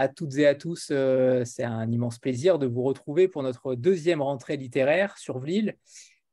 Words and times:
à, 0.00 0.08
toutes 0.08 0.36
et 0.36 0.46
à 0.46 0.54
tous. 0.54 0.88
Euh, 0.90 1.44
c'est 1.44 1.62
un 1.62 1.90
immense 1.90 2.18
plaisir 2.18 2.58
de 2.58 2.66
vous 2.66 2.82
retrouver 2.82 3.28
pour 3.28 3.42
notre 3.42 3.74
deuxième 3.74 4.22
rentrée 4.22 4.56
littéraire 4.56 5.18
sur 5.18 5.38
Vlil, 5.38 5.76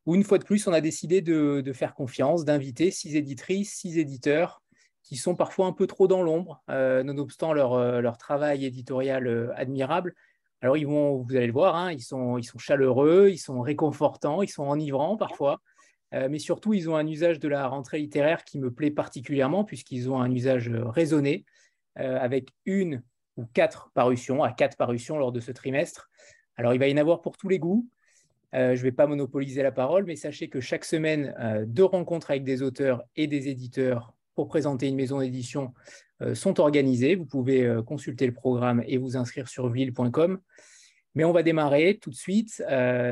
où 0.05 0.15
une 0.15 0.23
fois 0.23 0.37
de 0.37 0.45
plus, 0.45 0.67
on 0.67 0.73
a 0.73 0.79
décidé 0.79 1.21
de, 1.21 1.73
faire 1.73 1.93
confiance, 1.93 2.45
d'inviter 2.45 2.91
six 2.91 3.15
éditrices, 3.17 3.73
six 3.73 3.99
éditeurs 3.99 4.61
qui 5.03 5.17
sont 5.17 5.35
parfois 5.35 5.67
un 5.67 5.71
peu 5.71 5.87
trop 5.87 6.07
dans 6.07 6.21
l'ombre, 6.21 6.61
euh, 6.69 7.01
nonobstant 7.03 7.53
leur, 7.53 7.73
euh, 7.73 8.01
leur, 8.01 8.17
travail 8.17 8.65
éditorial 8.65 9.53
admirable. 9.55 10.13
Alors, 10.61 10.75
ils 10.75 10.87
vont, 10.87 11.17
vous 11.17 11.35
allez 11.35 11.47
le 11.47 11.53
voir, 11.53 11.75
hein, 11.75 11.91
ils, 11.91 12.01
sont, 12.01 12.39
chaleureux, 12.57 13.29
ils 13.29 13.37
sont 13.37 13.61
réconfortants, 13.61 14.41
ils 14.41 14.49
sont 14.49 14.63
enivrants 14.63 15.17
parfois. 15.17 15.61
mais 16.11 16.39
surtout, 16.39 16.73
ils 16.73 16.89
ont 16.89 16.95
un 16.95 17.05
usage 17.05 17.39
de 17.39 17.47
la 17.47 17.67
rentrée 17.67 17.99
littéraire 17.99 18.43
qui 18.43 18.59
me 18.59 18.71
plaît 18.71 18.91
particulièrement, 18.91 19.63
puisqu'ils 19.65 20.09
ont 20.09 20.19
un 20.19 20.31
usage 20.31 20.69
raisonné, 20.69 21.45
avec 21.95 22.49
une 22.65 23.03
ou 23.37 23.45
quatre 23.53 23.91
parutions, 23.93 24.43
à 24.43 24.51
quatre 24.51 24.77
parutions 24.77 25.17
lors 25.17 25.31
de 25.31 25.39
ce 25.39 25.51
trimestre. 25.51 26.09
Alors, 26.55 26.73
il 26.73 26.79
va 26.79 26.87
y 26.87 26.93
en 26.93 26.97
avoir 26.97 27.21
pour 27.21 27.37
tous 27.37 27.47
les 27.47 27.59
goûts. 27.59 27.87
Euh, 28.53 28.75
je 28.75 28.79
ne 28.79 28.83
vais 28.83 28.91
pas 28.91 29.07
monopoliser 29.07 29.61
la 29.63 29.71
parole, 29.71 30.05
mais 30.05 30.15
sachez 30.15 30.49
que 30.49 30.59
chaque 30.59 30.85
semaine, 30.85 31.35
euh, 31.39 31.65
deux 31.67 31.83
rencontres 31.83 32.31
avec 32.31 32.43
des 32.43 32.61
auteurs 32.61 33.03
et 33.15 33.27
des 33.27 33.47
éditeurs 33.49 34.13
pour 34.35 34.47
présenter 34.47 34.87
une 34.87 34.95
maison 34.95 35.19
d'édition 35.19 35.73
sont 36.33 36.59
organisées. 36.59 37.15
Vous 37.15 37.25
pouvez 37.25 37.79
consulter 37.85 38.25
le 38.25 38.33
programme 38.33 38.83
et 38.87 38.97
vous 38.97 39.17
inscrire 39.17 39.47
sur 39.47 39.69
ville.com. 39.69 40.39
Mais 41.13 41.23
on 41.23 41.31
va 41.31 41.43
démarrer 41.43 41.97
tout 41.99 42.09
de 42.09 42.15
suite. 42.15 42.63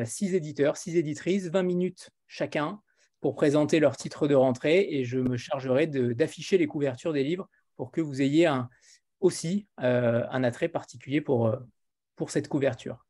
six 0.06 0.36
éditeurs, 0.36 0.78
six 0.78 0.98
éditrices, 0.98 1.48
20 1.48 1.64
minutes 1.64 2.10
chacun 2.28 2.80
pour 3.22 3.34
présenter 3.34 3.80
leur 3.80 3.98
titre 3.98 4.28
de 4.28 4.36
rentrée 4.36 4.88
et 4.92 5.04
je 5.04 5.18
me 5.18 5.36
chargerai 5.36 5.88
d'afficher 5.88 6.60
les 6.60 6.68
couvertures 6.68 7.12
des 7.12 7.24
livres 7.24 7.50
pour 7.76 7.92
que 7.92 8.02
vous 8.02 8.22
ayez 8.22 8.46
un, 8.46 8.70
aussi 9.20 9.68
euh, 9.82 10.24
un 10.30 10.44
attrait 10.44 10.70
particulier 10.70 11.22
pour, 11.22 11.48
euh, 11.48 11.58
pour 12.16 12.30
cette 12.30 12.48
couverture. 12.48 13.06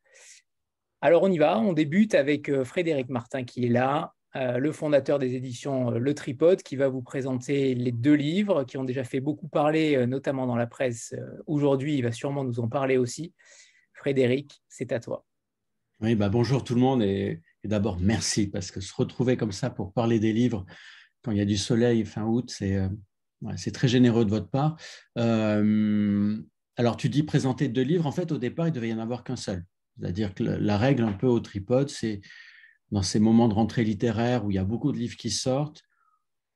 Alors 1.01 1.23
on 1.23 1.31
y 1.31 1.37
va, 1.37 1.59
on 1.59 1.73
débute 1.73 2.15
avec 2.15 2.49
euh, 2.49 2.63
Frédéric 2.63 3.09
Martin 3.09 3.43
qui 3.43 3.65
est 3.65 3.69
là, 3.69 4.13
le 4.37 4.73
fondateur 4.73 5.17
des 5.17 5.35
éditions 5.35 5.91
Le 5.91 6.13
Tripode, 6.13 6.61
qui 6.61 6.75
va 6.75 6.89
vous 6.89 7.01
présenter 7.01 7.73
les 7.73 7.93
deux 7.93 8.15
livres 8.15 8.65
qui 8.65 8.75
ont 8.75 8.83
déjà 8.83 9.05
fait 9.05 9.21
beaucoup 9.21 9.47
parler, 9.47 10.05
notamment 10.07 10.45
dans 10.45 10.57
la 10.57 10.67
presse. 10.67 11.15
Aujourd'hui, 11.47 11.95
il 11.95 12.03
va 12.03 12.11
sûrement 12.11 12.43
nous 12.43 12.59
en 12.59 12.67
parler 12.67 12.97
aussi. 12.97 13.33
Frédéric, 13.93 14.61
c'est 14.67 14.91
à 14.91 14.99
toi. 14.99 15.23
Oui, 16.01 16.15
bah 16.15 16.27
bonjour 16.27 16.65
tout 16.65 16.75
le 16.75 16.81
monde 16.81 17.01
et, 17.01 17.39
et 17.63 17.67
d'abord 17.69 17.97
merci 18.01 18.47
parce 18.47 18.71
que 18.71 18.81
se 18.81 18.93
retrouver 18.93 19.37
comme 19.37 19.53
ça 19.53 19.69
pour 19.69 19.93
parler 19.93 20.19
des 20.19 20.33
livres 20.33 20.65
quand 21.23 21.31
il 21.31 21.37
y 21.37 21.41
a 21.41 21.45
du 21.45 21.57
soleil 21.57 22.03
fin 22.03 22.25
août, 22.25 22.51
c'est 22.55 22.77
c'est 23.57 23.71
très 23.71 23.87
généreux 23.87 24.25
de 24.25 24.29
votre 24.29 24.49
part. 24.49 24.77
Euh, 25.17 26.37
alors, 26.77 26.97
tu 26.97 27.09
dis 27.09 27.23
présenter 27.23 27.67
deux 27.67 27.83
livres. 27.83 28.05
En 28.05 28.11
fait, 28.11 28.31
au 28.31 28.37
départ, 28.37 28.67
il 28.67 28.71
devait 28.71 28.89
y 28.89 28.93
en 28.93 28.99
avoir 28.99 29.23
qu'un 29.23 29.35
seul. 29.35 29.63
C'est-à-dire 29.99 30.33
que 30.33 30.43
la 30.43 30.77
règle 30.77 31.03
un 31.03 31.13
peu 31.13 31.27
au 31.27 31.39
tripode, 31.39 31.89
c'est 31.89 32.21
dans 32.91 33.01
ces 33.01 33.19
moments 33.19 33.47
de 33.47 33.53
rentrée 33.53 33.83
littéraire 33.83 34.45
où 34.45 34.51
il 34.51 34.55
y 34.55 34.59
a 34.59 34.63
beaucoup 34.63 34.91
de 34.91 34.97
livres 34.97 35.15
qui 35.15 35.29
sortent, 35.29 35.81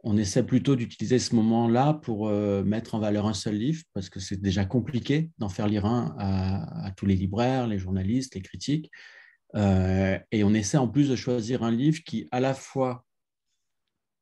on 0.04 0.18
essaie 0.18 0.44
plutôt 0.44 0.76
d'utiliser 0.76 1.20
ce 1.20 1.36
moment-là 1.36 1.94
pour 1.94 2.30
euh, 2.30 2.64
mettre 2.64 2.96
en 2.96 3.00
valeur 3.00 3.28
un 3.28 3.34
seul 3.34 3.56
livre, 3.56 3.84
parce 3.94 4.10
que 4.10 4.20
c'est 4.20 4.40
déjà 4.40 4.64
compliqué 4.64 5.30
d'en 5.40 5.50
faire 5.50 5.68
lire 5.68 5.86
un 5.86 6.16
à, 6.18 6.92
tous 6.92 7.06
les 7.06 7.16
libraires, 7.16 7.68
les 7.68 7.78
journalistes, 7.78 8.36
les 8.36 8.42
critiques. 8.42 8.90
Euh, 9.56 10.18
et 10.32 10.44
on 10.44 10.54
essaie 10.54 10.78
en 10.78 10.88
plus 10.88 11.10
de 11.10 11.16
choisir 11.16 11.64
un 11.64 11.72
livre 11.72 12.00
qui, 12.06 12.28
à 12.32 12.40
la 12.40 12.54
fois, 12.54 13.06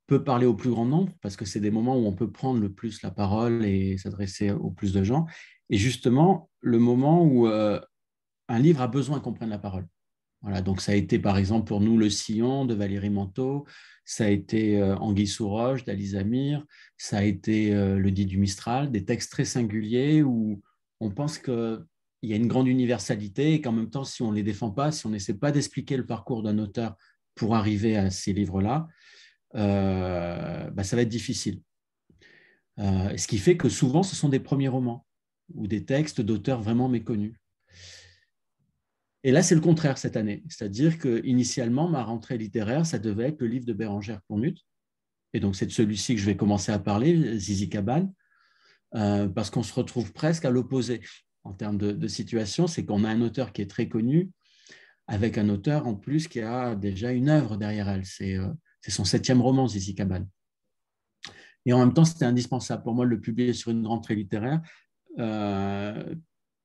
peut 0.07 0.23
parler 0.23 0.45
au 0.45 0.53
plus 0.53 0.69
grand 0.69 0.85
nombre 0.85 1.11
parce 1.21 1.35
que 1.35 1.45
c'est 1.45 1.59
des 1.59 1.69
moments 1.69 1.97
où 1.97 2.05
on 2.05 2.13
peut 2.13 2.31
prendre 2.31 2.59
le 2.59 2.71
plus 2.71 3.01
la 3.03 3.11
parole 3.11 3.65
et 3.65 3.97
s'adresser 3.97 4.51
au 4.51 4.71
plus 4.71 4.93
de 4.93 5.03
gens. 5.03 5.25
Et 5.69 5.77
justement, 5.77 6.49
le 6.61 6.79
moment 6.79 7.23
où 7.23 7.47
euh, 7.47 7.79
un 8.47 8.59
livre 8.59 8.81
a 8.81 8.87
besoin 8.87 9.19
qu'on 9.19 9.33
prenne 9.33 9.49
la 9.49 9.59
parole. 9.59 9.85
Voilà, 10.41 10.61
donc 10.61 10.81
ça 10.81 10.93
a 10.93 10.95
été 10.95 11.19
par 11.19 11.37
exemple 11.37 11.67
pour 11.67 11.81
nous 11.81 11.97
Le 11.97 12.09
Sillon 12.09 12.65
de 12.65 12.73
Valérie 12.73 13.09
Manteau, 13.09 13.65
ça 14.05 14.25
a 14.25 14.29
été 14.29 14.79
euh, 14.79 14.95
Anguille 14.97 15.27
sous 15.27 15.49
roche 15.49 15.83
d'Alice 15.83 16.13
Amir, 16.13 16.63
ça 16.95 17.17
a 17.17 17.23
été 17.23 17.73
euh, 17.73 17.97
Le 17.97 18.11
dit 18.11 18.25
du 18.25 18.37
Mistral, 18.37 18.91
des 18.91 19.03
textes 19.03 19.31
très 19.31 19.45
singuliers 19.45 20.21
où 20.23 20.61
on 20.99 21.11
pense 21.11 21.37
qu'il 21.39 21.83
y 22.21 22.33
a 22.33 22.35
une 22.35 22.47
grande 22.47 22.67
universalité 22.67 23.53
et 23.53 23.61
qu'en 23.61 23.71
même 23.71 23.89
temps, 23.89 24.03
si 24.03 24.21
on 24.21 24.31
ne 24.31 24.35
les 24.35 24.43
défend 24.43 24.69
pas, 24.69 24.91
si 24.91 25.05
on 25.05 25.09
n'essaie 25.09 25.33
pas 25.33 25.51
d'expliquer 25.51 25.97
le 25.97 26.05
parcours 26.05 26.43
d'un 26.43 26.59
auteur 26.59 26.95
pour 27.35 27.55
arriver 27.55 27.97
à 27.97 28.09
ces 28.09 28.31
livres-là, 28.31 28.87
euh, 29.55 30.69
bah, 30.71 30.83
ça 30.83 30.95
va 30.95 31.01
être 31.01 31.09
difficile. 31.09 31.61
Euh, 32.79 33.17
ce 33.17 33.27
qui 33.27 33.37
fait 33.37 33.57
que 33.57 33.69
souvent, 33.69 34.03
ce 34.03 34.15
sont 34.15 34.29
des 34.29 34.39
premiers 34.39 34.67
romans 34.67 35.05
ou 35.53 35.67
des 35.67 35.85
textes 35.85 36.21
d'auteurs 36.21 36.61
vraiment 36.61 36.89
méconnus. 36.89 37.35
Et 39.23 39.31
là, 39.31 39.41
c'est 39.41 39.55
le 39.55 39.61
contraire 39.61 39.97
cette 39.97 40.15
année. 40.15 40.43
C'est-à-dire 40.47 40.99
que 40.99 41.25
initialement, 41.25 41.89
ma 41.89 42.03
rentrée 42.03 42.37
littéraire, 42.37 42.85
ça 42.85 42.99
devait 42.99 43.29
être 43.29 43.41
le 43.41 43.47
livre 43.47 43.65
de 43.65 43.73
Bérangère 43.73 44.21
Plournut. 44.23 44.57
Et 45.33 45.39
donc, 45.39 45.55
c'est 45.55 45.65
de 45.65 45.71
celui-ci 45.71 46.15
que 46.15 46.21
je 46.21 46.25
vais 46.25 46.37
commencer 46.37 46.71
à 46.71 46.79
parler, 46.79 47.37
Zizi 47.37 47.69
Cabane, 47.69 48.13
euh, 48.95 49.27
parce 49.27 49.49
qu'on 49.49 49.63
se 49.63 49.73
retrouve 49.73 50.13
presque 50.13 50.45
à 50.45 50.49
l'opposé 50.49 51.01
en 51.43 51.53
termes 51.53 51.77
de, 51.77 52.07
situation. 52.07 52.67
C'est 52.67 52.85
qu'on 52.85 53.03
a 53.03 53.09
un 53.09 53.21
auteur 53.21 53.51
qui 53.53 53.61
est 53.61 53.69
très 53.69 53.89
connu, 53.89 54.29
avec 55.07 55.37
un 55.37 55.49
auteur 55.49 55.87
en 55.87 55.95
plus 55.95 56.27
qui 56.27 56.41
a 56.41 56.75
déjà 56.75 57.11
une 57.11 57.29
œuvre 57.29 57.57
derrière 57.57 57.89
elle. 57.89 58.05
C'est 58.05 58.37
c'est 58.81 58.91
son 58.91 59.05
septième 59.05 59.41
roman, 59.41 59.67
Zizi 59.67 59.95
Cabane. 59.95 60.27
Et 61.65 61.73
en 61.73 61.79
même 61.79 61.93
temps, 61.93 62.05
c'était 62.05 62.25
indispensable 62.25 62.83
pour 62.83 62.93
moi 62.93 63.05
de 63.05 63.09
le 63.09 63.19
publier 63.19 63.53
sur 63.53 63.71
une 63.71 63.85
rentrée 63.85 64.15
littéraire 64.15 64.61
euh, 65.19 66.15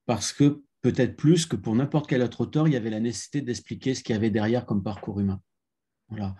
parce 0.06 0.32
que 0.32 0.62
peut-être 0.82 1.16
plus 1.16 1.46
que 1.46 1.56
pour 1.56 1.74
n'importe 1.74 2.08
quel 2.08 2.22
autre 2.22 2.42
auteur, 2.42 2.68
il 2.68 2.74
y 2.74 2.76
avait 2.76 2.90
la 2.90 3.00
nécessité 3.00 3.40
d'expliquer 3.40 3.94
ce 3.94 4.02
qu'il 4.02 4.14
y 4.14 4.16
avait 4.16 4.30
derrière 4.30 4.66
comme 4.66 4.82
parcours 4.82 5.20
humain. 5.20 5.40
Voilà. 6.08 6.34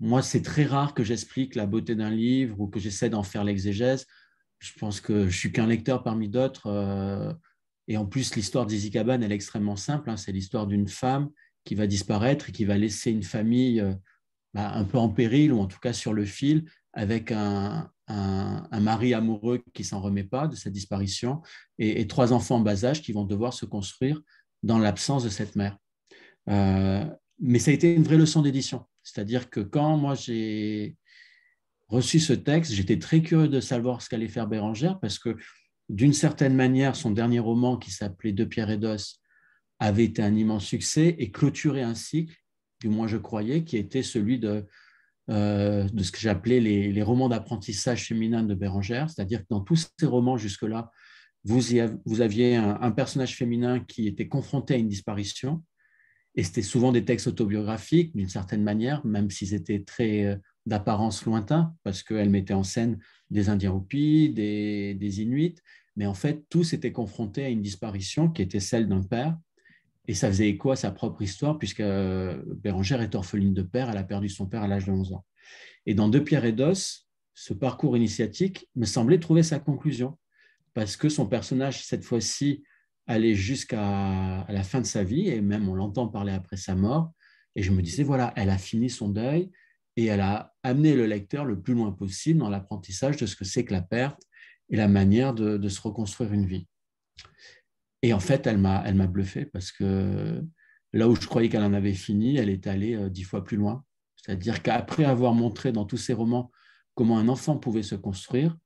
Moi, 0.00 0.22
c'est 0.22 0.42
très 0.42 0.64
rare 0.64 0.94
que 0.94 1.02
j'explique 1.02 1.54
la 1.54 1.66
beauté 1.66 1.94
d'un 1.94 2.10
livre 2.10 2.60
ou 2.60 2.68
que 2.68 2.78
j'essaie 2.78 3.10
d'en 3.10 3.22
faire 3.22 3.44
l'exégèse. 3.44 4.06
Je 4.58 4.72
pense 4.78 5.00
que 5.00 5.28
je 5.28 5.36
suis 5.36 5.52
qu'un 5.52 5.66
lecteur 5.66 6.02
parmi 6.02 6.28
d'autres. 6.28 6.66
Euh, 6.66 7.32
et 7.88 7.96
en 7.96 8.06
plus, 8.06 8.34
l'histoire 8.34 8.66
d'Izzy 8.66 8.90
Cabane, 8.90 9.22
elle 9.22 9.32
est 9.32 9.36
extrêmement 9.36 9.76
simple. 9.76 10.10
Hein. 10.10 10.16
C'est 10.16 10.32
l'histoire 10.32 10.66
d'une 10.66 10.88
femme 10.88 11.30
qui 11.64 11.74
va 11.74 11.86
disparaître 11.86 12.48
et 12.48 12.52
qui 12.52 12.64
va 12.64 12.76
laisser 12.76 13.10
une 13.10 13.22
famille 13.22 13.80
euh, 13.80 13.94
bah, 14.58 14.72
un 14.74 14.82
peu 14.82 14.98
en 14.98 15.08
péril 15.08 15.52
ou 15.52 15.60
en 15.60 15.66
tout 15.68 15.78
cas 15.78 15.92
sur 15.92 16.12
le 16.12 16.24
fil 16.24 16.64
avec 16.92 17.30
un, 17.30 17.92
mari 18.72 19.14
amoureux 19.14 19.62
qui 19.72 19.84
s'en 19.84 20.00
remet 20.00 20.24
pas 20.24 20.48
de 20.48 20.56
sa 20.56 20.68
disparition 20.68 21.42
et, 21.78 22.08
trois 22.08 22.32
enfants 22.32 22.56
en 22.56 22.60
bas 22.60 22.84
âge 22.84 23.00
qui 23.00 23.12
vont 23.12 23.24
devoir 23.24 23.52
se 23.52 23.66
construire 23.66 24.20
dans 24.64 24.80
l'absence 24.80 25.22
de 25.22 25.28
cette 25.28 25.54
mère. 25.54 25.78
Euh, 26.50 27.04
mais 27.38 27.60
ça 27.60 27.70
a 27.70 27.74
été 27.74 27.94
une 27.94 28.02
vraie 28.02 28.16
leçon 28.16 28.42
d'édition. 28.42 28.84
C'est-à-dire 29.04 29.48
que 29.48 29.60
quand 29.60 29.96
moi 29.96 30.16
j'ai 30.16 30.96
reçu 31.86 32.18
ce 32.18 32.32
texte, 32.32 32.72
j'étais 32.72 32.98
très 32.98 33.22
curieux 33.22 33.46
de 33.46 33.60
savoir 33.60 34.02
ce 34.02 34.08
qu'allait 34.08 34.26
faire 34.26 34.48
Bérangère 34.48 34.98
parce 34.98 35.20
que 35.20 35.36
d'une 35.88 36.14
certaine 36.14 36.56
manière, 36.56 36.96
son 36.96 37.12
dernier 37.12 37.38
roman 37.38 37.76
qui 37.76 37.92
s'appelait 37.92 38.32
De 38.32 38.44
pierre 38.44 38.70
et 38.70 38.78
d'os 38.78 39.20
avait 39.78 40.06
été 40.06 40.20
un 40.20 40.34
immense 40.34 40.64
succès 40.64 41.14
et 41.20 41.30
clôturait 41.30 41.82
un 41.82 41.94
cycle 41.94 42.34
du 42.80 42.88
moins 42.88 43.06
je 43.06 43.16
croyais, 43.16 43.64
qui 43.64 43.76
était 43.76 44.02
celui 44.02 44.38
de, 44.38 44.66
euh, 45.30 45.86
ce 45.96 46.12
que 46.12 46.18
j'appelais 46.18 46.60
les, 46.60 47.02
romans 47.02 47.28
d'apprentissage 47.28 48.06
féminin 48.06 48.42
de 48.42 48.54
Bérangère, 48.54 49.10
c'est-à-dire 49.10 49.40
que 49.40 49.46
dans 49.50 49.60
tous 49.60 49.88
ces 49.98 50.06
romans 50.06 50.36
jusque-là, 50.36 50.90
vous, 51.44 52.20
aviez 52.20 52.56
un, 52.56 52.90
personnage 52.90 53.36
féminin 53.36 53.80
qui 53.80 54.06
était 54.06 54.28
confronté 54.28 54.74
à 54.74 54.76
une 54.76 54.88
disparition, 54.88 55.62
et 56.34 56.42
c'était 56.42 56.62
souvent 56.62 56.92
des 56.92 57.04
textes 57.04 57.26
autobiographiques 57.26 58.14
d'une 58.14 58.28
certaine 58.28 58.62
manière, 58.62 59.04
même 59.06 59.30
s'ils 59.30 59.54
étaient 59.54 59.82
très 59.82 60.24
euh, 60.24 60.36
d'apparence 60.66 61.24
lointains, 61.24 61.74
parce 61.84 62.02
qu'elle 62.02 62.30
mettait 62.30 62.54
en 62.54 62.64
scène 62.64 62.98
des 63.30 63.48
Indiens 63.48 63.72
Hopis, 63.72 64.30
des 64.30 65.20
Inuits, 65.20 65.56
mais 65.98 66.06
en 66.06 66.14
fait, 66.14 66.44
tous 66.48 66.72
étaient 66.72 66.92
confrontés 66.92 67.44
à 67.44 67.48
une 67.48 67.60
disparition 67.60 68.30
qui 68.30 68.42
était 68.42 68.60
celle 68.60 68.88
d'un 68.88 69.02
père, 69.02 69.36
et 70.08 70.14
ça 70.14 70.28
faisait 70.28 70.48
écho 70.48 70.70
à 70.70 70.76
sa 70.76 70.90
propre 70.90 71.20
histoire, 71.20 71.58
puisque 71.58 71.80
euh, 71.80 72.42
Bérangère 72.46 73.02
est 73.02 73.14
orpheline 73.14 73.52
de 73.52 73.62
père, 73.62 73.90
elle 73.90 73.98
a 73.98 74.02
perdu 74.02 74.30
son 74.30 74.46
père 74.46 74.62
à 74.62 74.68
l'âge 74.68 74.86
de 74.86 74.90
11 74.90 75.12
ans. 75.12 75.24
Et 75.84 75.92
dans 75.94 76.08
Deux 76.08 76.24
pierres 76.24 76.46
et 76.46 76.52
d'os, 76.52 77.06
ce 77.34 77.52
parcours 77.52 77.94
initiatique 77.94 78.68
me 78.74 78.86
semblait 78.86 79.20
trouver 79.20 79.42
sa 79.42 79.58
conclusion, 79.58 80.18
parce 80.72 80.96
que 80.96 81.10
son 81.10 81.26
personnage, 81.26 81.84
cette 81.84 82.04
fois-ci, 82.04 82.64
allait 83.06 83.34
jusqu'à 83.34 84.46
la 84.48 84.62
fin 84.62 84.80
de 84.80 84.86
sa 84.86 85.04
vie, 85.04 85.28
et 85.28 85.42
même 85.42 85.68
on 85.68 85.74
l'entend 85.74 86.08
parler 86.08 86.32
après 86.32 86.56
sa 86.56 86.74
mort. 86.74 87.12
Et 87.54 87.62
je 87.62 87.70
me 87.70 87.82
disais, 87.82 88.02
voilà, 88.02 88.32
elle 88.34 88.50
a 88.50 88.58
fini 88.58 88.88
son 88.88 89.10
deuil, 89.10 89.50
et 89.96 90.06
elle 90.06 90.20
a 90.20 90.54
amené 90.62 90.94
le 90.94 91.04
lecteur 91.04 91.44
le 91.44 91.60
plus 91.60 91.74
loin 91.74 91.92
possible 91.92 92.38
dans 92.38 92.48
l'apprentissage 92.48 93.18
de 93.18 93.26
ce 93.26 93.36
que 93.36 93.44
c'est 93.44 93.64
que 93.64 93.74
la 93.74 93.82
perte 93.82 94.22
et 94.70 94.76
la 94.76 94.88
manière 94.88 95.34
de 95.34 95.68
se 95.68 95.80
reconstruire 95.82 96.32
une 96.32 96.46
vie. 96.46 96.66
Et 98.02 98.12
en 98.12 98.20
fait, 98.20 98.46
elle 98.46 98.58
m'a, 98.58 98.82
elle 98.86 98.96
bluffé 99.08 99.44
parce 99.46 99.72
que 99.72 100.44
là 100.92 101.08
où 101.08 101.16
je 101.16 101.26
croyais 101.26 101.48
qu'elle 101.48 101.62
en 101.62 101.72
avait 101.72 101.94
fini, 101.94 102.36
elle 102.36 102.50
est 102.50 102.66
allée 102.66 102.94
euh, 102.94 103.10
dix 103.10 103.24
fois 103.24 103.44
plus 103.44 103.56
loin. 103.56 103.84
C'est-à-dire 104.16 104.62
qu'après 104.62 105.04
avoir 105.04 105.34
montré 105.34 105.72
dans 105.72 105.84
tous 105.84 105.96
ses 105.96 106.12
romans 106.12 106.50
comment 106.94 107.18
un 107.18 107.28
enfant 107.28 107.56
pouvait 107.56 107.84
se 107.84 107.94
construire, 107.94 108.56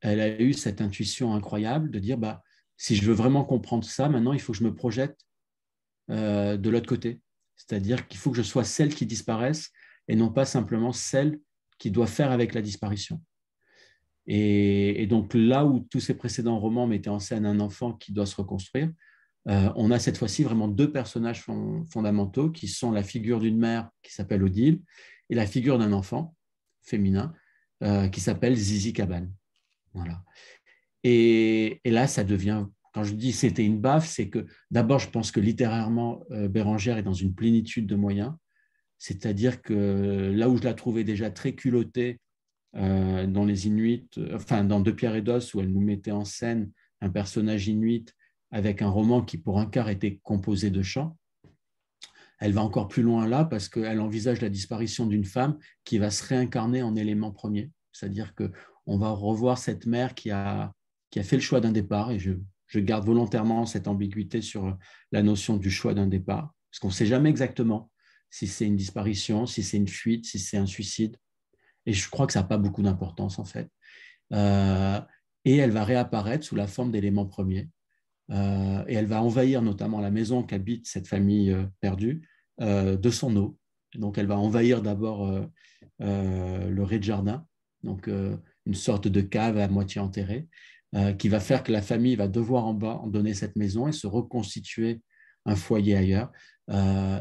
elle 0.00 0.20
a 0.20 0.40
eu 0.40 0.52
cette 0.52 0.82
intuition 0.82 1.34
incroyable 1.34 1.90
de 1.90 1.98
dire 1.98 2.18
bah, 2.18 2.42
si 2.76 2.96
je 2.96 3.04
veux 3.06 3.14
vraiment 3.14 3.44
comprendre 3.44 3.84
ça, 3.84 4.08
maintenant, 4.08 4.32
il 4.32 4.40
faut 4.40 4.52
que 4.52 4.58
je 4.58 4.64
me 4.64 4.74
projette 4.74 5.18
euh, 6.10 6.56
de 6.56 6.68
l'autre 6.68 6.88
côté. 6.88 7.22
C'est-à-dire 7.56 8.08
qu'il 8.08 8.18
faut 8.18 8.30
que 8.30 8.36
je 8.36 8.42
sois 8.42 8.64
celle 8.64 8.94
qui 8.94 9.06
disparaisse 9.06 9.70
et 10.08 10.16
non 10.16 10.30
pas 10.30 10.44
simplement 10.44 10.92
celle 10.92 11.40
qui 11.78 11.90
doit 11.90 12.06
faire 12.06 12.30
avec 12.30 12.54
la 12.54 12.60
disparition. 12.60 13.22
Et, 14.26 15.06
donc 15.06 15.34
là 15.34 15.64
où 15.64 15.80
tous 15.90 16.00
ces 16.00 16.14
précédents 16.14 16.58
romans 16.58 16.86
mettaient 16.86 17.10
en 17.10 17.18
scène 17.18 17.46
un 17.46 17.60
enfant 17.60 17.92
qui 17.92 18.12
doit 18.12 18.26
se 18.26 18.36
reconstruire, 18.36 18.90
euh, 19.48 19.72
on 19.74 19.90
a 19.90 19.98
cette 19.98 20.18
fois-ci 20.18 20.44
vraiment 20.44 20.68
deux 20.68 20.92
personnages 20.92 21.44
fondamentaux 21.90 22.50
qui 22.50 22.68
sont 22.68 22.92
la 22.92 23.02
figure 23.02 23.40
d'une 23.40 23.58
mère 23.58 23.90
qui 24.02 24.12
s'appelle 24.12 24.44
Odile 24.44 24.80
et 25.30 25.34
la 25.34 25.46
figure 25.46 25.78
d'un 25.78 25.92
enfant 25.92 26.36
féminin 26.82 27.34
euh, 27.82 28.08
qui 28.08 28.20
s'appelle 28.20 28.54
Zizi 28.54 28.92
Cabane. 28.92 29.32
Voilà. 29.94 30.22
Et, 31.02 31.80
là, 31.84 32.06
ça 32.06 32.22
devient, 32.22 32.66
quand 32.94 33.02
je 33.02 33.14
dis 33.14 33.32
c'était 33.32 33.64
une 33.64 33.80
baffe, 33.80 34.06
c'est 34.06 34.28
que 34.28 34.46
d'abord, 34.70 35.00
je 35.00 35.10
pense 35.10 35.32
que 35.32 35.40
littérairement, 35.40 36.24
euh, 36.30 36.46
Bérangère 36.46 36.98
est 36.98 37.02
dans 37.02 37.12
une 37.12 37.34
plénitude 37.34 37.86
de 37.86 37.96
moyens. 37.96 38.32
C'est-à-dire 38.98 39.62
que 39.62 40.32
là 40.32 40.48
où 40.48 40.56
je 40.56 40.62
la 40.62 40.74
trouvais 40.74 41.02
déjà 41.02 41.28
très 41.32 41.56
culottée 41.56 42.20
euh, 42.76 43.26
dans 43.26 43.44
les 43.44 43.66
Inuits, 43.66 44.08
enfin 44.32 44.64
dans 44.64 44.80
De 44.80 44.90
Pierre 44.90 45.14
et 45.14 45.22
d'Os, 45.22 45.54
où 45.54 45.60
elle 45.60 45.72
nous 45.72 45.80
mettait 45.80 46.10
en 46.10 46.24
scène 46.24 46.70
un 47.00 47.10
personnage 47.10 47.68
inuit 47.68 48.14
avec 48.50 48.82
un 48.82 48.88
roman 48.88 49.22
qui 49.22 49.38
pour 49.38 49.58
un 49.58 49.66
quart 49.66 49.88
était 49.88 50.20
composé 50.22 50.70
de 50.70 50.82
chants, 50.82 51.16
elle 52.42 52.52
va 52.52 52.62
encore 52.62 52.88
plus 52.88 53.04
loin 53.04 53.28
là 53.28 53.44
parce 53.44 53.68
qu'elle 53.68 54.00
envisage 54.00 54.40
la 54.40 54.48
disparition 54.48 55.06
d'une 55.06 55.24
femme 55.24 55.58
qui 55.84 55.98
va 55.98 56.10
se 56.10 56.24
réincarner 56.26 56.82
en 56.82 56.96
élément 56.96 57.30
premier. 57.30 57.70
C'est-à-dire 57.92 58.34
qu'on 58.34 58.98
va 58.98 59.10
revoir 59.10 59.58
cette 59.58 59.86
mère 59.86 60.14
qui 60.14 60.32
a, 60.32 60.72
qui 61.10 61.20
a 61.20 61.22
fait 61.22 61.36
le 61.36 61.42
choix 61.42 61.60
d'un 61.60 61.70
départ, 61.70 62.10
et 62.10 62.18
je, 62.18 62.32
garde 62.80 63.04
volontairement 63.04 63.64
cette 63.64 63.86
ambiguïté 63.86 64.40
sur 64.40 64.76
la 65.12 65.22
notion 65.22 65.56
du 65.56 65.70
choix 65.70 65.94
d'un 65.94 66.06
départ, 66.08 66.52
parce 66.70 66.80
qu'on 66.80 66.88
ne 66.88 66.92
sait 66.92 67.06
jamais 67.06 67.30
exactement 67.30 67.90
si 68.30 68.46
c'est 68.48 68.66
une 68.66 68.76
disparition, 68.76 69.46
si 69.46 69.62
c'est 69.62 69.76
une 69.76 69.88
fuite, 69.88 70.24
si 70.24 70.38
c'est 70.38 70.56
un 70.56 70.66
suicide. 70.66 71.16
Et 71.86 71.92
je 71.92 72.08
crois 72.10 72.26
que 72.26 72.32
ça 72.32 72.40
n'a 72.40 72.46
pas 72.46 72.58
beaucoup 72.58 72.82
d'importance, 72.82 73.38
en 73.38 73.44
fait. 73.44 73.68
Euh, 74.32 75.00
et 75.44 75.56
elle 75.56 75.70
va 75.70 75.84
réapparaître 75.84 76.44
sous 76.44 76.56
la 76.56 76.66
forme 76.66 76.92
d'éléments 76.92 77.26
premiers. 77.26 77.68
Euh, 78.30 78.84
et 78.86 78.94
elle 78.94 79.06
va 79.06 79.22
envahir 79.22 79.62
notamment 79.62 80.00
la 80.00 80.10
maison 80.10 80.42
qu'habite 80.42 80.86
cette 80.86 81.08
famille 81.08 81.50
euh, 81.50 81.66
perdue 81.80 82.28
de 82.60 83.10
son 83.10 83.34
eau. 83.36 83.58
Donc 83.94 84.18
elle 84.18 84.26
va 84.26 84.38
envahir 84.38 84.82
d'abord 84.82 85.28
le 85.98 86.82
rez-de-jardin, 86.82 87.44
donc 87.82 88.06
une 88.08 88.74
sorte 88.74 89.08
de 89.08 89.20
cave 89.20 89.58
à 89.58 89.66
moitié 89.66 90.00
enterrée. 90.00 90.46
Qui 91.18 91.28
va 91.28 91.40
faire 91.40 91.64
que 91.64 91.72
la 91.72 91.82
famille 91.82 92.14
va 92.14 92.28
devoir 92.28 92.66
en 92.66 93.06
donner 93.08 93.34
cette 93.34 93.56
maison 93.56 93.88
et 93.88 93.92
se 93.92 94.06
reconstituer 94.06 95.02
un 95.44 95.56
foyer 95.56 95.96
ailleurs. 95.96 96.30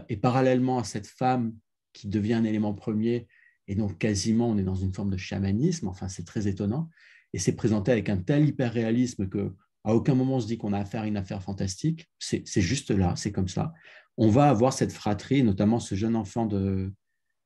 Et 0.10 0.18
parallèlement 0.18 0.78
à 0.78 0.84
cette 0.84 1.08
femme 1.08 1.56
qui 1.92 2.08
devient 2.08 2.36
un 2.36 2.44
élément 2.44 2.76
premier, 2.76 3.28
et 3.68 3.76
donc 3.76 3.98
quasiment 3.98 4.50
on 4.50 4.58
est 4.58 4.64
dans 4.64 4.76
une 4.76 4.94
forme 4.94 5.12
de 5.12 5.18
chamanisme, 5.18 5.88
enfin 5.88 6.08
c'est 6.08 6.26
très 6.26 6.48
étonnant, 6.48 6.90
et 7.34 7.40
c'est 7.40 7.56
présenté 7.56 7.92
avec 7.92 8.10
un 8.10 8.18
tel 8.18 8.48
hyper-réalisme 8.48 9.28
que 9.28 9.54
aucun 9.84 10.16
moment 10.16 10.36
on 10.36 10.40
se 10.40 10.48
dit 10.48 10.58
qu'on 10.58 10.74
a 10.74 10.80
affaire 10.80 11.02
à 11.02 11.08
une 11.08 11.18
affaire 11.18 11.42
fantastique, 11.42 12.10
c'est 12.20 12.46
juste 12.62 12.92
là, 12.92 13.16
c'est 13.16 13.32
comme 13.32 13.48
ça. 13.48 13.74
On 14.18 14.30
va 14.30 14.50
avoir 14.50 14.74
cette 14.74 14.92
fratrie, 14.92 15.42
notamment 15.42 15.80
ce 15.80 15.96
jeune 15.96 16.16
enfant 16.16 16.46
de, 16.46 16.94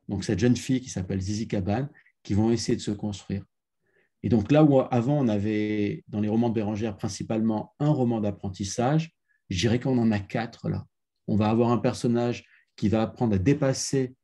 donc 0.09 0.23
cette 0.23 0.39
jeune 0.39 0.57
fille 0.57 0.81
qui 0.81 0.89
s'appelle 0.89 1.21
Zizi 1.21 1.47
Cabane, 1.47 1.89
qui 2.23 2.33
vont 2.33 2.51
essayer 2.51 2.75
de 2.75 2.81
se 2.81 2.91
construire. 2.91 3.43
Et 4.23 4.29
donc 4.29 4.51
là 4.51 4.63
où 4.63 4.79
avant 4.79 5.19
on 5.19 5.27
avait 5.27 6.03
dans 6.07 6.19
les 6.19 6.27
romans 6.27 6.49
de 6.49 6.55
Bérangère 6.55 6.97
principalement 6.97 7.75
un 7.79 7.89
roman 7.89 8.19
d'apprentissage, 8.19 9.11
je 9.49 9.59
dirais 9.59 9.79
qu'on 9.79 9.97
en 9.99 10.11
a 10.11 10.19
quatre 10.19 10.67
là. 10.69 10.85
On 11.27 11.35
va 11.35 11.49
avoir 11.49 11.71
un 11.71 11.77
personnage 11.77 12.45
qui 12.75 12.89
va 12.89 13.03
apprendre 13.03 13.35
à 13.35 13.37
dépasser 13.37 14.15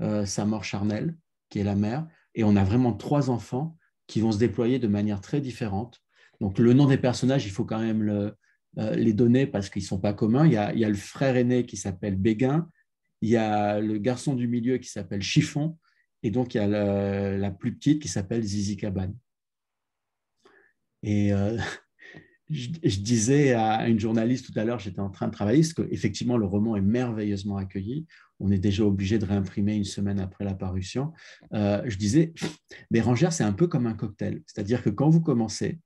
euh, 0.00 0.26
sa 0.26 0.44
mort 0.44 0.64
charnelle, 0.64 1.16
qui 1.50 1.58
est 1.58 1.64
la 1.64 1.76
mère, 1.76 2.06
et 2.34 2.44
on 2.44 2.56
a 2.56 2.64
vraiment 2.64 2.92
trois 2.92 3.30
enfants 3.30 3.76
qui 4.06 4.20
vont 4.20 4.32
se 4.32 4.38
déployer 4.38 4.78
de 4.78 4.88
manière 4.88 5.20
très 5.20 5.40
différente. 5.40 6.00
Donc 6.40 6.58
le 6.58 6.72
nom 6.72 6.86
des 6.86 6.98
personnages, 6.98 7.46
il 7.46 7.50
faut 7.50 7.64
quand 7.64 7.80
même 7.80 8.08
euh, 8.78 8.94
les 8.96 9.12
donner 9.12 9.46
parce 9.46 9.70
qu'ils 9.70 9.82
ne 9.82 9.88
sont 9.88 10.00
pas 10.00 10.12
communs. 10.12 10.46
Il 10.46 10.52
y, 10.52 10.56
a, 10.56 10.72
le 10.72 10.94
frère 10.94 11.36
aîné 11.36 11.64
qui 11.64 11.76
s'appelle 11.76 12.16
Béguin, 12.16 12.68
il 13.20 13.30
y 13.30 13.36
a 13.36 13.80
le 13.80 13.98
garçon 13.98 14.34
du 14.34 14.48
milieu 14.48 14.78
qui 14.78 14.88
s'appelle 14.88 15.22
Chiffon, 15.22 15.78
et 16.22 16.30
donc 16.30 16.54
il 16.54 16.58
y 16.58 16.60
a 16.60 17.36
la 17.36 17.50
plus 17.50 17.74
petite 17.74 18.02
qui 18.02 18.08
s'appelle 18.08 18.42
Zizi 18.42 18.76
Cabane. 18.76 19.14
Et 21.02 21.32
euh, 21.32 21.58
je, 22.50 23.00
disais 23.00 23.52
à 23.54 23.88
une 23.88 23.98
journaliste 23.98 24.52
tout 24.52 24.58
à 24.58 24.64
l'heure, 24.64 24.78
j'étais 24.78 25.00
en 25.00 25.10
train 25.10 25.28
de 25.28 25.32
travailler, 25.32 25.60
parce 25.60 25.72
qu'effectivement, 25.72 26.36
le 26.36 26.46
roman 26.46 26.76
est 26.76 26.82
merveilleusement 26.82 27.56
accueilli. 27.56 28.06
On 28.40 28.50
est 28.50 28.58
déjà 28.58 28.84
obligé 28.84 29.18
de 29.18 29.24
réimprimer 29.24 29.74
une 29.74 29.84
semaine 29.84 30.20
après 30.20 30.44
la 30.44 30.54
parution. 30.54 31.12
Euh, 31.54 31.82
je 31.86 31.96
disais, 31.96 32.34
Bérangère, 32.90 33.32
c'est 33.32 33.44
un 33.44 33.52
peu 33.52 33.66
comme 33.66 33.86
un 33.86 33.94
cocktail. 33.94 34.42
C'est-à-dire 34.46 34.82
que 34.82 34.90
quand 34.90 35.08
vous 35.08 35.20
commencez, 35.20 35.80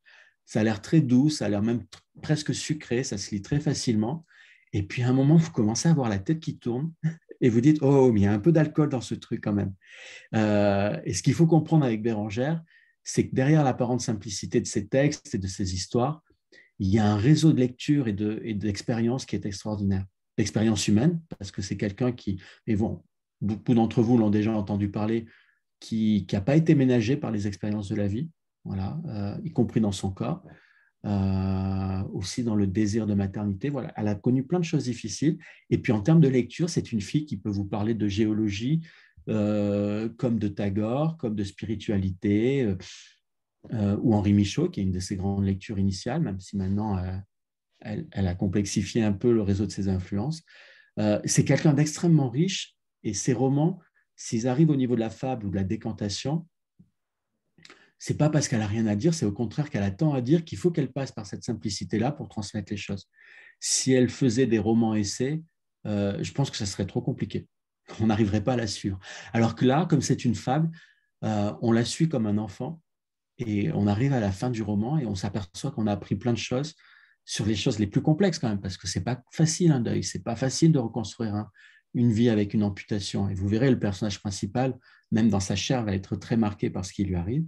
ça 0.46 0.60
a 0.60 0.64
l'air 0.64 0.80
très 0.80 1.00
doux, 1.00 1.28
ça 1.28 1.46
a 1.46 1.48
l'air 1.48 1.62
même 1.62 1.84
presque 2.22 2.54
sucré, 2.54 3.04
ça 3.04 3.18
se 3.18 3.34
lit 3.34 3.42
très 3.42 3.60
facilement. 3.60 4.24
Et 4.72 4.82
puis 4.82 5.02
à 5.02 5.08
un 5.08 5.12
moment, 5.12 5.36
vous 5.36 5.50
commencez 5.50 5.88
à 5.88 5.92
avoir 5.92 6.08
la 6.08 6.18
tête 6.18 6.40
qui 6.40 6.58
tourne 6.58 6.92
et 7.40 7.50
vous 7.50 7.60
dites, 7.60 7.78
oh, 7.82 8.10
mais 8.12 8.20
il 8.20 8.22
y 8.24 8.26
a 8.26 8.32
un 8.32 8.38
peu 8.38 8.50
d'alcool 8.50 8.88
dans 8.88 9.00
ce 9.00 9.14
truc 9.14 9.42
quand 9.44 9.52
même. 9.52 9.74
Euh, 10.34 10.98
et 11.04 11.14
ce 11.14 11.22
qu'il 11.22 11.34
faut 11.34 11.46
comprendre 11.46 11.84
avec 11.84 12.02
Bérangère, 12.02 12.62
c'est 13.04 13.28
que 13.28 13.34
derrière 13.34 13.62
l'apparente 13.62 14.00
simplicité 14.00 14.60
de 14.60 14.66
ces 14.66 14.88
textes 14.88 15.34
et 15.34 15.38
de 15.38 15.46
ces 15.46 15.74
histoires, 15.74 16.22
il 16.78 16.88
y 16.88 16.98
a 16.98 17.06
un 17.06 17.16
réseau 17.16 17.52
de 17.52 17.58
lecture 17.58 18.08
et 18.08 18.12
d'expérience 18.54 19.26
qui 19.26 19.36
est 19.36 19.46
extraordinaire. 19.46 20.04
L'expérience 20.36 20.86
humaine, 20.86 21.20
parce 21.38 21.50
que 21.50 21.62
c'est 21.62 21.76
quelqu'un 21.76 22.12
qui, 22.12 22.40
et 22.66 22.76
bon, 22.76 23.02
beaucoup 23.40 23.74
d'entre 23.74 24.02
vous 24.02 24.16
l'ont 24.18 24.30
déjà 24.30 24.52
entendu 24.52 24.90
parler, 24.90 25.26
qui 25.80 26.26
n'a 26.32 26.40
pas 26.40 26.56
été 26.56 26.74
ménagé 26.74 27.16
par 27.16 27.30
les 27.30 27.46
expériences 27.46 27.88
de 27.88 27.96
la 27.96 28.06
vie, 28.06 28.30
voilà, 28.64 29.00
euh, 29.06 29.36
y 29.44 29.52
compris 29.52 29.80
dans 29.80 29.92
son 29.92 30.10
corps, 30.10 30.44
euh, 31.04 32.02
aussi 32.12 32.42
dans 32.42 32.54
le 32.54 32.66
désir 32.66 33.06
de 33.06 33.14
maternité. 33.14 33.70
Voilà, 33.70 33.92
elle 33.96 34.08
a 34.08 34.14
connu 34.14 34.44
plein 34.44 34.58
de 34.58 34.64
choses 34.64 34.84
difficiles. 34.84 35.38
Et 35.70 35.78
puis 35.78 35.92
en 35.92 36.00
termes 36.00 36.20
de 36.20 36.28
lecture, 36.28 36.68
c'est 36.68 36.92
une 36.92 37.00
fille 37.00 37.24
qui 37.24 37.36
peut 37.36 37.50
vous 37.50 37.64
parler 37.64 37.94
de 37.94 38.08
géologie, 38.08 38.80
euh, 39.28 40.08
comme 40.16 40.38
de 40.38 40.48
Tagore, 40.48 41.16
comme 41.16 41.34
de 41.34 41.44
spiritualité, 41.44 42.74
ou 43.70 44.14
Henri 44.14 44.32
Michaud, 44.32 44.68
qui 44.68 44.80
est 44.80 44.84
une 44.84 44.92
de 44.92 45.00
ses 45.00 45.16
grandes 45.16 45.44
lectures 45.44 45.78
initiales, 45.78 46.22
même 46.22 46.40
si 46.40 46.56
maintenant 46.56 46.98
elle, 47.80 48.06
a 48.12 48.34
complexifié 48.34 49.02
un 49.02 49.12
peu 49.12 49.32
le 49.32 49.42
réseau 49.42 49.66
de 49.66 49.70
ses 49.70 49.88
influences. 49.88 50.42
c'est 51.24 51.44
quelqu'un 51.44 51.74
d'extrêmement 51.74 52.30
riche 52.30 52.76
et 53.02 53.14
ses 53.14 53.32
romans, 53.32 53.80
s'ils 54.16 54.48
arrivent 54.48 54.70
au 54.70 54.76
niveau 54.76 54.94
de 54.94 55.00
la 55.00 55.10
fable 55.10 55.46
ou 55.46 55.50
de 55.50 55.56
la 55.56 55.64
décantation, 55.64 56.46
c'est 57.98 58.16
pas 58.16 58.30
parce 58.30 58.46
qu'elle 58.46 58.62
a 58.62 58.66
rien 58.66 58.86
à 58.86 58.94
dire, 58.94 59.12
c'est 59.12 59.26
au 59.26 59.32
contraire 59.32 59.70
qu'elle 59.70 59.82
a 59.82 59.90
tant 59.90 60.14
à 60.14 60.20
dire 60.20 60.44
qu'il 60.44 60.56
faut 60.56 60.70
qu'elle 60.70 60.92
passe 60.92 61.12
par 61.12 61.26
cette 61.26 61.42
simplicité-là 61.44 62.12
pour 62.12 62.28
transmettre 62.28 62.72
les 62.72 62.78
choses. 62.78 63.08
Si 63.58 63.92
elle 63.92 64.08
faisait 64.08 64.46
des 64.46 64.60
romans 64.60 64.94
essais, 64.94 65.42
je 65.84 66.32
pense 66.32 66.50
que 66.50 66.56
ça 66.56 66.66
serait 66.66 66.86
trop 66.86 67.02
compliqué 67.02 67.48
on 68.00 68.06
n'arriverait 68.06 68.42
pas 68.42 68.54
à 68.54 68.56
la 68.56 68.66
suivre. 68.66 68.98
Alors 69.32 69.54
que 69.54 69.64
là, 69.64 69.86
comme 69.86 70.02
c'est 70.02 70.24
une 70.24 70.34
fable, 70.34 70.70
euh, 71.24 71.52
on 71.62 71.72
la 71.72 71.84
suit 71.84 72.08
comme 72.08 72.26
un 72.26 72.38
enfant 72.38 72.80
et 73.38 73.70
on 73.72 73.86
arrive 73.86 74.12
à 74.12 74.20
la 74.20 74.32
fin 74.32 74.50
du 74.50 74.62
roman 74.62 74.98
et 74.98 75.06
on 75.06 75.14
s'aperçoit 75.14 75.70
qu'on 75.70 75.86
a 75.86 75.92
appris 75.92 76.16
plein 76.16 76.32
de 76.32 76.38
choses 76.38 76.74
sur 77.24 77.44
les 77.44 77.54
choses 77.54 77.78
les 77.78 77.86
plus 77.86 78.00
complexes 78.00 78.38
quand 78.38 78.48
même, 78.48 78.60
parce 78.60 78.78
que 78.78 78.88
c'est 78.88 79.04
pas 79.04 79.22
facile 79.32 79.70
un 79.70 79.80
deuil, 79.80 80.02
c'est 80.02 80.24
pas 80.24 80.34
facile 80.34 80.72
de 80.72 80.78
reconstruire 80.78 81.46
une 81.94 82.10
vie 82.10 82.30
avec 82.30 82.54
une 82.54 82.62
amputation. 82.62 83.28
Et 83.28 83.34
vous 83.34 83.48
verrez, 83.48 83.70
le 83.70 83.78
personnage 83.78 84.18
principal, 84.20 84.74
même 85.10 85.28
dans 85.28 85.40
sa 85.40 85.54
chair, 85.54 85.84
va 85.84 85.94
être 85.94 86.16
très 86.16 86.38
marqué 86.38 86.70
par 86.70 86.86
ce 86.86 86.92
qui 86.92 87.04
lui 87.04 87.16
arrive. 87.16 87.44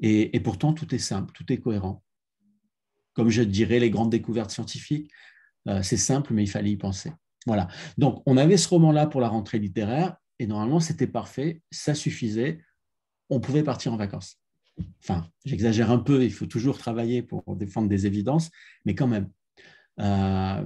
Et, 0.00 0.40
pourtant, 0.40 0.72
tout 0.72 0.94
est 0.94 0.98
simple, 0.98 1.32
tout 1.34 1.52
est 1.52 1.58
cohérent. 1.58 2.02
Comme 3.12 3.28
je 3.28 3.42
dirais, 3.42 3.78
les 3.78 3.90
grandes 3.90 4.10
découvertes 4.10 4.50
scientifiques, 4.50 5.10
euh, 5.68 5.82
c'est 5.82 5.98
simple, 5.98 6.32
mais 6.32 6.44
il 6.44 6.50
fallait 6.50 6.70
y 6.70 6.76
penser. 6.78 7.12
Voilà. 7.44 7.68
Donc, 7.98 8.22
on 8.24 8.38
avait 8.38 8.56
ce 8.56 8.68
roman-là 8.68 9.06
pour 9.06 9.20
la 9.20 9.28
rentrée 9.28 9.58
littéraire, 9.58 10.16
et 10.38 10.46
normalement, 10.46 10.80
c'était 10.80 11.06
parfait, 11.06 11.60
ça 11.70 11.94
suffisait, 11.94 12.62
on 13.28 13.40
pouvait 13.40 13.62
partir 13.62 13.92
en 13.92 13.98
vacances. 13.98 14.39
Enfin, 15.02 15.26
j'exagère 15.44 15.90
un 15.90 15.98
peu, 15.98 16.24
il 16.24 16.32
faut 16.32 16.46
toujours 16.46 16.78
travailler 16.78 17.22
pour 17.22 17.56
défendre 17.56 17.88
des 17.88 18.06
évidences, 18.06 18.50
mais 18.84 18.94
quand 18.94 19.06
même. 19.06 19.30
Euh, 20.00 20.64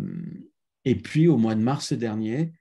et 0.84 0.96
puis, 0.96 1.28
au 1.28 1.36
mois 1.36 1.54
de 1.54 1.60
mars 1.60 1.92
dernier, 1.92 2.52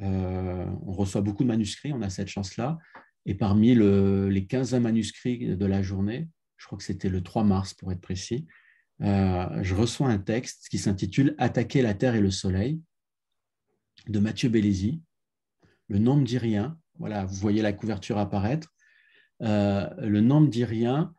euh, 0.00 0.66
on 0.86 0.92
reçoit 0.92 1.20
beaucoup 1.20 1.42
de 1.42 1.48
manuscrits, 1.48 1.92
on 1.92 2.02
a 2.02 2.10
cette 2.10 2.28
chance-là, 2.28 2.78
et 3.26 3.34
parmi 3.34 3.74
les 3.74 4.46
15 4.46 4.74
manuscrits 4.74 5.56
de 5.56 5.66
la 5.66 5.82
journée, 5.82 6.28
je 6.56 6.66
crois 6.66 6.78
que 6.78 6.84
c'était 6.84 7.08
le 7.08 7.22
3 7.22 7.44
mars 7.44 7.74
pour 7.74 7.92
être 7.92 8.00
précis, 8.00 8.46
euh, 9.02 9.62
je 9.62 9.74
reçois 9.74 10.08
un 10.08 10.18
texte 10.18 10.68
qui 10.68 10.78
s'intitule 10.78 11.34
Attaquer 11.38 11.82
la 11.82 11.94
Terre 11.94 12.14
et 12.14 12.20
le 12.20 12.30
Soleil 12.30 12.80
de 14.08 14.18
Mathieu 14.18 14.48
Bellesi. 14.48 15.02
Le 15.88 15.98
nom 15.98 16.16
me 16.16 16.24
dit 16.24 16.38
rien. 16.38 16.78
Voilà, 16.98 17.24
vous 17.24 17.34
voyez 17.34 17.62
la 17.62 17.72
couverture 17.72 18.18
apparaître. 18.18 18.72
Euh, 19.42 19.88
le 19.98 20.20
nom 20.20 20.40
me 20.40 20.48
dit 20.48 20.64
rien. 20.64 21.14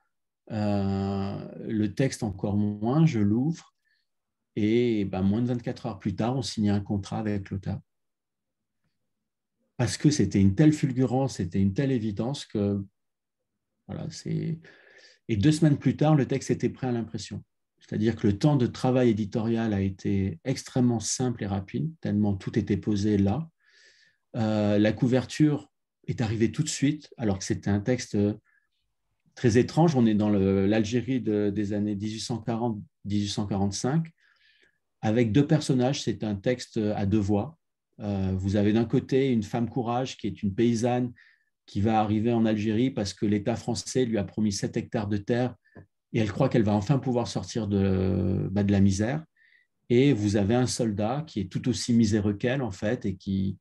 Euh, 0.52 1.48
le 1.68 1.94
texte 1.94 2.24
encore 2.24 2.58
moins. 2.58 3.06
Je 3.06 3.20
l'ouvre. 3.20 3.74
Et 4.56 5.06
ben, 5.06 5.22
moins 5.22 5.42
de 5.42 5.48
24 5.48 5.86
heures 5.88 6.00
plus 6.00 6.16
tard, 6.16 6.38
on 6.38 6.42
signait 6.42 6.70
un 6.70 6.82
contrat 6.82 7.20
avec 7.20 7.50
l'auteur. 7.50 7.80
Parce 9.78 9.98
que 9.98 10.12
c'était 10.12 10.40
une 10.40 10.56
telle 10.56 10.74
fulgurance, 10.74 11.38
c'était 11.38 11.60
une 11.60 11.74
telle 11.74 11.92
évidence 11.92 12.46
que. 12.46 12.84
Voilà. 13.88 14.08
Et 15.28 15.38
deux 15.38 15.52
semaines 15.52 15.78
plus 15.78 15.98
tard, 15.98 16.16
le 16.16 16.28
texte 16.28 16.52
était 16.52 16.70
prêt 16.70 16.88
à 16.88 16.92
l'impression. 16.92 17.44
C'est-à-dire 17.80 18.16
que 18.16 18.28
le 18.28 18.38
temps 18.38 18.56
de 18.56 18.68
travail 18.68 19.10
éditorial 19.10 19.74
a 19.74 19.82
été 19.82 20.40
extrêmement 20.46 21.02
simple 21.02 21.44
et 21.44 21.48
rapide, 21.48 21.92
tellement 22.00 22.34
tout 22.34 22.58
était 22.58 22.78
posé 22.78 23.18
là. 23.18 23.50
Euh, 24.36 24.80
la 24.80 24.94
couverture 24.94 25.73
est 26.08 26.22
arrivée 26.22 26.52
tout 26.52 26.64
de 26.64 26.70
suite, 26.70 27.14
alors 27.18 27.40
que 27.40 27.46
c'était 27.46 27.70
un 27.70 27.80
texte 27.80 28.18
très 29.36 29.58
étrange. 29.58 29.96
On 29.96 30.06
est 30.06 30.14
dans 30.14 30.30
l'Algérie 30.30 31.22
des 31.22 31.74
années 31.74 31.96
1840-1845, 31.96 34.08
avec 35.02 35.32
deux 35.32 35.48
personnages. 35.48 36.04
C'est 36.04 36.24
un 36.24 36.36
texte 36.36 36.78
à 36.78 37.06
deux 37.06 37.20
voix. 37.20 37.58
Euh, 38.00 38.34
vous 38.36 38.56
avez 38.56 38.74
d'un 38.74 38.86
côté 38.86 39.32
une 39.32 39.44
femme 39.44 39.70
courage 39.70 40.18
qui 40.18 40.28
est 40.28 40.44
une 40.44 40.54
paysanne 40.54 41.12
qui 41.66 41.80
va 41.80 42.00
arriver 42.00 42.34
en 42.34 42.46
Algérie 42.46 42.92
parce 42.92 43.14
que 43.14 43.26
l'État 43.26 43.56
français 43.56 44.06
lui 44.06 44.18
a 44.18 44.24
promis 44.24 44.52
7 44.52 44.76
hectares 44.78 45.08
de 45.08 45.18
terre 45.18 45.56
et 46.12 46.20
elle 46.20 46.32
croit 46.32 46.50
qu'elle 46.50 46.64
va 46.64 46.74
enfin 46.74 47.00
pouvoir 47.00 47.28
sortir 47.28 47.68
de, 47.68 48.48
bah, 48.52 48.64
de 48.64 48.72
la 48.72 48.82
misère. 48.82 49.24
Et 49.90 50.14
vous 50.14 50.36
avez 50.36 50.56
un 50.56 50.68
soldat 50.68 51.24
qui 51.28 51.42
est 51.42 51.52
tout 51.52 51.70
aussi 51.70 51.94
miséreux 51.94 52.34
qu'elle, 52.34 52.62
en 52.62 52.72
fait, 52.72 53.06
et 53.06 53.16
qui 53.16 53.58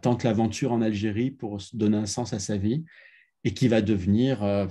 tente 0.00 0.24
l'aventure 0.24 0.72
en 0.72 0.82
Algérie 0.82 1.30
pour 1.30 1.58
donner 1.72 1.96
un 1.96 2.06
sens 2.06 2.32
à 2.32 2.38
sa 2.38 2.56
vie, 2.56 2.84
et 3.44 3.54
qui 3.54 3.68
va 3.68 3.80
devenir, 3.80 4.42
euh, 4.42 4.66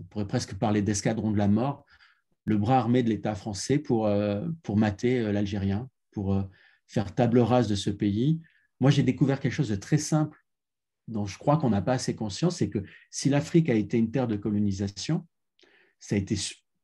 on 0.00 0.04
pourrait 0.04 0.26
presque 0.26 0.54
parler 0.54 0.82
d'escadron 0.82 1.30
de 1.30 1.38
la 1.38 1.48
mort, 1.48 1.84
le 2.44 2.56
bras 2.56 2.78
armé 2.78 3.02
de 3.02 3.08
l'État 3.08 3.34
français 3.34 3.78
pour, 3.78 4.06
euh, 4.06 4.46
pour 4.62 4.76
mater 4.76 5.20
euh, 5.20 5.32
l'Algérien, 5.32 5.88
pour 6.12 6.42
faire 6.86 7.14
table 7.14 7.40
rase 7.40 7.68
de 7.68 7.74
ce 7.74 7.90
pays. 7.90 8.40
Moi, 8.80 8.90
j'ai 8.90 9.02
découvert 9.02 9.40
quelque 9.40 9.52
chose 9.52 9.68
de 9.68 9.76
très 9.76 9.98
simple 9.98 10.38
dont 11.08 11.26
je 11.26 11.38
crois 11.38 11.56
qu'on 11.56 11.70
n'a 11.70 11.82
pas 11.82 11.92
assez 11.92 12.16
conscience, 12.16 12.56
c'est 12.56 12.70
que 12.70 12.82
si 13.10 13.28
l'Afrique 13.28 13.68
a 13.68 13.74
été 13.74 13.96
une 13.98 14.10
terre 14.10 14.26
de 14.26 14.36
colonisation, 14.36 15.26
ça 16.00 16.14
a 16.14 16.18
été 16.18 16.36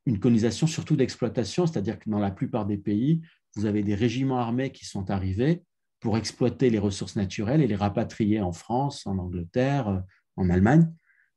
une 0.07 0.21
colonisation 0.21 0.67
surtout 0.67 0.97
d'exploitation, 0.97 1.67
c'est-à-dire 1.67 1.99
que 1.99 2.09
dans 2.09 2.19
la 2.19 2.31
plupart 2.31 2.67
des 2.67 2.77
pays, 2.77 3.21
vous 3.57 3.67
avez 3.67 3.83
des 3.83 3.95
régiments 3.95 4.39
armés 4.39 4.71
qui 4.71 4.85
sont 4.85 5.11
arrivés 5.11 5.65
pour 6.03 6.19
exploiter 6.19 6.69
les 6.69 6.81
ressources 6.81 7.17
naturelles 7.17 7.63
et 7.63 7.69
les 7.69 7.77
rapatrier 7.77 8.41
en 8.41 8.53
France, 8.53 9.07
en 9.07 9.19
Angleterre, 9.19 10.03
en 10.37 10.51
Allemagne, 10.51 10.93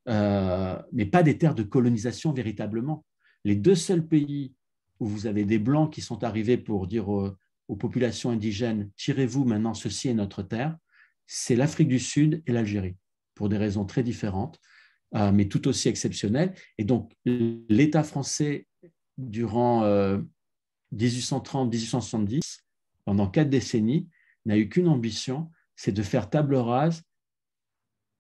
euh, 0.09 0.75
mais 0.91 1.05
pas 1.05 1.21
des 1.21 1.37
terres 1.37 1.53
de 1.53 1.61
colonisation 1.63 2.33
véritablement. 2.33 3.05
Les 3.43 3.55
deux 3.55 3.75
seuls 3.75 4.05
pays 4.05 4.55
où 4.99 5.05
vous 5.05 5.27
avez 5.27 5.45
des 5.45 5.59
Blancs 5.59 5.93
qui 5.93 6.01
sont 6.01 6.23
arrivés 6.23 6.57
pour 6.57 6.87
dire 6.87 7.09
aux, 7.09 7.35
populations 7.79 8.31
indigènes, 8.31 8.89
tirez-vous 8.97 9.45
maintenant, 9.45 9.73
ceci 9.75 10.09
est 10.09 10.13
notre 10.13 10.41
terre, 10.41 10.75
c'est 11.27 11.55
l'Afrique 11.55 11.87
du 11.87 11.99
Sud 11.99 12.41
et 12.47 12.51
l'Algérie, 12.51 12.95
pour 13.35 13.49
des 13.49 13.57
raisons 13.57 13.85
très 13.85 14.03
différentes. 14.03 14.59
Euh, 15.15 15.31
mais 15.31 15.47
tout 15.47 15.67
aussi 15.67 15.87
exceptionnel. 15.87 16.53
Et 16.77 16.83
donc, 16.83 17.13
l'État 17.25 18.03
français, 18.03 18.67
durant 19.17 19.83
1830-1870, 20.93 22.35
euh, 22.35 22.41
pendant 23.05 23.29
quatre 23.29 23.49
décennies, 23.49 24.09
n'a 24.45 24.57
eu 24.57 24.69
qu'une 24.69 24.87
ambition, 24.87 25.51
c'est 25.75 25.91
de 25.91 26.03
faire 26.03 26.29
table 26.29 26.55
rase 26.55 27.03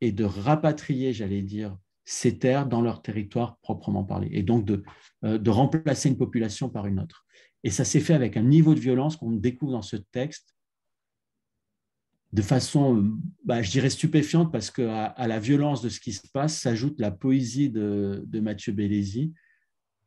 et 0.01 0.11
de 0.11 0.23
rapatrier, 0.23 1.13
j'allais 1.13 1.41
dire, 1.41 1.77
ces 2.03 2.37
terres 2.37 2.67
dans 2.67 2.81
leur 2.81 3.01
territoire 3.01 3.57
proprement 3.59 4.03
parlé, 4.03 4.29
et 4.31 4.43
donc 4.43 4.65
de, 4.65 4.83
euh, 5.23 5.39
remplacer 5.47 6.09
une 6.09 6.17
population 6.17 6.69
par 6.69 6.85
une 6.85 6.99
autre. 6.99 7.25
Et 7.63 7.71
ça 7.71 7.83
s'est 7.83 7.99
fait 7.99 8.13
avec 8.13 8.37
un 8.37 8.43
niveau 8.43 8.75
de 8.75 8.79
violence 8.79 9.17
qu'on 9.17 9.31
découvre 9.31 9.71
dans 9.71 9.81
ce 9.81 9.95
texte 9.95 10.55
de 12.35 12.41
façon, 12.41 13.17
bah, 13.45 13.61
je 13.61 13.71
dirais, 13.71 13.89
stupéfiante, 13.89 14.51
parce 14.51 14.69
qu'à 14.69 15.05
à 15.05 15.27
la 15.27 15.39
violence 15.39 15.81
de 15.81 15.87
ce 15.87 16.01
qui 16.01 16.11
se 16.11 16.27
passe 16.27 16.59
s'ajoute 16.59 16.99
la 16.99 17.09
poésie 17.09 17.69
de, 17.69 18.39
Mathieu 18.41 18.73
Bellesi, 18.73 19.33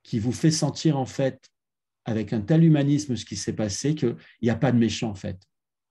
qui 0.02 0.18
vous 0.18 0.32
fait 0.32 0.50
sentir, 0.50 0.98
en 0.98 1.06
fait, 1.06 1.40
avec 2.04 2.34
un 2.34 2.42
tel 2.42 2.64
humanisme 2.64 3.16
ce 3.16 3.24
qui 3.24 3.36
s'est 3.36 3.54
passé, 3.54 3.94
qu'il 3.94 4.16
n'y 4.42 4.50
a 4.50 4.56
pas 4.56 4.72
de 4.72 4.78
méchant, 4.78 5.10
en 5.10 5.14
fait. 5.14 5.38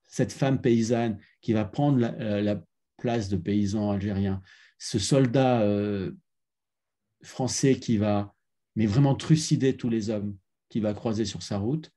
Cette 0.07 0.31
femme 0.31 0.61
paysanne 0.61 1.19
qui 1.41 1.53
va 1.53 1.65
prendre 1.65 1.99
la, 1.99 2.13
euh, 2.13 2.55
place 2.97 3.29
de 3.29 3.37
paysan 3.37 3.91
algérien, 3.91 4.41
ce 4.79 4.97
soldat 4.97 5.61
euh, 5.61 6.11
français 7.21 7.75
qui 7.75 7.97
va, 7.97 8.33
mais 8.75 8.87
vraiment 8.87 9.15
trucider 9.15 9.77
tous 9.77 9.89
les 9.89 10.09
hommes 10.09 10.35
qu'il 10.69 10.81
va 10.81 10.93
croiser 10.93 11.25
sur 11.25 11.43
sa 11.43 11.57
route, 11.57 11.91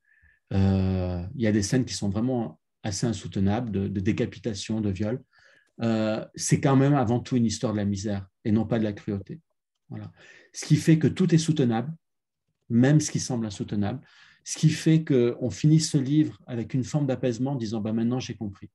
euh, 0.53 1.23
il 1.37 1.43
y 1.43 1.47
a 1.47 1.53
des 1.53 1.63
scènes 1.63 1.85
qui 1.85 1.95
sont 1.95 2.11
vraiment 2.11 2.61
assez 2.83 3.07
insoutenable 3.07 3.71
de, 3.71 4.01
décapitation, 4.01 4.81
de 4.81 4.91
viol, 4.91 5.23
c'est 6.35 6.61
quand 6.61 6.77
même 6.77 6.95
avant 6.95 7.21
tout 7.21 7.37
une 7.37 7.47
histoire 7.47 7.73
de 7.73 7.79
la 7.79 7.85
misère 7.87 8.27
et 8.45 8.53
non 8.53 8.67
pas 8.67 8.79
de 8.79 8.85
la 8.85 8.93
cruauté. 8.93 9.41
Voilà. 9.89 10.13
Ce 10.53 10.67
qui 10.67 10.77
fait 10.77 10.99
que 10.99 11.07
tout 11.07 11.35
est 11.35 11.39
soutenable, 11.39 11.95
même 12.69 13.01
ce 13.01 13.11
qui 13.11 13.21
semble 13.21 13.47
insoutenable, 13.47 14.01
ce 14.45 14.59
qui 14.59 14.71
fait 14.71 15.05
qu'on 15.05 15.51
finit 15.51 15.81
ce 15.81 15.99
livre 15.99 16.41
avec 16.47 16.75
une 16.75 16.85
forme 16.85 17.07
d'apaisement 17.07 17.53
en 17.53 17.57
disant 17.57 17.81
bah, 17.81 17.93
maintenant 17.93 18.21
j'ai 18.21 18.35
compris. 18.35 18.71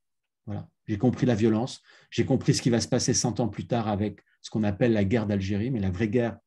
Voilà. 0.45 0.69
J'ai 0.87 0.97
compris 0.97 1.25
la 1.25 1.35
violence, 1.35 1.81
j'ai 2.11 2.25
compris 2.25 2.53
ce 2.53 2.61
qui 2.61 2.69
va 2.69 2.79
se 2.79 2.87
passer 2.87 3.13
100 3.13 3.39
ans 3.39 3.47
plus 3.47 3.65
tard 3.65 3.87
avec 3.87 4.21
ce 4.41 4.51
qu'on 4.51 4.63
appelle 4.63 4.93
la 4.93 5.03
guerre 5.03 5.25
d'Algérie, 5.25 5.71
mais 5.71 5.79
la 5.79 5.89
vraie 5.89 6.07
guerre, 6.07 6.37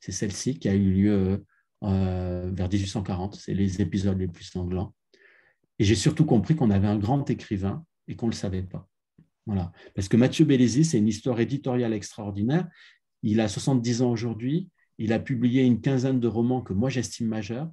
c'est 0.00 0.12
celle-ci 0.12 0.58
qui 0.58 0.68
a 0.68 0.74
eu 0.74 0.92
lieu 0.92 1.44
euh, 1.84 2.50
vers 2.52 2.68
1840. 2.68 3.36
C'est 3.36 3.54
les 3.54 3.80
épisodes 3.80 4.18
les 4.18 4.28
plus 4.28 4.44
sanglants. 4.44 4.94
Et 5.78 5.84
j'ai 5.84 5.94
surtout 5.94 6.26
compris 6.26 6.56
qu'on 6.56 6.70
avait 6.70 6.88
un 6.88 6.98
grand 6.98 7.28
écrivain 7.30 7.84
et 8.06 8.16
qu'on 8.16 8.26
ne 8.26 8.32
le 8.32 8.36
savait 8.36 8.62
pas. 8.62 8.88
Voilà. 9.46 9.72
Parce 9.94 10.08
que 10.08 10.18
Mathieu 10.18 10.44
Bellesi, 10.44 10.84
c'est 10.84 10.98
une 10.98 11.08
histoire 11.08 11.40
éditoriale 11.40 11.94
extraordinaire. 11.94 12.68
Il 13.22 13.40
a 13.40 13.48
70 13.48 14.02
ans 14.02 14.10
aujourd'hui. 14.10 14.68
Il 14.98 15.12
a 15.12 15.18
publié 15.18 15.64
une 15.64 15.80
quinzaine 15.80 16.20
de 16.20 16.28
romans 16.28 16.60
que 16.60 16.74
moi 16.74 16.90
j'estime 16.90 17.28
majeurs 17.28 17.70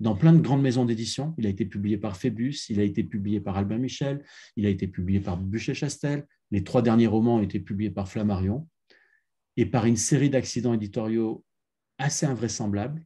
dans 0.00 0.14
plein 0.14 0.32
de 0.32 0.40
grandes 0.40 0.62
maisons 0.62 0.84
d'édition. 0.84 1.34
Il 1.38 1.46
a 1.46 1.48
été 1.48 1.64
publié 1.64 1.96
par 1.96 2.16
Phébus, 2.16 2.66
il 2.68 2.80
a 2.80 2.82
été 2.82 3.04
publié 3.04 3.40
par 3.40 3.56
Albin 3.56 3.78
Michel, 3.78 4.24
il 4.56 4.66
a 4.66 4.68
été 4.68 4.88
publié 4.88 5.20
par 5.20 5.38
Bûcher-Chastel. 5.38 6.26
Les 6.50 6.64
trois 6.64 6.82
derniers 6.82 7.06
romans 7.06 7.36
ont 7.36 7.42
été 7.42 7.60
publiés 7.60 7.90
par 7.90 8.08
Flammarion 8.08 8.68
et 9.56 9.66
par 9.66 9.86
une 9.86 9.96
série 9.96 10.30
d'accidents 10.30 10.74
éditoriaux 10.74 11.44
assez 11.98 12.26
invraisemblables, 12.26 13.04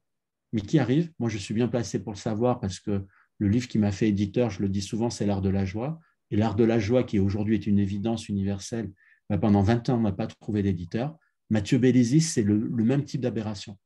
mais 0.53 0.61
qui 0.61 0.79
arrivent? 0.79 1.13
Moi, 1.19 1.29
je 1.29 1.39
suis 1.39 1.55
bien 1.55 1.69
placé 1.69 2.03
pour 2.03 2.13
le 2.13 2.19
savoir 2.19 2.59
parce 2.61 2.81
que 2.81 3.07
le 3.39 3.49
livre 3.49 3.69
qui 3.69 3.79
m'a 3.79 3.93
fait 3.93 4.09
éditeur, 4.09 4.51
je 4.51 4.63
le 4.63 4.69
dis 4.69 4.83
souvent, 4.83 5.11
c'est 5.11 5.27
L'Art 5.27 5.43
de 5.43 5.51
la 5.51 5.65
joie. 5.65 6.01
Et 6.31 6.37
L'Art 6.37 6.57
de 6.57 6.65
la 6.65 6.79
joie, 6.79 7.05
qui 7.05 7.19
aujourd'hui 7.19 7.55
est 7.55 7.67
une 7.67 7.79
évidence 7.79 8.29
universelle, 8.29 8.91
bah, 9.29 9.39
pendant 9.39 9.63
20 9.63 9.91
ans, 9.91 9.99
on 9.99 10.03
n'a 10.03 10.13
pas 10.13 10.27
trouvé 10.27 10.63
d'éditeur. 10.63 11.17
Mathieu 11.51 11.79
Bellizis, 11.79 12.21
c'est 12.23 12.43
le, 12.43 12.59
même 12.59 13.05
type 13.05 13.21
d'aberration. 13.21 13.79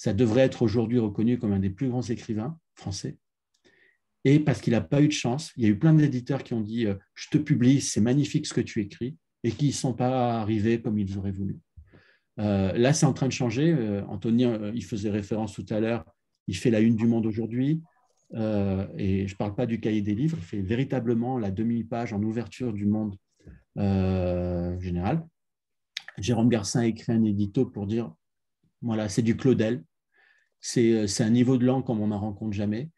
Ça 0.00 0.14
devrait 0.14 0.40
être 0.40 0.62
aujourd'hui 0.62 0.98
reconnu 0.98 1.38
comme 1.38 1.52
un 1.52 1.58
des 1.58 1.68
plus 1.68 1.90
grands 1.90 2.00
écrivains 2.00 2.58
français. 2.74 3.18
Et 4.24 4.40
parce 4.40 4.62
qu'il 4.62 4.72
n'a 4.72 4.80
pas 4.80 5.02
eu 5.02 5.08
de 5.08 5.12
chance, 5.12 5.52
il 5.58 5.64
y 5.64 5.66
a 5.66 5.68
eu 5.68 5.78
plein 5.78 5.92
d'éditeurs 5.92 6.42
qui 6.42 6.54
ont 6.54 6.62
dit 6.62 6.86
euh, 6.86 6.94
Je 7.14 7.28
te 7.28 7.36
publie, 7.36 7.82
c'est 7.82 8.00
magnifique 8.00 8.46
ce 8.46 8.54
que 8.54 8.62
tu 8.62 8.80
écris, 8.80 9.18
et 9.44 9.50
qui 9.50 9.66
ne 9.66 9.72
sont 9.72 9.92
pas 9.92 10.40
arrivés 10.40 10.80
comme 10.80 10.98
ils 10.98 11.18
auraient 11.18 11.32
voulu. 11.32 11.58
Euh, 12.38 12.72
là, 12.72 12.94
c'est 12.94 13.04
en 13.04 13.12
train 13.12 13.26
de 13.26 13.32
changer. 13.32 13.74
Euh, 13.74 14.02
Anthony, 14.06 14.46
il 14.74 14.84
faisait 14.86 15.10
référence 15.10 15.52
tout 15.52 15.66
à 15.68 15.80
l'heure, 15.80 16.06
il 16.46 16.56
fait 16.56 16.70
la 16.70 16.80
une 16.80 16.96
du 16.96 17.06
monde 17.06 17.26
aujourd'hui. 17.26 17.82
Euh, 18.32 18.86
et 18.96 19.26
je 19.26 19.34
ne 19.34 19.36
parle 19.36 19.54
pas 19.54 19.66
du 19.66 19.80
cahier 19.80 20.00
des 20.00 20.14
livres, 20.14 20.38
il 20.40 20.44
fait 20.44 20.62
véritablement 20.62 21.36
la 21.36 21.50
demi-page 21.50 22.14
en 22.14 22.22
ouverture 22.22 22.72
du 22.72 22.86
monde 22.86 23.16
euh, 23.76 24.80
général. 24.80 25.26
Jérôme 26.16 26.48
Garcin 26.48 26.80
a 26.80 26.86
écrit 26.86 27.12
un 27.12 27.24
édito 27.24 27.66
pour 27.66 27.86
dire 27.86 28.14
voilà, 28.82 29.10
c'est 29.10 29.22
du 29.22 29.36
Claudel, 29.36 29.84
c'est 30.60 31.22
un 31.22 31.30
niveau 31.30 31.56
de 31.56 31.64
langue 31.64 31.84
comme 31.84 32.00
on 32.00 32.08
n'en 32.08 32.20
rencontre 32.20 32.52
jamais. 32.52 32.90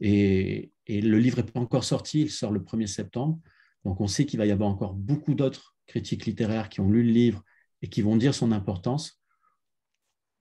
Et, 0.00 0.72
et 0.86 1.00
le 1.00 1.18
livre 1.18 1.38
n'est 1.38 1.44
pas 1.44 1.60
encore 1.60 1.84
sorti, 1.84 2.22
il 2.22 2.30
sort 2.30 2.52
le 2.52 2.60
1er 2.60 2.86
septembre. 2.86 3.38
Donc 3.84 4.00
on 4.00 4.06
sait 4.06 4.26
qu'il 4.26 4.38
va 4.38 4.46
y 4.46 4.50
avoir 4.50 4.68
encore 4.68 4.94
beaucoup 4.94 5.34
d'autres 5.34 5.74
critiques 5.86 6.26
littéraires 6.26 6.68
qui 6.68 6.80
ont 6.80 6.90
lu 6.90 7.02
le 7.02 7.10
livre 7.10 7.42
et 7.82 7.88
qui 7.88 8.02
vont 8.02 8.16
dire 8.16 8.34
son 8.34 8.52
importance 8.52 9.18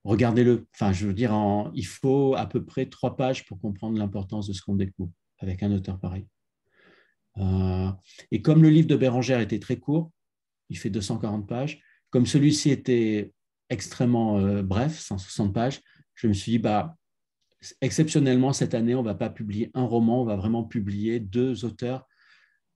regardez-le. 0.07 0.67
Enfin, 0.73 0.93
je 0.93 1.05
veux 1.05 1.13
dire, 1.13 1.33
il 1.73 1.85
faut 1.85 2.33
à 2.35 2.45
peu 2.47 2.63
près 2.63 2.87
trois 2.87 3.15
pages 3.15 3.45
pour 3.45 3.59
comprendre 3.59 3.97
l'importance 3.97 4.47
de 4.47 4.53
ce 4.53 4.61
qu'on 4.61 4.75
découvre 4.75 5.11
avec 5.39 5.61
un 5.63 5.71
auteur 5.71 5.99
pareil. 5.99 6.25
Euh, 7.37 7.91
et 8.31 8.41
comme 8.41 8.63
le 8.63 8.69
livre 8.69 8.87
de 8.87 8.95
Bérangère 8.95 9.41
était 9.41 9.59
très 9.59 9.77
court, 9.77 10.11
il 10.69 10.77
fait 10.77 10.89
240 10.89 11.47
pages, 11.47 11.81
comme 12.09 12.25
celui-ci 12.25 12.71
était 12.71 13.33
extrêmement 13.69 14.39
euh, 14.39 14.63
bref, 14.63 14.97
160 14.97 15.53
pages, 15.53 15.81
je 16.17 16.27
me 16.27 16.33
suis 16.33 16.53
dit, 16.53 16.59
bah, 16.59 16.97
exceptionnellement, 17.79 18.51
cette 18.51 18.73
année, 18.73 18.95
on 18.95 19.01
ne 19.01 19.07
va 19.07 19.15
pas 19.15 19.29
publier 19.29 19.71
un 19.73 19.83
roman, 19.83 20.23
on 20.23 20.25
va 20.25 20.35
vraiment 20.35 20.63
publier 20.63 21.19
deux 21.19 21.63
auteurs 21.63 22.07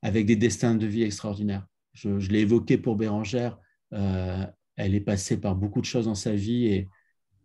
avec 0.04 0.26
des 0.26 0.36
destins 0.36 0.76
de 0.76 0.86
vie 0.86 1.04
extraordinaires. 1.04 1.66
Je, 1.94 2.10
l'ai 2.30 2.42
évoqué 2.42 2.78
pour 2.78 2.96
Bérangère, 2.96 3.60
euh, 3.94 4.46
elle 4.78 4.96
est 4.96 5.02
passée 5.02 5.38
par 5.38 5.56
beaucoup 5.56 5.82
de 5.82 5.86
choses 5.86 6.06
dans 6.06 6.16
sa 6.16 6.34
vie 6.34 6.68
et 6.68 6.90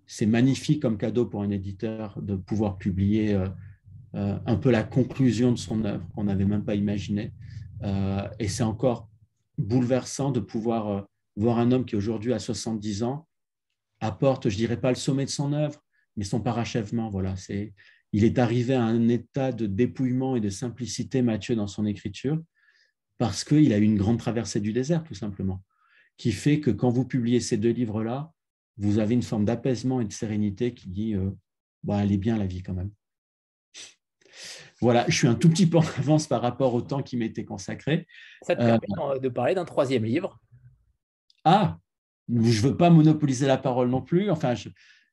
c'est 0.06 0.26
magnifique 0.26 0.80
comme 0.80 0.98
cadeau 0.98 1.26
pour 1.26 1.42
un 1.42 1.50
éditeur 1.50 2.20
de 2.22 2.36
pouvoir 2.36 2.78
publier 2.78 3.34
euh, 3.34 4.38
un 4.46 4.56
peu 4.56 4.70
la 4.70 4.84
conclusion 4.84 5.50
de 5.50 5.58
son 5.58 5.84
œuvre 5.84 6.06
qu'on 6.14 6.24
n'avait 6.24 6.44
même 6.44 6.64
pas 6.64 6.74
imaginé. 6.74 7.32
et 8.38 8.48
c'est 8.48 8.62
encore 8.62 9.08
bouleversant 9.58 10.30
de 10.30 10.40
pouvoir 10.40 11.06
voir 11.36 11.58
un 11.58 11.72
homme 11.72 11.84
qui 11.84 11.96
aujourd'hui 11.96 12.32
a 12.32 12.38
70 12.38 13.02
ans 13.02 13.26
apporte, 14.00 14.48
je 14.48 14.56
dirais 14.56 14.80
pas 14.80 14.90
le 14.90 14.96
sommet 14.96 15.24
de 15.24 15.30
son 15.30 15.52
œuvre, 15.52 15.82
mais 16.16 16.24
son 16.24 16.40
parachèvement. 16.40 17.10
Voilà, 17.10 17.36
c'est, 17.36 17.74
il 18.12 18.24
est 18.24 18.38
arrivé 18.38 18.74
à 18.74 18.82
un 18.82 19.08
état 19.08 19.52
de 19.52 19.66
dépouillement 19.66 20.36
et 20.36 20.40
de 20.40 20.50
simplicité, 20.50 21.22
Mathieu, 21.22 21.54
dans 21.54 21.66
son 21.66 21.86
écriture, 21.86 22.40
parce 23.18 23.44
qu'il 23.44 23.72
a 23.72 23.78
eu 23.78 23.82
une 23.82 23.96
grande 23.96 24.18
traversée 24.18 24.60
du 24.60 24.72
désert, 24.72 25.04
tout 25.04 25.14
simplement, 25.14 25.62
qui 26.16 26.32
fait 26.32 26.60
que 26.60 26.70
quand 26.70 26.90
vous 26.90 27.04
publiez 27.04 27.40
ces 27.40 27.56
deux 27.56 27.70
livres-là, 27.70 28.32
vous 28.78 28.98
avez 28.98 29.14
une 29.14 29.22
forme 29.22 29.44
d'apaisement 29.44 30.00
et 30.00 30.04
de 30.04 30.12
sérénité 30.12 30.74
qui 30.74 30.88
dit, 30.88 31.14
euh, 31.14 31.30
bah, 31.82 32.02
elle 32.02 32.12
est 32.12 32.18
bien 32.18 32.36
la 32.36 32.46
vie 32.46 32.62
quand 32.62 32.74
même. 32.74 32.90
Voilà, 34.82 35.06
je 35.08 35.16
suis 35.16 35.28
un 35.28 35.34
tout 35.34 35.48
petit 35.48 35.66
peu 35.66 35.78
en 35.78 35.86
avance 35.98 36.26
par 36.26 36.42
rapport 36.42 36.74
au 36.74 36.82
temps 36.82 37.02
qui 37.02 37.16
m'était 37.16 37.46
consacré. 37.46 38.06
Ça 38.42 38.54
te 38.54 38.60
permet 38.60 38.78
euh, 39.00 39.18
de 39.18 39.28
parler 39.30 39.54
d'un 39.54 39.64
troisième 39.64 40.04
livre? 40.04 40.38
Ah, 41.44 41.78
je 42.28 42.34
ne 42.34 42.68
veux 42.68 42.76
pas 42.76 42.90
monopoliser 42.90 43.46
la 43.46 43.56
parole 43.56 43.88
non 43.88 44.02
plus. 44.02 44.30
Enfin, 44.30 44.54
je 44.54 44.68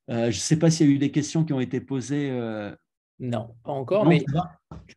ne 0.08 0.16
euh, 0.16 0.32
sais 0.32 0.58
pas 0.58 0.70
s'il 0.70 0.88
y 0.88 0.90
a 0.92 0.94
eu 0.94 0.98
des 0.98 1.12
questions 1.12 1.44
qui 1.44 1.54
ont 1.54 1.60
été 1.60 1.80
posées. 1.80 2.30
Euh, 2.32 2.76
non, 3.20 3.56
pas 3.64 3.72
encore, 3.72 4.06
mais 4.06 4.26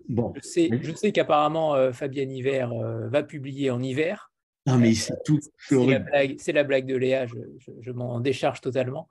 bon. 0.08 0.32
je 0.36 0.40
sais, 0.40 0.70
je 0.82 0.92
sais 0.94 1.12
qu'apparemment 1.12 1.75
euh, 1.75 1.92
Fabienne 1.92 2.32
Hiver 2.32 2.72
va 3.08 3.22
publier 3.22 3.70
en 3.70 3.82
hiver. 3.82 4.32
Non, 4.66 4.78
mais 4.78 4.94
c'est 4.94 5.14
tout. 5.25 5.38
C'est 5.58 6.52
la, 6.52 6.64
blague 6.64 6.86
de 6.86 6.96
Léa, 6.96 7.26
je, 7.26 7.90
m'en 7.92 8.18
décharge 8.18 8.60
totalement. 8.60 9.08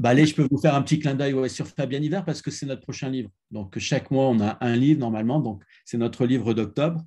Bah, 0.00 0.08
allez, 0.08 0.26
je 0.26 0.34
peux 0.34 0.48
vous 0.50 0.58
faire 0.58 0.74
un 0.74 0.82
petit 0.82 0.98
clin 0.98 1.14
d'œil 1.14 1.48
sur 1.48 1.68
Fabienne 1.68 2.02
Hiver 2.02 2.24
parce 2.24 2.42
que 2.42 2.50
c'est 2.50 2.66
notre 2.66 2.82
prochain 2.82 3.08
livre. 3.08 3.30
Donc, 3.52 3.78
chaque 3.78 4.10
mois, 4.10 4.26
on 4.26 4.40
a 4.40 4.58
un 4.60 4.74
livre 4.74 4.98
normalement. 4.98 5.38
Donc, 5.38 5.62
c'est 5.84 5.98
notre 5.98 6.26
livre 6.26 6.52
d'octobre. 6.52 7.00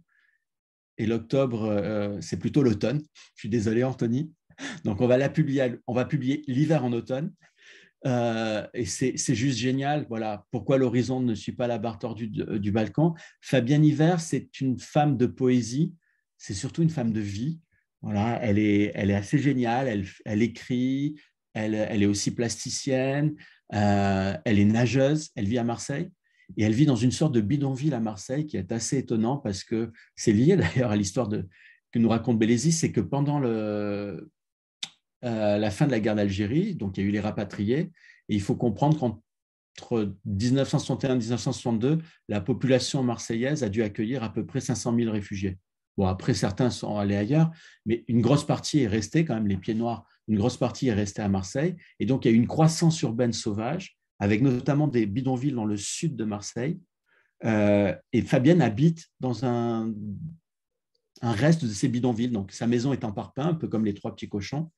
Et 0.98 1.06
l'octobre, 1.06 2.18
c'est 2.22 2.40
plutôt 2.40 2.64
l'automne. 2.64 3.02
Je 3.36 3.42
suis 3.42 3.50
désolé, 3.50 3.84
Anthony. 3.84 4.32
Donc, 4.86 5.02
on 5.02 5.08
va 5.08 5.18
la 5.18 5.28
publier, 5.28 5.76
on 5.86 5.94
va 5.94 6.06
publier 6.06 6.44
l'hiver 6.48 6.86
en 6.86 6.94
automne. 6.94 7.34
Euh, 8.08 8.66
et 8.74 8.86
c'est 8.86 9.36
juste 9.36 9.58
génial. 9.58 10.06
Voilà 10.10 10.46
pourquoi 10.52 10.78
l'horizon 10.78 11.20
ne 11.20 11.36
suit 11.36 11.52
pas 11.52 11.68
la 11.68 11.78
barre 11.78 12.00
tordue 12.00 12.28
du, 12.28 12.72
balcon. 12.72 13.14
Fabienne 13.42 13.86
Hiver, 13.86 14.20
c'est 14.20 14.62
une 14.62 14.80
femme 14.80 15.18
de 15.18 15.26
poésie. 15.26 15.94
C'est 16.38 16.54
surtout 16.54 16.84
une 16.84 16.90
femme 16.90 17.12
de 17.12 17.20
vie. 17.20 17.60
Voilà, 18.02 18.40
elle 18.42 18.60
est, 18.60 18.92
elle 18.96 19.12
est 19.12 19.16
assez 19.16 19.38
géniale. 19.38 19.88
Elle, 19.88 20.06
elle 20.26 20.42
écrit. 20.42 21.20
Elle, 21.54 21.76
elle, 21.76 22.04
est 22.04 22.08
aussi 22.08 22.34
plasticienne. 22.34 23.36
Euh, 23.74 24.34
elle 24.46 24.60
est 24.60 24.66
nageuse. 24.66 25.32
Elle 25.36 25.48
vit 25.48 25.58
à 25.58 25.64
Marseille. 25.64 26.10
Et 26.56 26.64
elle 26.64 26.74
vit 26.74 26.86
dans 26.86 26.96
une 26.96 27.12
sorte 27.12 27.34
de 27.34 27.42
bidonville 27.42 27.94
à 27.94 28.00
Marseille 28.00 28.46
qui 28.46 28.56
est 28.56 28.72
assez 28.72 29.00
étonnant 29.00 29.38
parce 29.38 29.66
que 29.66 29.92
c'est 30.16 30.32
lié 30.32 30.56
d'ailleurs 30.56 30.92
à 30.92 30.96
l'histoire 30.96 31.30
que 31.30 32.00
nous 32.00 32.10
raconte 32.10 32.40
Bélésis, 32.40 32.80
c'est 32.80 32.94
que 32.94 33.02
pendant 33.02 33.40
le, 33.40 34.30
euh, 35.24 35.58
la 35.58 35.72
fin 35.72 35.86
de 35.86 35.92
la 35.92 36.00
guerre 36.00 36.16
d'Algérie, 36.16 36.76
donc 36.76 36.98
il 36.98 37.04
y 37.04 37.06
a 37.06 37.10
eu 37.10 37.12
les 37.12 37.20
rapatriés, 37.20 37.92
et 38.30 38.36
il 38.36 38.42
faut 38.42 38.56
comprendre 38.56 38.98
qu'entre 39.00 40.16
1961 40.26 41.16
et 41.16 41.18
1962, 41.18 42.00
la 42.28 42.42
population 42.42 43.04
marseillaise 43.04 43.64
a 43.64 43.70
dû 43.70 43.84
accueillir 43.84 44.24
à 44.24 44.32
peu 44.32 44.46
près 44.46 44.60
500 44.60 44.96
000 44.96 45.12
réfugiés. 45.12 45.58
Bon, 45.98 46.06
après, 46.06 46.34
certains 46.34 46.70
sont 46.70 46.98
allés 46.98 47.16
ailleurs, 47.16 47.50
mais 47.86 48.04
une 48.08 48.22
grosse 48.22 48.46
partie 48.46 48.82
est 48.82 48.88
restée, 48.88 49.26
quand 49.26 49.34
même, 49.34 49.48
les 49.48 49.58
pieds 49.58 49.74
noirs, 49.74 50.06
une 50.28 50.38
grosse 50.38 50.58
partie 50.58 50.90
est 50.90 50.94
restée 50.94 51.22
à 51.22 51.30
Marseille. 51.30 51.76
Et 52.00 52.06
donc, 52.06 52.26
il 52.26 52.28
y 52.28 52.32
a 52.32 52.36
eu 52.36 52.40
une 52.40 52.48
croissance 52.48 53.02
urbaine 53.02 53.34
sauvage, 53.34 53.98
avec 54.20 54.42
notamment 54.42 54.88
des 54.88 55.06
bidonvilles 55.06 55.54
dans 55.54 55.66
le 55.66 55.78
sud 55.78 56.16
de 56.16 56.24
Marseille. 56.24 56.80
Euh, 57.46 57.96
et 58.14 58.22
Fabienne 58.22 58.62
habite 58.62 59.08
dans 59.20 59.46
un, 59.46 59.92
un 61.22 61.32
reste 61.32 61.66
de 61.66 61.70
ces 61.70 61.88
bidonvilles. 61.88 62.30
Donc, 62.30 62.52
sa 62.52 62.68
maison 62.68 62.94
est 62.94 63.04
en 63.04 63.12
parpaing, 63.12 63.48
un 63.48 63.54
peu 63.54 63.68
comme 63.68 63.86
les 63.86 63.94
trois 63.94 64.14
petits 64.14 64.30
cochons. 64.30 64.72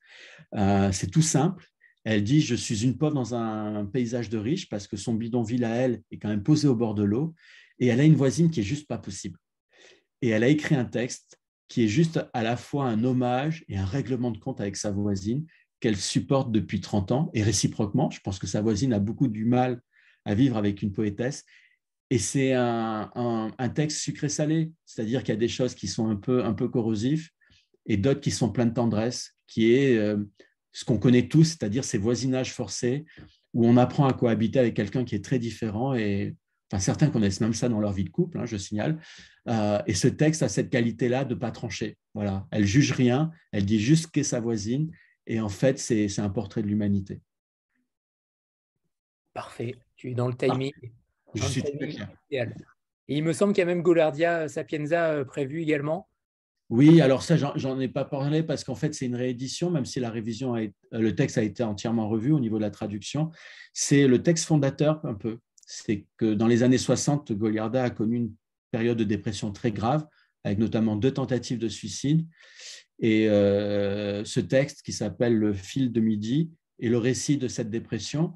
Euh, 0.54 0.90
c'est 0.92 1.08
tout 1.08 1.22
simple. 1.22 1.66
Elle 2.04 2.24
dit 2.24 2.40
Je 2.40 2.54
suis 2.54 2.84
une 2.84 2.96
pauvre 2.96 3.14
dans 3.14 3.34
un 3.34 3.84
paysage 3.86 4.28
de 4.28 4.38
riche 4.38 4.68
parce 4.68 4.86
que 4.86 4.96
son 4.96 5.14
bidonville 5.14 5.64
à 5.64 5.74
elle 5.74 6.02
est 6.10 6.18
quand 6.18 6.28
même 6.28 6.42
posé 6.42 6.68
au 6.68 6.74
bord 6.74 6.94
de 6.94 7.02
l'eau. 7.02 7.34
Et 7.78 7.86
elle 7.86 8.00
a 8.00 8.04
une 8.04 8.14
voisine 8.14 8.50
qui 8.50 8.60
est 8.60 8.64
juste 8.64 8.86
pas 8.86 8.98
possible. 8.98 9.38
Et 10.22 10.28
elle 10.28 10.44
a 10.44 10.48
écrit 10.48 10.74
un 10.74 10.84
texte 10.84 11.38
qui 11.68 11.84
est 11.84 11.88
juste 11.88 12.20
à 12.32 12.42
la 12.42 12.56
fois 12.56 12.86
un 12.86 13.04
hommage 13.04 13.64
et 13.68 13.78
un 13.78 13.86
règlement 13.86 14.30
de 14.30 14.38
compte 14.38 14.60
avec 14.60 14.76
sa 14.76 14.90
voisine 14.90 15.46
qu'elle 15.78 15.96
supporte 15.96 16.52
depuis 16.52 16.80
30 16.80 17.12
ans 17.12 17.30
et 17.32 17.42
réciproquement. 17.42 18.10
Je 18.10 18.20
pense 18.20 18.38
que 18.38 18.46
sa 18.46 18.60
voisine 18.60 18.92
a 18.92 18.98
beaucoup 18.98 19.28
du 19.28 19.44
mal 19.44 19.80
à 20.24 20.34
vivre 20.34 20.56
avec 20.56 20.82
une 20.82 20.92
poétesse 20.92 21.44
et 22.10 22.18
c'est 22.18 22.52
un, 22.54 23.72
texte 23.74 23.98
sucré-salé, 23.98 24.72
c'est-à-dire 24.84 25.22
qu'il 25.22 25.32
y 25.32 25.36
a 25.36 25.40
des 25.40 25.48
choses 25.48 25.74
qui 25.76 25.86
sont 25.86 26.08
un 26.08 26.16
peu, 26.16 26.44
un 26.44 26.54
peu 26.54 26.68
corrosives 26.68 27.28
et 27.86 27.96
d'autres 27.96 28.20
qui 28.20 28.32
sont 28.32 28.50
pleines 28.50 28.70
de 28.70 28.74
tendresse, 28.74 29.36
qui 29.46 29.72
est 29.72 29.96
euh, 29.96 30.16
ce 30.72 30.84
qu'on 30.84 30.98
connaît 30.98 31.28
tous, 31.28 31.44
c'est-à-dire 31.44 31.84
ces 31.84 31.98
voisinages 31.98 32.52
forcés 32.52 33.06
où 33.54 33.66
on 33.66 33.76
apprend 33.76 34.06
à 34.06 34.12
cohabiter 34.12 34.58
avec 34.58 34.74
quelqu'un 34.74 35.04
qui 35.04 35.14
est 35.14 35.24
très 35.24 35.38
différent 35.38 35.94
et 35.94 36.36
enfin, 36.70 36.80
certains 36.80 37.10
connaissent 37.10 37.40
même 37.40 37.54
ça 37.54 37.68
dans 37.68 37.80
leur 37.80 37.92
vie 37.92 38.04
de 38.04 38.10
couple, 38.10 38.38
hein, 38.38 38.46
je 38.46 38.56
signale. 38.56 39.00
Euh, 39.48 39.80
et 39.86 39.94
ce 39.94 40.08
texte 40.08 40.42
a 40.42 40.48
cette 40.48 40.70
qualité-là 40.70 41.24
de 41.24 41.34
ne 41.34 41.40
pas 41.40 41.52
trancher. 41.52 41.96
Voilà. 42.14 42.46
Elle 42.50 42.66
juge 42.66 42.90
rien, 42.90 43.30
elle 43.52 43.64
dit 43.64 43.80
juste 43.80 44.10
qu'est 44.10 44.24
sa 44.24 44.40
voisine 44.40 44.90
et 45.26 45.40
en 45.40 45.48
fait, 45.48 45.78
c'est 45.78 46.18
un 46.18 46.30
portrait 46.30 46.62
de 46.62 46.66
l'humanité. 46.66 47.20
Parfait, 49.32 49.76
tu 49.96 50.10
es 50.10 50.14
dans 50.14 50.26
le 50.26 50.34
timing. 50.34 50.72
Je 51.34 51.42
suis 51.44 51.62
Et 52.30 52.42
il 53.08 53.24
me 53.24 53.32
semble 53.32 53.52
qu'il 53.52 53.60
y 53.60 53.62
a 53.62 53.66
même 53.66 53.82
Golardia 53.82 54.48
Sapienza 54.48 55.10
euh, 55.10 55.24
prévu 55.24 55.62
également. 55.62 56.08
Oui, 56.70 57.00
alors 57.00 57.24
ça, 57.24 57.36
j'en 57.36 57.80
ai 57.80 57.88
pas 57.88 58.04
parlé 58.04 58.44
parce 58.44 58.62
qu'en 58.62 58.76
fait, 58.76 58.94
c'est 58.94 59.06
une 59.06 59.16
réédition, 59.16 59.70
même 59.70 59.84
si 59.84 59.98
la 59.98 60.08
révision, 60.08 60.54
a 60.54 60.60
le 60.92 61.14
texte 61.16 61.36
a 61.36 61.42
été 61.42 61.64
entièrement 61.64 62.08
revu 62.08 62.30
au 62.30 62.38
niveau 62.38 62.58
de 62.58 62.62
la 62.62 62.70
traduction. 62.70 63.30
C'est 63.74 64.06
le 64.06 64.22
texte 64.22 64.44
fondateur 64.44 65.04
un 65.04 65.14
peu. 65.14 65.38
C'est 65.66 66.06
que 66.16 66.32
dans 66.32 66.46
les 66.46 66.62
années 66.62 66.78
60, 66.78 67.32
Goliarda 67.32 67.82
a 67.82 67.90
connu 67.90 68.16
une 68.16 68.34
période 68.70 68.96
de 68.96 69.04
dépression 69.04 69.50
très 69.50 69.72
grave, 69.72 70.06
avec 70.44 70.58
notamment 70.58 70.94
deux 70.94 71.10
tentatives 71.10 71.58
de 71.58 71.68
suicide. 71.68 72.24
Et 73.00 73.28
euh, 73.28 74.24
ce 74.24 74.38
texte, 74.38 74.82
qui 74.82 74.92
s'appelle 74.92 75.34
Le 75.34 75.52
fil 75.52 75.90
de 75.90 76.00
midi, 76.00 76.52
est 76.80 76.88
le 76.88 76.98
récit 76.98 77.36
de 77.36 77.48
cette 77.48 77.70
dépression. 77.70 78.34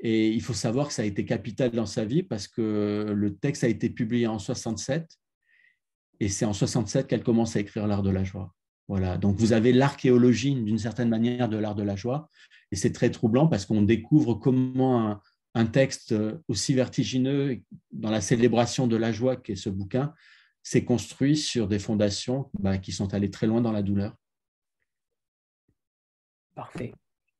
Et 0.00 0.28
il 0.28 0.42
faut 0.42 0.54
savoir 0.54 0.88
que 0.88 0.94
ça 0.94 1.02
a 1.02 1.04
été 1.04 1.24
capital 1.24 1.70
dans 1.72 1.86
sa 1.86 2.04
vie 2.04 2.22
parce 2.22 2.46
que 2.46 3.12
le 3.14 3.36
texte 3.36 3.64
a 3.64 3.68
été 3.68 3.90
publié 3.90 4.26
en 4.26 4.38
67 4.38 5.08
et 6.20 6.28
c'est 6.28 6.44
en 6.44 6.52
67 6.52 7.06
qu'elle 7.06 7.22
commence 7.22 7.56
à 7.56 7.60
écrire 7.60 7.86
l'art 7.86 8.02
de 8.02 8.10
la 8.10 8.24
joie. 8.24 8.54
Voilà, 8.86 9.18
donc 9.18 9.36
vous 9.36 9.52
avez 9.52 9.72
l'archéologie 9.72 10.54
d'une 10.54 10.78
certaine 10.78 11.08
manière 11.08 11.48
de 11.48 11.58
l'art 11.58 11.74
de 11.74 11.82
la 11.82 11.94
joie 11.94 12.30
et 12.72 12.76
c'est 12.76 12.92
très 12.92 13.10
troublant 13.10 13.46
parce 13.46 13.66
qu'on 13.66 13.82
découvre 13.82 14.34
comment 14.34 15.20
un, 15.54 15.66
texte 15.66 16.14
aussi 16.46 16.72
vertigineux 16.74 17.60
dans 17.90 18.10
la 18.10 18.20
célébration 18.20 18.86
de 18.86 18.96
la 18.96 19.12
joie 19.12 19.36
qu'est 19.36 19.56
ce 19.56 19.68
bouquin 19.68 20.14
s'est 20.62 20.84
construit 20.84 21.36
sur 21.36 21.66
des 21.66 21.78
fondations 21.78 22.50
bah, 22.60 22.78
qui 22.78 22.92
sont 22.92 23.12
allées 23.12 23.30
très 23.30 23.46
loin 23.46 23.60
dans 23.60 23.72
la 23.72 23.82
douleur. 23.82 24.14
Parfait. 26.54 26.92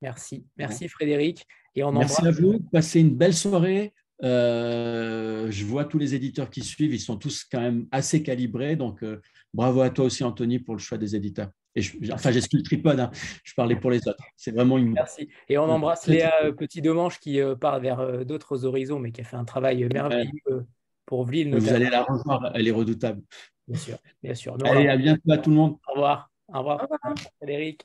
Merci. 0.02 0.46
Merci 0.56 0.88
Frédéric. 0.88 1.46
Et 1.78 1.84
on 1.84 1.92
Merci 1.92 2.26
à 2.26 2.32
vous. 2.32 2.58
Passez 2.72 2.98
une 2.98 3.14
belle 3.14 3.34
soirée. 3.34 3.94
Euh, 4.24 5.46
je 5.48 5.64
vois 5.64 5.84
tous 5.84 5.98
les 5.98 6.12
éditeurs 6.16 6.50
qui 6.50 6.62
suivent, 6.62 6.92
ils 6.92 6.98
sont 6.98 7.16
tous 7.16 7.44
quand 7.44 7.60
même 7.60 7.86
assez 7.92 8.20
calibrés. 8.24 8.74
Donc, 8.74 9.04
euh, 9.04 9.20
bravo 9.54 9.82
à 9.82 9.90
toi 9.90 10.06
aussi, 10.06 10.24
Anthony, 10.24 10.58
pour 10.58 10.74
le 10.74 10.80
choix 10.80 10.98
des 10.98 11.14
éditeurs. 11.14 11.50
Et 11.76 11.82
je, 11.82 11.96
enfin, 12.12 12.32
j'excuse 12.32 12.58
le 12.58 12.64
tripode, 12.64 12.98
hein. 12.98 13.12
je 13.44 13.54
parlais 13.54 13.76
pour 13.76 13.92
les 13.92 14.08
autres. 14.08 14.24
C'est 14.36 14.50
vraiment 14.50 14.76
une. 14.76 14.90
Merci. 14.90 15.28
Et 15.48 15.56
on 15.56 15.68
embrasse 15.70 16.08
Léa 16.08 16.34
euh, 16.42 16.50
Petit-Domanche 16.52 17.20
qui 17.20 17.38
part 17.60 17.78
vers 17.78 18.26
d'autres 18.26 18.64
horizons, 18.64 18.98
mais 18.98 19.12
qui 19.12 19.20
a 19.20 19.24
fait 19.24 19.36
un 19.36 19.44
travail 19.44 19.88
merveilleux 19.94 20.66
pour 21.06 21.24
Vlil. 21.26 21.54
Vous 21.54 21.72
allez 21.72 21.90
la 21.90 22.02
revoir, 22.02 22.50
elle 22.56 22.66
est 22.66 22.72
redoutable. 22.72 23.22
Bien 23.68 23.78
sûr, 23.78 23.98
bien 24.20 24.34
sûr. 24.34 24.56
allez, 24.64 24.88
à 24.88 24.96
bientôt 24.96 25.30
à 25.30 25.38
tout 25.38 25.50
le 25.50 25.56
monde. 25.56 25.76
Au 25.86 25.92
revoir. 25.92 26.28
Au 26.52 26.58
revoir, 26.58 26.80
Au 26.80 26.82
revoir. 26.82 27.14
Frédéric. 27.36 27.82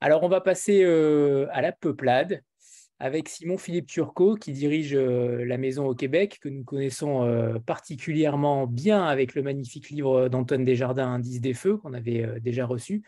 Alors, 0.00 0.22
on 0.22 0.28
va 0.28 0.40
passer 0.40 0.82
euh, 0.82 1.46
à 1.52 1.60
la 1.60 1.72
peuplade 1.72 2.42
avec 3.00 3.28
Simon-Philippe 3.28 3.86
Turcot 3.86 4.36
qui 4.36 4.52
dirige 4.52 4.94
euh, 4.94 5.44
la 5.44 5.56
maison 5.56 5.86
au 5.86 5.94
Québec, 5.94 6.38
que 6.40 6.48
nous 6.48 6.62
connaissons 6.62 7.24
euh, 7.24 7.58
particulièrement 7.58 8.66
bien 8.66 9.04
avec 9.04 9.34
le 9.34 9.42
magnifique 9.42 9.90
livre 9.90 10.28
d'Antoine 10.28 10.64
Desjardins, 10.64 11.08
Indice 11.08 11.40
des 11.40 11.54
Feux, 11.54 11.76
qu'on 11.78 11.94
avait 11.94 12.40
déjà 12.40 12.66
reçu. 12.66 13.02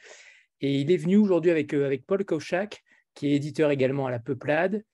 Et 0.60 0.80
il 0.80 0.90
est 0.90 0.96
venu 0.96 1.16
aujourd'hui 1.16 1.50
avec, 1.50 1.74
avec 1.74 2.06
Paul 2.06 2.24
Kochak, 2.24 2.82
qui 3.14 3.28
est 3.28 3.36
éditeur 3.36 3.70
également 3.70 4.06
à 4.06 4.10
la 4.10 4.18
peuplade. 4.18 4.84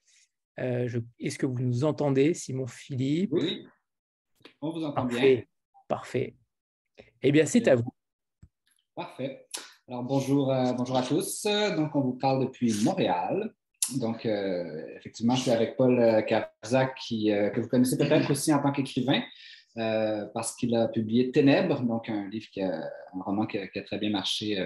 Est-ce 0.57 1.39
que 1.39 1.47
vous 1.47 1.61
nous 1.61 1.85
entendez, 1.85 2.35
Simon-Philippe 2.35 3.31
Oui, 3.33 3.65
on 4.61 4.71
vous 4.71 4.85
entend 4.85 5.07
Parfait. 5.07 5.35
bien. 5.37 5.45
Parfait. 5.87 6.35
Eh 7.23 7.33
bien, 7.33 7.47
c'est 7.47 7.69
à 7.69 7.77
vous. 7.77 7.93
Parfait. 8.95 9.47
Alors 9.87 10.03
bonjour, 10.03 10.53
euh, 10.53 10.73
bonjour 10.73 10.97
à 10.97 11.03
tous. 11.03 11.47
Donc 11.77 11.95
on 11.95 12.01
vous 12.01 12.15
parle 12.15 12.41
depuis 12.41 12.75
Montréal. 12.85 13.55
Donc, 13.97 14.27
effectivement, 14.27 15.35
je 15.35 15.43
suis 15.43 15.51
avec 15.51 15.77
Paul 15.77 16.25
Carzac, 16.27 16.95
qui, 16.97 17.27
que 17.27 17.61
vous 17.61 17.69
connaissez 17.69 17.97
peut-être 17.97 18.31
aussi 18.31 18.53
en 18.53 18.61
tant 18.61 18.73
qu'écrivain. 18.73 19.23
parce 19.75 20.55
qu'il 20.57 20.75
a 20.75 20.89
publié 20.89 21.31
Ténèbres, 21.31 21.83
donc 21.83 22.09
un 22.09 22.29
livre 22.29 22.47
qui 22.53 22.61
a, 22.61 22.85
un 23.15 23.23
roman 23.23 23.47
qui 23.47 23.59
a, 23.59 23.83
très 23.83 23.99
bien 23.99 24.11
marché 24.11 24.59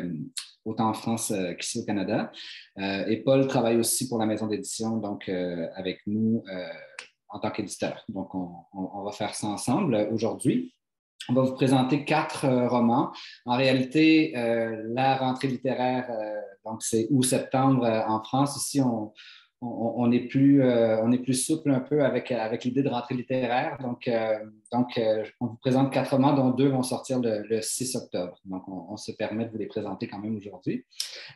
autant 0.64 0.88
en 0.88 0.94
France 0.94 1.32
qu'ici 1.58 1.80
au 1.80 1.84
Canada. 1.84 2.32
et 2.78 3.22
Paul 3.24 3.46
travaille 3.46 3.76
aussi 3.76 4.08
pour 4.08 4.18
la 4.18 4.26
maison 4.26 4.46
d'édition, 4.46 4.96
donc 4.96 5.28
avec 5.28 6.00
nous 6.06 6.42
en 7.32 7.38
tant 7.38 7.50
qu'éditeur. 7.50 8.04
Donc, 8.08 8.34
on, 8.34 9.02
va 9.02 9.12
faire 9.12 9.34
ça 9.34 9.48
ensemble 9.48 10.08
aujourd'hui. 10.12 10.74
On 11.28 11.34
va 11.34 11.42
vous 11.42 11.54
présenter 11.54 12.04
quatre 12.04 12.44
euh, 12.44 12.68
romans. 12.68 13.12
En 13.46 13.56
réalité, 13.56 14.36
euh, 14.36 14.82
la 14.92 15.16
rentrée 15.16 15.48
littéraire, 15.48 16.06
euh, 16.10 16.40
donc 16.64 16.82
c'est 16.82 17.06
août-septembre 17.10 17.84
en 17.84 18.22
France. 18.22 18.56
Ici, 18.56 18.80
on, 18.80 19.12
on, 19.60 20.10
est 20.10 20.26
plus, 20.26 20.62
on 20.62 21.10
souple 21.32 21.70
un 21.70 21.80
peu 21.80 22.04
avec, 22.04 22.30
l'idée 22.64 22.82
de 22.82 22.88
rentrée 22.88 23.14
littéraire. 23.14 23.78
Donc, 23.80 24.10
donc 24.72 25.00
on 25.40 25.46
vous 25.46 25.56
présente 25.56 25.92
quatre 25.92 26.12
romans, 26.12 26.34
dont 26.34 26.50
deux 26.50 26.68
vont 26.68 26.82
sortir 26.82 27.20
le, 27.20 27.60
6 27.60 27.96
octobre. 27.96 28.38
Donc, 28.44 28.62
on, 28.68 28.96
se 28.96 29.12
permet 29.12 29.44
de 29.44 29.50
vous 29.50 29.58
les 29.58 29.66
présenter 29.66 30.08
quand 30.08 30.18
même 30.18 30.36
aujourd'hui. 30.36 30.84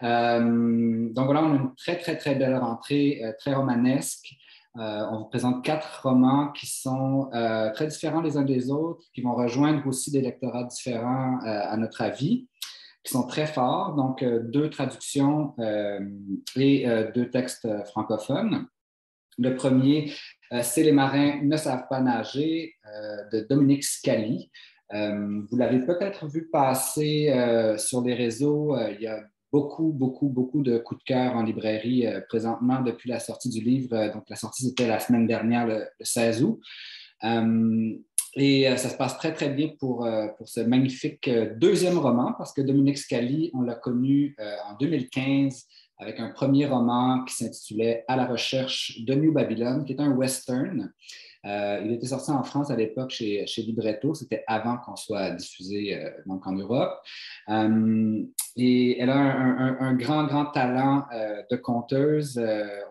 donc, 0.01 1.25
voilà, 1.25 1.45
on 1.45 1.53
a 1.53 1.57
une 1.57 1.75
très, 1.77 1.99
très, 1.99 2.17
très 2.17 2.35
belle 2.35 2.57
rentrée, 2.57 3.21
très 3.39 3.55
romanesque. 3.55 4.37
Euh, 4.79 5.07
on 5.11 5.19
vous 5.19 5.25
présente 5.27 5.65
quatre 5.65 6.03
romans 6.03 6.49
qui 6.49 6.67
sont 6.67 7.31
euh, 7.33 7.73
très 7.73 7.87
différents 7.87 8.21
les 8.21 8.37
uns 8.37 8.43
des 8.43 8.71
autres, 8.71 9.05
qui 9.15 9.23
vont 9.23 9.35
rejoindre 9.35 9.87
aussi 9.87 10.11
des 10.11 10.21
lectorats 10.21 10.65
différents 10.65 11.39
euh, 11.43 11.47
à 11.47 11.77
notre 11.79 12.03
avis, 12.03 12.47
qui 13.03 13.13
sont 13.13 13.27
très 13.27 13.47
forts. 13.47 13.95
Donc, 13.95 14.23
deux 14.25 14.69
traductions 14.69 15.55
et 16.57 16.87
deux 17.15 17.31
textes 17.31 17.69
francophones. 17.87 18.67
Le 19.39 19.55
premier, 19.55 20.13
c'est 20.63 20.83
Les 20.83 20.91
marins 20.91 21.41
ne 21.43 21.57
savent 21.57 21.87
pas 21.89 22.01
nager 22.01 22.75
de 23.33 23.47
Dominique 23.49 23.85
Scali. 23.85 24.51
vous 24.91 25.57
l'avez 25.57 25.87
peut-être 25.87 26.27
vu 26.27 26.49
passer 26.49 27.33
sur 27.79 28.03
les 28.03 28.15
réseaux. 28.15 28.77
il 28.77 29.03
y 29.03 29.07
a 29.07 29.23
beaucoup, 29.53 29.93
beaucoup, 29.93 30.29
beaucoup 30.29 30.63
de 30.63 30.79
coups 30.79 31.01
de 31.01 31.05
cœur 31.05 31.35
en 31.35 31.43
librairie 31.43 32.07
euh, 32.07 32.21
présentement 32.29 32.83
depuis 32.83 33.09
la 33.09 33.21
sortie 33.21 33.49
du 33.49 33.61
livre. 33.61 33.95
Euh, 33.95 34.13
donc, 34.13 34.25
la 34.29 34.37
sortie, 34.37 34.65
c'était 34.65 34.87
la 34.87 35.01
semaine 35.01 35.27
dernière, 35.27 35.67
le, 35.67 35.87
16 36.01 36.43
août. 36.43 36.61
Euh, 37.25 37.97
et 38.39 38.65
ça 38.77 38.91
se 38.91 38.97
passe 38.99 39.17
très, 39.17 39.33
très 39.33 39.49
bien 39.49 39.71
pour, 39.79 40.07
pour 40.37 40.47
ce 40.47 40.61
magnifique 40.61 41.31
deuxième 41.59 41.97
roman, 41.97 42.35
parce 42.37 42.53
que 42.53 42.61
Dominique 42.61 42.99
Scali, 42.99 43.51
on 43.55 43.63
l'a 43.63 43.77
connu 43.77 44.37
en 44.69 44.75
2015 44.75 45.67
avec 45.97 46.21
un 46.21 46.29
premier 46.29 46.67
roman 46.67 47.25
qui 47.25 47.35
s'intitulait 47.35 48.05
À 48.09 48.17
la 48.17 48.27
recherche 48.27 49.01
de 49.01 49.15
New 49.15 49.33
Babylon, 49.33 49.85
qui 49.85 49.95
est 49.95 50.01
un 50.03 50.11
western. 50.11 50.93
Euh, 51.47 51.81
il 51.85 51.93
était 51.93 52.07
sorti 52.07 52.31
en 52.31 52.43
France 52.43 52.71
à 52.71 52.77
l'époque 52.77 53.11
chez, 53.11 53.47
Libretto. 53.59 54.15
C'était 54.15 54.45
avant 54.47 54.79
qu'on 54.79 54.97
soit 54.97 55.31
diffusé 55.31 55.95
euh, 55.95 56.11
donc 56.27 56.47
en 56.47 56.53
Europe. 56.53 56.93
Euh, 57.49 58.23
et 58.57 58.99
elle 58.99 59.11
a 59.11 59.19
un, 59.19 59.95
grand, 59.95 60.25
grand 60.25 60.47
talent 60.47 61.07
de 61.51 61.57
conteuse. 61.57 62.41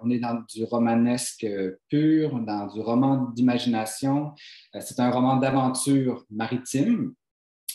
on 0.04 0.12
est 0.12 0.20
dans 0.20 0.44
du 0.54 0.64
romanesque 0.64 1.48
pur, 1.90 2.40
dans 2.40 2.68
du 2.68 2.82
roman 2.82 3.32
d'imagination. 3.34 4.34
C'est 4.80 5.00
un 5.00 5.10
roman 5.10 5.38
d'aventure 5.38 6.24
maritime 6.30 7.16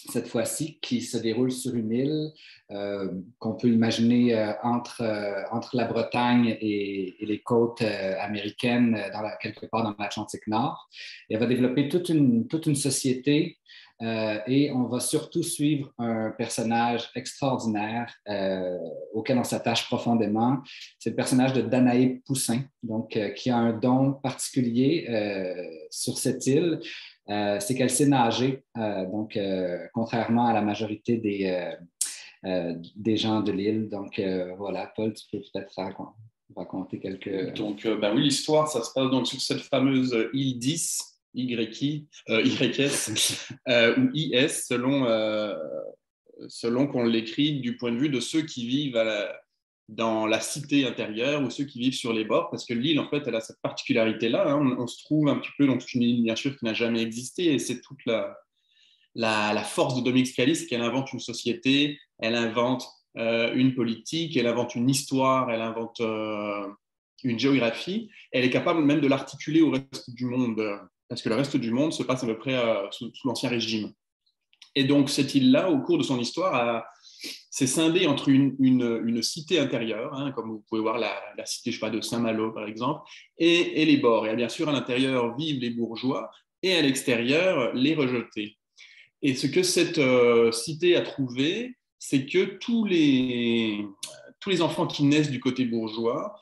cette 0.09 0.29
fois-ci, 0.29 0.79
qui 0.81 1.03
se 1.03 1.19
déroule 1.19 1.53
sur 1.53 1.75
une 1.75 1.93
île 1.93 2.33
euh, 2.71 3.09
qu'on 3.39 3.55
peut 3.55 3.69
imaginer 3.69 4.35
euh, 4.35 4.53
entre, 4.63 5.03
euh, 5.03 5.43
entre 5.51 5.77
la 5.77 5.85
Bretagne 5.87 6.57
et, 6.61 7.17
les 7.21 7.41
côtes 7.41 7.83
américaines, 7.83 8.99
quelque 9.41 9.67
part 9.67 9.85
dans 9.85 9.95
l'Atlantique 9.99 10.47
Nord. 10.47 10.89
Et 11.29 11.35
elle 11.35 11.41
va 11.41 11.47
développer 11.47 11.89
toute 11.89 12.09
une, 12.09 12.47
toute 12.49 12.67
une 12.67 12.75
société 12.75 13.59
et 14.47 14.73
on 14.73 14.85
va 14.85 14.99
surtout 14.99 15.43
suivre 15.43 15.93
un 15.99 16.31
personnage 16.31 17.11
extraordinaire 17.15 18.13
auquel 19.13 19.37
on 19.39 19.45
s'attache 19.45 19.87
profondément. 19.87 20.59
C'est 20.99 21.11
le 21.11 21.17
personnage 21.17 21.53
de 21.53 21.61
Danae 21.61 22.21
Poussin, 22.25 22.63
donc, 22.83 23.19
qui 23.37 23.51
a 23.51 23.59
un 23.59 23.75
don 23.75 24.15
particulier 24.15 25.07
sur 25.91 26.17
cette 26.17 26.47
île. 26.47 26.81
Euh, 27.31 27.59
c'est 27.61 27.75
qu'elle 27.75 27.90
sait 27.90 28.07
nager. 28.07 28.64
Euh, 28.77 29.07
donc, 29.07 29.37
euh, 29.37 29.79
contrairement 29.95 30.47
à 30.47 30.53
la 30.53 30.62
majorité 30.62 31.16
des, 31.16 31.71
des 32.97 33.16
gens 33.16 33.40
de 33.40 33.53
l'île. 33.53 33.88
Donc, 33.88 34.21
voilà, 34.57 34.93
Paul, 34.95 35.12
tu 35.14 35.25
peux 35.31 35.38
peut-être 35.53 35.75
raconter 36.57 36.99
quelques. 36.99 37.55
Donc, 37.55 37.87
ben 37.87 38.14
oui, 38.14 38.25
l'histoire, 38.25 38.69
ça 38.69 38.83
se 38.83 38.93
passe 38.93 39.11
donc 39.11 39.27
sur 39.27 39.40
cette 39.40 39.62
fameuse 39.62 40.16
île 40.33 40.59
10. 40.59 41.07
YI, 41.33 42.09
YS 42.29 43.12
ou 43.69 44.11
IS 44.14 44.49
selon, 44.49 45.07
selon 46.49 46.88
qu'on 46.88 47.05
l'écrit 47.05 47.61
du 47.61 47.77
point 47.77 47.93
de 47.93 47.99
vue 47.99 48.09
de 48.09 48.19
ceux 48.19 48.43
qui 48.43 48.66
vivent 48.66 48.97
à 48.97 49.05
la, 49.05 49.40
dans 49.90 50.26
la 50.26 50.38
cité 50.38 50.87
intérieure 50.87 51.42
ou 51.42 51.50
ceux 51.50 51.64
qui 51.64 51.81
vivent 51.81 51.94
sur 51.94 52.12
les 52.12 52.24
bords, 52.24 52.48
parce 52.50 52.64
que 52.64 52.74
l'île, 52.74 53.00
en 53.00 53.09
fait, 53.09 53.24
elle 53.26 53.35
a 53.35 53.40
cette 53.40 53.61
particularité-là. 53.61 54.48
Hein. 54.48 54.76
On, 54.79 54.87
se 54.87 55.03
trouve 55.05 55.29
un 55.29 55.37
petit 55.37 55.50
peu 55.59 55.66
dans 55.66 55.79
une 55.81 56.03
île, 56.03 56.22
bien 56.22 56.37
sûr, 56.37 56.57
qui 56.57 56.64
n'a 56.64 56.74
jamais 56.74 57.03
existé, 57.03 57.53
et 57.53 57.59
c'est 57.59 57.81
toute 57.81 57.98
la, 58.07 58.37
la, 59.16 59.64
force 59.64 59.96
de 59.96 60.03
Dominique 60.03 60.29
Scali, 60.29 60.66
qu'elle 60.68 60.83
invente 60.83 61.12
une 61.12 61.18
société, 61.18 61.98
elle 62.20 62.37
invente 62.37 62.87
euh, 63.16 63.53
une 63.55 63.74
politique, 63.74 64.37
elle 64.37 64.46
invente 64.46 64.76
une 64.76 64.88
histoire, 64.88 65.50
elle 65.50 65.61
invente 65.61 66.00
euh, 66.00 66.68
une 67.24 67.40
géographie, 67.40 68.11
elle 68.31 68.44
est 68.44 68.50
capable 68.50 68.83
même 68.83 69.00
de 69.00 69.09
l'articuler 69.09 69.61
au 69.61 69.72
reste 69.72 70.14
du 70.14 70.26
monde, 70.26 70.62
parce 71.09 71.20
que 71.20 71.29
le 71.29 71.35
reste 71.35 71.57
du 71.57 71.72
monde 71.72 71.92
se 71.92 72.05
passe 72.05 72.22
à 72.22 72.26
peu 72.29 72.38
près 72.38 72.55
euh, 72.55 72.88
sous 72.92 73.11
l'ancien 73.26 73.48
régime. 73.48 73.92
Et 74.76 74.85
donc, 74.85 75.11
cette 75.11 75.35
île-là, 75.35 75.68
au 75.68 75.81
cours 75.81 75.98
de 75.98 76.05
son 76.05 76.20
histoire, 76.20 76.55
a 76.55 76.85
c'est 77.51 77.67
scindé 77.67 78.07
entre 78.07 78.29
une, 78.29 79.23
cité 79.23 79.59
intérieure, 79.59 80.15
hein, 80.15 80.31
comme 80.31 80.51
vous 80.51 80.65
pouvez 80.69 80.81
voir 80.81 80.99
la, 80.99 81.13
cité 81.45 81.73
je 81.73 81.85
de 81.87 82.01
Saint-Malo 82.01 82.53
par 82.53 82.67
exemple, 82.67 83.03
et, 83.39 83.85
les 83.85 83.97
bords. 83.97 84.27
Et 84.29 84.37
bien 84.37 84.49
sûr, 84.49 84.69
à 84.69 84.73
l'intérieur 84.73 85.37
vivent 85.37 85.61
les 85.61 85.71
bourgeois 85.71 86.31
et 86.63 86.75
à 86.75 86.83
l'extérieur 86.83 87.75
les 87.75 87.95
rejetés. 87.95 88.57
Et 89.23 89.35
ce 89.35 89.49
que 89.49 89.65
cette 89.65 89.99
euh, 89.99 90.53
cité 90.53 90.97
a 90.97 91.03
trouvé, 91.03 91.77
c'est 91.99 92.25
que 92.25 92.57
tous 92.59 92.85
les, 92.85 93.85
tous 94.39 94.51
les 94.51 94.63
enfants 94.63 94.87
qui 94.87 95.03
naissent 95.03 95.31
du 95.31 95.41
côté 95.41 95.65
bourgeois, 95.65 96.41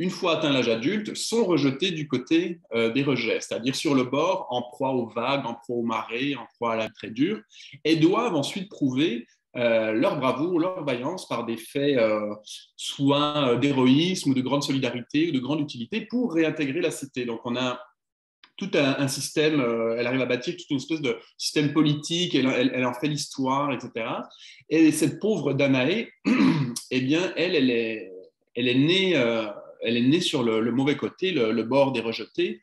une 0.00 0.10
fois 0.10 0.38
atteint 0.38 0.52
l'âge 0.52 0.68
adulte, 0.68 1.16
sont 1.16 1.44
rejetés 1.44 1.92
du 1.92 2.06
côté 2.08 2.60
euh, 2.74 2.90
des 2.92 3.02
rejets, 3.02 3.40
c'est-à-dire 3.40 3.74
sur 3.74 3.94
le 3.94 4.04
bord, 4.04 4.46
en 4.50 4.62
proie 4.62 4.90
aux 4.90 5.08
vagues, 5.08 5.46
en 5.46 5.54
proie 5.54 5.76
aux 5.76 5.82
marées, 5.82 6.36
en 6.36 6.46
proie 6.56 6.74
à 6.74 6.76
la 6.76 6.88
très 6.88 7.10
dure, 7.10 7.40
et 7.84 7.96
doivent 7.96 8.34
ensuite 8.34 8.68
prouver 8.68 9.26
euh, 9.58 9.92
leur 9.92 10.18
bravoure, 10.20 10.60
leur 10.60 10.84
vaillance 10.84 11.26
par 11.26 11.44
des 11.44 11.56
faits 11.56 11.98
euh, 11.98 12.32
soit 12.76 13.36
euh, 13.38 13.56
d'héroïsme 13.58 14.30
ou 14.30 14.34
de 14.34 14.40
grande 14.40 14.62
solidarité 14.62 15.28
ou 15.28 15.32
de 15.32 15.40
grande 15.40 15.60
utilité 15.60 16.02
pour 16.02 16.32
réintégrer 16.32 16.80
la 16.80 16.92
cité. 16.92 17.24
Donc 17.24 17.40
on 17.44 17.56
a 17.56 17.80
tout 18.56 18.70
un, 18.74 19.06
système, 19.06 19.64
elle 19.96 20.06
arrive 20.08 20.20
à 20.20 20.26
bâtir 20.26 20.56
toute 20.56 20.68
une 20.70 20.78
espèce 20.78 21.00
de 21.00 21.16
système 21.36 21.72
politique, 21.72 22.34
elle, 22.34 22.84
en 22.84 22.92
fait 22.92 23.06
l'histoire, 23.06 23.72
etc. 23.72 24.06
Et 24.68 24.90
cette 24.90 25.20
pauvre 25.20 25.52
Danae, 25.52 26.08
eh 26.90 27.00
bien, 27.00 27.32
elle, 27.36 27.54
elle 27.54 27.70
est, 27.70 28.10
elle 28.56 28.66
est 28.66 28.74
née, 28.74 29.12
elle 29.82 29.96
est 29.96 30.02
née 30.02 30.20
sur 30.20 30.42
le, 30.42 30.72
mauvais 30.72 30.96
côté, 30.96 31.30
le, 31.30 31.62
bord 31.62 31.92
des 31.92 32.00
rejetés. 32.00 32.62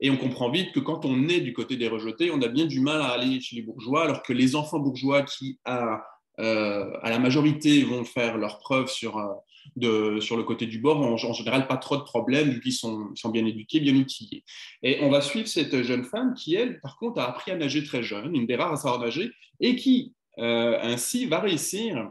Et 0.00 0.08
on 0.08 0.16
comprend 0.16 0.50
vite 0.50 0.72
que 0.72 0.80
quand 0.80 1.04
on 1.04 1.28
est 1.28 1.40
du 1.40 1.52
côté 1.52 1.76
des 1.76 1.88
rejetés, 1.88 2.30
on 2.30 2.40
a 2.40 2.48
bien 2.48 2.64
du 2.64 2.80
mal 2.80 3.02
à 3.02 3.08
aller 3.08 3.38
chez 3.38 3.56
les 3.56 3.62
bourgeois, 3.62 4.04
alors 4.04 4.22
que 4.22 4.32
les 4.32 4.56
enfants 4.56 4.78
bourgeois 4.78 5.20
qui, 5.22 5.58
euh, 5.68 5.96
à 6.38 7.10
la 7.10 7.18
majorité 7.18 7.82
vont 7.82 8.04
faire 8.04 8.36
leurs 8.36 8.58
preuves 8.58 8.88
sur, 8.88 9.18
euh, 9.82 10.20
sur 10.20 10.36
le 10.36 10.42
côté 10.42 10.66
du 10.66 10.78
bord, 10.78 11.00
en, 11.00 11.14
en 11.14 11.32
général 11.32 11.66
pas 11.66 11.76
trop 11.76 11.96
de 11.96 12.02
problèmes, 12.02 12.50
vu 12.50 12.60
qu'ils 12.60 12.72
sont, 12.72 13.10
sont, 13.14 13.30
bien 13.30 13.44
éduqués, 13.44 13.80
bien 13.80 13.94
outillés. 13.94 14.44
Et 14.82 14.98
on 15.02 15.10
va 15.10 15.20
suivre 15.20 15.48
cette 15.48 15.82
jeune 15.82 16.04
femme 16.04 16.34
qui, 16.34 16.54
elle, 16.54 16.80
par 16.80 16.96
contre, 16.96 17.20
a 17.20 17.28
appris 17.28 17.50
à 17.50 17.56
nager 17.56 17.84
très 17.84 18.02
jeune, 18.02 18.34
une 18.34 18.46
des 18.46 18.56
rares 18.56 18.72
à 18.72 18.76
savoir 18.76 19.00
nager, 19.00 19.32
et 19.60 19.76
qui, 19.76 20.14
euh, 20.38 20.78
ainsi, 20.82 21.26
va 21.26 21.40
réussir 21.40 22.10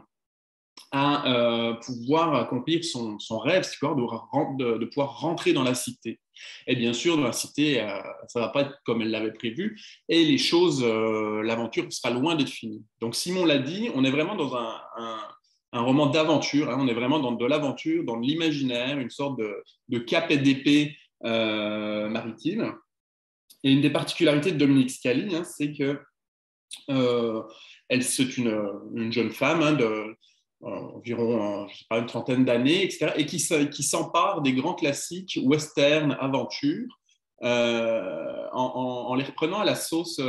à 0.92 1.78
pouvoir 1.84 2.34
accomplir 2.34 2.84
son, 2.84 3.18
son 3.18 3.38
rêve, 3.38 3.64
c'est 3.64 3.84
de, 3.84 4.56
de, 4.58 4.78
de, 4.78 4.84
pouvoir 4.86 5.20
rentrer 5.20 5.52
dans 5.52 5.64
la 5.64 5.74
cité. 5.74 6.20
Et 6.66 6.76
bien 6.76 6.92
sûr, 6.92 7.16
dans 7.16 7.24
la 7.24 7.32
cité, 7.32 7.80
euh, 7.80 8.00
ça 8.28 8.40
ne 8.40 8.44
va 8.44 8.50
pas 8.50 8.62
être 8.62 8.80
comme 8.84 9.02
elle 9.02 9.10
l'avait 9.10 9.32
prévu, 9.32 9.80
et 10.08 10.24
les 10.24 10.38
choses, 10.38 10.82
euh, 10.84 11.42
l'aventure 11.42 11.90
sera 11.92 12.12
loin 12.12 12.34
d'être 12.34 12.50
finie. 12.50 12.84
Donc 13.00 13.14
Simon 13.14 13.44
l'a 13.44 13.58
dit, 13.58 13.90
on 13.94 14.04
est 14.04 14.10
vraiment 14.10 14.36
dans 14.36 14.54
un, 14.56 14.68
roman 15.72 16.06
d'aventure, 16.06 16.70
hein. 16.70 16.78
on 16.78 16.88
est 16.88 16.94
vraiment 16.94 17.20
dans 17.20 17.32
de 17.32 17.44
l'aventure, 17.44 18.02
dans 18.04 18.18
de 18.18 18.26
l'imaginaire, 18.26 18.98
une 18.98 19.10
sorte 19.10 19.38
de, 19.38 19.98
cap 19.98 20.30
et 20.30 20.38
d'épée 20.38 20.96
euh, 21.24 22.08
maritime. 22.08 22.74
Et 23.62 23.72
une 23.72 23.82
des 23.82 23.90
particularités 23.90 24.52
de 24.52 24.58
Dominique 24.58 24.90
Scali, 24.90 25.34
hein, 25.34 25.44
c'est 25.44 25.72
que 25.72 26.00
elle, 27.88 28.02
c'est 28.02 28.36
une, 28.36 29.12
jeune 29.12 29.30
femme 29.30 29.62
hein, 29.62 29.72
de, 29.72 30.16
environ 30.62 31.68
je 31.68 31.78
sais 31.78 31.84
pas, 31.88 31.98
une 31.98 32.06
trentaine 32.06 32.44
d'années, 32.44 32.84
etc., 32.84 33.12
et 33.16 33.26
qui, 33.26 33.42
qui 33.70 33.82
s'empare 33.82 34.42
des 34.42 34.52
grands 34.52 34.74
classiques 34.74 35.38
western, 35.42 36.16
aventure, 36.20 36.98
en, 37.42 39.14
les 39.16 39.24
reprenant 39.24 39.60
à 39.60 39.64
la 39.64 39.74
sauce. 39.74 40.20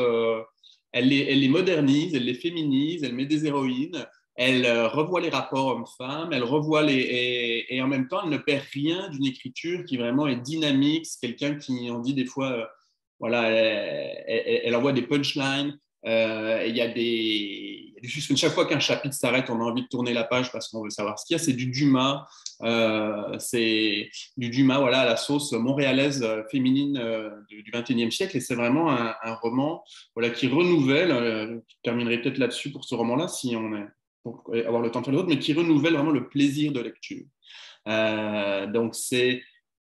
elle, 0.92 1.08
les, 1.08 1.48
modernise, 1.48 2.14
elle 2.16 2.26
les 2.26 2.34
féminise, 2.34 3.04
elle 3.04 3.14
met 3.14 3.26
des 3.26 3.46
héroïnes, 3.46 4.06
elle 4.36 4.68
revoit 4.88 5.22
les 5.22 5.30
rapports 5.30 5.68
hommes-femmes, 5.68 6.32
elle 6.32 6.44
revoit 6.44 6.84
les 6.84 7.66
et, 7.70 7.82
en 7.82 7.88
même 7.88 8.08
temps 8.08 8.22
elle 8.24 8.30
ne 8.30 8.38
perd 8.38 8.64
rien 8.72 9.10
d'une 9.10 9.26
écriture 9.26 9.84
qui 9.86 9.98
vraiment 9.98 10.28
est 10.28 10.36
dynamique. 10.36 11.08
C'est 11.08 11.20
quelqu'un 11.20 11.56
qui 11.56 11.90
en 11.90 12.00
dit 12.00 12.14
des 12.14 12.26
fois, 12.26 12.70
voilà, 13.20 13.50
elle, 13.50 14.76
envoie 14.76 14.94
des 14.94 15.02
punchlines. 15.02 15.80
Euh, 16.06 16.64
il 16.68 16.76
y 16.76 16.82
a 16.82 16.88
des, 16.88 17.77
chaque 18.36 18.52
fois 18.52 18.66
qu'un 18.66 18.80
chapitre 18.80 19.16
s'arrête, 19.16 19.50
on 19.50 19.60
a 19.60 19.64
envie 19.64 19.84
de 19.84 19.88
tourner 19.88 20.14
la 20.14 20.24
page 20.24 20.52
parce 20.52 20.70
qu'on 20.70 20.84
veut 20.84 20.90
savoir 20.90 21.20
ce 21.20 21.26
qu'il 21.26 21.36
y 21.36 21.40
a. 21.40 21.44
C'est 21.44 21.54
du 21.54 21.68
Dumas, 21.68 22.28
euh, 22.64 23.38
c'est 23.40 24.10
du 24.38 24.50
Dumas, 24.50 24.80
voilà, 24.80 25.02
à 25.02 25.06
la 25.06 25.18
sauce 25.18 25.52
montréalaise 25.54 26.24
euh, 26.24 26.44
féminine 26.52 27.02
du 27.50 27.72
XXIe 27.72 28.12
siècle, 28.12 28.38
et 28.38 28.40
c'est 28.40 28.56
vraiment 28.56 28.92
un, 28.92 29.34
roman, 29.42 29.84
voilà, 30.16 30.30
qui 30.30 30.48
renouvelle. 30.48 31.10
je 31.68 31.76
terminerai 31.84 32.22
peut-être 32.22 32.38
là-dessus 32.38 32.72
pour 32.72 32.86
ce 32.86 32.96
roman-là, 32.96 33.28
si 33.28 33.56
on 33.56 33.76
est 33.76 33.88
pour 34.24 34.44
avoir 34.66 34.82
le 34.82 34.92
temps 34.92 35.00
de 35.00 35.06
faire 35.06 35.14
l'autre, 35.14 35.30
mais 35.30 35.40
qui 35.40 35.54
renouvelle 35.54 35.94
vraiment 35.94 36.12
le 36.12 36.28
plaisir 36.28 36.74
de 36.74 36.82
lecture. 36.82 37.26
donc 38.74 38.96
c'est 38.96 39.42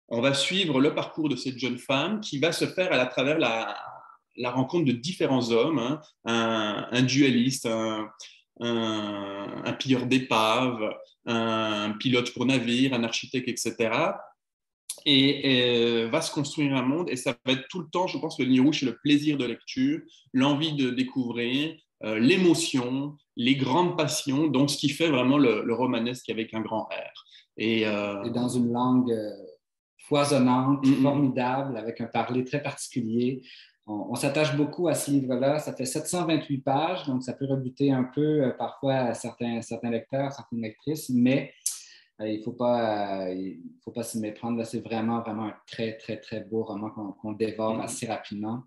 on 0.09 0.21
va 0.21 0.33
suivre 0.33 0.81
le 0.81 0.93
parcours 0.93 1.29
de 1.29 1.35
cette 1.35 1.57
jeune 1.57 1.77
femme 1.77 2.19
qui 2.19 2.39
va 2.39 2.51
se 2.51 2.65
faire 2.65 2.91
à 2.91 3.05
travers 3.05 3.39
la, 3.39 3.73
la 4.37 4.51
rencontre 4.51 4.85
de 4.85 4.91
différents 4.91 5.51
hommes, 5.51 5.79
hein. 5.79 6.01
un, 6.25 7.01
dualiste, 7.03 7.65
un, 7.65 8.09
un, 8.59 9.73
pilleur 9.73 10.05
d'épave, 10.05 10.93
un 11.25 11.91
pilote 11.99 12.33
pour 12.33 12.45
navire, 12.45 12.93
un 12.93 13.03
architecte, 13.03 13.47
etc. 13.47 13.91
Et, 15.05 16.07
va 16.11 16.21
se 16.21 16.31
construire 16.31 16.75
un 16.75 16.81
monde, 16.81 17.09
et 17.09 17.15
ça 17.15 17.35
va 17.45 17.53
être 17.53 17.67
tout 17.69 17.79
le 17.79 17.87
temps, 17.89 18.07
je 18.07 18.17
pense, 18.17 18.39
le 18.39 18.45
ligne 18.45 18.61
rouge, 18.61 18.79
c'est 18.79 18.85
le 18.85 18.97
plaisir 19.03 19.37
de 19.37 19.45
lecture, 19.45 19.99
l'envie 20.33 20.73
de 20.73 20.89
découvrir, 20.89 21.75
euh, 22.03 22.19
l'émotion, 22.19 23.15
les 23.37 23.55
grandes 23.55 23.97
passions, 23.97 24.47
donc 24.47 24.69
ce 24.69 24.77
qui 24.77 24.89
fait 24.89 25.09
vraiment 25.09 25.37
le, 25.37 25.73
romanesque 25.73 26.29
avec 26.29 26.53
un 26.53 26.61
grand 26.61 26.83
R. 26.83 27.25
Et, 27.57 27.87
euh, 27.87 28.29
dans 28.29 28.49
une 28.49 28.71
langue 28.71 29.11
euh, 29.11 29.31
foisonnante, 30.07 30.85
formidable, 31.01 31.77
avec 31.77 32.01
un 32.01 32.07
parler 32.07 32.43
très 32.43 32.61
particulier, 32.61 33.41
on, 33.85 34.15
s'attache 34.15 34.55
beaucoup 34.55 34.87
à 34.87 34.95
ce 34.95 35.11
livre-là. 35.11 35.59
Ça 35.59 35.73
fait 35.73 35.85
728 35.85 36.57
pages, 36.59 37.05
donc 37.05 37.23
ça 37.23 37.33
peut 37.33 37.45
rebuter 37.45 37.91
un 37.91 38.03
peu 38.03 38.43
euh, 38.43 38.51
parfois 38.51 38.93
à 38.93 39.13
certains, 39.13 39.61
certains 39.61 39.89
lecteurs, 39.89 40.31
certaines 40.31 40.61
lectrices, 40.61 41.09
mais 41.09 41.53
euh, 42.21 42.27
il 42.29 42.39
ne 42.39 42.43
faut 42.43 42.53
pas, 42.53 43.27
euh, 43.27 43.53
pas 43.93 44.03
s'y 44.03 44.19
méprendre. 44.19 44.63
C'est 44.65 44.79
vraiment, 44.79 45.19
vraiment 45.21 45.47
un 45.47 45.55
très, 45.67 45.97
très, 45.97 46.17
très 46.17 46.41
beau 46.41 46.63
roman 46.63 46.91
qu'on 47.21 47.33
dévore 47.33 47.77
mm-hmm. 47.77 47.83
assez 47.83 48.07
rapidement. 48.07 48.63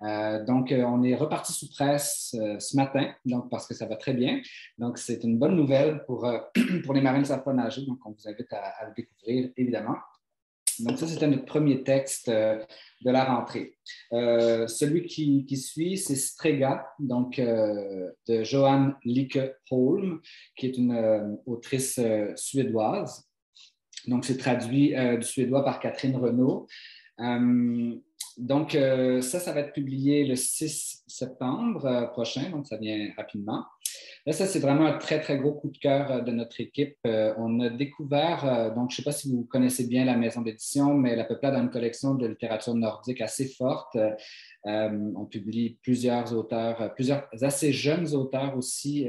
donc, 0.00 0.74
on 0.76 1.02
est 1.04 1.14
reparti 1.14 1.52
sous 1.52 1.68
presse 1.70 2.34
ce 2.58 2.76
matin, 2.76 3.12
donc, 3.24 3.48
parce 3.50 3.66
que 3.66 3.74
ça 3.74 3.86
va 3.86 3.96
très 3.96 4.14
bien. 4.14 4.40
Donc, 4.78 4.98
c'est 4.98 5.22
une 5.22 5.38
bonne 5.38 5.54
nouvelle 5.54 6.04
pour, 6.06 6.28
pour 6.84 6.94
les 6.94 7.00
marines 7.00 7.24
savent 7.24 7.44
Donc, 7.44 7.98
on 8.04 8.10
vous 8.10 8.28
invite 8.28 8.52
à, 8.52 8.62
à 8.80 8.88
le 8.88 8.94
découvrir, 8.94 9.50
évidemment. 9.56 9.96
Donc, 10.80 10.98
ça, 10.98 11.06
c'était 11.06 11.26
notre 11.26 11.44
premier 11.44 11.82
texte 11.82 12.28
euh, 12.28 12.58
de 13.02 13.10
la 13.10 13.24
rentrée. 13.24 13.76
Euh, 14.12 14.66
celui 14.66 15.06
qui, 15.06 15.56
suit, 15.56 15.96
c'est 15.96 16.16
Strega, 16.16 16.86
donc 16.98 17.38
euh, 17.38 18.10
de 18.28 18.42
Johan 18.42 18.92
Lieke 19.04 19.38
Holm, 19.70 20.20
qui 20.56 20.66
est 20.66 20.76
une 20.76 21.38
autrice 21.46 22.00
suédoise. 22.36 23.28
Donc, 24.06 24.24
c'est 24.24 24.36
traduit 24.36 24.94
du 25.16 25.22
suédois 25.22 25.64
par 25.64 25.80
Catherine 25.80 26.16
Renaud. 26.16 26.66
donc, 28.36 28.72
ça, 28.72 29.40
ça 29.40 29.52
va 29.52 29.60
être 29.60 29.72
publié 29.72 30.24
le 30.24 30.36
6 30.36 31.04
septembre 31.06 32.10
prochain, 32.12 32.50
donc 32.50 32.66
ça 32.66 32.76
vient 32.76 33.10
rapidement. 33.16 33.64
Là, 34.26 34.32
ça, 34.32 34.46
c'est 34.46 34.58
vraiment 34.58 34.86
un 34.86 34.98
très, 34.98 35.20
très 35.20 35.38
gros 35.38 35.52
coup 35.52 35.70
de 35.70 35.78
cœur 35.78 36.10
euh, 36.10 36.20
de 36.20 36.32
notre 36.32 36.60
équipe. 36.60 36.96
Euh, 37.06 37.32
on 37.38 37.60
a 37.60 37.70
découvert, 37.70 38.44
euh, 38.44 38.74
donc 38.74 38.90
je 38.90 38.94
ne 38.94 38.96
sais 38.96 39.02
pas 39.04 39.12
si 39.12 39.30
vous 39.30 39.44
connaissez 39.44 39.86
bien 39.86 40.04
la 40.04 40.16
maison 40.16 40.42
d'édition, 40.42 40.94
mais 40.94 41.14
la 41.14 41.22
Peuplade 41.22 41.54
a 41.54 41.58
une 41.58 41.70
collection 41.70 42.16
de 42.16 42.26
littérature 42.26 42.74
nordique 42.74 43.20
assez 43.20 43.46
forte. 43.46 43.96
on 44.64 45.26
publie 45.26 45.78
plusieurs 45.80 46.34
auteurs, 46.34 46.92
plusieurs 46.94 47.28
assez 47.40 47.72
jeunes 47.72 48.14
auteurs 48.14 48.56
aussi. 48.56 49.08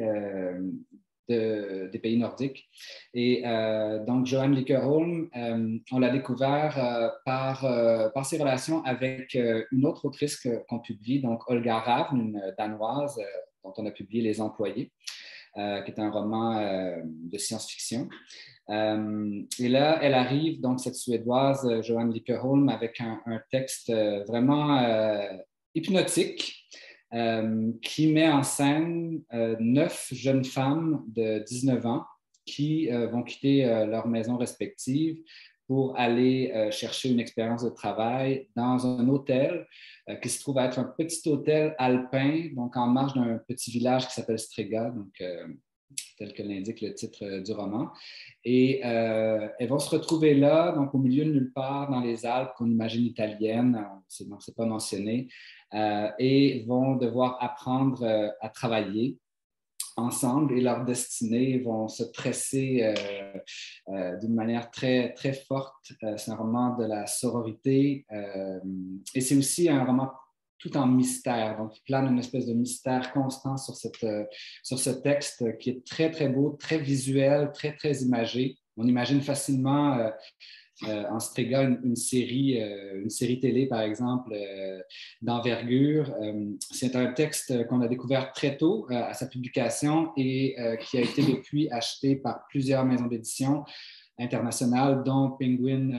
des 1.30 2.00
pays 2.02 2.18
nordiques. 2.18 2.70
Et 3.14 3.44
donc, 4.08 4.26
Johan 4.26 4.50
Lickerholm, 4.50 5.30
on 5.92 6.00
l'a 6.00 6.10
découvert 6.10 6.76
par, 7.26 7.62
par 8.14 8.26
ses 8.26 8.38
relations 8.38 8.82
avec 8.86 9.38
une 9.72 9.86
autre 9.86 10.06
autrice 10.06 10.48
qu'on 10.70 10.80
publie, 10.80 11.22
donc 11.22 11.42
Olga 11.50 11.80
Ravn, 11.80 12.20
une 12.20 12.54
Danoise 12.58 13.20
dont 13.64 13.74
on 13.78 13.86
a 13.86 13.92
publié 13.92 14.22
Les 14.22 14.40
Employés, 14.42 14.92
euh, 15.58 15.82
qui 15.82 15.90
est 15.90 16.00
un 16.00 16.12
roman 16.12 16.60
euh, 16.60 17.02
de 17.04 17.38
science-fiction. 17.40 18.10
Euh, 18.70 19.42
et 19.58 19.70
là, 19.70 19.98
elle 20.04 20.14
arrive, 20.14 20.62
donc 20.62 20.80
cette 20.80 20.94
Suédoise, 20.94 21.82
Johan 21.82 22.06
Lickerholm, 22.06 22.70
avec 22.70 23.02
un, 23.02 23.20
texte 23.50 23.92
vraiment 24.28 24.80
hypnotique 25.74 26.70
qui 27.82 28.12
met 28.12 28.30
en 28.30 28.44
scène 28.44 29.22
neuf 29.60 30.10
jeunes 30.12 30.44
femmes 30.44 31.04
de 31.08 31.40
19 31.48 31.86
ans 31.86 32.06
qui 32.46 32.90
vont 32.90 33.24
quitter 33.24 33.64
leur 33.88 34.08
maison 34.08 34.38
respective 34.38 35.18
pour 35.68 35.98
aller 36.00 36.52
euh, 36.56 36.72
chercher 36.72 37.10
une 37.10 37.20
expérience 37.20 37.64
de 37.64 37.70
travail 37.70 38.48
dans 38.56 38.88
un 38.88 39.08
hôtel 39.10 39.68
euh, 40.10 40.16
qui 40.16 40.30
se 40.30 40.40
trouve 40.40 40.58
être 40.60 40.80
un 40.80 40.86
petit 40.86 41.28
hôtel 41.30 41.76
alpin, 41.78 42.50
donc 42.56 42.78
en 42.78 42.88
marge 42.88 43.14
d'un 43.14 43.38
petit 43.48 43.70
village 43.70 44.08
qui 44.08 44.14
s'appelle 44.14 44.40
Strega, 44.40 44.90
donc, 44.90 45.12
euh, 45.20 45.46
tel 46.18 46.34
que 46.34 46.42
l'indique 46.42 46.82
le 46.82 46.94
titre 46.94 47.40
du 47.40 47.52
roman. 47.52 47.90
Et 48.44 48.80
elles 48.82 49.68
vont 49.70 49.80
se 49.80 49.90
retrouver 49.90 50.34
là, 50.36 50.72
donc 50.72 50.94
au 50.94 50.98
milieu 50.98 51.26
de 51.26 51.32
nulle 51.32 51.52
part, 51.54 51.90
dans 51.90 52.02
les 52.02 52.26
Alpes 52.26 52.52
qu'on 52.58 52.70
imagine 52.70 53.06
italiennes, 53.06 53.86
ce 54.08 54.24
n'est 54.24 54.54
pas 54.56 54.66
mentionné, 54.66 55.28
et 56.20 56.66
vont 56.68 56.96
devoir 56.98 57.38
apprendre 57.42 58.06
à 58.42 58.50
travailler 58.50 59.18
ensemble 59.98 60.54
et 60.58 60.62
leurs 60.62 60.86
destinées 60.86 61.60
vont 61.60 61.88
se 61.88 62.04
presser 62.04 62.84
euh, 62.84 63.40
euh, 63.90 64.16
d'une 64.18 64.36
manière 64.36 64.70
très, 64.70 65.14
très 65.14 65.34
forte. 65.34 65.92
Euh, 66.04 66.16
c'est 66.18 66.32
un 66.32 66.36
roman 66.36 66.78
de 66.78 66.86
la 66.86 67.08
sororité 67.08 68.06
et 69.14 69.22
c'est 69.22 69.36
aussi 69.36 69.70
un 69.70 69.84
roman 69.84 70.12
tout 70.60 70.76
en 70.78 70.88
mystère. 70.88 71.58
Donc, 71.58 71.78
il 71.78 71.84
plane 71.84 72.08
une 72.08 72.20
espèce 72.20 72.46
de 72.46 72.54
mystère 72.54 73.12
constant 73.12 73.58
sur, 73.58 73.76
cette, 73.76 74.06
sur 74.64 74.80
ce 74.80 74.90
texte 74.90 75.58
qui 75.60 75.70
est 75.70 75.86
très, 75.86 76.10
très 76.10 76.30
beau, 76.30 76.58
très 76.60 76.80
visuel, 76.80 77.52
très, 77.54 77.76
très 77.76 77.98
imagé. 77.98 78.58
On 78.76 78.88
imagine 78.88 79.22
facilement 79.22 80.12
euh, 80.84 81.06
en 81.10 81.20
Strega 81.20 81.64
une, 81.64 81.96
série, 81.96 82.62
euh, 82.62 83.02
une 83.02 83.10
série 83.10 83.40
télé, 83.40 83.66
par 83.66 83.82
exemple, 83.82 84.32
euh, 84.34 84.80
d'envergure. 85.22 86.14
c'est 86.72 86.96
un 86.96 87.14
texte 87.14 87.66
qu'on 87.68 87.82
a 87.82 87.88
découvert 87.88 88.32
très 88.32 88.58
tôt 88.58 88.86
à 88.90 89.14
sa 89.14 89.26
publication 89.26 90.12
et 90.18 90.56
qui 90.82 90.98
a 90.98 91.02
été 91.02 91.24
depuis 91.24 91.70
acheté 91.72 92.16
par 92.16 92.46
plusieurs 92.50 92.86
maisons 92.86 93.08
d'édition 93.08 93.64
internationales, 94.20 95.04
dont 95.04 95.32
Penguin, 95.32 95.92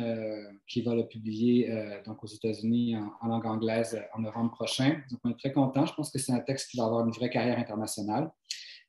qui 0.67 0.83
va 0.83 0.95
le 0.95 1.07
publier 1.07 1.71
donc 2.05 2.23
aux 2.23 2.27
États-Unis 2.27 2.97
en, 3.21 3.27
langue 3.27 3.47
anglaise 3.47 4.01
en 4.15 4.21
novembre 4.21 4.53
prochain. 4.53 5.01
Donc, 5.11 5.21
on 5.25 5.31
est 5.31 5.39
très 5.39 5.53
content. 5.53 5.87
Je 5.87 5.95
pense 5.95 6.11
que 6.11 6.19
c'est 6.19 6.33
un 6.33 6.41
texte 6.41 6.71
qui 6.71 6.77
va 6.77 6.85
avoir 6.85 7.05
une 7.05 7.13
vraie 7.13 7.31
carrière 7.31 7.59
internationale. 7.59 8.31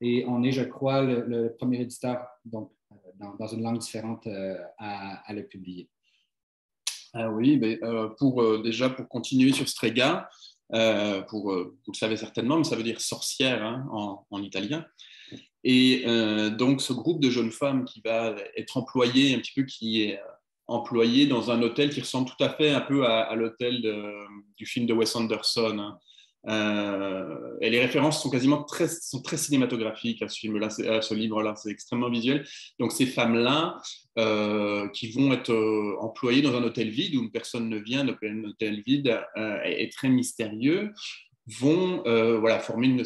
Et 0.01 0.25
on 0.27 0.43
est, 0.43 0.51
je 0.51 0.63
crois, 0.63 1.01
le, 1.01 1.55
premier 1.57 1.81
éditeur 1.81 2.25
donc, 2.45 2.71
dans, 3.19 3.47
une 3.47 3.63
langue 3.63 3.79
différente 3.79 4.25
euh, 4.27 4.57
à, 4.77 5.33
le 5.33 5.45
publier. 5.45 5.89
Ah 7.13 7.29
oui, 7.29 7.57
mais, 7.57 7.83
euh, 7.83 8.09
pour, 8.17 8.41
euh, 8.41 8.61
déjà 8.63 8.89
pour 8.89 9.07
continuer 9.09 9.51
sur 9.51 9.67
Strega, 9.67 10.29
pour, 11.27 11.51
vous 11.51 11.91
le 11.91 11.97
savez 11.97 12.15
certainement, 12.15 12.57
mais 12.57 12.63
ça 12.63 12.75
veut 12.75 12.83
dire 12.83 13.01
sorcière 13.01 13.63
hein, 13.63 13.87
en, 14.29 14.43
italien. 14.43 14.85
Et 15.63 16.03
donc, 16.57 16.79
ce 16.79 16.93
groupe 16.93 17.19
de 17.19 17.31
jeunes 17.31 17.51
femmes 17.51 17.85
qui 17.85 18.01
va 18.05 18.35
être 18.55 18.77
employé, 18.77 19.33
un 19.33 19.39
petit 19.39 19.53
peu 19.55 19.63
qui 19.63 20.03
est 20.03 20.19
employé 20.67 21.25
dans 21.25 21.49
un 21.49 21.63
hôtel 21.63 21.89
qui 21.89 22.01
ressemble 22.01 22.29
tout 22.29 22.43
à 22.43 22.49
fait 22.49 22.69
un 22.69 22.81
peu 22.81 23.07
à, 23.07 23.33
l'hôtel 23.35 23.81
du 24.57 24.67
film 24.67 24.85
de 24.85 24.93
Wes 24.93 25.15
Anderson. 25.15 25.79
Hein. 25.79 25.99
Euh, 26.47 27.57
et 27.61 27.69
les 27.69 27.79
références 27.79 28.21
sont 28.21 28.29
quasiment 28.29 28.63
très, 28.63 28.87
sont 28.87 29.21
très 29.21 29.37
cinématographiques 29.37 30.21
à 30.21 30.29
ce 30.29 30.39
film-là, 30.39 30.69
ce 30.69 31.13
livre-là. 31.13 31.55
C'est 31.55 31.71
extrêmement 31.71 32.09
visuel. 32.09 32.45
Donc 32.79 32.91
ces 32.91 33.05
femmes-là, 33.05 33.77
euh, 34.17 34.87
qui 34.89 35.11
vont 35.11 35.31
être 35.33 35.51
euh, 35.51 35.95
employées 35.99 36.41
dans 36.41 36.55
un 36.55 36.63
hôtel 36.63 36.89
vide 36.89 37.15
où 37.15 37.29
personne 37.29 37.69
ne 37.69 37.77
vient, 37.77 38.07
un 38.07 38.43
hôtel 38.43 38.81
vide 38.85 39.19
est, 39.35 39.91
très 39.93 40.09
mystérieux, 40.09 40.93
vont 41.59 42.03
voilà, 42.39 42.59
former 42.59 42.87
une, 42.87 43.03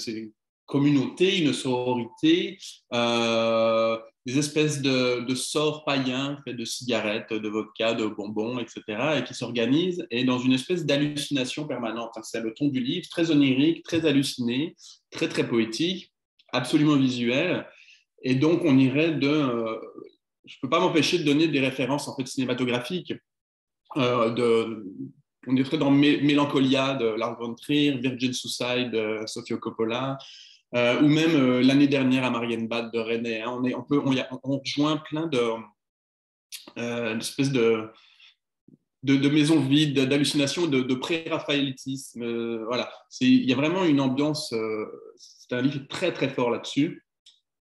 communauté, 0.65 1.39
une 1.39 1.53
sororité, 1.53 2.57
des 4.25 4.37
espèces 4.37 4.81
de, 4.81 5.35
sorts 5.35 5.83
païens 5.83 6.37
faits 6.45 6.55
de 6.55 6.63
cigarettes, 6.63 7.33
de 7.33 7.49
vodka, 7.49 7.93
de 7.93 8.05
bonbons, 8.05 8.57
etc., 8.59 8.83
et 9.17 9.23
qui 9.23 9.33
s'organisent, 9.33 10.05
et 10.11 10.23
dans 10.23 10.39
une 10.39 10.53
espèce 10.53 10.85
d'hallucination 10.85 11.67
permanente. 11.67 12.13
C'est 12.23 12.41
le 12.41 12.53
ton 12.53 12.67
du 12.69 12.79
livre, 12.79 13.07
très 13.09 13.31
onirique, 13.31 13.83
très 13.83 14.05
halluciné, 14.05 14.75
très, 15.11 15.27
très 15.27 15.47
poétique, 15.47 16.13
absolument 16.53 16.95
visuel. 16.95 17.67
Et 18.21 18.35
donc, 18.35 18.61
on 18.63 18.77
irait 18.77 19.11
de... 19.11 19.27
Euh, 19.27 19.79
je 20.45 20.55
ne 20.57 20.61
peux 20.61 20.69
pas 20.69 20.79
m'empêcher 20.79 21.19
de 21.19 21.23
donner 21.23 21.47
des 21.47 21.59
références 21.59 22.07
en 22.07 22.15
fait, 22.15 22.27
cinématographiques. 22.27 23.13
Euh, 23.97 24.83
on 25.47 25.55
est 25.57 25.63
très 25.63 25.77
dans 25.77 25.91
Mélancolia 25.91 26.95
de 26.95 27.05
Lars 27.05 27.37
von 27.37 27.53
Trier, 27.53 27.97
Virgin 27.97 28.33
Suicide 28.33 28.91
de 28.91 29.21
Sofia 29.25 29.57
Coppola, 29.57 30.17
euh, 30.75 31.01
ou 31.01 31.07
même 31.07 31.35
euh, 31.35 31.61
l'année 31.61 31.87
dernière 31.87 32.23
à 32.23 32.31
Marienbad 32.31 32.91
de 32.91 32.99
René. 32.99 33.41
Hein. 33.41 33.51
on, 33.51 33.63
est, 33.63 33.75
on, 33.75 33.83
peut, 33.83 34.01
on, 34.03 34.57
rejoint 34.57 34.97
plein 34.97 35.27
de, 35.27 35.39
euh, 36.77 37.15
d'espèces 37.15 37.51
de, 37.51 37.89
de, 39.03 39.29
maisons 39.29 39.59
vides, 39.59 39.99
d'hallucinations, 39.99 40.65
de, 40.65 40.81
de 40.81 40.95
pré-raphaélitisme. 40.95 42.23
Euh, 42.23 42.65
voilà, 42.65 42.91
il 43.21 43.47
y 43.47 43.53
a 43.53 43.55
vraiment 43.55 43.83
une 43.83 44.01
ambiance, 44.01 44.53
c'est 45.17 45.53
un 45.53 45.61
livre 45.61 45.87
très 45.87 46.11
très 46.11 46.29
fort 46.29 46.49
là-dessus. 46.49 47.05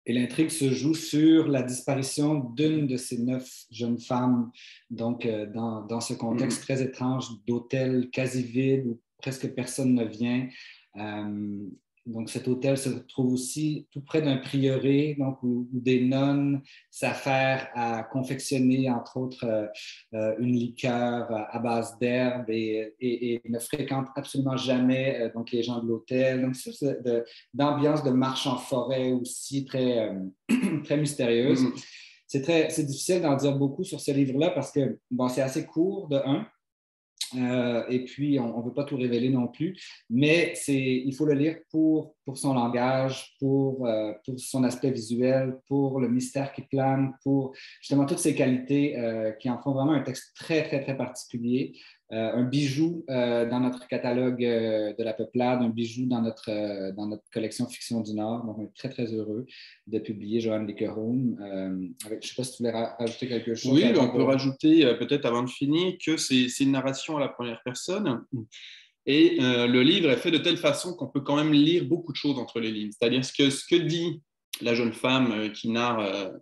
Et 0.04 0.14
l'intrigue 0.14 0.50
se 0.50 0.72
joue 0.72 0.94
sur 0.94 1.46
la 1.46 1.62
disparition 1.62 2.34
d'une 2.56 2.88
de 2.88 2.96
ces 2.96 3.18
neuf 3.18 3.66
jeunes 3.70 4.00
femmes, 4.00 4.50
donc 4.90 5.28
dans, 5.54 5.82
dans 5.82 6.00
ce 6.00 6.14
contexte 6.14 6.62
mm. 6.62 6.64
très 6.64 6.82
étrange 6.82 7.26
d'hôtel 7.46 8.08
quasi 8.10 8.42
vide 8.42 8.86
où 8.86 9.00
presque 9.18 9.54
personne 9.54 9.94
ne 9.94 10.04
vient. 10.04 10.48
Donc, 12.04 12.30
cet 12.30 12.48
hôtel 12.48 12.76
se 12.76 12.88
trouve 12.88 13.32
aussi 13.32 13.86
tout 13.92 14.00
près 14.00 14.22
d'un 14.22 14.36
prieuré, 14.36 15.14
donc, 15.18 15.40
où, 15.42 15.68
des 15.72 16.04
nonnes 16.04 16.60
s'affairent 16.90 17.68
à 17.74 18.02
confectionner, 18.02 18.90
entre 18.90 19.18
autres, 19.18 19.44
euh, 19.44 19.66
euh, 20.14 20.34
une 20.38 20.56
liqueur 20.56 21.28
à 21.30 21.58
base 21.60 21.96
d'herbe 22.00 22.50
et, 22.50 23.40
ne 23.48 23.58
fréquentent 23.58 24.08
absolument 24.16 24.56
jamais 24.56 25.20
euh, 25.20 25.30
donc, 25.32 25.52
les 25.52 25.62
gens 25.62 25.80
de 25.80 25.86
l'hôtel. 25.86 26.42
Donc, 26.42 26.56
c'est 26.56 26.98
d'ambiance 27.54 28.02
de, 28.02 28.10
marche 28.10 28.46
en 28.46 28.56
forêt 28.56 29.12
aussi 29.12 29.64
très, 29.64 30.12
très 30.84 30.96
mystérieuse. 30.96 31.62
Mm-hmm. 31.62 31.84
C'est 32.26 32.42
très, 32.42 32.70
c'est 32.70 32.84
difficile 32.84 33.20
d'en 33.20 33.36
dire 33.36 33.56
beaucoup 33.56 33.84
sur 33.84 34.00
ce 34.00 34.10
livre-là 34.10 34.50
parce 34.50 34.72
que, 34.72 34.98
bon, 35.10 35.28
c'est 35.28 35.42
assez 35.42 35.66
court, 35.66 36.08
de 36.08 36.16
un. 36.16 36.46
Euh, 37.36 37.84
et 37.88 38.04
puis, 38.04 38.38
on 38.38 38.58
ne 38.58 38.64
veut 38.64 38.74
pas 38.74 38.84
tout 38.84 38.96
révéler 38.96 39.30
non 39.30 39.48
plus, 39.48 39.76
mais 40.10 40.54
il 40.68 41.14
faut 41.14 41.26
le 41.26 41.34
lire 41.34 41.56
pour, 41.70 42.14
pour 42.24 42.36
son 42.38 42.54
langage, 42.54 43.34
pour, 43.38 43.86
euh, 43.86 44.12
pour, 44.24 44.38
son 44.38 44.64
aspect 44.64 44.90
visuel, 44.90 45.58
pour 45.66 46.00
le 46.00 46.08
mystère 46.08 46.52
qui 46.52 46.62
plane, 46.62 47.12
pour 47.22 47.54
justement 47.80 48.06
toutes 48.06 48.18
ces 48.18 48.34
qualités 48.34 48.98
euh, 48.98 49.32
qui 49.32 49.48
en 49.50 49.60
font 49.60 49.72
vraiment 49.72 49.92
un 49.92 50.02
texte 50.02 50.34
très, 50.36 50.62
très, 50.64 50.82
très 50.82 50.96
particulier. 50.96 51.74
Euh, 52.12 52.30
un 52.34 52.42
bijou 52.42 53.06
euh, 53.08 53.48
dans 53.48 53.60
notre 53.60 53.88
catalogue 53.88 54.44
euh, 54.44 54.92
de 54.92 55.02
la 55.02 55.14
peuplade, 55.14 55.62
un 55.62 55.70
bijou 55.70 56.04
dans 56.04 56.20
notre, 56.20 56.92
dans 56.94 57.06
notre 57.06 57.22
collection 57.32 57.66
Fiction 57.66 58.02
du 58.02 58.12
Nord. 58.12 58.44
Donc, 58.44 58.58
on 58.58 58.64
est 58.64 58.74
très, 58.76 58.90
très 58.90 59.06
heureux 59.06 59.46
de 59.86 59.98
publier 59.98 60.40
Johan 60.40 60.58
Lickeroom. 60.58 61.36
je 61.40 62.14
ne 62.14 62.20
sais 62.20 62.34
pas 62.36 62.44
si 62.44 62.56
tu 62.56 62.62
voulais 62.64 62.72
rajouter 62.98 63.28
quelque 63.28 63.54
chose. 63.54 63.72
Oui, 63.72 63.84
on 63.98 64.10
peut 64.10 64.24
rajouter 64.24 64.94
peut-être 64.98 65.24
avant 65.24 65.42
de 65.42 65.48
finir 65.48 65.94
que 66.04 66.18
c'est 66.18 66.46
une 66.60 66.72
narration 66.72 67.16
à 67.16 67.20
la 67.20 67.28
première 67.28 67.62
personne. 67.64 68.22
Et 69.06 69.38
le 69.40 69.82
livre 69.82 70.10
est 70.10 70.18
fait 70.18 70.30
de 70.30 70.38
telle 70.38 70.58
façon 70.58 70.94
qu'on 70.94 71.08
peut 71.08 71.22
quand 71.22 71.36
même 71.36 71.52
lire 71.52 71.86
beaucoup 71.86 72.12
de 72.12 72.18
choses 72.18 72.38
entre 72.38 72.60
les 72.60 72.70
lignes. 72.70 72.90
C'est-à-dire 72.92 73.24
ce 73.24 73.32
que, 73.32 73.48
ce 73.48 73.64
que 73.66 73.76
dit 73.76 74.20
la 74.60 74.74
jeune 74.74 74.92
femme 74.92 75.50
qui 75.52 75.70
narre 75.70 76.32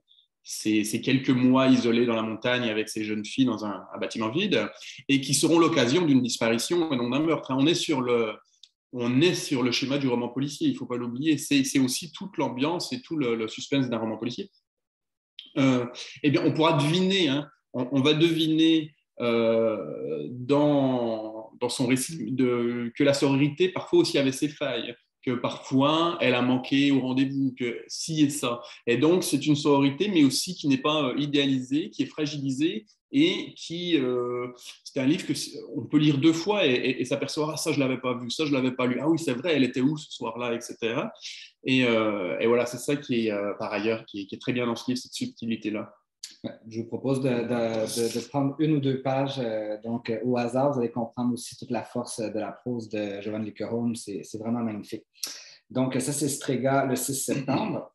ces, 0.43 1.01
quelques 1.03 1.31
mois 1.31 1.69
isolés 1.69 2.07
dans 2.07 2.17
la 2.17 2.23
montagne 2.23 2.69
avec 2.69 2.89
ces 2.89 3.05
jeunes 3.05 3.25
filles 3.25 3.45
dans 3.45 3.65
un, 3.65 3.85
bâtiment 4.01 4.31
vide 4.31 4.69
et 5.09 5.21
qui 5.21 5.35
seront 5.35 5.59
l'occasion 5.59 6.05
d'une 6.05 6.23
disparition 6.23 6.93
et 6.93 6.97
non 6.97 7.11
d'un 7.11 7.21
meurtre. 7.21 7.51
Hein. 7.51 7.57
On 7.59 7.67
est 7.67 7.75
sur 7.75 8.01
le, 8.01 8.33
on 8.93 9.21
est 9.21 9.35
sur 9.35 9.63
le 9.63 9.73
schéma 9.73 9.99
du 9.99 10.09
roman 10.09 10.29
policier, 10.29 10.69
il 10.69 10.73
ne 10.73 10.79
faut 10.79 10.87
pas 10.87 10.97
l'oublier. 10.97 11.39
C'est 11.39 11.79
aussi 11.79 12.13
toute 12.13 12.37
l'ambiance 12.37 12.93
et 12.93 13.01
tout 13.03 13.17
le, 13.17 13.47
suspense 13.49 13.89
d'un 13.89 13.99
roman 13.99 14.17
policier. 14.17 14.51
Euh, 15.59 15.87
eh 16.23 16.31
bien, 16.31 16.43
on 16.45 16.53
pourra 16.53 16.75
deviner, 16.75 17.29
hein, 17.29 17.49
on, 17.73 18.01
va 18.01 18.15
deviner 18.15 18.95
euh, 19.21 20.27
dans, 20.31 21.53
son 21.69 21.87
récit 21.87 22.35
que 22.37 23.05
la 23.05 23.15
sororité 23.15 23.69
parfois 23.69 24.01
aussi 24.01 24.19
avait 24.19 24.33
ses 24.33 24.49
failles 24.49 24.95
que 25.25 25.33
parfois 25.33 26.17
elle 26.21 26.35
a 26.35 26.43
manqué 26.43 26.91
au 26.91 27.01
rendez-vous, 27.01 27.55
que 27.59 27.83
si 27.89 28.23
et 28.23 28.31
ça. 28.31 28.61
Et 28.87 28.97
donc 28.97 29.25
c'est 29.25 29.47
une 29.47 29.57
sororité, 29.57 30.09
mais 30.09 30.25
aussi 30.25 30.55
qui 30.55 30.69
n'est 30.69 30.79
pas 30.79 31.09
euh, 31.09 31.15
idéalisée, 31.19 31.91
qui 31.91 32.03
est 32.03 32.07
fragilisée 32.07 32.87
et 33.13 33.55
qui 33.57 33.99
euh, 33.99 34.49
c'est 34.85 35.01
un 35.01 35.07
livre 35.07 35.27
que 35.27 35.33
on 35.75 35.85
peut 35.85 35.99
lire 35.99 36.19
deux 36.19 36.33
fois 36.33 36.65
et, 36.65 37.05
s'apercevoir 37.05 37.53
ah, 37.55 37.57
ça 37.57 37.73
je 37.73 37.81
l'avais 37.81 37.99
pas 37.99 38.15
vu, 38.15 38.31
ça 38.31 38.47
je 38.47 38.53
l'avais 38.53 38.73
pas 38.73 38.87
lu, 38.87 38.99
ah 39.01 39.09
oui 39.09 39.19
c'est 39.19 39.35
vrai, 39.35 39.55
elle 39.55 39.65
était 39.65 39.81
où 39.81 39.97
ce 39.97 40.11
soir-là, 40.13 40.55
etc. 40.55 40.77
Euh, 41.69 42.39
et, 42.39 42.47
voilà 42.47 42.67
c'est 42.67 42.79
ça 42.79 42.97
qui 42.97 43.27
est 43.27 43.33
par 43.59 43.73
ailleurs 43.73 44.05
qui 44.07 44.29
est, 44.31 44.41
très 44.41 44.53
bien 44.53 44.67
dans 44.67 44.77
ce 44.77 44.85
livre 44.89 45.01
cette 45.01 45.13
subtilité 45.13 45.71
là. 45.71 45.93
Je 46.69 46.81
vous 46.81 46.87
propose 46.87 47.21
de, 47.21 48.29
prendre 48.29 48.55
une 48.59 48.73
ou 48.73 48.81
deux 48.81 49.03
pages 49.03 49.39
euh, 49.39 49.77
donc, 49.83 50.09
euh, 50.09 50.19
au 50.25 50.39
hasard. 50.39 50.73
Vous 50.73 50.79
allez 50.79 50.91
comprendre 50.91 51.35
aussi 51.35 51.57
toute 51.57 51.71
la 51.71 51.83
force 51.83 52.19
de 52.19 52.39
la 52.39 52.53
prose 52.53 52.89
de 52.89 53.21
Giovanni 53.21 53.47
Liqueron. 53.47 53.95
C'est 53.95 54.39
vraiment 54.39 54.61
magnifique. 54.61 55.05
Donc, 55.69 55.95
ça, 56.01 56.13
c'est 56.13 56.29
Strega 56.29 56.87
le 56.87 56.97
6 56.97 57.15
septembre. 57.15 57.93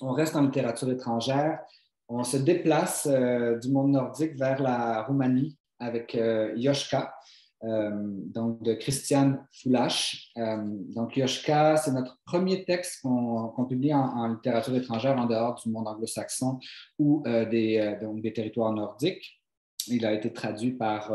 On 0.00 0.12
reste 0.12 0.34
en 0.34 0.42
littérature 0.42 0.90
étrangère. 0.90 1.60
On 2.08 2.24
se 2.24 2.36
déplace 2.36 3.08
euh, 3.10 3.58
du 3.58 3.70
monde 3.70 3.92
nordique 3.92 4.36
vers 4.36 4.60
la 4.60 5.02
Roumanie 5.02 5.56
avec 5.78 6.18
Yoshka. 6.56 7.15
Euh, 7.64 7.90
donc 7.94 8.62
de 8.62 8.74
Christiane 8.74 9.46
Foulache. 9.50 10.30
Euh, 10.36 10.58
donc 10.94 11.16
Yoshka, 11.16 11.78
c'est 11.78 11.92
notre 11.92 12.18
premier 12.26 12.64
texte 12.64 13.00
qu'on 13.02 13.66
publie 13.66 13.94
en, 13.94 14.28
littérature 14.28 14.76
étrangère 14.76 15.18
en 15.18 15.24
dehors 15.24 15.54
du 15.54 15.70
monde 15.70 15.88
anglo-saxon 15.88 16.58
ou 16.98 17.22
euh, 17.26 17.46
des, 17.46 17.96
des, 18.22 18.32
territoires 18.32 18.72
nordiques. 18.72 19.40
Il 19.88 20.04
a 20.04 20.12
été 20.12 20.32
traduit 20.32 20.72
par 20.72 21.14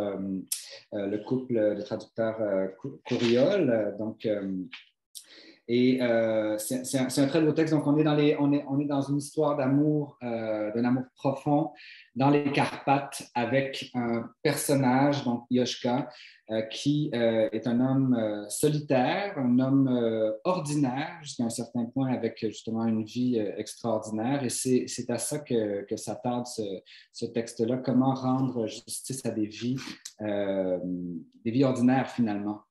le 0.94 1.18
couple 1.26 1.76
de 1.76 1.82
traducteurs 1.82 2.38
Couriol. 3.06 3.96
donc, 4.00 4.26
et 5.74 6.00
c'est 6.58 6.98
un, 6.98 7.28
très 7.28 7.42
beau 7.42 7.54
texte. 7.54 7.74
Donc, 7.74 7.88
on 7.88 7.98
est 7.98 8.04
dans, 8.04 9.02
une 9.02 9.18
histoire 9.18 9.56
d'amour, 9.56 10.18
d'un 10.22 10.84
amour 10.84 11.04
profond 11.16 11.72
dans 12.16 12.30
les 12.30 12.52
Carpates 12.52 13.24
avec 13.34 13.90
un 13.94 14.30
personnage, 14.44 15.24
donc 15.24 15.46
Yoshka, 15.50 16.10
euh, 16.50 16.64
qui 16.64 17.10
euh, 17.14 17.48
est 17.54 17.66
un 17.66 17.80
homme 17.80 18.14
euh, 18.14 18.50
solitaire, 18.50 19.38
un 19.38 19.60
homme 19.60 20.34
ordinaire 20.44 21.20
jusqu'à 21.22 21.46
un 21.46 21.50
certain 21.50 21.86
point 21.86 22.12
avec 22.12 22.40
justement 22.42 22.86
une 22.86 23.06
vie 23.06 23.38
extraordinaire. 23.38 24.44
Et 24.44 24.50
c'est 24.50 25.10
à 25.10 25.18
ça 25.18 25.40
que, 25.40 25.86
que 25.86 25.96
s'attarde 25.96 26.48
ce, 26.48 26.62
ce 27.14 27.26
texte-là, 27.26 27.78
comment 27.78 28.14
rendre 28.14 28.68
justice 28.68 29.26
à 29.26 29.32
des 29.32 29.46
vies, 29.46 29.78
des 30.20 31.52
vies 31.52 31.64
ordinaires 31.64 32.10
finalement. 32.10 32.62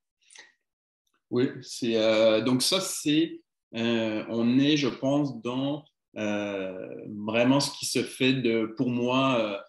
Oui, 1.31 1.49
c'est 1.63 1.95
donc 2.43 2.63
ça, 2.63 2.81
c'est, 2.81 3.41
on 3.73 4.59
est, 4.59 4.77
je 4.77 4.89
pense, 4.89 5.41
dans 5.43 5.85
vraiment 6.15 7.61
ce 7.61 7.71
qui 7.79 7.87
se 7.87 8.03
fait 8.03 8.35
de, 8.35 8.67
pour 8.77 8.91
moi, 8.91 9.63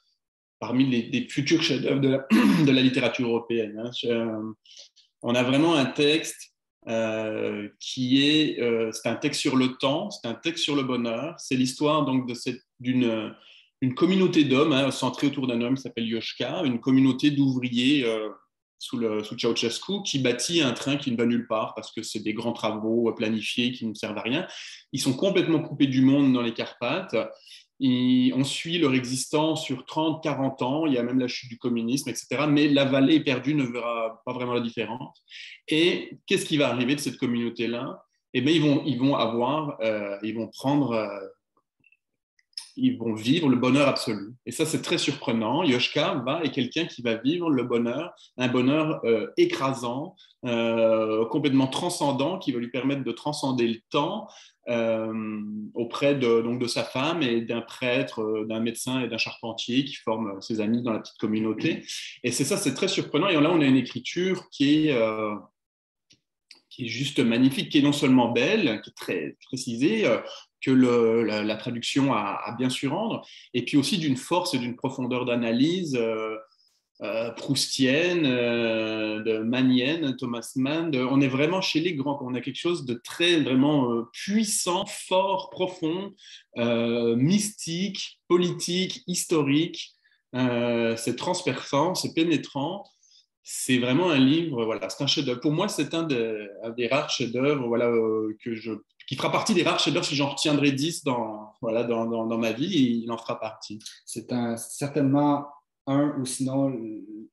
parmi 0.62 0.86
les, 0.86 1.28
futurs 1.28 1.62
chefs-d'œuvre 1.62 2.00
de, 2.66 2.72
la 2.72 2.82
littérature 2.82 3.28
européenne. 3.28 3.82
Hein. 3.84 3.92
Euh, 4.06 4.54
on 5.24 5.36
a 5.36 5.44
vraiment 5.44 5.76
un 5.76 5.86
texte 5.86 6.54
euh, 6.88 7.68
qui 7.80 8.24
est, 8.24 8.62
euh, 8.62 8.92
c'est 8.94 9.10
un 9.10 9.16
texte 9.16 9.42
sur 9.42 9.58
le 9.58 9.76
temps, 9.78 10.12
c'est 10.12 10.28
un 10.28 10.36
texte 10.36 10.64
sur 10.64 10.76
le 10.76 10.84
bonheur. 10.84 11.36
C'est 11.40 11.56
l'histoire 11.56 12.06
donc 12.06 12.30
de 12.30 12.34
cette, 12.34 12.62
d'une 12.80 13.36
une 13.84 13.96
communauté 13.96 14.44
d'hommes 14.44 14.74
hein, 14.74 14.92
centrée 14.92 15.26
autour 15.26 15.48
d'un 15.48 15.60
homme 15.60 15.74
qui 15.74 15.82
s'appelle 15.82 16.08
Yoshka, 16.08 16.62
une 16.66 16.80
communauté 16.80 17.32
d'ouvriers 17.32 18.06
sous, 18.82 18.98
le, 18.98 19.24
sous 19.24 19.38
Ceausescu 19.38 20.02
qui 20.04 20.20
bâtit 20.20 20.62
un 20.62 20.74
train 20.74 20.98
qui 20.98 21.12
ne 21.12 21.18
va 21.18 21.26
nulle 21.26 21.48
part 21.48 21.74
parce 21.76 21.92
que 21.92 22.02
c'est 22.04 22.20
des 22.20 22.34
grands 22.34 22.54
travaux 22.54 23.14
planifiés 23.14 23.72
qui 23.72 23.86
ne 23.86 23.94
servent 23.94 24.18
à 24.18 24.22
rien. 24.22 24.48
Ils 24.92 25.00
sont 25.00 25.14
complètement 25.14 25.62
coupés 25.62 25.88
du 25.88 26.02
monde 26.02 26.34
dans 26.34 26.42
les 26.42 26.54
Carpates 26.54 27.16
on 28.34 28.44
suit 28.44 28.78
leur 28.78 28.94
existence 28.94 29.64
sur 29.64 29.86
30, 29.86 30.22
40 30.22 30.62
ans, 30.62 30.86
il 30.86 30.94
y 30.94 30.98
a 30.98 31.04
même 31.04 31.20
la 31.20 31.28
chute 31.28 31.50
du 31.50 31.58
communisme, 31.58 32.10
etc. 32.10 32.46
Mais 32.48 32.68
la 32.68 32.86
vallée 32.86 33.20
perdue 33.22 33.56
ne 33.56 33.64
verra 33.64 34.22
pas 34.26 34.34
vraiment 34.34 34.54
la 34.54 34.62
différence. 34.62 35.24
Et 35.68 36.20
qu'est-ce 36.28 36.46
qui 36.46 36.58
va 36.58 36.70
arriver 36.70 36.96
de 36.96 37.00
cette 37.00 37.18
communauté-là? 37.18 38.04
Eh 38.34 38.42
bien, 38.42 38.54
ils 38.54 38.62
vont, 38.62 38.84
ils 38.86 39.00
vont 39.00 39.16
avoir, 39.16 39.78
euh, 39.82 40.18
ils 40.22 40.36
vont 40.36 40.48
prendre, 40.48 40.92
euh, 40.92 41.20
ils 42.76 42.98
vont 42.98 43.14
vivre 43.14 43.50
le 43.50 43.56
bonheur 43.56 43.88
absolu. 43.88 44.34
Et 44.46 44.52
ça, 44.52 44.66
c'est 44.66 44.82
très 44.82 44.98
surprenant. 44.98 45.64
Yoshka 45.64 46.16
va 46.26 46.44
est 46.44 46.52
quelqu'un 46.52 46.86
qui 46.86 47.02
va 47.02 47.16
vivre 47.16 47.50
le 47.50 47.64
bonheur, 47.64 48.14
un 48.38 48.48
bonheur 48.48 49.02
euh, 49.04 49.28
écrasant, 49.38 50.16
euh, 50.46 51.26
complètement 51.26 51.68
transcendant, 51.68 52.40
qui 52.40 52.52
va 52.52 52.60
lui 52.60 52.70
permettre 52.70 53.04
de 53.04 53.12
transcender 53.12 53.68
le 53.68 53.80
temps 53.90 54.28
euh, 54.70 55.42
auprès 55.74 56.16
de, 56.16 56.42
donc, 56.42 56.60
de 56.60 56.68
sa 56.68 56.84
femme 56.84 57.22
et 57.22 57.42
d'un 57.42 57.62
prêtre, 57.62 58.46
d'un 58.48 58.60
médecin 58.60 59.02
et 59.02 59.08
d'un 59.08 59.18
charpentier 59.18 59.86
qui 59.86 59.96
forment 59.96 60.42
ses 60.42 60.62
amis 60.62 60.82
dans 60.82 60.94
la 60.94 61.00
petite 61.00 61.18
communauté. 61.18 61.86
Et 62.24 62.32
c'est 62.32 62.46
ça, 62.46 62.58
c'est 62.58 62.74
très 62.74 62.88
surprenant. 62.88 63.28
Et 63.28 63.40
là, 63.40 63.52
on 63.52 63.62
a 63.62 63.66
une 63.66 63.76
écriture 63.76 64.50
qui 64.50 64.88
est 64.88 64.96
qui 66.70 66.86
est 66.86 66.90
juste 66.90 67.20
magnifique, 67.20 67.70
qui 67.70 67.80
est 67.80 67.82
non 67.82 67.92
seulement 67.92 68.32
belle, 68.32 68.82
qui 68.82 68.90
est 68.90 68.94
très 68.96 69.38
précisée, 69.46 70.06
que 70.62 70.72
la, 70.72 71.56
traduction 71.56 72.14
a, 72.14 72.56
bien 72.58 72.70
su 72.70 72.88
rendre, 72.88 73.26
et 73.54 73.66
puis 73.66 73.78
aussi 73.78 73.98
d'une 73.98 74.18
force 74.18 74.54
et 74.54 74.60
d'une 74.60 74.76
profondeur 74.76 75.26
d'analyse 75.26 75.96
euh, 75.96 76.36
euh, 77.02 77.32
proustienne, 77.32 78.26
euh, 78.26 79.44
manienne, 79.44 80.16
Thomas 80.18 80.52
Mann. 80.56 80.96
on 80.96 81.20
est 81.20 81.28
vraiment 81.28 81.62
chez 81.62 81.80
les 81.80 81.96
grands, 81.96 82.20
on 82.22 82.36
a 82.36 82.42
quelque 82.42 82.60
chose 82.60 82.86
de 82.86 82.94
très 82.94 83.40
vraiment 83.42 84.04
puissant, 84.14 84.86
fort, 84.86 85.50
profond, 85.50 86.14
mystique, 86.58 88.20
politique, 88.28 89.02
historique. 89.08 89.94
c'est 90.34 91.16
transperçant, 91.18 91.96
c'est 91.96 92.14
pénétrant 92.14 92.86
c'est 93.44 93.80
vraiment 93.80 94.12
un 94.12 94.20
livre, 94.20 94.64
voilà, 94.66 94.88
c'est 94.88 95.04
un 95.04 95.08
chef-d'œuvre. 95.08 95.42
Pour 95.42 95.52
moi, 95.52 95.68
c'est 95.68 95.96
un, 95.96 96.04
des 96.04 96.88
rares 96.88 97.10
chefs-d'œuvre 97.10 97.68
voilà, 97.68 97.92
que 98.44 98.54
je 98.54 98.74
qui 99.12 99.18
fera 99.18 99.30
partie 99.30 99.54
des 99.54 99.64
rares 99.64 99.78
chefs-d'œuvre 99.78 100.06
si 100.06 100.16
j'en 100.16 100.30
retiendrai 100.30 100.72
10 100.72 101.04
dans, 101.04 101.52
voilà, 101.62 101.84
dans, 101.84 102.06
dans, 102.06 102.38
ma 102.38 102.54
vie, 102.54 103.02
il 103.04 103.12
en 103.12 103.18
fera 103.18 103.38
partie. 103.38 103.78
C'est 104.06 104.34
certainement 104.56 105.48
un 105.86 106.16
ou 106.18 106.26
sinon 106.26 106.74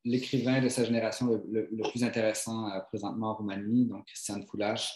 l'écrivain 0.03 0.59
de 0.59 0.67
sa 0.67 0.83
génération 0.83 1.41
le, 1.49 1.69
plus 1.89 2.03
intéressant 2.03 2.67
euh, 2.67 2.81
présentement 2.89 3.29
en 3.29 3.35
Roumanie, 3.35 3.85
donc 3.85 4.07
Christian 4.07 4.41
Foulache. 4.51 4.91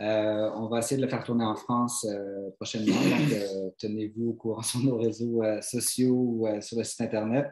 Euh, 0.00 0.50
on 0.54 0.68
va 0.68 0.78
essayer 0.78 0.96
de 0.96 1.02
le 1.02 1.08
faire 1.08 1.24
tourner 1.24 1.44
en 1.44 1.56
France 1.56 2.06
euh, 2.08 2.50
prochainement. 2.56 2.94
Euh, 3.32 3.70
tenez-vous 3.78 4.30
au 4.30 4.32
courant 4.34 4.62
sur 4.62 4.80
nos 4.80 4.96
réseaux 4.96 5.42
sociaux 5.60 6.14
ou 6.14 6.48
sur 6.60 6.78
le 6.78 6.84
site 6.84 7.00
Internet. 7.00 7.46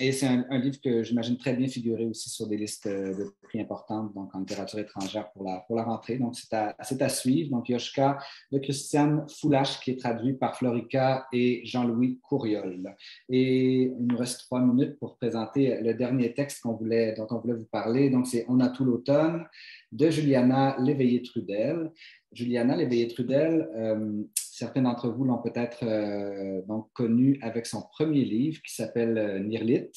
et 0.00 0.12
c'est 0.12 0.26
un, 0.26 0.58
livre 0.58 0.78
que 0.82 1.02
j'imagine 1.02 1.36
très 1.36 1.54
bien 1.54 1.68
figurer 1.68 2.06
aussi 2.06 2.30
sur 2.30 2.46
des 2.46 2.56
listes 2.56 2.88
de 2.88 3.34
prix 3.42 3.60
importantes, 3.60 4.14
donc 4.14 4.34
en 4.34 4.40
littérature 4.40 4.78
étrangère 4.78 5.30
pour 5.32 5.44
la, 5.44 5.58
pour 5.66 5.76
la 5.76 5.82
rentrée. 5.82 6.18
Donc, 6.18 6.36
c'est 6.36 6.52
à, 6.54 6.74
à, 6.78 7.08
suivre. 7.08 7.50
Donc, 7.50 7.68
Yoshka 7.68 8.18
de 8.50 8.58
Christiane 8.58 9.26
Foulache, 9.28 9.80
qui 9.80 9.92
est 9.92 9.98
traduit 9.98 10.34
par 10.34 10.56
Florica 10.56 11.26
et 11.32 11.62
Jean-Louis 11.64 12.20
Courriol. 12.22 12.94
Et 13.28 13.82
il 13.82 14.06
nous 14.06 14.16
reste 14.16 14.40
trois 14.40 14.60
minutes 14.60 14.98
pour 14.98 15.16
présenter 15.16 15.80
le 15.80 15.94
dernier 15.94 16.32
texte 16.32 16.64
voulait, 16.64 17.14
dont 17.16 17.26
on 17.30 17.38
voulait 17.38 17.54
vous 17.54 17.66
parler. 17.66 18.10
Donc, 18.10 18.26
c'est 18.26 18.44
On 18.48 18.60
a 18.60 18.68
tout 18.68 18.84
l'automne 18.84 19.44
de 19.92 20.10
Juliana 20.10 20.76
Léveillé-Trudel. 20.78 21.90
Juliana 22.32 22.76
Léveillé-Trudel, 22.76 23.68
euh, 23.76 24.22
certains 24.34 24.82
d'entre 24.82 25.10
vous 25.10 25.24
l'ont 25.24 25.42
peut-être 25.42 25.84
euh, 25.84 26.62
connue 26.94 27.38
avec 27.42 27.66
son 27.66 27.82
premier 27.82 28.24
livre 28.24 28.60
qui 28.62 28.74
s'appelle 28.74 29.18
euh, 29.18 29.38
Nirlit. 29.38 29.90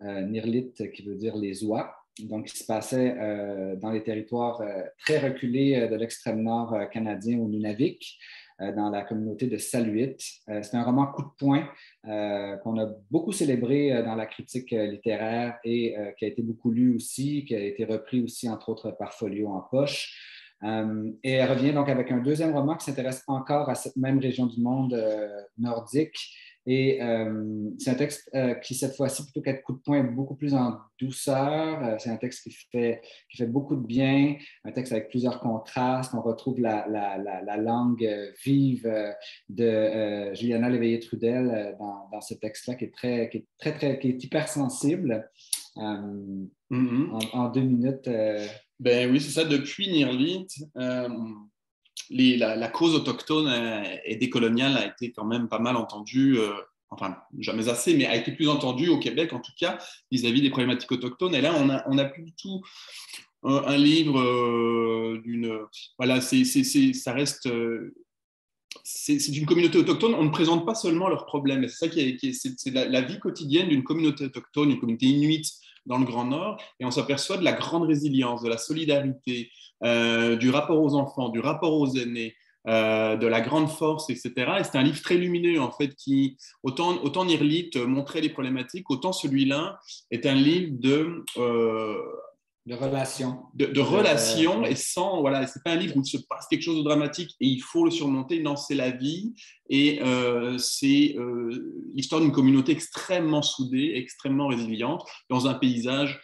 Nirlit 0.00 0.72
qui 0.92 1.02
veut 1.02 1.14
dire 1.14 1.34
les 1.36 1.64
oies. 1.64 1.94
Donc, 2.18 2.52
il 2.52 2.58
se 2.58 2.64
passait 2.64 3.16
dans 3.80 3.90
les 3.90 4.02
territoires 4.02 4.60
très 4.98 5.18
reculés 5.18 5.88
de 5.88 5.94
l'extrême 5.94 6.42
nord 6.42 6.76
canadien 6.92 7.38
au 7.38 7.48
Nunavik. 7.48 8.18
Euh, 8.60 8.72
dans 8.72 8.88
la 8.88 9.02
communauté 9.02 9.48
de 9.48 9.56
Saluit. 9.56 10.16
Euh, 10.48 10.62
c'est 10.62 10.76
un 10.76 10.84
roman 10.84 11.06
coup 11.08 11.22
de 11.22 11.30
poing 11.36 11.68
euh, 12.06 12.56
qu'on 12.58 12.78
a 12.78 12.86
beaucoup 13.10 13.32
célébré 13.32 14.00
dans 14.04 14.14
la 14.14 14.26
critique 14.26 14.70
littéraire 14.70 15.58
et 15.64 15.96
qui 16.16 16.24
a 16.24 16.28
été 16.28 16.40
beaucoup 16.40 16.70
lu 16.70 16.94
aussi, 16.94 17.44
qui 17.44 17.56
a 17.56 17.60
été 17.60 17.84
repris 17.84 18.22
aussi, 18.22 18.48
entre 18.48 18.68
autres, 18.68 18.92
par 18.92 19.12
Folio 19.12 19.48
en 19.48 19.60
poche. 19.60 20.16
et 20.62 21.32
elle 21.32 21.50
revient 21.50 21.72
donc 21.72 21.88
avec 21.88 22.12
un 22.12 22.18
deuxième 22.18 22.54
roman 22.54 22.76
qui 22.76 22.84
s'intéresse 22.84 23.24
encore 23.26 23.68
à 23.68 23.74
cette 23.74 23.96
même 23.96 24.20
région 24.20 24.46
du 24.46 24.60
monde 24.60 24.96
nordique 25.58 26.16
et 26.66 27.02
euh, 27.02 27.70
c'est 27.78 27.90
un 27.90 27.94
texte 27.94 28.30
euh, 28.34 28.54
qui, 28.54 28.74
cette 28.74 28.96
fois-ci, 28.96 29.22
plutôt 29.24 29.42
qu'être 29.42 29.62
coup 29.62 29.74
de 29.74 29.78
poing, 29.78 29.98
est 29.98 30.02
beaucoup 30.02 30.34
plus 30.34 30.54
en 30.54 30.78
douceur. 30.98 31.84
Euh, 31.84 31.96
c'est 31.98 32.08
un 32.08 32.16
texte 32.16 32.42
qui 32.42 32.56
fait, 32.72 33.02
qui 33.30 33.36
fait 33.36 33.46
beaucoup 33.46 33.76
de 33.76 33.86
bien, 33.86 34.36
un 34.64 34.72
texte 34.72 34.92
avec 34.92 35.08
plusieurs 35.10 35.40
contrastes. 35.40 36.14
On 36.14 36.22
retrouve 36.22 36.60
la, 36.60 36.86
la, 36.88 37.18
la, 37.18 37.56
langue 37.58 38.08
vive 38.44 38.90
de 39.48 40.34
Juliana 40.34 40.70
Léveillé-Trudel 40.70 41.76
dans, 41.78 42.08
dans, 42.10 42.20
ce 42.20 42.34
texte-là, 42.34 42.76
qui 42.76 42.84
est 42.84 42.94
très, 42.94 43.28
qui 43.28 43.38
est 43.38 43.46
très, 43.58 43.74
très, 43.74 43.98
qui 43.98 44.08
est 44.08 44.24
hypersensible. 44.24 45.28
Mm-hmm. 45.76 47.30
en, 47.32 47.48
deux 47.50 47.62
minutes. 47.62 48.08
Ben 48.80 49.10
oui, 49.10 49.20
c'est 49.20 49.32
ça. 49.32 49.44
Depuis 49.44 49.88
Nirlit, 49.88 50.46
la, 52.10 52.68
cause 52.68 52.94
autochtone 52.94 53.50
et 54.04 54.16
décoloniale 54.16 54.76
a 54.76 54.86
été 54.86 55.12
quand 55.12 55.24
même 55.24 55.48
pas 55.48 55.58
mal 55.58 55.76
entendue, 55.76 56.38
euh, 56.38 56.52
enfin 56.90 57.16
jamais 57.38 57.68
assez, 57.68 57.96
mais 57.96 58.06
a 58.06 58.16
été 58.16 58.32
plus 58.32 58.48
entendue 58.48 58.88
au 58.88 58.98
Québec 58.98 59.32
en 59.32 59.40
tout 59.40 59.52
cas 59.58 59.78
vis-à-vis 60.10 60.42
des 60.42 60.50
problématiques 60.50 60.92
autochtones. 60.92 61.34
Et 61.34 61.40
là, 61.40 61.54
on 61.86 61.94
n'a 61.94 62.04
plus 62.04 62.22
du 62.22 62.32
tout 62.32 62.62
un, 63.42 63.76
livre 63.76 64.20
euh, 64.20 65.20
d'une... 65.22 65.58
Voilà, 65.98 66.20
ça 66.20 67.12
reste... 67.12 67.48
c'est 68.82 69.28
une 69.28 69.46
communauté 69.46 69.78
autochtone, 69.78 70.14
on 70.14 70.24
ne 70.24 70.30
présente 70.30 70.64
pas 70.64 70.74
seulement 70.74 71.08
leurs 71.08 71.26
problèmes. 71.26 71.66
C'est 71.68 71.86
ça 71.86 71.88
qui 71.88 72.00
est, 72.00 72.32
c'est 72.32 72.70
la, 72.70 72.86
la, 72.86 73.02
vie 73.02 73.18
quotidienne 73.18 73.68
d'une 73.68 73.84
communauté 73.84 74.24
autochtone, 74.24 74.70
une 74.70 74.80
communauté 74.80 75.06
inuite 75.06 75.46
dans 75.86 75.98
le 75.98 76.04
Grand 76.04 76.24
Nord, 76.24 76.60
et 76.80 76.84
on 76.84 76.90
s'aperçoit 76.90 77.36
de 77.36 77.44
la 77.44 77.52
grande 77.52 77.84
résilience, 77.84 78.42
de 78.42 78.48
la 78.48 78.58
solidarité, 78.58 79.50
euh, 79.84 80.36
du 80.36 80.50
rapport 80.50 80.82
aux 80.82 80.94
enfants, 80.94 81.28
du 81.28 81.40
rapport 81.40 81.74
aux 81.74 81.94
aînés, 81.96 82.34
euh, 82.66 83.16
de 83.16 83.26
la 83.26 83.42
grande 83.42 83.68
force, 83.68 84.08
etc. 84.08 84.32
Et 84.60 84.64
c'est 84.64 84.78
un 84.78 84.82
livre 84.82 85.02
très 85.02 85.16
lumineux, 85.16 85.60
en 85.60 85.70
fait, 85.70 85.94
qui, 85.96 86.38
autant, 86.62 86.96
autant 87.02 87.26
Nirlit 87.26 87.70
montrait 87.86 88.22
les 88.22 88.30
problématiques, 88.30 88.90
autant 88.90 89.12
celui-là 89.12 89.78
est 90.10 90.24
un 90.26 90.34
livre 90.34 90.72
de... 90.72 91.24
Euh, 91.36 91.98
de 92.66 92.74
relations. 92.74 93.42
De, 93.54 93.80
relations, 93.80 94.64
et 94.64 94.74
sans, 94.74 95.20
voilà, 95.20 95.46
c'est 95.46 95.62
pas 95.62 95.72
un 95.72 95.76
livre 95.76 95.96
où 95.96 96.00
il 96.00 96.06
se 96.06 96.16
passe 96.16 96.46
quelque 96.48 96.62
chose 96.62 96.78
de 96.78 96.82
dramatique 96.82 97.34
et 97.40 97.46
il 97.46 97.60
faut 97.60 97.84
le 97.84 97.90
surmonter. 97.90 98.40
Non, 98.40 98.56
c'est 98.56 98.74
la 98.74 98.90
vie 98.90 99.34
et 99.68 100.00
c'est 100.58 101.16
l'histoire 101.94 102.20
d'une 102.20 102.32
communauté 102.32 102.72
extrêmement 102.72 103.42
soudée, 103.42 103.92
extrêmement 103.96 104.48
résiliente 104.48 105.06
dans 105.28 105.46
un 105.46 105.54
paysage 105.54 106.20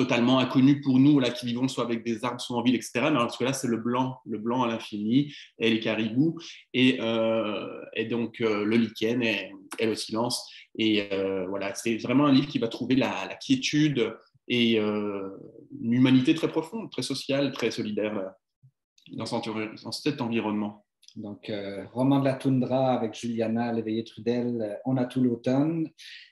totalement 0.00 0.38
inconnu 0.38 0.80
pour 0.80 0.98
nous, 0.98 1.18
là, 1.20 1.30
qui 1.30 1.46
vivons 1.46 1.68
soit 1.68 1.84
avec 1.84 2.04
des 2.04 2.24
arbres, 2.24 2.40
soit 2.40 2.56
en 2.56 2.62
ville, 2.62 2.74
etc. 2.74 2.92
Mais 3.04 3.18
parce 3.18 3.36
que 3.36 3.44
là, 3.44 3.52
c'est 3.52 3.68
le 3.68 3.76
blanc, 3.76 4.18
le 4.24 4.38
blanc 4.38 4.62
à 4.62 4.68
l'infini, 4.68 5.34
et 5.58 5.70
les 5.70 5.80
caribous, 5.80 6.38
et, 6.72 6.98
euh, 7.00 7.66
et 7.94 8.06
donc 8.06 8.40
euh, 8.40 8.64
le 8.64 8.76
lichen 8.76 9.22
et, 9.22 9.50
le 9.80 9.94
silence. 9.94 10.48
Et 10.78 11.12
euh, 11.12 11.46
voilà, 11.48 11.74
c'est 11.74 11.96
vraiment 11.98 12.26
un 12.26 12.32
livre 12.32 12.48
qui 12.48 12.58
va 12.58 12.68
trouver 12.68 12.96
la, 12.96 13.26
la 13.26 13.34
quiétude 13.34 14.16
et 14.50 14.76
une 14.78 15.92
humanité 15.92 16.34
très 16.34 16.48
profonde, 16.48 16.90
très 16.90 17.02
sociale, 17.02 17.52
très 17.52 17.70
solidaire 17.70 18.34
dans, 19.12 19.24
dans 19.24 19.92
cet 19.92 20.20
environnement. 20.20 20.84
Donc, 21.16 21.50
euh, 21.50 21.84
roman 21.92 22.20
de 22.20 22.24
la 22.24 22.34
toundra 22.34 22.94
avec 22.94 23.14
Juliana 23.14 23.72
Léveillé-Trudel, 23.72 24.62
euh, 24.62 24.74
on 24.84 24.96
a 24.96 25.06
tout 25.06 25.20
l'automne. 25.20 25.88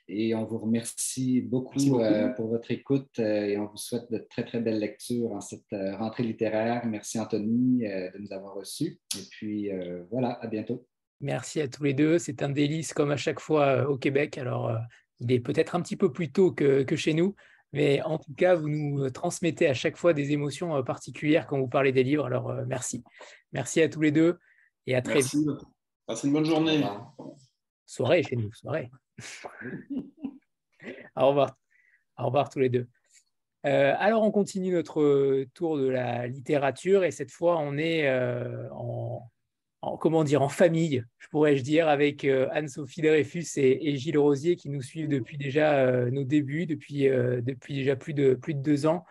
Et 0.07 0.33
on 0.35 0.45
vous 0.45 0.57
remercie 0.57 1.41
beaucoup, 1.41 1.99
euh, 1.99 2.29
pour 2.29 2.47
votre 2.47 2.71
écoute 2.71 3.19
et 3.19 3.57
on 3.57 3.67
vous 3.67 3.77
souhaite 3.77 4.09
de 4.11 4.25
très, 4.29 4.43
très 4.43 4.59
belles 4.59 4.79
lectures 4.79 5.31
en 5.31 5.41
cette 5.41 5.67
rentrée 5.71 6.23
littéraire. 6.23 6.85
Merci 6.85 7.19
Anthony 7.19 7.79
de 7.81 8.17
nous 8.17 8.33
avoir 8.33 8.55
reçus. 8.55 8.99
Et 9.15 9.23
puis, 9.29 9.69
voilà, 10.09 10.39
à 10.41 10.47
bientôt. 10.47 10.87
Merci 11.21 11.61
à 11.61 11.67
tous 11.67 11.83
les 11.83 11.93
deux. 11.93 12.17
C'est 12.17 12.41
un 12.41 12.49
délice 12.49 12.93
comme 12.93 13.11
à 13.11 13.17
chaque 13.17 13.39
fois 13.39 13.87
au 13.87 13.97
Québec. 13.97 14.39
Alors, 14.39 14.75
il 15.19 15.31
est 15.31 15.39
peut-être 15.39 15.75
un 15.75 15.81
petit 15.81 15.97
peu 15.97 16.11
plus 16.11 16.31
tôt 16.31 16.51
que, 16.51 16.81
que 16.81 16.95
chez 16.95 17.13
nous. 17.13 17.35
Mais 17.73 18.01
en 18.01 18.17
tout 18.17 18.33
cas, 18.33 18.55
vous 18.55 18.67
nous 18.67 19.09
transmettez 19.09 19.67
à 19.67 19.73
chaque 19.73 19.97
fois 19.97 20.13
des 20.13 20.31
émotions 20.31 20.83
particulières 20.83 21.45
quand 21.45 21.59
vous 21.59 21.67
parlez 21.67 21.91
des 21.91 22.03
livres. 22.03 22.25
Alors, 22.25 22.53
merci. 22.65 23.03
Merci 23.51 23.81
à 23.81 23.89
tous 23.89 24.01
les 24.01 24.11
deux. 24.11 24.39
Et 24.87 24.95
à 24.95 25.01
très 25.01 25.19
vite. 25.19 25.35
Passez 26.07 26.27
une 26.27 26.33
bonne 26.33 26.45
journée. 26.45 26.83
Soirée 27.85 28.23
chez 28.23 28.35
nous, 28.35 28.51
soirée. 28.53 28.89
Au 31.15 31.27
revoir. 31.27 31.55
Au 32.17 32.25
revoir 32.25 32.49
tous 32.49 32.59
les 32.59 32.69
deux. 32.69 32.87
Euh, 33.65 33.93
alors, 33.97 34.23
on 34.23 34.31
continue 34.31 34.71
notre 34.71 35.43
tour 35.53 35.77
de 35.77 35.87
la 35.87 36.27
littérature 36.27 37.03
et 37.03 37.11
cette 37.11 37.31
fois, 37.31 37.57
on 37.59 37.77
est 37.77 38.07
euh, 38.07 38.69
en, 38.71 39.29
comment 39.99 40.23
dire, 40.23 40.41
en 40.41 40.49
famille, 40.49 41.03
je 41.17 41.27
pourrais-je 41.29 41.63
dire, 41.63 41.87
avec 41.87 42.25
euh, 42.25 42.47
Anne-Sophie 42.51 43.01
Dreyfus 43.01 43.45
et, 43.57 43.95
Gilles 43.95 44.17
Rosier 44.17 44.55
qui 44.55 44.69
nous 44.69 44.81
suivent 44.81 45.09
depuis 45.09 45.37
déjà 45.37 46.09
nos 46.11 46.23
débuts, 46.23 46.65
depuis, 46.65 47.03
depuis 47.07 47.75
déjà 47.75 47.95
plus 47.95 48.13
de, 48.13 48.33
plus 48.33 48.53
de 48.53 48.61
deux 48.61 48.85
ans. 48.85 49.05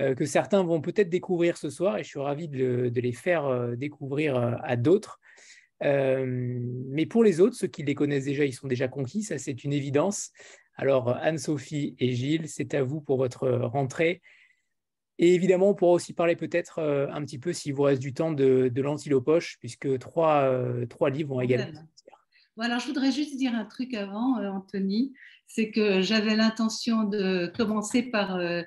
Euh, 0.00 0.14
que 0.14 0.24
certains 0.24 0.62
vont 0.62 0.80
peut-être 0.80 1.10
découvrir 1.10 1.58
ce 1.58 1.68
soir 1.68 1.98
et 1.98 2.02
je 2.02 2.08
suis 2.08 2.18
ravi 2.18 2.48
de, 2.48 2.90
les 2.94 3.12
faire 3.12 3.44
euh, 3.44 3.76
découvrir 3.76 4.36
euh, 4.36 4.52
à 4.62 4.76
d'autres. 4.76 5.20
mais 5.82 7.06
pour 7.06 7.24
les 7.24 7.40
autres, 7.40 7.56
ceux 7.56 7.66
qui 7.66 7.82
les 7.82 7.94
connaissent 7.94 8.24
déjà, 8.24 8.44
ils 8.44 8.54
sont 8.54 8.68
déjà 8.68 8.88
conquis, 8.88 9.22
ça 9.22 9.36
c'est 9.36 9.64
une 9.64 9.72
évidence. 9.72 10.30
Alors 10.76 11.10
Anne-Sophie 11.16 11.94
et 11.98 12.12
Gilles, 12.12 12.48
c'est 12.48 12.72
à 12.74 12.82
vous 12.82 13.00
pour 13.00 13.18
votre 13.18 13.48
rentrée. 13.48 14.22
Et 15.18 15.34
évidemment, 15.34 15.70
on 15.70 15.74
pourra 15.74 15.92
aussi 15.92 16.14
parler 16.14 16.36
peut-être 16.36 16.80
un 16.80 17.22
petit 17.24 17.38
peu, 17.38 17.52
s'il 17.52 17.74
vous 17.74 17.82
reste 17.82 18.00
du 18.00 18.14
temps, 18.14 18.32
de, 18.32 18.68
de 18.68 18.82
l'antilopoche, 18.82 19.56
puisque 19.60 19.98
trois, 19.98 20.50
trois 20.88 21.10
livres 21.10 21.34
vont 21.34 21.40
également 21.40 21.86
voilà, 22.56 22.78
je 22.78 22.86
voudrais 22.86 23.12
juste 23.12 23.36
dire 23.36 23.54
un 23.54 23.64
truc 23.64 23.94
avant, 23.94 24.38
euh, 24.38 24.48
Anthony. 24.50 25.12
C'est 25.46 25.70
que 25.70 26.00
j'avais 26.02 26.36
l'intention 26.36 27.04
de 27.04 27.50
commencer 27.56 28.02
par 28.02 28.36
euh, 28.36 28.62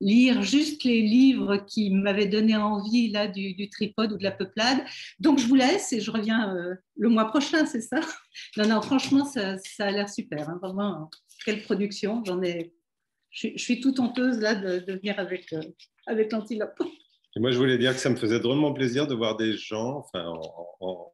lire 0.00 0.42
juste 0.42 0.84
les 0.84 1.00
livres 1.02 1.56
qui 1.66 1.90
m'avaient 1.90 2.26
donné 2.26 2.56
envie 2.56 3.10
là 3.10 3.26
du, 3.26 3.68
tripode 3.70 4.12
ou 4.12 4.18
de 4.18 4.22
la 4.22 4.32
peuplade. 4.32 4.78
Donc 5.18 5.38
je 5.38 5.46
vous 5.46 5.54
laisse 5.54 5.92
et 5.92 6.00
je 6.00 6.10
reviens 6.10 6.54
euh, 6.54 6.74
le 6.96 7.08
mois 7.08 7.26
prochain, 7.26 7.66
c'est 7.66 7.80
ça? 7.80 8.00
Non, 8.56 8.66
non, 8.66 8.82
franchement, 8.82 9.24
ça, 9.24 9.56
a 9.78 9.90
l'air 9.90 10.08
super. 10.08 10.48
Hein, 10.48 10.58
vraiment, 10.62 11.10
quelle 11.44 11.62
production. 11.62 12.22
J'en 12.24 12.42
ai. 12.42 12.72
Je, 13.36 13.56
suis 13.56 13.80
toute 13.80 14.00
honteuse 14.00 14.40
là 14.40 14.54
de, 14.54 14.92
venir 14.92 15.18
avec, 15.18 15.54
avec 16.06 16.32
l'antilope. 16.32 16.82
Et 17.36 17.40
moi, 17.40 17.50
je 17.50 17.58
voulais 17.58 17.78
dire 17.78 17.92
que 17.92 18.00
ça 18.00 18.10
me 18.10 18.16
faisait 18.16 18.40
drôlement 18.40 18.72
plaisir 18.72 19.06
de 19.06 19.14
voir 19.14 19.36
des 19.36 19.56
gens, 19.56 19.98
enfin, 19.98 20.24
en 20.80 21.12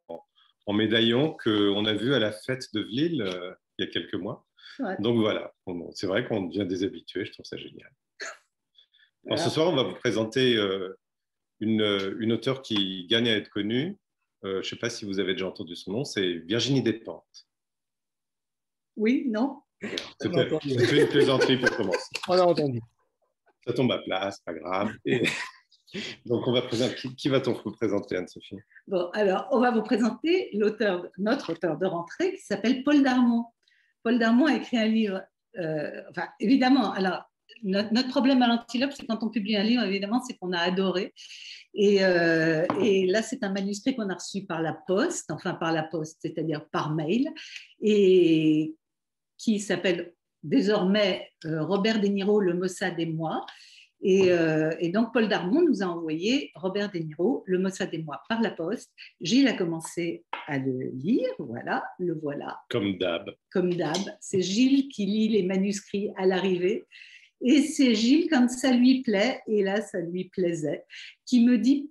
en 0.66 0.72
médaillon 0.72 1.36
qu'on 1.42 1.84
a 1.84 1.94
vu 1.94 2.14
à 2.14 2.18
la 2.18 2.32
fête 2.32 2.72
de 2.74 2.80
Vlille 2.82 3.22
euh, 3.22 3.54
il 3.78 3.84
y 3.84 3.88
a 3.88 3.90
quelques 3.90 4.14
mois. 4.14 4.46
Donc 5.00 5.18
voilà, 5.18 5.52
c'est 5.92 6.06
vrai 6.06 6.26
qu'on 6.26 6.46
devient 6.46 6.66
des 6.66 6.82
habitués, 6.82 7.26
je 7.26 7.32
trouve 7.32 7.44
ça 7.44 7.58
génial. 7.58 7.90
Alors, 9.26 9.38
ce 9.38 9.50
soir, 9.50 9.68
on 9.68 9.76
va 9.76 9.82
vous 9.82 9.94
présenter 9.94 10.56
euh, 10.56 10.98
une, 11.60 12.16
une 12.18 12.32
auteure 12.32 12.62
qui 12.62 13.06
gagne 13.06 13.28
à 13.28 13.36
être 13.36 13.50
connue. 13.50 13.98
Euh, 14.44 14.54
je 14.54 14.58
ne 14.58 14.62
sais 14.62 14.76
pas 14.76 14.88
si 14.88 15.04
vous 15.04 15.20
avez 15.20 15.34
déjà 15.34 15.46
entendu 15.46 15.76
son 15.76 15.92
nom, 15.92 16.04
c'est 16.04 16.38
Virginie 16.38 16.82
Despentes. 16.82 17.46
Oui, 18.96 19.26
non 19.28 19.60
C'était 20.20 21.00
une 21.00 21.08
plaisanterie 21.08 21.58
pour 21.58 21.76
commencer. 21.76 22.10
On 22.28 22.34
a 22.34 22.42
entendu. 22.42 22.80
Ça 23.66 23.72
tombe 23.72 23.92
à 23.92 23.98
place, 23.98 24.40
pas 24.40 24.54
grave. 24.54 24.92
Et... 25.04 25.22
Donc, 26.26 26.46
on 26.46 26.52
va 26.52 26.62
présenter. 26.62 26.96
Qui, 27.16 27.28
va-t-on 27.28 27.52
vous 27.52 27.72
présenter, 27.72 28.16
Anne-Sophie? 28.16 28.56
Bon, 28.86 29.10
alors, 29.12 29.46
on 29.50 29.60
va 29.60 29.70
vous 29.70 29.82
présenter 29.82 30.48
l'auteur, 30.54 31.06
notre 31.18 31.52
auteur 31.52 31.76
de 31.76 31.84
rentrée 31.84 32.32
qui 32.32 32.40
s'appelle 32.40 32.82
Paul 32.82 33.02
Darmon. 33.02 33.44
Paul 34.02 34.18
Darmon 34.18 34.46
a 34.46 34.54
écrit 34.54 34.78
un 34.78 34.86
livre. 34.86 35.22
Euh, 35.58 36.02
enfin, 36.10 36.28
évidemment, 36.40 36.92
alors, 36.92 37.30
notre, 37.62 38.08
problème 38.08 38.42
à 38.42 38.48
l'antilope, 38.48 38.92
c'est 38.92 39.06
quand 39.06 39.22
on 39.22 39.28
publie 39.28 39.56
un 39.56 39.62
livre, 39.62 39.84
évidemment, 39.84 40.22
c'est 40.26 40.34
qu'on 40.38 40.52
a 40.52 40.58
adoré. 40.58 41.12
Et, 41.74 42.04
euh, 42.04 42.66
et 42.80 43.06
là, 43.06 43.22
c'est 43.22 43.44
un 43.44 43.52
manuscrit 43.52 43.94
qu'on 43.94 44.08
a 44.08 44.14
reçu 44.14 44.44
par 44.44 44.62
la 44.62 44.72
poste, 44.72 45.30
enfin 45.30 45.54
par 45.54 45.72
la 45.72 45.82
poste, 45.82 46.18
c'est-à-dire 46.22 46.66
par 46.70 46.94
mail, 46.94 47.28
et 47.80 48.74
qui 49.42 49.58
s'appelle 49.58 50.14
désormais 50.44 51.28
euh, 51.44 51.64
Robert 51.64 52.00
De 52.00 52.06
Niro, 52.06 52.40
le 52.40 52.54
Mossad 52.54 52.98
et 52.98 53.06
moi. 53.06 53.44
Euh, 54.04 54.72
et, 54.80 54.88
donc, 54.88 55.12
Paul 55.12 55.28
Darmon 55.28 55.62
nous 55.62 55.82
a 55.82 55.86
envoyé 55.86 56.50
Robert 56.54 56.90
De 56.90 56.98
Niro, 56.98 57.42
Le 57.46 57.58
Mossad 57.58 57.88
et 57.92 58.02
moi, 58.02 58.20
par 58.28 58.40
la 58.40 58.50
poste. 58.50 58.90
Gilles 59.20 59.48
a 59.48 59.52
commencé 59.52 60.24
à 60.46 60.58
le 60.58 60.90
lire, 60.94 61.28
voilà, 61.38 61.84
le 61.98 62.14
voilà. 62.14 62.60
Comme 62.70 62.98
d'hab. 62.98 63.30
Comme 63.50 63.74
d'hab. 63.74 64.02
C'est 64.20 64.42
Gilles 64.42 64.88
qui 64.88 65.06
lit 65.06 65.28
les 65.28 65.42
manuscrits 65.42 66.10
à 66.16 66.26
l'arrivée. 66.26 66.84
Et 67.44 67.62
c'est 67.62 67.94
Gilles, 67.94 68.28
quand 68.30 68.48
ça 68.48 68.72
lui 68.72 69.02
plaît, 69.02 69.40
et 69.48 69.62
là, 69.64 69.80
ça 69.80 70.00
lui 70.00 70.28
plaisait, 70.28 70.84
qui 71.26 71.44
me 71.44 71.58
dit, 71.58 71.90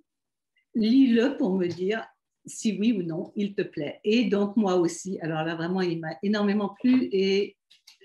lis-le 0.74 1.36
pour 1.36 1.56
me 1.56 1.66
dire 1.66 2.06
si 2.44 2.76
oui 2.78 2.92
ou 2.92 3.02
non, 3.02 3.32
il 3.36 3.54
te 3.54 3.62
plaît. 3.62 4.00
Et 4.04 4.24
donc, 4.24 4.56
moi 4.56 4.76
aussi. 4.76 5.18
Alors 5.20 5.44
là, 5.44 5.54
vraiment, 5.54 5.80
il 5.80 6.00
m'a 6.00 6.16
énormément 6.22 6.74
plu. 6.80 7.08
Et 7.12 7.56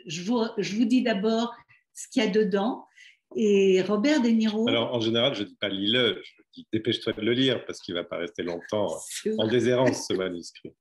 je 0.05 0.23
vous, 0.23 0.43
je 0.57 0.75
vous 0.75 0.85
dis 0.85 1.01
d'abord 1.01 1.55
ce 1.93 2.07
qu'il 2.07 2.23
y 2.23 2.25
a 2.25 2.29
dedans 2.29 2.87
et 3.35 3.81
Robert 3.81 4.21
De 4.21 4.29
Niro. 4.29 4.67
Alors, 4.69 4.93
en 4.93 4.99
général, 4.99 5.35
je 5.35 5.43
ne 5.43 5.47
dis 5.47 5.55
pas 5.55 5.69
lis-le, 5.69 6.21
je 6.23 6.33
dis 6.53 6.67
dépêche-toi 6.71 7.13
de 7.13 7.21
le 7.21 7.33
lire 7.33 7.65
parce 7.65 7.79
qu'il 7.81 7.93
ne 7.95 7.99
va 7.99 8.05
pas 8.05 8.17
rester 8.17 8.43
longtemps 8.43 8.87
en 9.37 9.47
déshérence, 9.47 10.07
ce 10.07 10.13
manuscrit. 10.13 10.73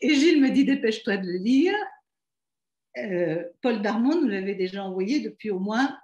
Et 0.00 0.14
Gilles 0.14 0.40
me 0.40 0.50
dit 0.50 0.64
dépêche-toi 0.64 1.16
de 1.16 1.26
le 1.26 1.38
lire. 1.38 1.74
Euh, 2.98 3.44
Paul 3.62 3.82
Darmon 3.82 4.22
nous 4.22 4.28
l'avait 4.28 4.54
déjà 4.54 4.84
envoyé 4.84 5.20
depuis 5.20 5.50
au 5.50 5.58
moins. 5.58 5.98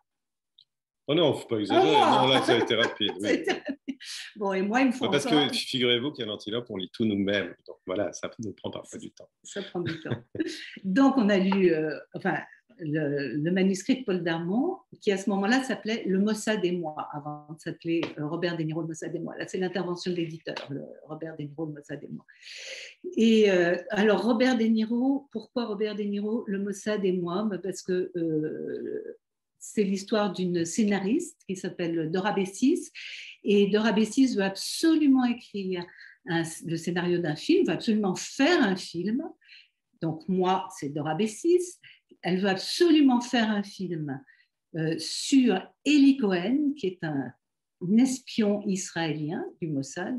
Oh 1.07 1.14
non, 1.14 1.33
il 1.33 1.37
ne 1.37 1.41
faut 1.41 1.49
pas 1.49 1.59
exagérer. 1.59 1.97
Oh 1.97 2.22
non, 2.22 2.27
là, 2.29 2.43
ça 2.43 2.55
a 2.55 2.59
été 2.59 2.75
rapide. 2.75 3.12
Bon, 4.37 4.53
et 4.53 4.63
moi, 4.63 4.81
il 4.81 4.89
me 4.89 4.93
faut. 4.93 5.09
Parce 5.09 5.27
que 5.27 5.53
figurez-vous 5.53 6.13
qu'à 6.13 6.25
l'antilope, 6.25 6.67
on 6.71 6.77
lit 6.77 6.91
tout 6.93 7.05
nous-mêmes. 7.05 7.55
Donc 7.67 7.77
voilà, 7.87 8.13
ça 8.13 8.31
nous 8.39 8.53
prend 8.53 8.71
parfois 8.71 8.99
du 8.99 9.11
temps. 9.11 9.29
Ça 9.43 9.63
prend 9.63 9.81
du 9.81 9.99
temps. 10.01 10.17
Donc, 10.85 11.17
on 11.17 11.29
a 11.29 11.39
lu. 11.39 11.73
Euh, 11.73 11.99
enfin, 12.15 12.39
le, 12.79 13.51
manuscrit 13.51 14.01
de 14.01 14.05
Paul 14.05 14.23
Darmon, 14.23 14.79
qui 15.01 15.13
à 15.13 15.19
ce 15.19 15.31
moment-là 15.31 15.63
s'appelait 15.63 16.03
Le 16.07 16.19
Mossad 16.19 16.65
et 16.65 16.73
moi, 16.73 17.09
avant 17.13 17.47
de 17.55 17.61
s'appeler 17.61 18.03
euh, 18.19 18.27
Robert 18.27 18.57
De 18.57 18.63
Niro, 18.63 18.83
Le 18.83 18.89
Mossad 18.89 19.15
et 19.15 19.19
moi. 19.19 19.37
Là, 19.37 19.47
c'est 19.47 19.59
l'intervention 19.59 20.11
de 20.11 20.17
l'éditeur, 20.17 20.55
Robert 21.07 21.37
De 21.37 21.45
Niro, 21.45 21.67
Le 21.67 21.73
Mossad 21.73 22.03
et 22.03 22.09
moi. 22.09 22.25
Et 23.17 23.51
euh, 23.51 23.77
alors, 23.91 24.23
Robert 24.23 24.57
De 24.57 24.65
Niro, 24.65 25.29
pourquoi 25.31 25.67
Robert 25.67 25.95
De 25.95 26.03
Niro, 26.03 26.45
Le 26.47 26.59
Mossad 26.59 27.05
et 27.05 27.13
moi? 27.13 27.47
Bah, 27.49 27.59
Parce 27.59 27.83
que 27.83 28.11
euh, 28.17 29.19
c'est 29.73 29.85
l'histoire 29.85 30.33
d'une 30.33 30.65
scénariste 30.65 31.41
qui 31.49 31.57
s'appelle 31.57 32.11
Dora 32.11 32.33
Bessis. 32.33 32.91
Et 33.43 33.69
Dora 33.69 33.93
Bessis 33.93 34.37
veut 34.37 34.43
absolument 34.43 35.25
écrire 35.25 35.85
le 36.27 36.77
scénario 36.77 37.19
d'un 37.19 37.37
film, 37.37 37.67
veut 37.67 37.75
absolument 37.75 38.15
faire 38.15 38.62
un 38.62 38.77
film. 38.77 39.23
Donc, 40.01 40.23
moi, 40.29 40.69
c'est 40.79 40.91
Dora 40.91 41.15
Bessis 41.15 41.79
elle 42.25 42.41
veut 42.41 42.49
absolument 42.49 43.21
faire 43.21 43.51
un 43.51 43.62
film 43.62 44.21
euh, 44.77 44.97
sur 44.99 45.61
Eli 45.85 46.17
Cohen, 46.17 46.73
qui 46.77 46.87
est 46.89 47.05
un, 47.05 47.33
espion 47.99 48.62
israélien 48.67 49.45
du 49.61 49.69
Mossad, 49.69 50.17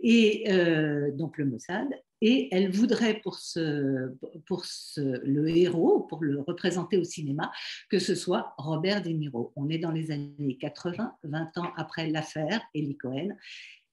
et 0.00 0.50
euh, 0.50 1.12
donc 1.12 1.38
le 1.38 1.44
Mossad, 1.44 1.86
et 2.20 2.48
elle 2.52 2.70
voudrait 2.70 3.20
pour, 3.20 3.38
ce, 3.38 4.12
pour 4.46 4.64
ce, 4.64 5.20
le 5.24 5.48
héros, 5.48 6.00
pour 6.00 6.22
le 6.22 6.40
représenter 6.40 6.96
au 6.96 7.04
cinéma, 7.04 7.50
que 7.90 7.98
ce 7.98 8.14
soit 8.14 8.54
Robert 8.58 9.02
De 9.02 9.10
Niro. 9.10 9.52
On 9.56 9.68
est 9.68 9.78
dans 9.78 9.92
les 9.92 10.10
années 10.10 10.56
80, 10.60 11.14
20 11.24 11.58
ans 11.58 11.72
après 11.76 12.08
l'affaire 12.08 12.60
Eli 12.74 12.96
Cohen, 12.96 13.28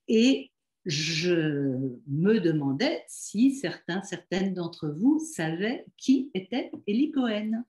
et 0.08 0.52
je 0.86 1.78
me 2.08 2.40
demandais 2.40 3.04
si 3.08 3.56
certains, 3.56 4.02
certaines 4.04 4.54
d'entre 4.54 4.90
vous 4.90 5.20
savaient 5.20 5.86
qui 5.98 6.30
était 6.34 6.72
Eli 6.88 7.12
Cohen. 7.12 7.64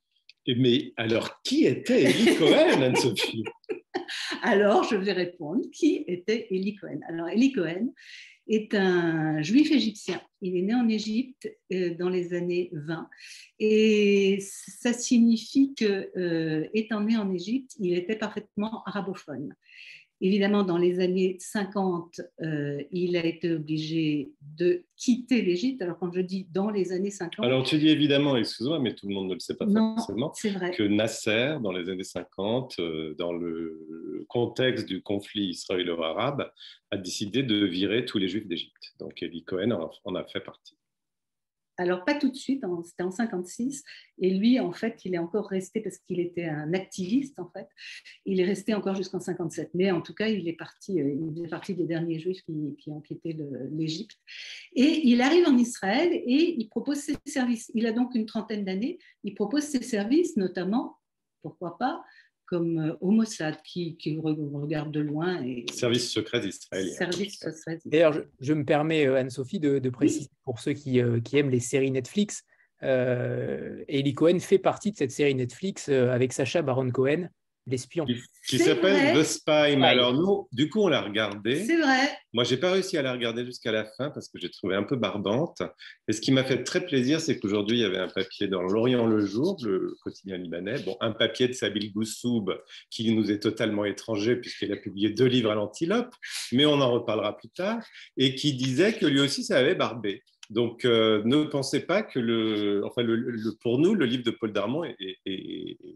Mais 0.47 0.93
alors, 0.97 1.41
qui 1.43 1.65
était 1.65 2.03
Eli 2.03 2.37
Cohen, 2.37 2.83
Anne-Sophie? 2.83 3.45
Alors, 4.43 4.85
je 4.85 4.97
vais 4.97 5.13
répondre. 5.13 5.63
Qui 5.73 6.05
était 6.07 6.49
Eli 6.51 6.75
Cohen? 6.75 7.01
Alors, 7.09 7.29
Eli 7.29 7.53
Cohen 7.53 7.95
est 8.47 8.75
un 8.75 9.43
juif 9.43 9.71
égyptien. 9.71 10.21
Il 10.41 10.57
est 10.57 10.63
né 10.63 10.75
en 10.75 10.89
Égypte 10.89 11.51
euh, 11.73 11.95
dans 11.95 12.09
les 12.09 12.35
années 12.35 12.71
20. 12.73 13.09
Et 13.59 14.39
ça 14.41 14.93
signifie 14.93 15.75
que, 15.75 16.11
euh, 16.19 16.69
étant 16.75 17.01
né 17.01 17.17
en 17.17 17.33
Égypte, 17.33 17.73
il 17.79 17.95
était 17.95 18.17
parfaitement 18.17 18.83
arabophone. 18.85 19.55
Évidemment, 20.21 20.63
dans 20.63 20.79
les 20.79 21.01
années 21.01 21.37
50, 21.41 22.21
euh, 22.41 22.83
il 22.93 23.17
a 23.17 23.25
été 23.25 23.53
obligé 23.53 24.33
de 24.57 24.85
quitter 24.97 25.43
l'Égypte. 25.43 25.83
Alors, 25.83 25.99
quand 25.99 26.13
je 26.13 26.21
dis 26.21 26.47
dans 26.53 26.71
les 26.71 26.93
années 26.93 27.11
50. 27.11 27.45
Alors, 27.45 27.65
tu 27.65 27.79
dis 27.79 27.89
évidemment, 27.89 28.37
excuse-moi, 28.37 28.79
mais 28.79 28.95
tout 28.95 29.09
le 29.09 29.15
monde 29.15 29.29
ne 29.29 29.35
le 29.35 29.41
sait 29.41 29.57
pas 29.57 29.67
forcément, 29.67 30.33
vrai. 30.45 30.71
que 30.71 30.83
Nasser, 30.85 31.57
dans 31.63 31.73
les 31.73 31.91
années 31.91 32.05
50, 32.05 32.77
euh, 32.79 33.15
dans 33.19 33.33
le 33.33 34.25
contexte 34.29 34.87
du 34.87 35.03
conflit 35.03 35.49
israélo-arabe, 35.49 36.51
a 36.91 36.97
décidé 36.97 37.43
de 37.43 37.65
virer 37.67 38.05
tous 38.05 38.19
les 38.19 38.29
juifs 38.29 38.47
d'Égypte. 38.47 38.95
Donc, 39.01 39.23
Eli 39.23 39.43
Cohen 39.45 39.91
en 40.05 40.15
a 40.15 40.25
fait 40.25 40.41
partie. 40.41 40.77
Alors, 41.77 42.05
pas 42.05 42.15
tout 42.15 42.31
de 42.31 42.37
suite, 42.37 42.65
c'était 42.85 43.03
en 43.03 43.11
56. 43.11 43.83
Et 44.19 44.31
lui, 44.31 44.61
en 44.61 44.73
fait, 44.73 45.05
il 45.05 45.15
est 45.15 45.19
encore 45.19 45.49
resté 45.49 45.81
parce 45.81 45.99
qu'il 45.99 46.21
était 46.21 46.45
un 46.45 46.73
activiste, 46.73 47.39
en 47.39 47.51
fait. 47.51 47.67
Il 48.25 48.41
est 48.41 48.45
resté 48.45 48.75
encore 48.75 48.95
jusqu'en 48.95 49.21
57. 49.21 49.71
Mais 49.75 49.91
en 49.91 50.01
tout 50.01 50.15
cas, 50.15 50.29
il 50.29 50.49
est 50.49 50.55
parti, 50.55 51.01
euh, 51.01 51.33
il 51.37 51.45
est 51.45 51.49
parti 51.49 51.75
des 51.75 51.85
derniers 51.85 52.21
juifs 52.21 52.43
qui, 52.45 52.91
ont 52.91 53.01
quitté 53.01 53.37
l'Égypte. 53.71 54.17
Et 54.75 55.09
il 55.09 55.21
arrive 55.21 55.47
en 55.49 55.57
Israël 55.57 56.13
et 56.13 56.55
il 56.59 56.69
propose 56.69 56.99
ses 56.99 57.17
services. 57.27 57.71
Il 57.75 57.87
a 57.87 57.93
donc 57.93 58.15
une 58.15 58.27
trentaine 58.27 58.65
d'années. 58.65 58.99
Il 59.25 59.35
propose 59.35 59.65
ses 59.65 59.83
services, 59.83 60.37
notamment, 60.37 60.99
pourquoi 61.43 61.77
pas, 61.77 62.05
comme 62.47 62.79
euh, 62.79 62.97
au 63.01 63.11
Mossad, 63.11 63.57
qui, 63.63 63.97
regarde 64.23 64.91
de 64.93 65.01
loin. 65.01 65.43
Et... 65.43 65.65
Service 65.73 66.11
secret 66.11 66.47
israélien. 66.47 66.95
Service 66.95 67.45
D'ailleurs, 67.85 68.23
je, 68.41 68.53
me 68.53 68.65
permets, 68.65 69.07
euh, 69.07 69.17
Anne-Sophie, 69.17 69.61
de, 69.61 69.91
préciser 69.91 70.29
pour 70.45 70.61
ceux 70.61 70.73
qui, 70.73 71.01
euh, 71.01 71.21
qui, 71.21 71.39
aiment 71.39 71.51
les 71.51 71.61
séries 71.61 71.91
Netflix, 71.91 72.45
euh, 72.83 73.83
Eli 73.89 74.15
Cohen 74.15 74.41
fait 74.41 74.59
partie 74.59 74.93
de 74.93 74.97
cette 74.97 75.11
série 75.11 75.35
Netflix 75.35 75.89
avec 75.89 76.33
Sacha 76.33 76.63
Baron 76.63 76.91
Cohen, 76.91 77.29
l'espion. 77.67 78.07
Qui, 78.47 78.59
s'appelle 78.59 79.17
The 79.17 79.23
Spy. 79.23 79.51
alors 79.83 80.13
nous, 80.13 80.49
du 80.53 80.69
coup, 80.69 80.83
on 80.83 80.89
l'a 80.89 81.01
regardé. 81.01 81.65
C'est 81.65 81.77
vrai. 81.77 82.11
Moi, 82.33 82.45
j'ai 82.45 82.57
pas 82.57 82.73
réussi 82.73 82.99
à 82.99 83.03
la 83.03 83.13
regarder 83.13 83.45
jusqu'à 83.45 83.73
la 83.73 83.85
fin 83.85 84.11
parce 84.11 84.29
que 84.29 84.39
j'ai 84.39 84.51
trouvé 84.51 84.75
un 84.75 84.83
peu 84.83 84.97
barbante. 84.97 85.63
Et 86.09 86.13
ce 86.13 86.21
qui 86.21 86.33
m'a 86.33 86.45
fait 86.45 86.63
très 86.63 86.85
plaisir, 86.85 87.21
c'est 87.21 87.39
qu'aujourd'hui, 87.39 87.79
il 87.79 87.83
y 87.83 87.85
avait 87.85 87.99
un 87.99 88.09
papier 88.09 88.49
dans 88.49 88.63
l'Orient 88.63 89.07
le 89.07 89.25
jour, 89.25 89.57
le 89.65 89.97
quotidien 90.03 90.37
libanais. 90.37 90.83
Bon, 90.83 90.97
un 91.01 91.13
papier 91.13 91.49
de 91.49 91.53
Sabil 91.53 91.93
Goussoub 91.93 92.47
qui 92.91 93.15
nous 93.15 93.31
est 93.31 93.39
totalement 93.39 93.85
étranger 93.85 94.37
puisqu'il 94.37 94.73
a 94.73 94.77
publié 94.77 95.11
deux 95.11 95.27
livres 95.27 95.51
à 95.51 95.55
l'antilope, 95.55 96.15
mais 96.53 96.67
on 96.67 96.81
en 96.81 96.93
reparlera 96.93 97.37
plus 97.37 97.49
tard, 97.49 97.83
et 98.17 98.35
qui 98.35 98.55
disait 98.55 98.95
que 98.95 99.07
lui 99.07 99.21
aussi, 99.21 99.45
ça 99.45 99.59
avait 99.59 99.75
barbé. 99.75 100.23
Donc, 100.55 100.85
euh, 100.85 101.21
ne 101.25 101.43
pensez 101.43 101.81
pas 101.81 102.05
que 102.05 102.21
le, 102.21 102.85
enfin, 102.85 103.03
le, 103.03 103.57
pour 103.61 103.79
nous, 103.79 103.93
le 103.93 104.07
livre 104.07 104.23
de 104.23 104.31
Paul 104.31 104.53
Darmon 104.53 104.85
est, 104.85 105.19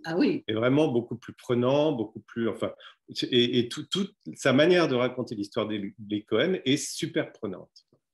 ah 0.04 0.16
oui. 0.18 0.42
est 0.48 0.52
vraiment 0.52 0.88
beaucoup 0.88 1.14
plus 1.14 1.32
prenant, 1.32 1.92
beaucoup 1.92 2.18
plus, 2.18 2.48
enfin, 2.48 2.72
et, 3.30 3.68
toute 3.68 4.16
sa 4.34 4.52
manière 4.52 4.88
de 4.88 4.96
raconter 4.96 5.36
l'histoire 5.36 5.68
des, 5.68 5.94
des 6.00 6.22
Cohen 6.22 6.58
est 6.64 6.76
super 6.76 7.30
prenante. 7.30 7.70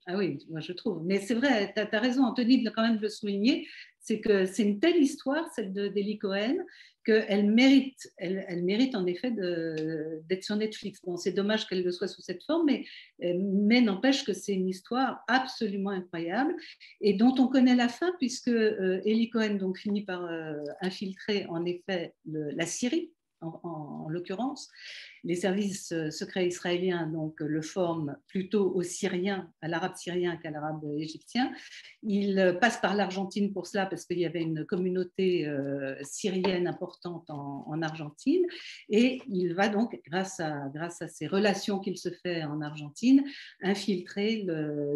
Ah 0.07 0.19
oui, 0.19 0.37
moi 0.51 0.61
je 0.61 0.73
trouve. 0.73 1.03
Mais 1.03 1.19
c'est 1.19 1.35
vrai, 1.35 1.73
tu 1.75 1.81
as, 1.81 1.99
raison, 1.99 2.25
Anthony, 2.25 2.63
de 2.63 2.69
quand 2.69 2.83
même 2.83 3.01
le 3.01 3.09
souligner, 3.09 3.67
c'est 4.05 4.21
que 4.21 4.45
c'est 4.45 4.63
une 4.63 4.81
telle 4.81 5.03
histoire, 5.03 5.49
celle 5.55 5.73
de 5.73 5.89
d'Eli 5.89 6.19
Cohen, 6.19 6.57
qu'elle 7.05 7.51
mérite, 7.51 8.13
elle, 8.17 8.63
mérite 8.65 8.95
en 8.95 9.07
effet 9.07 9.31
d'être 9.31 10.45
sur 10.45 10.57
Netflix. 10.57 11.01
Bon, 11.05 11.17
c'est 11.17 11.33
dommage 11.33 11.67
qu'elle 11.67 11.83
le 11.83 11.93
soit 11.93 12.09
sous 12.09 12.23
cette 12.23 12.43
forme, 12.45 12.67
mais, 12.67 12.85
mais 13.19 13.81
n'empêche 13.81 14.25
que 14.25 14.33
c'est 14.33 14.55
une 14.55 14.69
histoire 14.69 15.23
absolument 15.29 15.91
incroyable 15.91 16.55
et 17.01 17.15
dont 17.15 17.35
on 17.39 17.49
connaît 17.49 17.77
la 17.77 17.89
fin, 17.89 18.13
puisque 18.19 18.49
euh, 18.49 19.01
Eli 19.05 19.29
Cohen 19.31 19.55
donc, 19.55 19.79
finit 19.79 20.05
par 20.05 20.25
euh, 20.25 20.55
infiltrer 20.81 21.47
en 21.49 21.65
effet 21.65 22.15
la 22.27 22.67
Syrie 22.67 23.14
en, 23.45 24.09
l'occurrence. 24.09 24.71
Les 25.25 25.35
services 25.35 25.93
euh, 25.93 26.11
secrets 26.11 26.47
israéliens 26.47 27.07
donc, 27.07 27.41
le 27.41 27.63
forment 27.63 28.17
plutôt 28.29 28.73
au 28.75 28.83
syrien, 28.83 29.51
à 29.63 29.69
l'arabe 29.69 29.97
syrien 29.97 30.37
qu'à 30.37 30.51
l'arabe 30.51 30.85
égyptien. 30.99 31.53
Il 32.03 32.39
euh, 32.39 32.53
passe 32.53 32.79
par 32.79 32.95
l'Argentine 32.95 33.53
pour 33.53 33.67
cela 33.67 33.87
parce 33.87 34.05
qu'il 34.05 34.19
y 34.19 34.27
avait 34.27 34.43
une 34.43 34.65
communauté 34.65 35.47
euh, 35.47 35.97
syrienne 36.03 36.67
importante 36.67 37.31
en, 37.31 37.83
Argentine. 37.83 38.45
Et 38.89 39.21
il 39.29 39.55
va 39.55 39.69
donc, 39.69 40.01
grâce 40.07 40.41
à, 40.41 40.69
grâce 40.73 41.03
ces 41.09 41.27
relations 41.27 41.81
qu'il 41.81 41.99
se 41.99 42.11
fait 42.11 42.45
en 42.45 42.61
Argentine, 42.61 43.25
infiltrer 43.63 44.47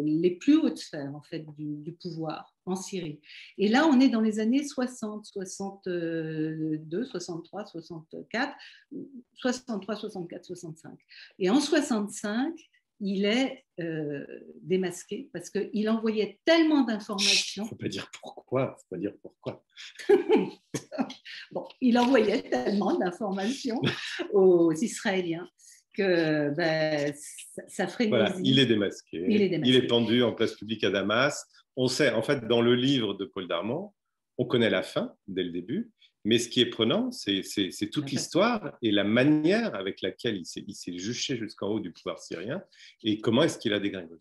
les 0.03 0.31
plus 0.31 0.55
hautes 0.55 0.77
sphères 0.77 1.13
en 1.13 1.21
fait, 1.21 1.45
du 1.57 1.91
pouvoir 2.01 2.53
en 2.69 2.75
Syrie. 2.75 3.19
Et 3.57 3.67
là, 3.67 3.87
on 3.87 3.99
est 3.99 4.09
dans 4.09 4.21
les 4.21 4.39
années 4.39 4.63
60, 4.63 5.25
62, 5.25 7.05
63, 7.05 7.65
64, 7.65 8.53
63, 9.35 9.95
64, 9.95 10.45
65. 10.45 10.99
Et 11.39 11.49
en 11.49 11.59
65, 11.59 12.53
il 13.01 13.25
est 13.25 13.63
euh, 13.79 14.25
démasqué 14.61 15.29
parce 15.31 15.49
qu'il 15.49 15.89
envoyait 15.89 16.39
tellement 16.43 16.83
d'informations. 16.83 17.63
Il 17.63 17.65
ne 17.65 17.69
faut 17.69 17.75
pas 17.75 17.87
dire 17.87 18.11
pourquoi. 18.21 18.75
Faut 18.77 18.95
pas 18.95 18.97
dire 18.97 19.13
pourquoi. 19.21 19.63
bon, 21.51 21.67
il 21.79 21.97
envoyait 21.97 22.41
tellement 22.43 22.97
d'informations 22.97 23.81
aux 24.33 24.73
Israéliens 24.73 25.47
que 25.95 26.49
ben, 26.55 27.13
ça, 27.67 27.87
ferait. 27.87 28.07
Voilà, 28.07 28.35
il 28.43 28.59
est 28.59 28.65
démasqué. 28.65 29.25
Il 29.27 29.41
est 29.41 29.49
démasqué. 29.49 29.69
Il 29.69 29.75
est 29.77 29.87
pendu 29.87 30.23
en 30.23 30.33
place 30.33 30.53
publique 30.55 30.83
à 30.83 30.89
Damas 30.89 31.45
on 31.79 31.87
sait, 31.87 32.11
en 32.11 32.21
fait, 32.21 32.45
dans 32.45 32.61
le 32.61 32.75
livre 32.75 33.13
de 33.13 33.23
Paul 33.23 33.47
Darmon, 33.47 33.93
on 34.37 34.43
connaît 34.43 34.69
la 34.69 34.83
fin 34.83 35.15
dès 35.29 35.43
le 35.43 35.51
début, 35.51 35.91
mais 36.25 36.37
ce 36.37 36.49
qui 36.49 36.59
est 36.59 36.65
prenant, 36.65 37.09
c'est 37.09 37.89
toute 37.89 38.11
l'histoire 38.11 38.77
et 38.81 38.91
la 38.91 39.05
manière 39.05 39.73
avec 39.75 40.01
laquelle 40.01 40.35
il 40.35 40.75
s'est 40.75 40.97
juché 40.97 41.37
jusqu'en 41.37 41.69
haut 41.69 41.79
du 41.79 41.93
pouvoir 41.93 42.19
syrien 42.19 42.61
et 43.01 43.21
comment 43.21 43.43
est-ce 43.43 43.57
qu'il 43.57 43.73
a 43.73 43.79
dégringolé. 43.79 44.19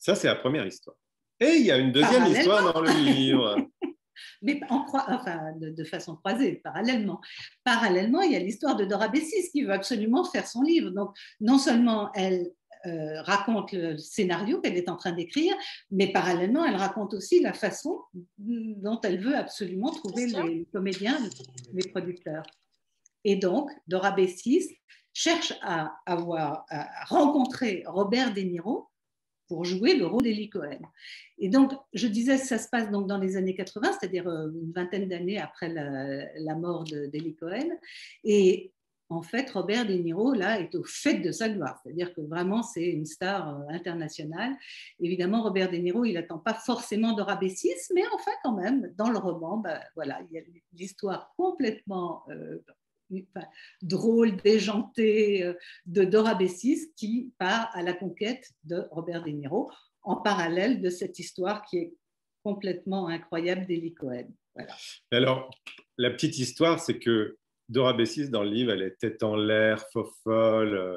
Ça, 0.00 0.16
c'est 0.16 0.26
la 0.26 0.34
première 0.34 0.66
histoire. 0.66 0.96
Et 1.38 1.50
il 1.50 1.64
y 1.64 1.70
a 1.70 1.78
une 1.78 1.92
deuxième 1.92 2.26
histoire 2.26 2.72
dans 2.72 2.80
le 2.80 2.90
livre. 2.90 3.56
mais 4.42 4.60
en, 4.68 4.84
enfin, 4.92 5.52
de, 5.60 5.84
façon 5.84 6.16
croisée, 6.16 6.56
parallèlement. 6.56 7.20
Parallèlement, 7.62 8.22
il 8.22 8.32
y 8.32 8.36
a 8.36 8.40
l'histoire 8.40 8.74
de 8.74 8.84
Dora 8.84 9.06
Bessis 9.06 9.48
qui 9.52 9.62
veut 9.62 9.72
absolument 9.72 10.24
faire 10.24 10.48
son 10.48 10.62
livre. 10.62 10.90
Donc, 10.90 11.16
non 11.40 11.58
seulement 11.58 12.10
elle 12.14 12.50
euh, 12.84 13.22
raconte 13.22 13.72
le 13.72 13.96
scénario 13.96 14.60
qu'elle 14.60 14.76
est 14.76 14.88
en 14.88 14.96
train 14.96 15.12
d'écrire, 15.12 15.54
mais 15.90 16.12
parallèlement, 16.12 16.64
elle 16.64 16.76
raconte 16.76 17.14
aussi 17.14 17.40
la 17.40 17.52
façon 17.52 18.00
dont 18.38 19.00
elle 19.02 19.20
veut 19.20 19.36
absolument 19.36 19.90
trouver 19.90 20.26
les 20.26 20.66
comédiens, 20.72 21.18
les 21.72 21.88
producteurs. 21.88 22.44
Et 23.24 23.36
donc, 23.36 23.70
Dora 23.88 24.12
Bessis 24.12 24.76
cherche 25.12 25.54
à, 25.62 25.96
avoir, 26.06 26.66
à 26.68 27.04
rencontrer 27.06 27.82
Robert 27.86 28.34
De 28.34 28.40
Niro 28.42 28.88
pour 29.48 29.64
jouer 29.64 29.94
le 29.94 30.06
rôle 30.06 30.22
d'Eli 30.22 30.50
Cohen. 30.50 30.80
Et 31.38 31.48
donc, 31.48 31.72
je 31.92 32.06
disais, 32.06 32.36
ça 32.36 32.58
se 32.58 32.68
passe 32.68 32.90
donc 32.90 33.06
dans 33.06 33.18
les 33.18 33.36
années 33.36 33.54
80, 33.54 33.92
c'est-à-dire 33.98 34.28
euh, 34.28 34.50
une 34.50 34.72
vingtaine 34.72 35.08
d'années 35.08 35.38
après 35.38 35.68
la, 35.68 36.32
la 36.34 36.54
mort 36.54 36.84
d'Eli 36.84 37.34
Cohen. 37.36 37.68
Et 38.24 38.72
en 39.08 39.22
fait, 39.22 39.50
Robert 39.50 39.86
De 39.86 39.94
Niro, 39.94 40.32
là, 40.32 40.60
est 40.60 40.74
au 40.74 40.82
fait 40.82 41.18
de 41.18 41.30
sa 41.30 41.48
gloire. 41.48 41.78
C'est-à-dire 41.82 42.12
que 42.12 42.20
vraiment, 42.20 42.62
c'est 42.62 42.84
une 42.84 43.06
star 43.06 43.48
euh, 43.48 43.68
internationale. 43.68 44.56
Évidemment, 45.00 45.42
Robert 45.42 45.70
De 45.70 45.76
Niro, 45.76 46.04
il 46.04 46.14
n'attend 46.14 46.38
pas 46.38 46.54
forcément 46.54 47.14
Bessis, 47.40 47.74
mais 47.94 48.02
enfin, 48.14 48.32
quand 48.42 48.54
même, 48.54 48.92
dans 48.96 49.10
le 49.10 49.18
roman, 49.18 49.58
bah, 49.58 49.80
voilà, 49.94 50.20
il 50.28 50.36
y 50.36 50.38
a 50.38 50.42
l'histoire 50.72 51.32
complètement 51.36 52.24
euh, 52.30 52.58
drôle, 53.82 54.36
déjantée 54.36 55.44
euh, 55.44 55.54
de 55.86 56.04
Dora 56.04 56.34
Bessis 56.34 56.92
qui 56.96 57.32
part 57.38 57.70
à 57.74 57.82
la 57.82 57.92
conquête 57.92 58.50
de 58.64 58.86
Robert 58.90 59.22
De 59.22 59.30
Niro, 59.30 59.70
en 60.02 60.16
parallèle 60.16 60.80
de 60.80 60.90
cette 60.90 61.18
histoire 61.18 61.62
qui 61.62 61.78
est 61.78 61.94
complètement 62.42 63.08
incroyable 63.08 63.66
d'Eli 63.66 63.94
Cohen. 63.94 64.28
Alors, 65.10 65.50
la 65.98 66.10
petite 66.10 66.38
histoire, 66.38 66.80
c'est 66.80 66.98
que 66.98 67.36
Dora 67.68 67.92
Bessis, 67.92 68.30
dans 68.30 68.42
le 68.42 68.50
livre, 68.50 68.72
elle 68.72 68.82
est 68.82 68.98
tête 68.98 69.22
en 69.22 69.36
l'air, 69.36 69.84
faux 69.92 70.10
folle, 70.22 70.74
euh, 70.74 70.96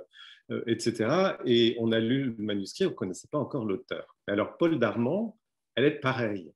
euh, 0.51 0.63
etc. 0.67 1.35
Et 1.45 1.75
on 1.79 1.91
a 1.91 1.99
lu 1.99 2.35
le 2.37 2.43
manuscrit, 2.43 2.85
on 2.85 2.89
ne 2.89 2.95
connaissait 2.95 3.27
pas 3.31 3.37
encore 3.37 3.65
l'auteur. 3.65 4.15
Alors, 4.27 4.57
Paul 4.57 4.79
Darmon, 4.79 5.33
elle 5.75 5.85
est 5.85 5.99
pareille. 5.99 6.51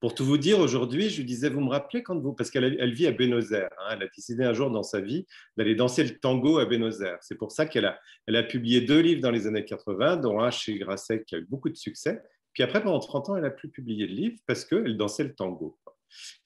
Pour 0.00 0.14
tout 0.14 0.24
vous 0.24 0.36
dire, 0.36 0.58
aujourd'hui, 0.58 1.08
je 1.08 1.18
lui 1.18 1.24
disais, 1.24 1.48
vous 1.48 1.60
me 1.60 1.70
rappelez 1.70 2.02
quand 2.02 2.18
vous... 2.18 2.34
Parce 2.34 2.50
qu'elle 2.50 2.76
elle 2.78 2.92
vit 2.92 3.06
à 3.06 3.12
Buenos 3.12 3.52
Aires. 3.52 3.70
Hein, 3.78 3.92
elle 3.92 4.02
a 4.02 4.08
décidé 4.14 4.44
un 4.44 4.52
jour 4.52 4.70
dans 4.70 4.82
sa 4.82 5.00
vie 5.00 5.26
d'aller 5.56 5.74
danser 5.74 6.04
le 6.04 6.18
tango 6.18 6.58
à 6.58 6.66
Buenos 6.66 7.00
Aires. 7.00 7.18
C'est 7.22 7.36
pour 7.36 7.52
ça 7.52 7.64
qu'elle 7.64 7.86
a, 7.86 7.98
elle 8.26 8.36
a 8.36 8.42
publié 8.42 8.82
deux 8.82 9.00
livres 9.00 9.22
dans 9.22 9.30
les 9.30 9.46
années 9.46 9.64
80, 9.64 10.18
dont 10.18 10.40
un 10.40 10.50
chez 10.50 10.78
Grasset 10.78 11.24
qui 11.24 11.36
a 11.36 11.38
eu 11.38 11.46
beaucoup 11.48 11.70
de 11.70 11.76
succès. 11.76 12.22
Puis 12.52 12.62
après, 12.62 12.82
pendant 12.82 12.98
30 12.98 13.30
ans, 13.30 13.36
elle 13.36 13.42
n'a 13.42 13.50
plus 13.50 13.70
publié 13.70 14.06
de 14.06 14.12
livre 14.12 14.36
parce 14.46 14.64
qu'elle 14.64 14.96
dansait 14.96 15.24
le 15.24 15.34
tango. 15.34 15.78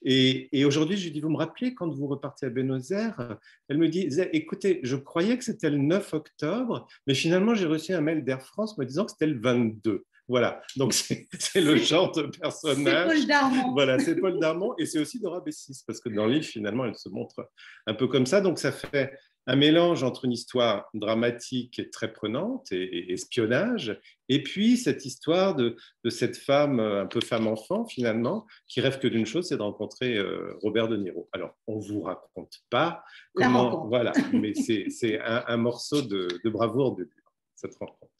Et, 0.03 0.65
aujourd'hui, 0.65 0.97
je 0.97 1.05
lui 1.05 1.11
dis, 1.11 1.21
vous 1.21 1.29
me 1.29 1.37
rappelez 1.37 1.73
quand 1.73 1.89
vous 1.89 2.07
repartez 2.07 2.45
à 2.45 2.49
Buenos 2.49 2.91
Aires? 2.91 3.37
Elle 3.67 3.77
me 3.77 3.87
dit, 3.87 4.09
écoutez, 4.33 4.79
je 4.83 4.95
croyais 4.95 5.37
que 5.37 5.43
c'était 5.43 5.69
le 5.69 5.77
9 5.77 6.13
octobre, 6.13 6.87
mais 7.07 7.13
finalement, 7.13 7.53
j'ai 7.55 7.65
reçu 7.65 7.93
un 7.93 8.01
mail 8.01 8.23
d'Air 8.23 8.41
France 8.41 8.77
me 8.77 8.85
disant 8.85 9.05
que 9.05 9.11
c'était 9.11 9.27
le 9.27 9.39
22. 9.39 10.05
Voilà, 10.29 10.61
donc 10.75 10.93
c'est 10.93 11.27
le 11.55 11.75
genre 11.75 12.11
de 12.11 12.21
personnage. 12.21 13.09
C'est 13.09 13.15
Paul 13.17 13.27
Darmon. 13.27 13.71
Voilà, 13.73 13.97
c'est 13.97 14.15
Paul 14.15 14.39
Darmon 14.39 14.75
et 14.77 14.85
c'est 14.85 14.99
aussi 14.99 15.19
Dora 15.19 15.41
Bessis, 15.41 15.81
parce 15.87 15.99
que 15.99 16.09
dans 16.09 16.27
le 16.27 16.33
livre, 16.33 16.45
finalement, 16.45 16.85
elle 16.85 16.95
se 16.95 17.09
montre 17.09 17.49
un 17.87 17.95
peu 17.95 18.07
comme 18.07 18.27
ça. 18.27 18.39
Donc 18.39 18.59
ça 18.59 18.71
fait 18.71 19.11
un 19.49 19.55
mélange 19.55 20.03
entre 20.03 20.25
une 20.25 20.31
histoire 20.31 20.87
dramatique 20.93 21.79
et 21.79 21.89
très 21.89 22.13
prenante 22.13 22.71
et, 22.71 23.11
espionnage, 23.11 23.99
et 24.27 24.43
puis 24.43 24.77
cette 24.77 25.05
histoire 25.05 25.55
de, 25.55 25.75
cette 26.07 26.37
femme, 26.37 26.79
un 26.79 27.07
peu 27.07 27.19
femme-enfant 27.19 27.85
finalement, 27.85 28.45
qui 28.67 28.79
rêve 28.79 28.99
que 28.99 29.07
d'une 29.07 29.25
chose, 29.25 29.47
c'est 29.47 29.57
de 29.57 29.63
rencontrer 29.63 30.17
euh, 30.17 30.55
Robert 30.61 30.87
De 30.87 30.97
Niro. 30.97 31.27
Alors, 31.33 31.57
on 31.65 31.77
ne 31.77 31.81
vous 31.83 32.01
raconte 32.01 32.59
pas 32.69 33.03
comment, 33.33 33.87
voilà, 33.87 34.11
mais 34.33 34.53
c'est 34.53 35.19
un, 35.19 35.57
morceau 35.57 36.03
de, 36.03 36.27
bravoure 36.47 36.95
de 36.95 37.09
cette 37.55 37.73
rencontre. 37.79 38.13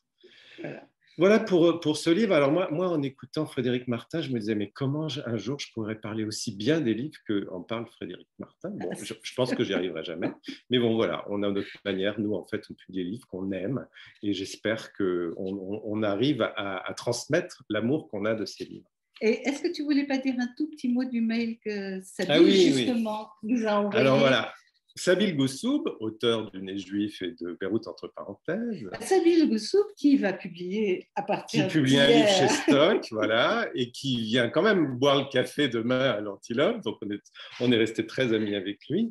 Voilà. 0.60 0.84
Voilà 1.20 1.38
pour, 1.38 1.82
pour 1.82 1.98
ce 1.98 2.10
livre. 2.10 2.34
Alors 2.34 2.50
moi, 2.50 2.70
moi, 2.72 2.88
en 2.88 3.02
écoutant 3.02 3.46
Frédéric 3.46 3.90
Martin, 3.90 4.22
je 4.22 4.32
me 4.32 4.40
disais, 4.40 4.56
mais 4.56 4.72
comment 4.72 5.08
un 5.26 5.36
jour 5.36 5.60
je 5.60 5.68
pourrais 5.74 6.00
parler 6.00 6.24
aussi 6.24 6.56
bien 6.56 6.80
des 6.80 6.94
livres 6.94 7.18
qu'en 7.28 7.62
parle 7.62 7.88
Frédéric 7.88 8.30
Martin? 8.40 8.70
Bon, 8.70 8.90
je, 8.94 9.14
pense 9.36 9.54
que 9.54 9.66
j'y 9.66 9.74
arriverai 9.74 10.06
jamais. 10.06 10.32
Mais 10.70 10.80
bon, 10.80 10.96
voilà, 10.96 11.26
on 11.30 11.44
a 11.44 11.52
notre 11.52 11.68
manière. 11.84 12.18
Nous, 12.22 12.34
en 12.34 12.46
fait, 12.46 12.64
on 12.70 12.74
publie 12.74 13.04
des 13.04 13.10
livres 13.10 13.28
qu'on 13.28 13.52
aime 13.52 13.86
et 14.24 14.34
j'espère 14.34 14.94
qu'on 14.94 15.34
on, 15.38 16.04
arrive 16.04 16.42
à, 16.42 16.94
transmettre 16.96 17.66
l'amour 17.68 18.08
qu'on 18.08 18.24
a 18.24 18.34
de 18.34 18.46
ces 18.46 18.64
livres. 18.64 18.90
Et 19.20 19.42
est-ce 19.46 19.62
que 19.62 19.74
tu 19.74 19.84
voulais 19.84 20.08
pas 20.08 20.20
dire 20.20 20.36
un 20.40 20.48
tout 20.56 20.70
petit 20.70 20.88
mot 20.88 21.04
du 21.04 21.20
mail 21.20 21.58
que 21.60 22.00
ça 22.02 22.24
ah 22.30 22.42
justement 22.42 23.28
nous 23.44 23.68
a 23.68 23.74
envoyé? 23.74 24.00
Alors 24.00 24.20
voilà, 24.20 24.54
Sabil 25.00 25.36
Goussoub, 25.36 25.86
auteur 26.02 26.52
du 26.52 26.62
Nez 26.62 26.78
juif 26.78 27.22
et 27.22 27.32
de 27.32 27.58
Beyrouth 27.60 27.88
entre 27.88 28.12
parenthèses. 28.14 28.86
Sabil 29.00 29.48
Goussoub 29.48 29.86
qui 29.96 30.18
va 30.18 30.34
publier 30.34 31.08
à 31.16 31.24
partir 31.24 31.68
Qui 31.68 31.74
publie 31.74 31.98
un 31.98 32.08
livre 32.08 32.28
chez 32.28 32.50
Stock, 32.50 33.08
voilà, 33.12 33.70
et 33.76 33.92
qui 33.92 34.22
vient 34.24 34.50
quand 34.50 34.62
même 34.62 34.98
boire 34.98 35.20
le 35.20 35.32
café 35.32 35.70
demain 35.70 36.12
à 36.12 36.20
l'Antilope, 36.20 36.84
donc 36.84 36.98
on 37.02 37.10
est, 37.12 37.22
on 37.62 37.72
est 37.72 37.78
resté 37.78 38.06
très 38.06 38.34
amis 38.34 38.56
avec 38.56 38.80
lui, 38.90 39.10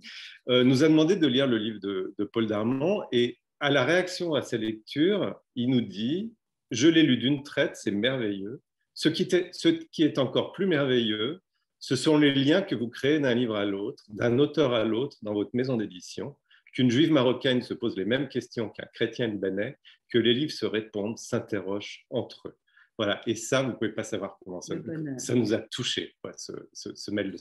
euh, 0.51 0.63
nous 0.63 0.85
a 0.85 0.89
demandé 0.89 1.17
de 1.17 1.27
lire 1.27 1.47
le 1.47 1.57
livre 1.57 1.81
de, 1.81 2.15
de 2.19 2.25
Paul 2.25 2.47
Darmon, 2.47 3.03
et 3.11 3.39
à 3.59 3.71
la 3.71 3.85
réaction 3.85 4.35
à 4.35 4.43
sa 4.43 4.59
lecture, 4.59 5.35
il 5.57 5.71
nous 5.71 5.81
dit 5.81 6.35
«Je 6.71 6.89
l'ai 6.89 7.03
lu 7.03 7.17
d'une 7.17 7.43
traite, 7.43 7.77
c'est 7.77 7.93
merveilleux. 7.93 8.61
Ce 8.93 9.09
qui, 9.09 9.27
ce 9.53 9.69
qui 9.69 10.03
est 10.03 10.19
encore 10.19 10.53
plus 10.53 10.67
merveilleux, 10.67 11.41
ce 11.81 11.97
sont 11.97 12.19
les 12.19 12.35
liens 12.35 12.63
que 12.63 12.75
vous 12.75 12.89
créez 12.89 13.21
d'un 13.21 13.35
livre 13.35 13.57
à 13.57 13.65
l'autre, 13.65 14.05
d'un 14.09 14.39
auteur 14.39 14.73
à 14.75 14.85
l'autre 14.85 15.17
dans 15.23 15.35
votre 15.35 15.51
maison 15.55 15.77
d'édition, 15.77 16.37
qu'une 16.73 16.91
juive 16.91 17.13
marocaine 17.13 17.63
se 17.63 17.75
pose 17.75 17.97
les 17.97 18.05
mêmes 18.05 18.29
questions 18.29 18.69
qu'un 18.69 18.87
chrétien 18.93 19.27
libanais, 19.27 19.79
que 20.11 20.19
les 20.19 20.35
livres 20.35 20.53
se 20.53 20.67
répondent, 20.67 21.19
s'interrogent 21.19 22.07
entre 22.11 22.49
eux. 22.49 22.57
Voilà, 22.99 23.21
et 23.29 23.37
ça, 23.37 23.63
vous 23.63 23.69
ne 23.69 23.75
pouvez 23.75 23.93
pas 23.93 24.03
savoir 24.03 24.39
comment 24.45 24.61
ça, 24.61 24.75
ça 25.19 25.35
nous 25.37 25.55
a 25.55 25.59
touché, 25.59 26.17
ce, 26.35 27.11
mail 27.13 27.31
de. 27.31 27.39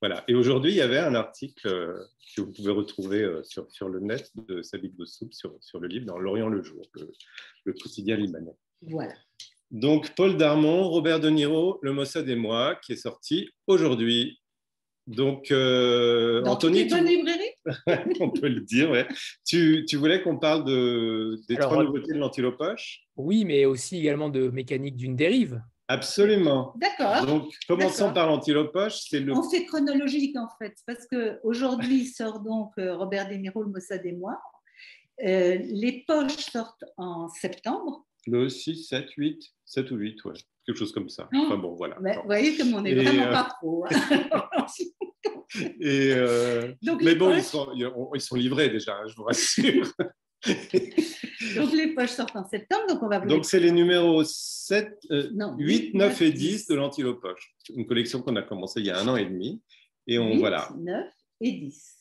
Voilà, 0.00 0.24
et 0.26 0.34
aujourd'hui, 0.34 0.72
il 0.72 0.76
y 0.76 0.80
avait 0.80 0.98
un 0.98 1.14
article 1.14 1.68
euh, 1.68 2.04
que 2.34 2.40
vous 2.42 2.50
pouvez 2.50 2.72
retrouver 2.72 3.22
euh, 3.22 3.44
sur, 3.44 3.70
sur 3.70 3.88
le 3.88 4.00
net 4.00 4.32
de 4.34 4.60
Sabine 4.60 4.90
Bossoub 4.90 5.28
sur, 5.30 5.56
sur 5.60 5.78
le 5.78 5.86
livre 5.86 6.06
dans 6.06 6.18
L'Orient 6.18 6.48
le 6.48 6.64
jour, 6.64 6.82
le, 6.94 7.12
le 7.64 7.72
quotidien 7.74 8.16
libanais. 8.16 8.56
Voilà. 8.82 9.14
Donc, 9.72 10.14
Paul 10.14 10.36
Darmon, 10.36 10.88
Robert 10.88 11.18
De 11.18 11.30
Niro, 11.30 11.78
Le 11.82 11.92
Mossad 11.92 12.28
et 12.28 12.36
moi, 12.36 12.76
qui 12.84 12.92
est 12.92 12.96
sorti 12.96 13.48
aujourd'hui. 13.66 14.38
Donc, 15.06 15.50
euh, 15.50 16.42
Dans 16.42 16.52
Anthony. 16.52 16.86
Toutes 16.86 17.00
les 17.00 17.22
on 18.20 18.30
peut 18.30 18.48
le 18.48 18.60
dire, 18.60 18.90
ouais. 18.90 19.06
Tu, 19.46 19.84
tu 19.88 19.96
voulais 19.96 20.22
qu'on 20.22 20.38
parle 20.38 20.64
de, 20.64 21.40
des 21.48 21.56
trois 21.56 21.82
nouveautés 21.82 22.12
de 22.12 22.18
l'antilopoche? 22.18 23.04
Oui, 23.16 23.46
mais 23.46 23.64
aussi 23.64 23.98
également 23.98 24.28
de 24.28 24.48
mécanique 24.48 24.96
d'une 24.96 25.16
dérive. 25.16 25.62
Absolument. 25.88 26.74
D'accord. 26.76 27.26
Donc, 27.26 27.54
commençons 27.66 28.12
par 28.12 28.26
l'antilopoche. 28.26 29.00
C'est 29.08 29.20
le... 29.20 29.32
On 29.32 29.48
fait 29.48 29.64
chronologique, 29.64 30.36
en 30.36 30.48
fait, 30.58 30.74
parce 30.86 31.06
qu'aujourd'hui 31.06 32.04
sort 32.16 32.40
donc 32.40 32.72
euh, 32.78 32.94
Robert 32.94 33.28
De 33.28 33.34
Niro, 33.34 33.62
Le 33.62 33.70
Mossad 33.70 34.04
et 34.04 34.12
moi. 34.12 34.38
Euh, 35.24 35.58
les 35.62 36.04
poches 36.06 36.36
sortent 36.36 36.84
en 36.96 37.28
septembre. 37.28 38.06
Le 38.26 38.48
6, 38.48 38.84
7, 38.84 39.10
8, 39.16 39.52
7 39.64 39.90
ou 39.90 39.96
8, 39.96 40.24
ouais. 40.24 40.32
Quelque 40.64 40.78
chose 40.78 40.92
comme 40.92 41.08
ça. 41.08 41.28
Enfin 41.34 41.56
bon, 41.56 41.74
voilà. 41.74 41.96
Vous 41.98 42.26
voyez 42.26 42.56
comme 42.56 42.72
on 42.74 42.82
n'est 42.82 42.94
vraiment 42.94 43.24
euh, 43.24 43.32
pas 43.32 43.48
trop. 43.60 43.84
Hein. 43.84 44.66
Et 45.80 46.12
euh... 46.14 46.72
mais 47.02 47.14
bon, 47.14 47.34
ils, 47.34 47.42
sont, 47.42 47.68
ils, 47.74 48.20
sont, 48.20 48.36
livrés 48.36 48.70
déjà, 48.70 48.96
hein, 48.96 49.06
je 49.06 49.14
vous 49.16 49.24
rassure. 49.24 49.92
donc 51.56 51.72
les 51.72 51.94
poches 51.94 52.10
sortent 52.10 52.36
en 52.36 52.48
septembre, 52.48 52.86
donc 52.88 53.02
on 53.02 53.08
va 53.08 53.18
vous 53.18 53.28
Donc 53.28 53.44
c'est 53.44 53.60
les 53.60 53.70
numéros 53.70 54.24
7, 54.24 54.98
euh, 55.10 55.28
non, 55.34 55.54
8, 55.58 55.94
9 55.94 56.22
et 56.22 56.32
10 56.32 56.68
de 56.68 56.74
l'Antilopoche. 56.76 57.54
Une 57.76 57.86
collection 57.86 58.22
qu'on 58.22 58.36
a 58.36 58.42
commencé 58.42 58.80
il 58.80 58.86
y 58.86 58.90
a 58.90 58.98
un 58.98 59.08
an 59.08 59.16
et 59.16 59.26
demi. 59.26 59.60
Et 60.06 60.18
on, 60.18 60.30
8, 60.32 60.38
voilà. 60.38 60.70
9 60.78 61.06
et 61.42 61.52
10. 61.52 61.98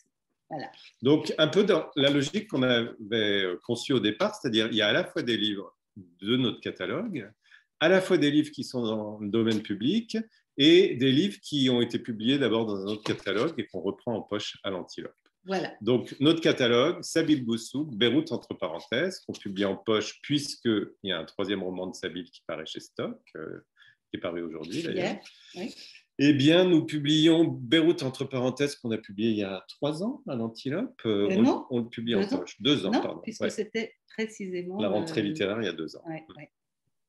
Voilà. 0.49 0.71
Donc, 1.01 1.33
un 1.37 1.47
peu 1.47 1.63
dans 1.63 1.89
la 1.95 2.09
logique 2.09 2.47
qu'on 2.47 2.63
avait 2.63 3.47
conçue 3.65 3.93
au 3.93 3.99
départ, 3.99 4.35
c'est-à-dire 4.35 4.67
il 4.71 4.77
y 4.77 4.81
a 4.81 4.87
à 4.87 4.93
la 4.93 5.03
fois 5.03 5.23
des 5.23 5.37
livres 5.37 5.75
de 6.21 6.37
notre 6.37 6.59
catalogue, 6.59 7.31
à 7.79 7.89
la 7.89 8.01
fois 8.01 8.17
des 8.17 8.31
livres 8.31 8.51
qui 8.51 8.63
sont 8.63 8.83
dans 8.83 9.19
le 9.19 9.29
domaine 9.29 9.61
public 9.61 10.17
et 10.57 10.95
des 10.95 11.11
livres 11.11 11.39
qui 11.41 11.69
ont 11.69 11.81
été 11.81 11.97
publiés 11.99 12.37
d'abord 12.37 12.65
dans 12.65 12.75
un 12.75 12.87
autre 12.87 13.03
catalogue 13.03 13.53
et 13.57 13.65
qu'on 13.65 13.81
reprend 13.81 14.15
en 14.15 14.21
poche 14.21 14.57
à 14.63 14.69
l'antilope. 14.69 15.15
Voilà. 15.45 15.73
Donc, 15.81 16.15
notre 16.19 16.39
catalogue, 16.39 17.01
Sabil 17.01 17.43
Boussou, 17.43 17.85
Beyrouth 17.85 18.31
entre 18.31 18.53
parenthèses, 18.53 19.19
qu'on 19.21 19.33
publie 19.33 19.65
en 19.65 19.75
poche 19.75 20.19
puisqu'il 20.21 20.91
y 21.03 21.11
a 21.11 21.19
un 21.19 21.25
troisième 21.25 21.63
roman 21.63 21.87
de 21.87 21.95
Sabil 21.95 22.29
qui 22.29 22.43
paraît 22.45 22.67
chez 22.67 22.79
Stock, 22.79 23.19
euh, 23.35 23.65
qui 24.09 24.17
est 24.17 24.19
paru 24.19 24.43
aujourd'hui 24.43 24.83
d'ailleurs. 24.83 25.17
Oui. 25.55 25.73
Eh 26.19 26.33
bien, 26.33 26.65
nous 26.65 26.85
publions 26.85 27.45
Beyrouth 27.45 28.03
entre 28.03 28.25
parenthèses 28.25 28.75
qu'on 28.75 28.91
a 28.91 28.97
publié 28.97 29.31
il 29.31 29.37
y 29.37 29.43
a 29.43 29.65
trois 29.67 30.03
ans 30.03 30.21
à 30.27 30.35
l'Antilope. 30.35 31.01
Euh, 31.05 31.27
on, 31.31 31.41
non, 31.41 31.65
on, 31.69 31.79
le 31.79 31.89
publie 31.89 32.15
en 32.15 32.27
poche. 32.27 32.61
Deux 32.61 32.85
ans, 32.85 32.91
non, 32.91 33.01
pardon. 33.01 33.21
Puisque 33.21 33.49
c'était 33.49 33.95
précisément. 34.15 34.79
La 34.79 34.89
rentrée 34.89 35.23
littéraire 35.23 35.59
il 35.61 35.65
y 35.65 35.69
a 35.69 35.73
deux 35.73 35.95
ans. 35.95 36.03
Ouais, 36.07 36.23
ouais. 36.37 36.51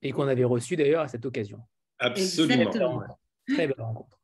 Et 0.03 0.13
qu'on 0.13 0.29
avait 0.29 0.45
reçu 0.45 0.77
d'ailleurs 0.77 1.03
à 1.03 1.09
cette 1.09 1.27
occasion. 1.27 1.59
Absolument. 1.99 2.71
Très 3.49 3.67
belle 3.67 3.81
rencontre. 3.81 4.22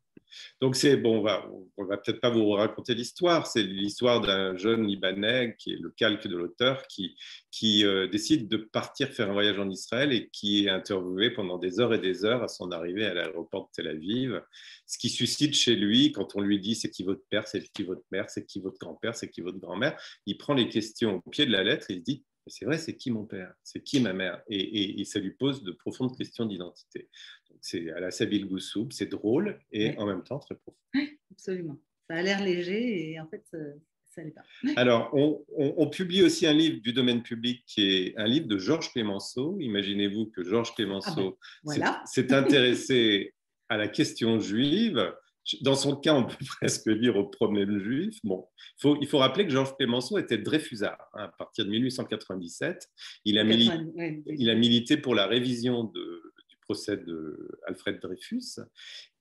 Donc 0.61 0.75
c'est 0.75 0.97
bon, 0.97 1.19
on 1.19 1.21
va, 1.21 1.49
on 1.77 1.85
va 1.85 1.97
peut-être 1.97 2.19
pas 2.19 2.29
vous 2.29 2.49
raconter 2.51 2.95
l'histoire. 2.95 3.47
C'est 3.47 3.63
l'histoire 3.63 4.21
d'un 4.21 4.55
jeune 4.57 4.85
Libanais 4.85 5.55
qui 5.57 5.73
est 5.73 5.79
le 5.79 5.89
calque 5.91 6.27
de 6.27 6.37
l'auteur, 6.37 6.87
qui, 6.87 7.15
qui 7.51 7.85
euh, 7.85 8.07
décide 8.07 8.47
de 8.47 8.57
partir 8.57 9.09
faire 9.09 9.29
un 9.29 9.33
voyage 9.33 9.59
en 9.59 9.69
Israël 9.69 10.11
et 10.13 10.29
qui 10.29 10.65
est 10.65 10.69
interviewé 10.69 11.31
pendant 11.31 11.57
des 11.57 11.79
heures 11.79 11.93
et 11.93 11.99
des 11.99 12.25
heures 12.25 12.43
à 12.43 12.47
son 12.47 12.71
arrivée 12.71 13.05
à 13.05 13.13
l'aéroport 13.13 13.65
de 13.65 13.69
Tel 13.73 13.87
Aviv. 13.87 14.41
Ce 14.85 14.97
qui 14.97 15.09
suscite 15.09 15.55
chez 15.55 15.75
lui, 15.75 16.11
quand 16.11 16.35
on 16.35 16.41
lui 16.41 16.59
dit 16.59 16.75
c'est 16.75 16.89
qui 16.89 17.03
votre 17.03 17.23
père, 17.29 17.47
c'est 17.47 17.63
qui 17.71 17.83
votre 17.83 18.03
mère, 18.11 18.29
c'est 18.29 18.45
qui 18.45 18.59
votre 18.59 18.77
grand-père, 18.79 19.15
c'est 19.15 19.29
qui 19.29 19.41
votre 19.41 19.59
grand-mère, 19.59 19.99
il 20.25 20.37
prend 20.37 20.53
les 20.53 20.69
questions 20.69 21.21
au 21.25 21.29
pied 21.29 21.45
de 21.45 21.51
la 21.51 21.63
lettre 21.63 21.89
et 21.89 21.93
il 21.93 21.99
se 21.99 22.03
dit 22.03 22.23
c'est 22.47 22.65
vrai, 22.65 22.77
c'est 22.77 22.95
qui 22.95 23.11
mon 23.11 23.25
père? 23.25 23.53
C'est 23.63 23.83
qui 23.83 23.99
ma 23.99 24.13
mère? 24.13 24.41
Et, 24.49 24.59
et, 24.59 25.01
et, 25.01 25.05
ça 25.05 25.19
lui 25.19 25.31
pose 25.31 25.63
de 25.63 25.71
profondes 25.71 26.17
questions 26.17 26.45
d'identité. 26.45 27.09
C'est 27.61 27.91
à 27.91 27.99
la 27.99 28.11
Sabine 28.11 28.45
Goussoub, 28.47 28.89
c'est 28.91 29.07
drôle 29.07 29.59
et 29.71 29.89
Oui. 29.89 29.95
en 29.97 30.05
même 30.05 30.23
temps 30.23 30.39
très 30.39 30.55
profond. 30.55 30.77
Absolument. 31.31 31.77
Ça 32.09 32.15
a 32.15 32.21
l'air 32.21 32.43
léger 32.43 33.11
et 33.11 33.19
en 33.19 33.27
fait, 33.27 33.43
ça, 33.51 34.23
l'est 34.23 34.31
pas. 34.31 34.43
Alors, 34.75 35.09
on, 35.13 35.45
on- 35.55 35.73
on 35.77 35.87
publie 35.89 36.23
aussi 36.23 36.47
un 36.47 36.53
livre 36.53 36.81
du 36.81 36.91
domaine 36.93 37.21
public 37.21 37.63
qui 37.67 37.81
est 37.83 38.17
un 38.17 38.25
livre 38.25 38.47
de 38.47 38.57
Georges 38.57 38.91
Clémenceau. 38.91 39.57
Imaginez-vous 39.59 40.27
que 40.27 40.43
Georges 40.43 40.73
Clémenceau 40.75 41.37
Voilà. 41.63 42.01
s'est 42.05 42.21
s'est 42.23 42.33
intéressé 42.33 43.33
à 43.69 43.77
la 43.77 43.87
question 43.87 44.39
juive. 44.39 45.13
Dans 45.61 45.75
son 45.75 45.95
cas, 45.95 46.13
on 46.13 46.23
peut 46.27 46.35
presque 46.59 46.87
lire 46.87 47.15
au 47.17 47.25
problème 47.25 47.79
juif. 47.79 48.17
Bon, 48.23 48.45
il 48.77 48.81
faut, 48.81 48.97
il 49.01 49.07
faut 49.07 49.17
rappeler 49.17 49.45
que 49.45 49.51
Georges 49.51 49.75
Clémenceau 49.77 50.17
était 50.17 50.37
Dreyfusard. 50.37 50.97
hein, 51.13 51.23
à 51.23 51.27
partir 51.29 51.65
de 51.65 51.69
1897, 51.71 52.87
il 53.25 53.37
a, 53.39 53.43
mili- 53.43 53.67
80, 53.67 53.85
ouais, 53.95 54.23
oui. 54.25 54.35
il 54.37 54.49
a 54.49 54.55
milité 54.55 54.97
pour 54.97 55.15
la 55.15 55.27
révision 55.27 55.85
de- 55.85 56.28
procès 56.69 56.97
de 56.97 57.49
Alfred 57.65 57.99
Dreyfus. 57.99 58.59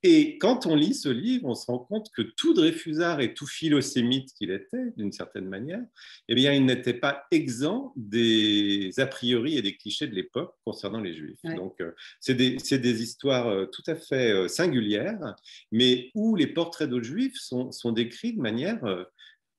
Et 0.03 0.36
quand 0.36 0.66
on 0.66 0.76
lit 0.76 0.92
ce 0.92 1.09
livre, 1.09 1.46
on 1.46 1.55
se 1.55 1.64
rend 1.64 1.78
compte 1.78 2.11
que 2.14 2.20
tout 2.20 2.53
Dreyfusard 2.53 3.22
et 3.22 3.32
tout 3.32 3.46
philosémite 3.46 4.34
qu'il 4.34 4.51
était, 4.51 4.92
d'une 4.99 5.12
certaine 5.12 5.49
manière, 5.49 5.82
eh 6.28 6.34
bien, 6.34 6.53
il 6.53 6.66
n'était 6.66 6.92
pas 6.92 7.24
exempt 7.30 7.94
des 7.96 8.92
a 8.99 9.07
priori 9.07 9.57
et 9.57 9.62
des 9.62 9.76
clichés 9.76 10.07
de 10.07 10.14
l'époque 10.14 10.55
concernant 10.62 11.01
les 11.01 11.14
Juifs. 11.14 11.40
Ouais. 11.42 11.55
Donc, 11.55 11.80
euh, 11.80 11.92
c'est 12.20 12.34
des, 12.34 12.59
des 12.59 13.03
histoires 13.03 13.49
euh, 13.49 13.64
tout 13.64 13.82
à 13.86 13.96
fait 13.96 14.30
euh, 14.30 14.46
singulières, 14.46 15.34
mais 15.72 16.11
où 16.14 16.36
les 16.36 16.49
portraits 16.49 16.90
d'autres 16.90 17.05
Juifs 17.05 17.38
sont, 17.40 17.72
sont 17.72 17.92
décrits 17.92 18.34
de 18.34 18.42
manière 18.42 18.84
euh, 18.84 19.05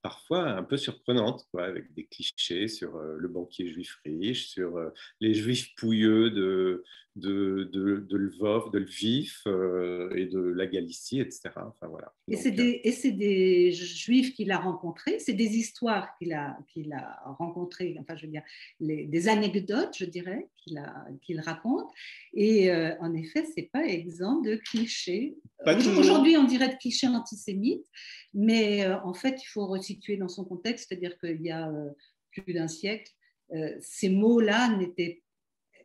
parfois 0.01 0.49
un 0.49 0.63
peu 0.63 0.77
surprenante, 0.77 1.45
quoi, 1.51 1.65
avec 1.65 1.93
des 1.93 2.05
clichés 2.05 2.67
sur 2.67 2.95
euh, 2.95 3.17
le 3.17 3.27
banquier 3.27 3.67
juif 3.67 3.97
riche, 4.05 4.47
sur 4.47 4.77
euh, 4.77 4.89
les 5.19 5.33
juifs 5.33 5.75
pouilleux 5.75 6.29
de, 6.31 6.83
de, 7.19 7.69
de, 7.71 7.97
de 7.97 8.17
Lvov, 8.17 8.71
de 8.71 8.79
Lviv 8.79 9.33
euh, 9.47 10.09
et 10.15 10.25
de 10.25 10.39
la 10.39 10.65
Galicie, 10.65 11.19
etc. 11.19 11.49
Enfin, 11.57 11.87
voilà. 11.87 12.13
Et 12.27 12.37
c'est 12.37 12.51
euh, 12.51 12.55
des, 12.55 12.91
c'est 12.91 13.11
des 13.11 13.71
juifs 13.71 14.33
qu'il 14.33 14.51
a 14.51 14.57
rencontrés, 14.57 15.19
c'est 15.19 15.33
des 15.33 15.57
histoires 15.57 16.09
qu'il 16.17 16.33
a, 16.33 16.57
qu'il 16.71 16.91
a 16.93 17.19
rencontrées, 17.37 17.95
enfin 17.99 18.15
je 18.15 18.25
veux 18.25 18.31
dire, 18.31 18.43
les- 18.79 19.05
des 19.05 19.27
anecdotes, 19.27 19.95
je 19.97 20.05
dirais, 20.05 20.47
qu'il, 20.57 20.81
qu'il 21.21 21.39
raconte. 21.39 21.89
Et 22.33 22.71
euh, 22.71 22.95
en 22.99 23.13
effet, 23.13 23.45
c'est 23.55 23.69
pas 23.71 23.85
exempt 23.85 24.41
de 24.41 24.55
clichés. 24.55 25.35
Pas. 25.65 25.77
Aujourd'hui, 25.99 26.37
on 26.37 26.45
dirait 26.45 26.69
de 26.69 26.77
clichés 26.79 27.07
antisémites, 27.07 27.85
mais 28.33 28.85
euh, 28.85 28.97
en 29.03 29.13
fait, 29.13 29.35
il 29.43 29.47
faut 29.47 29.67
resituer 29.67 30.17
dans 30.17 30.29
son 30.29 30.45
contexte, 30.45 30.87
c'est-à-dire 30.89 31.17
qu'il 31.19 31.41
y 31.41 31.51
a 31.51 31.69
euh, 31.69 31.89
plus 32.31 32.53
d'un 32.53 32.67
siècle, 32.67 33.11
euh, 33.53 33.75
ces 33.81 34.09
mots-là 34.09 34.77
n'étaient 34.77 35.23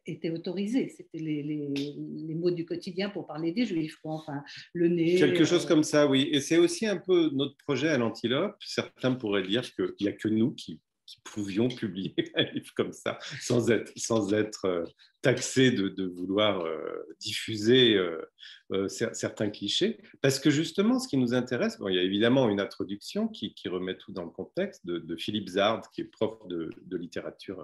étaient 0.07 0.31
autorisés. 0.31 0.89
C'était 0.89 1.19
les, 1.19 1.43
les- 1.43 1.95
les 2.29 2.35
mots 2.35 2.51
du 2.51 2.65
quotidien 2.65 3.11
pour 3.11 3.27
parler 3.27 3.53
des 3.53 3.67
juifs, 3.67 3.97
quoi. 4.03 4.13
Enfin, 4.15 4.43
le 4.73 4.89
nez. 4.89 5.17
Quelque 5.17 5.45
chose 5.45 5.65
euh, 5.65 5.69
comme 5.69 5.83
ça, 5.85 6.07
oui. 6.07 6.29
Et 6.33 6.41
c'est 6.41 6.59
aussi 6.59 6.87
un 6.87 6.97
peu 6.99 7.31
notre 7.33 7.57
projet 7.59 7.89
à 7.89 7.99
l'Antilope. 7.99 8.57
Certains 8.65 9.15
pourraient 9.15 9.47
dire 9.47 9.63
qu'il 9.75 9.95
n'y 10.01 10.09
a 10.09 10.13
que 10.13 10.29
nous 10.29 10.53
qui, 10.53 10.81
qui 11.07 11.21
pouvions 11.25 11.69
publier 11.69 12.15
un 12.35 12.45
livre 12.45 12.73
comme 12.77 12.93
ça, 12.93 13.19
sans 13.41 13.71
être, 13.71 13.93
sans 13.97 14.33
être 14.33 14.65
euh, 14.67 14.85
taxés 15.23 15.71
de, 15.71 15.89
de 15.89 16.05
vouloir 16.07 16.61
euh, 16.65 16.79
diffuser 17.21 17.99
cer- 18.71 19.15
certains 19.15 19.51
clichés. 19.51 19.99
Parce 20.21 20.39
que 20.39 20.51
justement, 20.51 20.99
ce 20.99 21.09
qui 21.09 21.17
nous 21.17 21.33
intéresse, 21.35 21.79
bon, 21.79 21.89
il 21.89 21.97
y 21.97 21.99
a 21.99 22.03
évidemment 22.03 22.49
une 22.51 22.61
introduction 22.61 23.29
qui, 23.29 23.55
qui 23.55 23.69
remet 23.69 23.97
tout 23.97 24.13
dans 24.13 24.25
le 24.25 24.31
contexte 24.31 24.85
de, 24.87 24.99
de 24.99 25.17
Philippe 25.17 25.49
Zard, 25.49 25.91
qui 25.91 26.03
est 26.03 26.05
prof 26.05 26.47
de, 26.49 26.71
de 26.83 26.97
littérature 26.97 27.63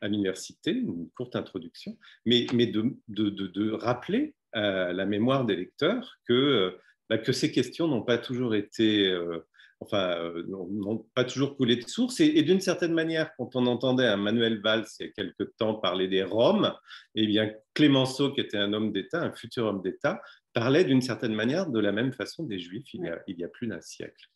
à 0.00 0.08
l'université, 0.08 0.72
une 0.72 1.08
courte 1.10 1.36
introduction, 1.36 1.96
mais, 2.24 2.46
de, 2.46 3.72
rappeler 3.72 4.34
à 4.52 4.92
la 4.92 5.06
mémoire 5.06 5.44
des 5.44 5.56
lecteurs 5.56 6.18
que, 6.26 6.32
euh, 6.32 6.70
bah, 7.08 7.18
ces 7.32 7.52
questions 7.52 7.88
n'ont 7.88 8.02
pas 8.02 8.18
toujours 8.18 8.54
été 8.54 9.08
euh, 9.08 9.46
enfin, 9.80 10.32
n'ont 10.48 11.06
pas 11.14 11.24
toujours 11.24 11.56
coulé 11.56 11.76
de 11.76 11.88
source. 11.88 12.20
Et, 12.20 12.42
d'une 12.42 12.60
certaine 12.60 12.92
manière, 12.92 13.30
quand 13.36 13.56
on 13.56 13.66
entendait 13.66 14.06
un 14.06 14.16
Manuel 14.16 14.60
Valls 14.60 14.86
il 14.98 15.06
y 15.06 15.08
a 15.08 15.12
quelque 15.12 15.44
temps 15.58 15.74
parler 15.74 16.08
des 16.08 16.22
Roms, 16.22 16.72
eh 17.14 17.26
bien, 17.26 17.52
Clémenceau, 17.74 18.32
qui 18.32 18.40
était 18.40 18.56
un 18.56 18.72
homme 18.72 18.92
d'État, 18.92 19.22
un 19.22 19.32
futur 19.32 19.66
homme 19.66 19.82
d'État, 19.82 20.22
parlait 20.52 20.84
d'une 20.84 21.02
certaine 21.02 21.34
manière 21.34 21.68
de 21.68 21.78
la 21.78 21.92
même 21.92 22.12
façon 22.12 22.44
des 22.44 22.58
Juifs 22.58 22.94
il 22.94 23.38
y 23.38 23.44
a 23.44 23.48
plus 23.48 23.66
d'un 23.66 23.80
siècle. 23.80 24.28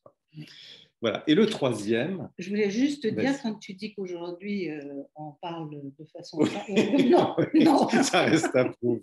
Voilà. 1.00 1.22
Et 1.26 1.34
le 1.34 1.46
troisième. 1.46 2.28
Je 2.38 2.50
voulais 2.50 2.70
juste 2.70 3.06
dire, 3.06 3.32
quand 3.42 3.54
tu 3.54 3.72
dis 3.72 3.94
qu'aujourd'hui 3.94 4.70
euh, 4.70 4.80
on 5.16 5.32
parle 5.40 5.70
de 5.70 6.04
façon. 6.12 6.38
non, 7.08 7.36
non. 7.54 7.88
Ça 8.02 8.22
reste 8.22 8.54
à 8.54 8.66
prouver. 8.66 9.02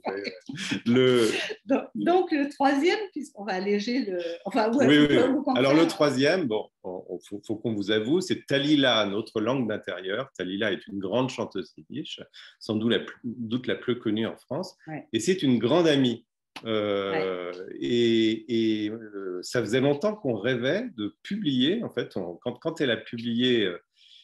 Le... 0.86 1.30
Donc, 1.96 2.32
le 2.32 2.50
troisième, 2.50 3.00
puisqu'on 3.12 3.46
va 3.46 3.54
alléger 3.54 4.06
le. 4.06 4.20
Enfin, 4.46 4.72
oui, 4.76 5.08
oui. 5.10 5.18
Alors 5.56 5.74
le 5.74 5.88
troisième, 5.88 6.46
bon, 6.46 6.68
il 6.86 7.40
faut, 7.46 7.56
qu'on 7.56 7.74
vous 7.74 7.92
avoue, 7.92 8.22
c'est 8.22 8.46
Talila, 8.46 9.06
notre 9.08 9.42
langue 9.42 9.68
d'intérieur. 9.68 10.30
Talila 10.38 10.72
est 10.72 10.86
une 10.88 11.00
grande 11.00 11.30
chanteuse 11.30 11.74
yiddish, 11.78 12.22
sans 12.60 12.76
doute 12.76 12.92
la 12.92 13.00
plus, 13.00 13.20
doute 13.24 13.68
la 13.68 13.76
plus 13.76 14.00
connue 14.00 14.28
en 14.28 14.38
France. 14.38 14.78
Et 15.14 15.20
c'est 15.20 15.42
une 15.42 15.58
grande 15.58 15.88
amie 15.88 16.26
euh, 16.66 17.54
et, 17.80 18.90
euh, 18.90 19.40
ça 19.42 19.62
faisait 19.62 19.82
longtemps 19.82 20.16
qu'on 20.16 20.36
rêvait 20.36 20.90
de 20.96 21.16
publier, 21.24 21.84
en 21.84 21.90
fait, 21.90 22.14
quand, 22.14 22.56
quand, 22.56 22.82
elle 22.82 22.92
a 22.92 22.98
publié 22.98 23.66
euh, 23.66 23.78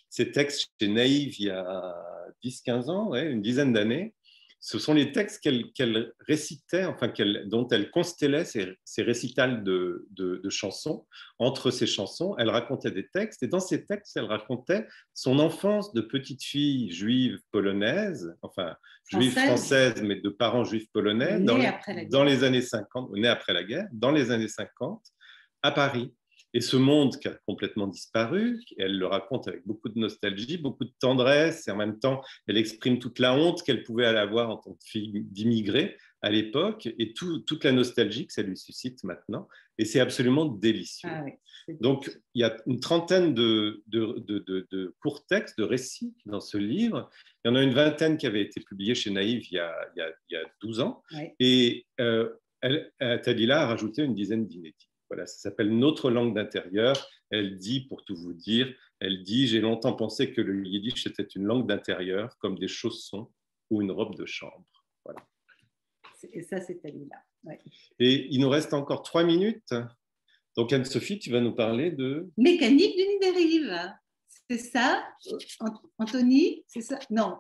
ses 0.10 0.32
textes 0.32 0.72
chez 0.80 0.88
Naïve 0.88 1.40
il 1.40 1.48
y 1.48 1.50
a 1.50 1.96
10-15 2.44 2.90
ans, 2.90 3.14
une 3.16 3.42
dizaine 3.42 3.74
d'années, 3.74 4.14
ce 4.66 4.80
sont 4.80 4.94
les 4.94 5.12
textes 5.12 5.44
qu'elle 5.44 6.14
récitait, 6.26 6.86
enfin 6.86 7.12
dont 7.48 7.68
elle 7.68 7.92
constellait 7.92 8.46
ses, 8.46 8.78
récitals 9.00 9.62
de, 9.62 10.08
chansons. 10.48 11.06
Entre 11.38 11.70
ces 11.70 11.86
chansons, 11.86 12.34
elle 12.40 12.50
racontait 12.50 12.92
des 12.92 13.06
textes, 13.10 13.44
et 13.44 13.48
dans 13.48 13.60
ces 13.60 13.84
textes, 13.86 14.16
elle 14.16 14.24
racontait 14.24 14.88
son 15.14 15.40
enfance 15.40 15.94
de 15.94 16.00
petite 16.00 16.42
fille 16.42 16.90
juive 16.92 17.40
polonaise, 17.52 18.34
enfin 18.42 18.78
juive 19.10 19.34
française, 19.34 20.02
mais 20.02 20.16
de 20.16 20.30
parents 20.30 20.64
juifs 20.64 20.90
polonais, 20.94 21.42
dans 21.42 21.58
dans 22.10 22.24
les 22.24 22.46
années 22.46 22.62
50, 22.62 23.12
née 23.16 23.28
après 23.28 23.52
la 23.52 23.66
guerre, 23.66 23.90
dans 23.92 24.12
les 24.12 24.32
années 24.32 24.48
50, 24.48 25.04
à 25.62 25.72
Paris. 25.72 26.14
Et 26.54 26.62
ce 26.62 26.78
monde 26.78 27.18
qui 27.18 27.28
a 27.28 27.38
complètement 27.48 27.88
disparu, 27.88 28.62
elle 28.78 28.98
le 28.98 29.08
raconte 29.08 29.48
avec 29.48 29.66
beaucoup 29.66 29.90
de 29.90 29.98
nostalgie, 29.98 30.58
beaucoup 30.58 30.86
de 30.86 30.94
tendresse, 31.00 31.68
et 31.68 31.72
en 31.72 31.76
même 31.76 32.00
temps, 32.00 32.22
elle 32.48 32.58
exprime 32.58 33.00
toute 33.00 33.20
la 33.20 33.36
honte 33.36 33.64
qu'elle 33.64 33.84
pouvait 33.84 34.06
avoir 34.06 34.50
en 34.52 34.58
tant 34.58 34.74
que 34.74 34.84
fille 34.86 35.24
d'immigré 35.32 35.98
à 36.22 36.30
l'époque, 36.30 36.88
et 37.00 37.14
toute 37.14 37.64
la 37.64 37.72
nostalgie 37.72 38.28
que 38.28 38.34
ça 38.34 38.44
lui 38.44 38.56
suscite 38.56 39.04
maintenant. 39.04 39.48
Et 39.78 39.86
c'est 39.86 40.00
absolument 40.00 40.46
délicieux. 40.46 41.10
Ah 41.12 41.26
Donc, 41.82 42.10
il 42.34 42.42
y 42.42 42.44
a 42.44 42.56
une 42.68 42.80
trentaine 42.80 43.34
de, 43.34 43.84
de, 43.88 44.96
courts 45.02 45.26
textes, 45.26 45.58
de 45.58 45.64
récits 45.64 46.14
dans 46.26 46.40
ce 46.40 46.58
livre. 46.58 47.10
Il 47.44 47.50
y 47.50 47.52
en 47.52 47.56
a 47.56 47.64
une 47.64 47.74
vingtaine 47.74 48.18
qui 48.18 48.28
avaient 48.28 48.44
été 48.44 48.62
publiés 48.62 48.96
chez 48.96 49.10
Naïve 49.10 49.44
il 49.50 49.56
y 49.56 49.60
a, 49.60 49.76
il 49.96 50.14
y 50.30 50.36
a, 50.36 50.44
12 50.62 50.80
ans. 50.80 51.04
Et 51.40 51.86
euh, 52.00 52.30
elle, 52.62 52.92
Tadila 53.00 53.64
a 53.64 53.66
rajouté 53.66 54.04
une 54.04 54.14
dizaine 54.14 54.48
d'inédits. 54.48 54.90
Voilà, 55.14 55.28
ça 55.28 55.38
s'appelle 55.38 55.70
Notre 55.78 56.10
langue 56.10 56.34
d'intérieur. 56.34 57.08
Elle 57.30 57.60
dit, 57.60 57.82
pour 57.82 58.04
tout 58.04 58.16
vous 58.16 58.34
dire, 58.34 58.74
elle 59.00 59.22
dit 59.22 59.46
J'ai 59.46 59.60
longtemps 59.60 59.94
pensé 59.94 60.34
que 60.34 60.42
le 60.42 60.66
yiddish 60.66 61.06
était 61.06 61.22
une 61.22 61.44
langue 61.44 61.68
d'intérieur, 61.68 62.36
comme 62.40 62.58
des 62.58 62.68
chaussons 62.68 63.32
ou 63.70 63.84
une 63.84 63.92
robe 63.92 64.16
de 64.16 64.26
chambre. 64.26 64.66
Voilà. 65.06 65.24
Et 66.32 66.42
ça, 66.42 66.60
c'est 66.62 66.82
là. 66.84 67.22
Ouais. 67.44 67.60
Et 68.00 68.26
il 68.32 68.42
nous 68.42 68.50
reste 68.50 68.74
encore 68.74 69.04
trois 69.04 69.24
minutes. 69.24 69.76
Donc, 70.58 70.74
Anne-Sophie, 70.74 71.20
tu 71.20 71.30
vas 71.30 71.42
nous 71.42 71.54
parler 71.54 71.92
de. 71.92 72.28
Mécanique 72.36 72.98
d'une 72.98 73.20
dérive. 73.20 73.72
C'est 74.50 74.58
ça, 74.58 75.08
Anthony 76.00 76.64
C'est 76.66 76.82
ça? 76.82 76.98
Non. 77.12 77.38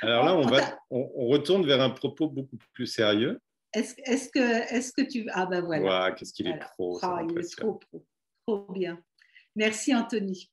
Alors 0.00 0.24
là, 0.24 0.34
on, 0.34 0.46
va, 0.46 0.80
on 0.88 1.26
retourne 1.28 1.66
vers 1.66 1.82
un 1.82 1.90
propos 1.90 2.26
beaucoup 2.30 2.56
plus 2.72 2.86
sérieux. 2.86 3.38
Est-ce 3.72 3.94
est 4.04 4.30
que, 4.32 4.74
est 4.74 4.94
que 4.94 5.02
tu... 5.02 5.28
Ah 5.32 5.46
ben 5.46 5.60
voilà. 5.60 6.12
Qu'est-ce 6.12 6.32
qu'il 6.32 6.48
est 6.48 6.58
trop. 6.58 6.98
Ah, 7.02 7.22
il 7.28 7.38
est 7.38 7.56
trop, 7.56 7.80
trop, 7.90 8.04
trop 8.46 8.72
bien. 8.72 9.02
Merci 9.56 9.94
Anthony. 9.94 10.50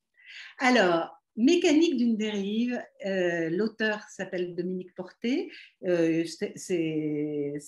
Alors, 0.60 1.18
Mécanique 1.38 1.98
d'une 1.98 2.18
dérive, 2.18 2.82
euh, 3.06 3.52
l'auteur 3.52 4.02
s'appelle 4.10 4.56
Dominique 4.56 4.96
Porté. 4.96 5.52
Euh, 5.86 6.24
c'est 6.56 7.60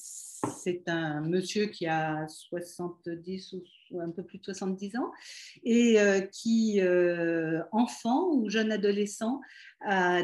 un 0.88 1.22
monsieur 1.22 1.68
qui 1.68 1.86
a 1.86 2.28
70 2.28 3.54
ou, 3.54 4.02
un 4.02 4.10
peu 4.10 4.24
plus 4.24 4.40
de 4.40 4.44
70 4.46 4.96
ans 4.98 5.12
et 5.64 6.00
euh, 6.00 6.22
qui, 6.22 6.82
enfant 7.72 8.32
ou 8.34 8.50
jeune 8.50 8.72
adolescent, 8.72 9.40
a 9.82 10.24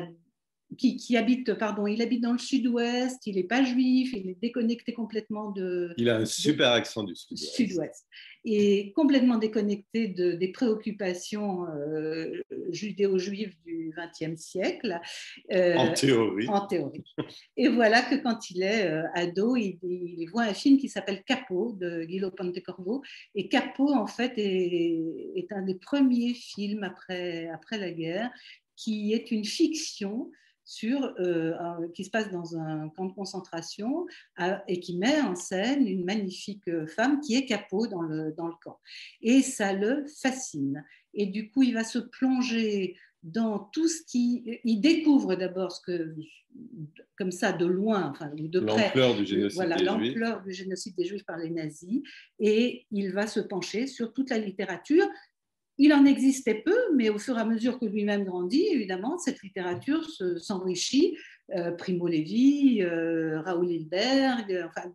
qui, 0.77 1.15
habite, 1.15 1.53
pardon, 1.53 1.87
il 1.87 2.01
habite 2.01 2.21
dans 2.21 2.33
le 2.33 2.37
sud-ouest, 2.37 3.25
il 3.25 3.35
n'est 3.35 3.43
pas 3.43 3.63
juif, 3.63 4.11
il 4.13 4.29
est 4.29 4.37
déconnecté 4.41 4.93
complètement 4.93 5.51
de. 5.51 5.93
Il 5.97 6.09
a 6.09 6.17
un 6.17 6.25
super 6.25 6.71
accent 6.71 7.03
du 7.03 7.15
sud-ouest. 7.15 7.55
Sud-ouest. 7.55 8.05
Et 8.47 8.91
complètement 8.93 9.37
déconnecté 9.37 10.07
de, 10.07 10.33
des 10.33 10.51
préoccupations 10.51 11.65
euh, 11.65 12.41
judéo-juives 12.69 13.55
du 13.65 13.91
XXe 13.97 14.39
siècle. 14.39 14.99
Euh, 15.51 15.75
en 15.75 15.93
théorie. 15.93 16.47
En 16.47 16.67
théorie. 16.67 17.03
Et 17.57 17.69
voilà 17.69 18.01
que 18.01 18.15
quand 18.15 18.51
il 18.51 18.61
est 18.61 18.85
euh, 18.85 19.03
ado, 19.13 19.55
il, 19.55 20.27
voit 20.31 20.43
un 20.43 20.53
film 20.53 20.77
qui 20.77 20.89
s'appelle 20.89 21.23
Capot 21.23 21.73
de 21.73 22.03
Guillaume 22.03 22.31
Pontecorvo. 22.35 23.01
Et 23.33 23.47
Capot, 23.47 23.93
en 23.93 24.07
fait, 24.07 24.33
est, 24.37 24.99
est, 25.35 25.51
un 25.51 25.63
des 25.63 25.75
premiers 25.75 26.33
films 26.33 26.83
après, 26.83 27.47
après 27.49 27.77
la 27.79 27.91
guerre 27.91 28.31
qui 28.75 29.13
est 29.13 29.31
une 29.31 29.45
fiction 29.45 30.29
sur, 30.65 31.13
euh, 31.19 31.53
qui 31.93 32.03
se 32.03 32.09
passe 32.09 32.31
dans 32.31 32.57
un 32.57 32.89
camp 32.89 33.05
de 33.05 33.13
concentration 33.13 34.05
et 34.67 34.79
qui 34.79 34.97
met 34.97 35.21
en 35.21 35.35
scène 35.35 35.87
une 35.87 36.03
magnifique 36.03 36.69
femme 36.87 37.21
qui 37.21 37.35
est 37.35 37.45
capot 37.45 37.87
dans 37.87 38.01
le, 38.01 38.33
dans 38.35 38.47
le 38.47 38.55
camp. 38.63 38.79
Et 39.21 39.41
ça 39.41 39.73
le 39.73 40.05
fascine. 40.21 40.83
Et 41.13 41.27
du 41.27 41.49
coup, 41.49 41.63
il 41.63 41.73
va 41.73 41.83
se 41.83 41.99
plonger 41.99 42.97
dans 43.23 43.59
tout 43.59 43.87
ce 43.87 44.03
qui... 44.03 44.59
Il 44.63 44.81
découvre 44.81 45.35
d'abord 45.35 45.71
ce 45.71 45.81
que, 45.81 46.15
comme 47.17 47.31
ça, 47.31 47.53
de 47.53 47.65
loin, 47.65 48.11
enfin 48.11 48.31
de 48.33 48.59
près, 48.59 48.85
l'ampleur 48.85 49.15
du 49.15 49.25
génocide 49.25 49.55
voilà, 49.55 49.77
l'ampleur 49.77 50.41
du 50.43 50.51
génocide 50.51 50.95
des 50.95 51.05
Juifs 51.05 51.25
par 51.25 51.37
les 51.37 51.49
nazis, 51.49 52.01
et 52.39 52.85
il 52.91 53.11
va 53.11 53.27
se 53.27 53.39
pencher 53.39 53.87
sur 53.87 54.13
toute 54.13 54.29
la 54.29 54.37
littérature 54.37 55.05
il 55.77 55.93
en 55.93 56.05
existait 56.05 56.61
peu, 56.65 56.77
mais 56.95 57.09
au 57.09 57.17
fur 57.17 57.37
et 57.37 57.41
à 57.41 57.45
mesure 57.45 57.79
que 57.79 57.85
lui-même 57.85 58.23
grandit, 58.23 58.67
évidemment, 58.67 59.17
cette 59.17 59.41
littérature 59.41 60.07
s'enrichit. 60.37 61.17
Euh, 61.55 61.71
Primo 61.71 62.07
Levi, 62.07 62.81
euh, 62.81 63.39
Raoul 63.41 63.69
Hilberg, 63.69 64.65
enfin, 64.67 64.89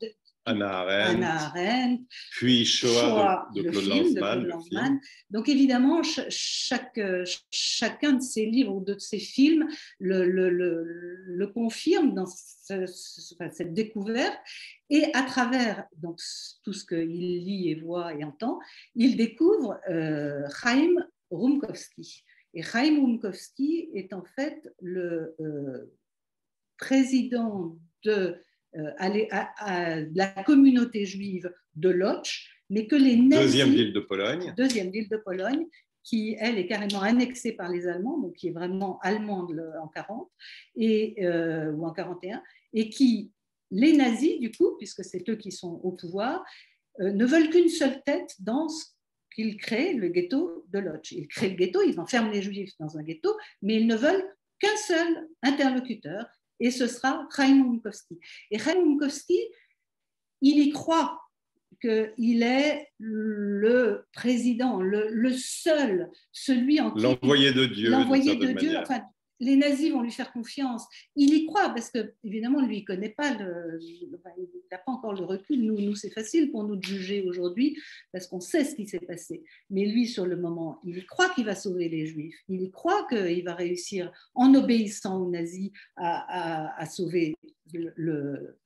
Anna 0.51 1.47
Arendt, 1.47 2.05
puis 2.33 2.65
Shoah, 2.65 3.49
de, 3.55 3.71
Claude 3.71 4.47
Lanzmann. 4.47 5.01
Donc 5.31 5.49
évidemment, 5.49 6.03
chaque, 6.03 7.01
chacun 7.51 8.15
de 8.15 8.23
ces 8.23 8.47
livres 8.47 8.75
ou 8.75 8.85
de 8.85 8.99
ces 8.99 9.19
films 9.19 9.69
le, 9.99 10.27
le, 10.27 10.51
le, 10.51 11.47
confirme 11.49 12.15
dans 12.15 12.27
cette 12.27 13.75
découverte. 13.75 14.39
Et 14.89 15.05
à 15.15 15.23
travers 15.23 15.87
donc, 15.97 16.21
tout 16.65 16.73
ce 16.73 16.85
qu'il 16.85 17.09
lit 17.09 17.71
et 17.71 17.77
voit 17.77 18.15
et 18.15 18.25
entend, 18.25 18.59
il 18.95 19.17
découvre 19.17 19.81
euh, 19.89 20.43
Chaim 20.63 20.95
Rumkowski. 21.31 22.25
Et 22.55 22.63
Chaim 22.63 23.01
Rumkowski 23.01 23.91
est 23.95 24.13
en 24.13 24.25
fait 24.25 24.69
le 24.81 25.37
euh, 25.41 25.93
président 26.77 27.79
de 28.05 28.43
euh, 28.77 28.91
à, 28.99 30.01
la 30.15 30.29
communauté 30.45 31.05
juive 31.05 31.53
de 31.75 31.89
Lodz, 31.89 32.29
mais 32.69 32.87
que 32.87 32.97
les 32.97 33.17
nazis, 33.17 33.47
deuxième 33.47 33.71
ville 33.71 33.93
de 33.93 34.01
Pologne, 34.01 34.55
deuxième 34.57 34.91
ville 34.91 35.09
de 35.09 35.17
Pologne, 35.17 35.67
qui 36.05 36.37
elle 36.39 36.59
est 36.59 36.67
carrément 36.67 37.03
annexée 37.03 37.53
par 37.53 37.69
les 37.69 37.87
Allemands, 37.87 38.19
donc 38.19 38.35
qui 38.35 38.49
est 38.49 38.53
vraiment 38.53 38.99
allemande 39.01 39.61
en 39.83 39.89
40 39.89 40.31
et 40.77 41.17
euh, 41.25 41.73
ou 41.73 41.85
en 41.87 41.93
41, 41.93 42.43
et 42.75 42.89
qui 42.91 43.33
les 43.71 43.97
nazis 43.97 44.39
du 44.41 44.51
coup, 44.51 44.77
puisque 44.79 45.05
c'est 45.05 45.29
eux 45.29 45.37
qui 45.37 45.53
sont 45.53 45.81
au 45.83 45.93
pouvoir, 45.93 46.45
euh, 47.01 47.13
ne 47.13 47.25
veulent 47.25 47.51
qu'une 47.51 47.69
seule 47.69 48.03
tête 48.05 48.35
dans 48.41 48.69
ce 48.69 48.87
qu'ils 49.35 49.57
créent, 49.57 49.95
le 49.95 50.09
ghetto 50.09 50.65
de 50.69 50.79
Lodz. 50.81 51.13
Ils 51.13 51.29
créent 51.29 51.51
le 51.51 51.57
ghetto, 51.57 51.83
ils 51.83 51.99
enferment 52.01 52.31
les 52.31 52.43
juifs 52.43 52.73
dans 52.81 52.99
un 52.99 53.03
ghetto, 53.03 53.37
mais 53.63 53.77
ils 53.77 53.87
ne 53.87 53.97
veulent 53.97 54.25
qu'un 54.59 54.77
seul 54.77 55.29
interlocuteur, 55.43 56.27
et 56.61 56.71
ce 56.71 56.87
sera 56.87 57.27
Chaim 57.35 57.65
Minkowski. 57.65 58.19
Et 58.51 58.59
Chaim 58.59 58.85
Minkowski, 58.85 59.39
il 60.43 60.59
y 60.59 60.71
croit 60.71 61.21
qu'il 61.81 62.43
est 62.43 62.89
le 62.99 64.05
président, 64.13 64.81
le, 64.81 65.33
seul, 65.33 66.11
celui 66.31 66.81
en 66.81 66.93
qui... 66.93 67.03
L'envoyé 67.03 67.53
de 67.53 67.67
Dieu. 67.67 67.91
L'envoyé 67.91 68.37
de 68.37 68.53
Dieu, 68.53 68.77
enfin, 68.77 69.03
les 69.41 69.57
nazis 69.57 69.91
vont 69.91 70.03
lui 70.03 70.13
faire 70.13 70.33
confiance. 70.33 70.87
Il 71.17 71.35
y 71.35 71.47
croit 71.47 71.71
parce 71.71 71.91
que, 71.91 72.13
évidemment, 72.23 72.61
lui, 72.61 72.79
il 72.79 72.85
connaît 72.85 73.11
pas 73.11 73.35
le, 73.35 73.79
il 73.83 74.11
n'a 74.71 74.79
pas 74.79 74.93
encore 74.93 75.15
le 75.15 75.25
recul. 75.25 75.63
Nous, 75.63 75.81
nous 75.81 75.95
c'est 75.95 76.11
facile 76.11 76.51
pour 76.51 76.65
nous 76.65 76.77
de 76.77 76.85
juger 76.85 77.23
aujourd'hui 77.23 77.77
parce 78.13 78.27
qu'on 78.27 78.41
sait 78.41 78.65
ce 78.65 78.75
qui 78.75 78.87
s'est 78.87 79.01
passé. 79.01 79.43
Mais 79.71 79.87
lui, 79.87 80.07
sur 80.07 80.27
le 80.27 80.37
moment, 80.37 80.79
il 80.85 80.99
y 80.99 81.05
croit 81.07 81.31
qu'il 81.31 81.47
va 81.47 81.55
sauver 81.55 81.89
les 81.89 82.07
Juifs. 82.07 82.37
Il 82.49 82.61
y 82.61 82.71
croit 82.71 83.07
qu'il 83.09 83.43
va 83.45 83.55
réussir, 83.55 84.13
en 84.35 84.55
obéissant 84.55 85.23
aux 85.23 85.31
nazis, 85.31 85.71
à, 85.97 86.87
sauver 86.87 87.35
le, 87.73 88.57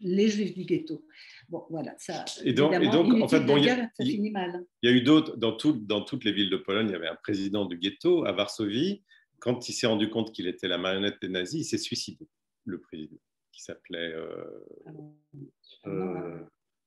les 0.00 0.28
juifs 0.28 0.54
du 0.54 0.64
ghetto. 0.64 1.04
Bon, 1.48 1.64
voilà, 1.70 1.94
ça. 1.98 2.24
Et 2.44 2.52
donc, 2.52 2.74
et 2.74 2.88
donc 2.88 3.22
en 3.22 3.28
fait, 3.28 3.40
bon, 3.40 3.56
il 3.56 3.64
y, 3.64 3.70
a, 3.70 3.88
ça 3.94 4.04
finit 4.04 4.30
mal. 4.30 4.64
Il 4.82 4.90
y 4.90 4.92
a 4.92 4.96
eu 4.96 5.02
d'autres, 5.02 5.36
dans, 5.36 5.52
tout, 5.52 5.72
dans 5.72 6.02
toutes 6.02 6.24
les 6.24 6.32
villes 6.32 6.50
de 6.50 6.56
Pologne, 6.56 6.88
il 6.88 6.92
y 6.92 6.96
avait 6.96 7.08
un 7.08 7.16
président 7.16 7.64
du 7.64 7.78
ghetto. 7.78 8.24
À 8.24 8.32
Varsovie, 8.32 9.02
quand 9.38 9.68
il 9.68 9.72
s'est 9.72 9.86
rendu 9.86 10.10
compte 10.10 10.32
qu'il 10.32 10.46
était 10.46 10.68
la 10.68 10.78
marionnette 10.78 11.20
des 11.20 11.28
nazis, 11.28 11.60
il 11.60 11.64
s'est 11.64 11.78
suicidé, 11.78 12.26
le 12.64 12.80
président, 12.80 13.18
qui 13.52 13.62
s'appelait. 13.62 14.12
Euh, 14.14 14.44
ah 14.86 15.88
euh, 15.88 16.40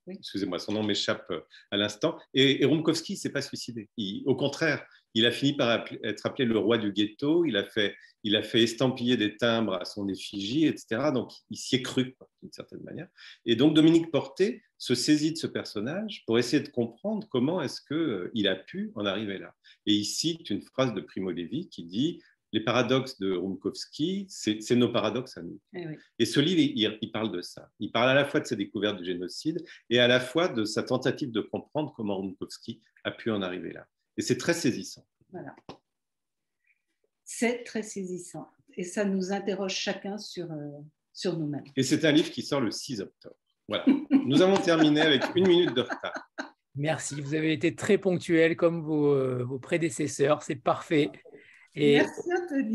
excusez-moi, 0.08 0.60
son 0.60 0.74
nom 0.74 0.84
m'échappe 0.84 1.32
à 1.72 1.78
l'instant. 1.78 2.20
Et, 2.34 2.62
et 2.62 2.66
Rumkowski 2.66 3.14
ne 3.14 3.18
s'est 3.18 3.32
pas 3.32 3.41
suicidé. 3.41 3.89
au 4.26 4.36
contraire, 4.36 4.86
il 5.16 5.26
a 5.26 5.32
fini 5.32 5.54
par 5.54 5.86
être 6.04 6.26
appelé 6.26 6.45
le 6.45 6.58
roi 6.58 6.78
du 6.78 6.91
ghetto. 6.91 7.45
Il 7.45 7.58
a 7.58 7.64
fait, 7.64 7.95
il 8.24 8.36
a 8.36 8.43
fait 8.43 8.62
estampiller 8.62 9.18
des 9.18 9.38
timbres 9.38 9.74
à 9.74 9.86
son 9.86 10.08
effigie, 10.08 10.66
etc. 10.66 11.12
Donc, 11.14 11.32
il 11.50 11.58
s'y 11.58 11.78
est 11.78 11.82
cru, 11.82 12.16
d'une 12.41 12.52
certaine 12.52 12.82
manière. 12.82 13.08
Et 13.45 13.56
donc, 13.56 13.74
Dominique 13.74 14.12
Porté 14.12 14.62
se 14.78 14.95
saisit 14.95 15.34
de 15.34 15.38
ce 15.38 15.47
personnage 15.47 16.24
pour 16.26 16.38
essayer 16.38 16.62
de 16.62 16.70
comprendre 16.70 17.28
comment 17.30 17.62
est-ce 17.62 17.82
qu'il 17.82 18.47
a 18.47 18.56
pu 18.56 18.91
en 18.95 19.06
arriver 19.06 19.39
là. 19.39 19.54
Et 19.86 19.93
il 19.93 20.06
cite 20.06 20.50
une 20.50 20.62
phrase 20.62 20.93
de 20.93 21.02
Primo 21.02 21.32
Levi 21.32 21.70
qui 21.70 21.84
dit 21.86 22.22
les 22.52 22.62
paradoxes 22.62 23.20
de 23.20 23.32
Rumkowski, 23.34 24.26
c'est 24.30 24.76
nos 24.76 24.91
paradoxes 24.91 25.38
à 25.38 25.43
nous. 25.43 25.60
Eh 25.74 25.86
et 26.18 26.26
ce 26.26 26.39
livre, 26.39 26.97
il, 27.02 27.12
parle 27.12 27.32
de 27.32 27.41
ça. 27.41 27.70
Il 27.80 27.91
parle 27.91 28.10
à 28.10 28.14
la 28.14 28.26
fois 28.26 28.39
de 28.39 28.45
ses 28.45 28.56
découvertes 28.56 28.97
du 28.97 29.06
génocide 29.06 29.64
et 29.89 30.00
à 30.00 30.08
la 30.08 30.20
fois 30.20 30.47
de 30.47 30.66
sa 30.66 30.84
tentative 30.84 31.32
de 31.32 31.41
comprendre 31.41 31.93
comment 31.95 32.20
Rumkowski 32.20 32.82
a 33.04 33.12
pu 33.12 33.32
en 33.32 33.41
arriver 33.41 33.72
là. 33.72 33.86
Et 34.18 34.22
c'est 34.22 34.38
très 34.38 34.54
saisissant. 34.54 35.06
Voilà. 35.32 35.56
C'est 37.24 37.64
très 37.64 37.84
saisissant. 37.84 38.50
Et 38.76 38.84
ça 38.84 39.06
nous 39.06 39.32
interroge 39.32 39.76
chacun 39.76 40.18
sur, 40.18 40.52
euh, 40.52 40.80
sur 41.14 41.38
nous-mêmes. 41.38 41.64
Et 41.76 41.84
c'est 41.84 42.04
un 42.06 42.12
livre 42.12 42.32
qui 42.32 42.41
sort 42.41 42.62
le 42.62 42.72
6 42.72 43.02
octobre. 43.02 43.36
Voilà. 43.68 43.86
nous 44.26 44.41
avons 44.41 44.58
terminé 44.58 45.02
avec 45.02 45.24
une 45.36 45.47
minute 45.47 45.76
de 45.76 45.82
retard. 45.82 46.32
Merci. 46.76 47.22
Vous 47.22 47.36
avez 47.36 47.54
été 47.54 47.76
très 47.76 47.97
ponctuel 47.97 48.56
comme 48.56 48.82
vos, 48.82 49.14
euh, 49.14 49.43
vos 49.43 49.60
prédécesseurs. 49.60 50.41
C'est 50.41 50.56
parfait. 50.56 51.12
Et, 51.76 52.01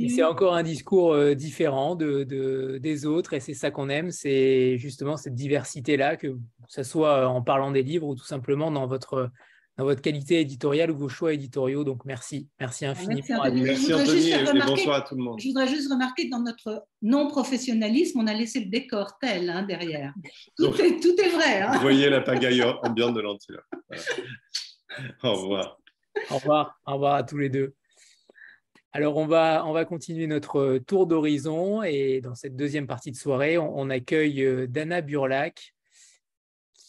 c'est 0.08 0.22
encore 0.22 0.54
un 0.54 0.62
discours 0.62 1.12
euh, 1.12 1.34
différent 1.34 1.96
de, 1.96 2.78
des 2.78 3.06
autres, 3.06 3.32
et 3.32 3.40
c'est 3.40 3.54
ça 3.54 3.70
qu'on 3.70 3.88
aime, 3.88 4.10
c'est 4.10 4.78
justement 4.78 5.16
cette 5.16 5.34
diversité-là, 5.34 6.16
que 6.16 6.38
ce 6.68 6.82
soit 6.82 7.28
en 7.28 7.42
parlant 7.42 7.70
des 7.70 7.82
livres 7.82 8.06
ou 8.06 8.14
tout 8.14 8.24
simplement 8.24 8.70
dans 8.70 8.86
votre, 8.86 9.30
dans 9.76 9.84
votre 9.84 10.00
qualité 10.00 10.40
éditoriale 10.40 10.90
ou 10.90 10.96
vos 10.96 11.08
choix 11.08 11.32
éditoriaux. 11.32 11.82
Donc 11.82 12.04
merci, 12.04 12.48
merci 12.60 12.86
infiniment. 12.86 13.20
Merci 13.52 13.92
Anthony, 13.92 14.30
et, 14.30 14.66
bonsoir 14.66 14.96
à 14.96 15.00
tout 15.02 15.16
le 15.16 15.22
monde. 15.22 15.40
Je 15.40 15.48
voudrais 15.48 15.68
juste 15.68 15.90
remarquer 15.90 16.26
que 16.26 16.30
dans 16.30 16.42
notre 16.42 16.86
non-professionnalisme, 17.02 18.20
on 18.20 18.26
a 18.26 18.34
laissé 18.34 18.60
le 18.60 18.70
décor 18.70 19.18
tel 19.20 19.50
hein, 19.50 19.64
derrière. 19.64 20.14
Tout, 20.56 20.80
est, 20.80 21.00
tout, 21.00 21.20
est, 21.20 21.30
vrai. 21.30 21.62
Hein. 21.62 21.72
Vous 21.74 21.80
voyez 21.80 22.08
la 22.08 22.20
pagaille 22.20 22.62
ambiante 22.82 23.14
de 23.14 23.20
l'antilope. 23.20 23.64
Au 25.22 25.32
revoir. 25.32 25.78
Au 26.30 26.36
revoir. 26.36 26.80
Au 26.86 26.92
revoir 26.92 27.14
à 27.16 27.22
tous 27.24 27.38
les 27.38 27.48
deux. 27.48 27.74
Alors, 28.96 29.16
on 29.16 29.26
va, 29.26 29.64
on 29.66 29.72
va 29.72 29.84
continuer 29.84 30.28
notre 30.28 30.78
tour 30.78 31.08
d'horizon 31.08 31.82
et 31.82 32.20
dans 32.20 32.36
cette 32.36 32.54
deuxième 32.54 32.86
partie 32.86 33.10
de 33.10 33.16
soirée, 33.16 33.58
on, 33.58 33.90
accueille 33.90 34.40
euh, 34.44 34.68
Dana 34.68 35.00
Burlac. 35.00 35.74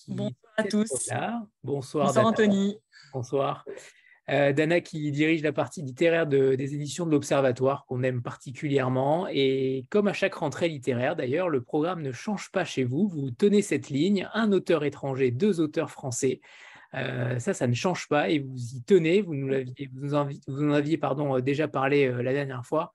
Bonsoir 0.08 0.32
à 0.56 0.64
tous. 0.66 1.10
Bonsoir, 1.64 2.06
Bonsoir 2.06 2.26
Anthony. 2.28 2.78
Bonsoir. 3.12 3.66
Euh, 4.30 4.54
Dana 4.54 4.82
qui 4.82 5.12
dirige 5.12 5.42
la 5.42 5.52
partie 5.52 5.82
littéraire 5.82 6.28
des 6.28 6.76
éditions 6.76 7.08
de 7.08 7.12
l'Observatoire 7.12 7.88
qu'on 7.88 8.04
aime 8.04 8.22
particulièrement. 8.22 9.28
Et 9.28 9.88
comme 9.90 10.08
à 10.08 10.14
chaque 10.14 10.36
rentrée 10.36 10.70
littéraire 10.70 11.16
d'ailleurs, 11.16 11.50
le 11.50 11.64
programme 11.64 12.04
ne 12.04 12.12
change 12.12 12.52
pas 12.52 12.66
chez 12.66 12.84
vous. 12.84 13.08
Vous 13.08 13.32
tenez 13.32 13.64
cette 13.64 13.90
ligne, 13.90 14.30
un 14.36 14.52
auteur 14.52 14.84
étranger, 14.84 15.32
deux 15.32 15.60
auteurs 15.60 15.90
français. 15.90 16.40
Euh, 16.94 17.40
ça, 17.40 17.54
ça 17.54 17.68
ne 17.68 17.74
change 17.74 18.08
pas 18.08 18.30
et 18.30 18.40
vous 18.40 18.58
y 18.58 18.84
tenez. 18.84 19.22
Vous 19.22 19.36
nous, 19.36 19.54
aviez, 19.54 19.90
vous 19.94 20.14
en 20.14 20.72
aviez 20.72 20.98
pardon, 20.98 21.36
euh, 21.36 21.42
déjà 21.42 21.68
parlé 21.68 22.08
euh, 22.08 22.22
la 22.22 22.34
dernière 22.34 22.66
fois. 22.66 22.94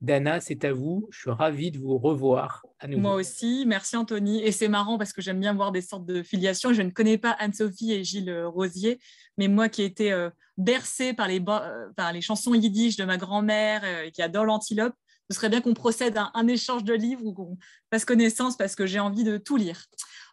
Dana, 0.00 0.40
c'est 0.40 0.64
à 0.64 0.72
vous. 0.72 1.08
Je 1.12 1.20
suis 1.20 1.30
ravi 1.30 1.70
de 1.70 1.78
vous 1.78 1.96
revoir 1.96 2.64
à 2.80 2.88
nouveau. 2.88 3.02
Moi 3.02 3.14
aussi. 3.14 3.64
Merci 3.66 3.96
Anthony. 3.96 4.42
Et 4.42 4.50
c'est 4.50 4.68
marrant 4.68 4.98
parce 4.98 5.12
que 5.12 5.22
j'aime 5.22 5.38
bien 5.38 5.54
voir 5.54 5.70
des 5.70 5.80
sortes 5.80 6.04
de 6.04 6.22
filiations. 6.22 6.72
Je 6.72 6.82
ne 6.82 6.90
connais 6.90 7.18
pas 7.18 7.30
Anne-Sophie 7.30 7.92
et 7.92 8.02
Gilles 8.02 8.44
Rosier, 8.46 8.98
mais 9.38 9.46
moi 9.46 9.68
qui 9.68 9.82
ai 9.82 9.84
été 9.84 10.28
bercée 10.56 11.14
par 11.14 11.28
les, 11.28 11.40
par 11.40 12.12
les 12.12 12.20
chansons 12.20 12.52
yiddish 12.52 12.96
de 12.96 13.04
ma 13.04 13.16
grand-mère 13.16 13.84
et 13.84 14.10
qui 14.10 14.22
adore 14.22 14.44
l'antilope, 14.44 14.94
ce 15.30 15.36
serait 15.36 15.48
bien 15.48 15.60
qu'on 15.60 15.72
procède 15.74 16.16
à 16.16 16.32
un 16.34 16.48
échange 16.48 16.82
de 16.82 16.94
livres 16.94 17.24
ou 17.24 17.32
qu'on 17.32 17.56
fasse 17.90 18.04
connaissance 18.04 18.56
parce 18.56 18.74
que 18.74 18.86
j'ai 18.86 18.98
envie 18.98 19.22
de 19.22 19.38
tout 19.38 19.56
lire. 19.56 19.86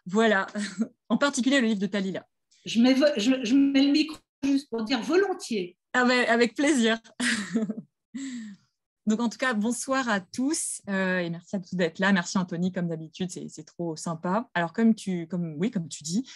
Voilà. 0.06 0.46
en 1.08 1.16
particulier 1.16 1.60
le 1.60 1.68
livre 1.68 1.80
de 1.80 1.86
Talila. 1.86 2.26
Je 2.64 2.80
mets, 2.80 2.94
le 2.94 3.92
micro 3.92 4.18
juste 4.42 4.68
pour 4.68 4.84
dire 4.84 5.00
volontiers. 5.00 5.76
Ah 5.92 6.06
avec 6.28 6.54
plaisir. 6.54 7.00
Donc 9.06 9.20
en 9.20 9.28
tout 9.28 9.38
cas, 9.38 9.54
bonsoir 9.54 10.08
à 10.08 10.20
tous 10.20 10.82
euh, 10.88 11.18
et 11.18 11.30
merci 11.30 11.56
à 11.56 11.58
tous 11.58 11.74
d'être 11.74 11.98
là. 11.98 12.12
Merci 12.12 12.38
Anthony, 12.38 12.70
comme 12.70 12.86
d'habitude, 12.86 13.30
c'est 13.30 13.64
trop 13.64 13.96
sympa. 13.96 14.48
Alors 14.54 14.72
comme 14.72 14.94
tu, 14.94 15.26
comme, 15.26 15.56
oui, 15.58 15.70
comme 15.70 15.88
tu 15.88 16.04
dis, 16.04 16.28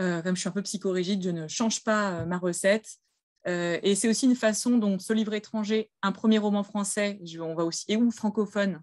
euh, 0.00 0.22
comme 0.22 0.36
je 0.36 0.40
suis 0.40 0.48
un 0.48 0.52
peu 0.52 0.62
psychorigide, 0.62 1.22
je 1.22 1.30
ne 1.30 1.48
change 1.48 1.82
pas 1.84 2.12
euh, 2.12 2.26
ma 2.26 2.38
recette. 2.38 2.88
et 3.44 3.94
c'est 3.96 4.08
aussi 4.08 4.26
une 4.26 4.36
façon 4.36 4.78
dont 4.78 4.98
ce 4.98 5.12
livre 5.12 5.34
étranger, 5.34 5.90
un 6.00 6.12
premier 6.12 6.38
roman 6.38 6.62
français, 6.62 7.20
on 7.40 7.54
va 7.54 7.64
aussi, 7.64 7.84
et 7.88 7.96
ou 7.96 8.10
francophone, 8.10 8.82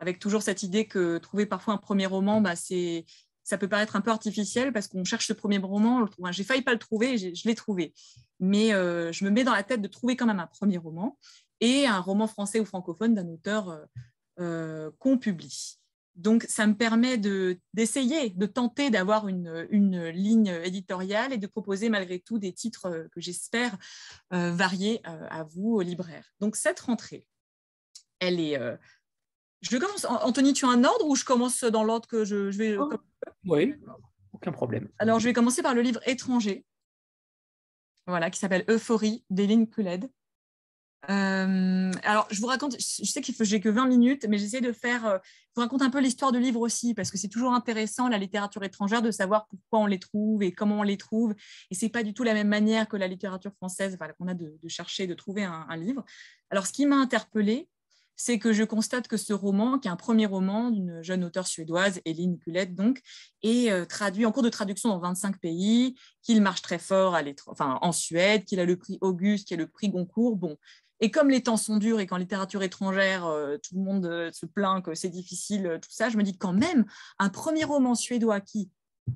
avec 0.00 0.18
toujours 0.18 0.42
cette 0.42 0.64
idée 0.64 0.86
que 0.86 1.18
trouver 1.18 1.46
parfois 1.46 1.74
un 1.74 1.78
premier 1.78 2.06
roman, 2.06 2.40
bah, 2.40 2.56
c'est 2.56 3.06
ça 3.44 3.58
peut 3.58 3.68
paraître 3.68 3.96
un 3.96 4.00
peu 4.00 4.10
artificiel 4.10 4.72
parce 4.72 4.88
qu'on 4.88 5.04
cherche 5.04 5.26
ce 5.26 5.32
premier 5.32 5.58
roman. 5.58 6.06
J'ai 6.30 6.44
failli 6.44 6.62
pas 6.62 6.72
le 6.72 6.78
trouver, 6.78 7.18
je 7.18 7.48
l'ai 7.48 7.54
trouvé. 7.54 7.92
Mais 8.40 8.72
euh, 8.72 9.12
je 9.12 9.24
me 9.24 9.30
mets 9.30 9.44
dans 9.44 9.54
la 9.54 9.62
tête 9.62 9.80
de 9.80 9.88
trouver 9.88 10.16
quand 10.16 10.26
même 10.26 10.40
un 10.40 10.46
premier 10.46 10.78
roman 10.78 11.18
et 11.60 11.86
un 11.86 12.00
roman 12.00 12.26
français 12.26 12.60
ou 12.60 12.64
francophone 12.64 13.14
d'un 13.14 13.28
auteur 13.28 13.70
euh, 13.70 13.84
euh, 14.40 14.90
qu'on 14.98 15.18
publie. 15.18 15.78
Donc, 16.14 16.44
ça 16.46 16.66
me 16.66 16.74
permet 16.74 17.16
d'essayer, 17.72 18.30
de, 18.30 18.46
tenter 18.46 18.90
d'avoir 18.90 19.28
une, 19.28 19.66
une, 19.70 20.08
ligne 20.08 20.48
éditoriale 20.62 21.32
et 21.32 21.38
de 21.38 21.46
proposer 21.46 21.88
malgré 21.88 22.18
tout 22.18 22.38
des 22.38 22.52
titres 22.52 23.08
que 23.12 23.20
j'espère 23.22 23.78
varier 24.30 25.00
à 25.04 25.42
vous, 25.44 25.76
aux 25.76 25.80
libraires. 25.80 26.34
Donc, 26.38 26.56
cette 26.56 26.80
rentrée, 26.80 27.26
elle 28.20 28.40
est 28.40 28.58
je 29.62 29.78
commence. 29.78 30.04
Anthony, 30.04 30.52
tu 30.52 30.66
as 30.66 30.68
un 30.68 30.84
ordre 30.84 31.06
ou 31.06 31.16
je 31.16 31.24
commence 31.24 31.64
dans 31.64 31.84
l'ordre 31.84 32.08
que 32.08 32.24
je, 32.24 32.50
vais. 32.50 32.76
Oh. 32.76 32.90
Oui, 33.44 33.74
aucun 34.32 34.52
problème. 34.52 34.88
Alors, 34.98 35.20
je 35.20 35.24
vais 35.24 35.32
commencer 35.32 35.62
par 35.62 35.74
le 35.74 35.82
livre 35.82 36.00
étranger, 36.06 36.66
voilà, 38.06 38.30
qui 38.30 38.38
s'appelle 38.38 38.64
Euphorie 38.68 39.24
d'Eline 39.30 39.68
Kuled. 39.68 40.10
Euh, 41.10 41.90
alors, 42.04 42.28
je 42.30 42.40
vous 42.40 42.46
raconte, 42.46 42.76
je 42.78 43.04
sais 43.04 43.20
que 43.20 43.44
j'ai 43.44 43.60
que 43.60 43.68
20 43.68 43.86
minutes, 43.86 44.26
mais 44.28 44.38
j'essaie 44.38 44.60
de 44.60 44.72
faire, 44.72 45.06
euh, 45.06 45.18
je 45.24 45.54
vous 45.56 45.62
raconte 45.62 45.82
un 45.82 45.90
peu 45.90 46.00
l'histoire 46.00 46.30
du 46.30 46.38
livre 46.38 46.60
aussi, 46.60 46.94
parce 46.94 47.10
que 47.10 47.18
c'est 47.18 47.28
toujours 47.28 47.54
intéressant, 47.54 48.08
la 48.08 48.18
littérature 48.18 48.62
étrangère, 48.62 49.02
de 49.02 49.10
savoir 49.10 49.48
pourquoi 49.48 49.80
on 49.80 49.86
les 49.86 49.98
trouve 49.98 50.44
et 50.44 50.52
comment 50.52 50.80
on 50.80 50.84
les 50.84 50.96
trouve. 50.96 51.34
Et 51.70 51.74
c'est 51.74 51.88
pas 51.88 52.04
du 52.04 52.14
tout 52.14 52.22
la 52.22 52.34
même 52.34 52.48
manière 52.48 52.88
que 52.88 52.96
la 52.96 53.08
littérature 53.08 53.52
française 53.52 53.98
qu'on 54.18 54.28
a 54.28 54.34
de, 54.34 54.56
chercher, 54.68 55.08
de 55.08 55.14
trouver 55.14 55.42
un, 55.42 55.66
un, 55.68 55.76
livre. 55.76 56.04
Alors, 56.50 56.66
ce 56.66 56.72
qui 56.72 56.86
m'a 56.86 56.96
interpellée, 56.96 57.68
c'est 58.16 58.38
que 58.38 58.52
je 58.52 58.64
constate 58.64 59.08
que 59.08 59.16
ce 59.16 59.32
roman, 59.32 59.78
qui 59.78 59.88
est 59.88 59.90
un 59.90 59.96
premier 59.96 60.26
roman 60.26 60.70
d'une 60.70 61.02
jeune 61.02 61.24
auteure 61.24 61.46
suédoise, 61.46 62.00
Eline 62.04 62.38
Kulette, 62.38 62.74
donc, 62.74 63.00
est 63.42 63.70
euh, 63.70 63.84
traduit 63.84 64.26
en 64.26 64.32
cours 64.32 64.42
de 64.42 64.48
traduction 64.48 64.90
dans 64.90 64.98
25 64.98 65.38
pays, 65.38 65.96
qu'il 66.22 66.40
marche 66.42 66.62
très 66.62 66.78
fort 66.78 67.14
à 67.14 67.22
enfin, 67.46 67.78
en 67.82 67.92
Suède, 67.92 68.44
qu'il 68.44 68.60
a 68.60 68.64
le 68.64 68.76
prix 68.76 68.98
Auguste, 69.00 69.48
qui 69.48 69.54
est 69.54 69.56
le 69.56 69.66
prix 69.66 69.88
Goncourt. 69.88 70.36
Bon. 70.36 70.56
Et 71.00 71.10
comme 71.10 71.30
les 71.30 71.42
temps 71.42 71.56
sont 71.56 71.78
durs 71.78 71.98
et 71.98 72.06
qu'en 72.06 72.16
littérature 72.16 72.62
étrangère, 72.62 73.26
euh, 73.26 73.56
tout 73.58 73.74
le 73.76 73.82
monde 73.82 74.06
euh, 74.06 74.30
se 74.32 74.46
plaint 74.46 74.84
que 74.84 74.94
c'est 74.94 75.08
difficile, 75.08 75.78
tout 75.82 75.90
ça, 75.90 76.08
je 76.08 76.16
me 76.16 76.22
dis 76.22 76.36
quand 76.36 76.52
même, 76.52 76.84
un 77.18 77.28
premier 77.28 77.64
roman 77.64 77.94
suédois 77.94 78.40
qui 78.40 78.70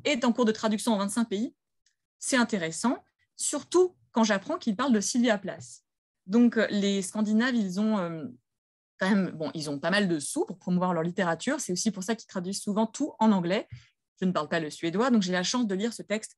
est 0.05 0.25
en 0.25 0.33
cours 0.33 0.47
de 0.47 0.53
traduction 0.53 0.93
en 0.95 0.99
25 0.99 1.29
pays, 1.29 1.55
c'est 2.19 2.37
intéressant, 2.37 2.97
surtout 3.37 3.95
quand 4.11 4.25
j'apprends 4.25 4.59
qu'il 4.59 4.75
parle 4.75 4.93
de 4.93 5.01
Sylvia 5.01 5.39
Plath. 5.39 5.83
Donc, 6.27 6.59
les 6.71 7.03
Scandinaves, 7.03 7.55
ils 7.55 7.79
ont 7.79 8.35
bon, 9.01 9.51
ils 9.55 9.71
ont 9.71 9.79
pas 9.79 9.91
mal 9.91 10.09
de 10.09 10.19
sous 10.19 10.45
pour 10.45 10.59
promouvoir 10.59 10.95
leur 10.95 11.03
littérature. 11.03 11.61
C'est 11.61 11.73
aussi 11.73 11.91
pour 11.91 12.03
ça 12.03 12.15
qu'ils 12.15 12.29
traduisent 12.29 12.61
souvent 12.61 12.87
tout 12.87 13.13
en 13.19 13.33
anglais. 13.33 13.69
Je 14.21 14.25
ne 14.25 14.33
parle 14.33 14.49
pas 14.49 14.61
le 14.61 14.71
suédois, 14.71 15.11
donc 15.11 15.23
j'ai 15.23 15.33
la 15.33 15.43
chance 15.43 15.67
de 15.67 15.75
lire 15.75 15.93
ce 15.93 16.03
texte 16.03 16.37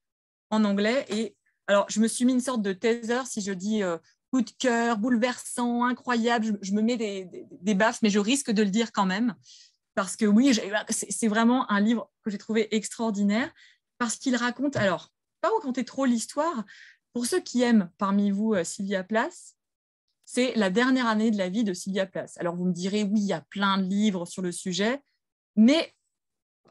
en 0.51 0.65
anglais. 0.65 1.07
Et 1.09 1.37
alors, 1.67 1.87
je 1.89 2.01
me 2.01 2.09
suis 2.09 2.25
mis 2.25 2.33
une 2.33 2.41
sorte 2.41 2.63
de 2.63 2.73
taser 2.73 3.25
si 3.27 3.41
je 3.41 3.53
dis 3.53 3.83
euh, 3.83 3.99
coup 4.33 4.43
de 4.43 4.51
cœur, 4.59 4.99
bouleversant, 4.99 5.85
incroyable. 5.85 6.59
Je, 6.61 6.73
me 6.73 6.83
mets 6.83 6.97
des, 6.97 7.75
baffes, 7.75 8.01
mais 8.03 8.11
je 8.11 8.19
risque 8.19 8.51
de 8.51 8.63
le 8.63 8.71
dire 8.71 8.93
quand 8.93 9.07
même. 9.07 9.35
Parce 9.95 10.17
que 10.17 10.27
oui, 10.27 10.59
c'est 10.91 11.29
vraiment 11.29 11.71
un 11.71 11.81
livre 11.81 12.11
que 12.23 12.31
j'ai 12.31 12.39
trouvé 12.39 12.75
extraordinaire, 12.75 13.53
parce 13.99 14.17
qu'il 14.17 14.37
raconte, 14.37 14.77
alors, 14.77 15.13
pas 15.41 15.51
raconter 15.51 15.85
trop 15.85 16.05
l'histoire, 16.05 16.65
pour 17.13 17.27
ceux 17.27 17.41
qui 17.41 17.63
aiment 17.63 17.91
parmi 17.99 18.31
vous 18.31 18.55
euh, 18.55 18.65
Sylvia 18.65 19.03
Plath, 19.03 19.57
c'est 20.31 20.55
la 20.57 20.69
dernière 20.69 21.07
année 21.07 21.31
de 21.31 21.39
la 21.39 21.49
vie 21.49 21.65
de 21.65 21.73
Sylvia 21.73 22.05
Plath. 22.05 22.35
Alors 22.37 22.55
vous 22.55 22.67
me 22.67 22.73
direz, 22.73 23.03
oui, 23.03 23.19
il 23.19 23.27
y 23.27 23.33
a 23.33 23.41
plein 23.49 23.79
de 23.79 23.85
livres 23.85 24.27
sur 24.27 24.43
le 24.43 24.53
sujet, 24.53 25.01
mais 25.57 25.95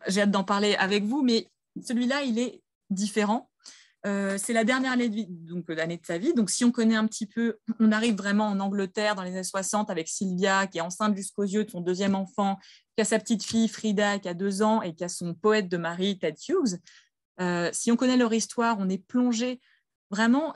j'ai 0.05 0.21
hâte 0.21 0.29
d'en 0.29 0.43
parler 0.43 0.75
avec 0.75 1.03
vous, 1.05 1.23
mais 1.23 1.49
celui-là, 1.83 2.21
il 2.21 2.37
est 2.37 2.61
différent. 2.91 3.49
Euh, 4.05 4.37
c'est 4.37 4.53
la 4.53 4.63
dernière 4.63 4.91
année 4.91 5.09
de, 5.09 5.15
vie, 5.15 5.25
donc, 5.27 5.65
de 5.65 5.99
sa 6.05 6.19
vie. 6.19 6.35
Donc, 6.35 6.51
si 6.51 6.65
on 6.65 6.71
connaît 6.71 6.95
un 6.95 7.07
petit 7.07 7.25
peu, 7.25 7.57
on 7.79 7.91
arrive 7.91 8.15
vraiment 8.15 8.45
en 8.45 8.59
Angleterre 8.59 9.15
dans 9.15 9.23
les 9.23 9.31
années 9.31 9.43
60 9.43 9.89
avec 9.89 10.07
Sylvia, 10.07 10.67
qui 10.67 10.77
est 10.77 10.81
enceinte 10.81 11.17
jusqu'aux 11.17 11.41
yeux 11.41 11.65
de 11.65 11.71
son 11.71 11.81
deuxième 11.81 12.13
enfant, 12.13 12.59
qui 12.95 13.01
a 13.01 13.05
sa 13.05 13.17
petite 13.17 13.43
fille 13.43 13.67
Frida, 13.67 14.19
qui 14.19 14.29
a 14.29 14.35
deux 14.35 14.61
ans, 14.61 14.83
et 14.83 14.93
qui 14.93 15.03
a 15.03 15.09
son 15.09 15.33
poète 15.33 15.67
de 15.67 15.77
mari, 15.77 16.19
Ted 16.19 16.37
Hughes. 16.47 16.77
Euh, 17.41 17.71
si 17.73 17.91
on 17.91 17.95
connaît 17.95 18.17
leur 18.17 18.35
histoire, 18.35 18.77
on 18.79 18.87
est 18.87 19.03
plongé 19.03 19.59
vraiment. 20.11 20.53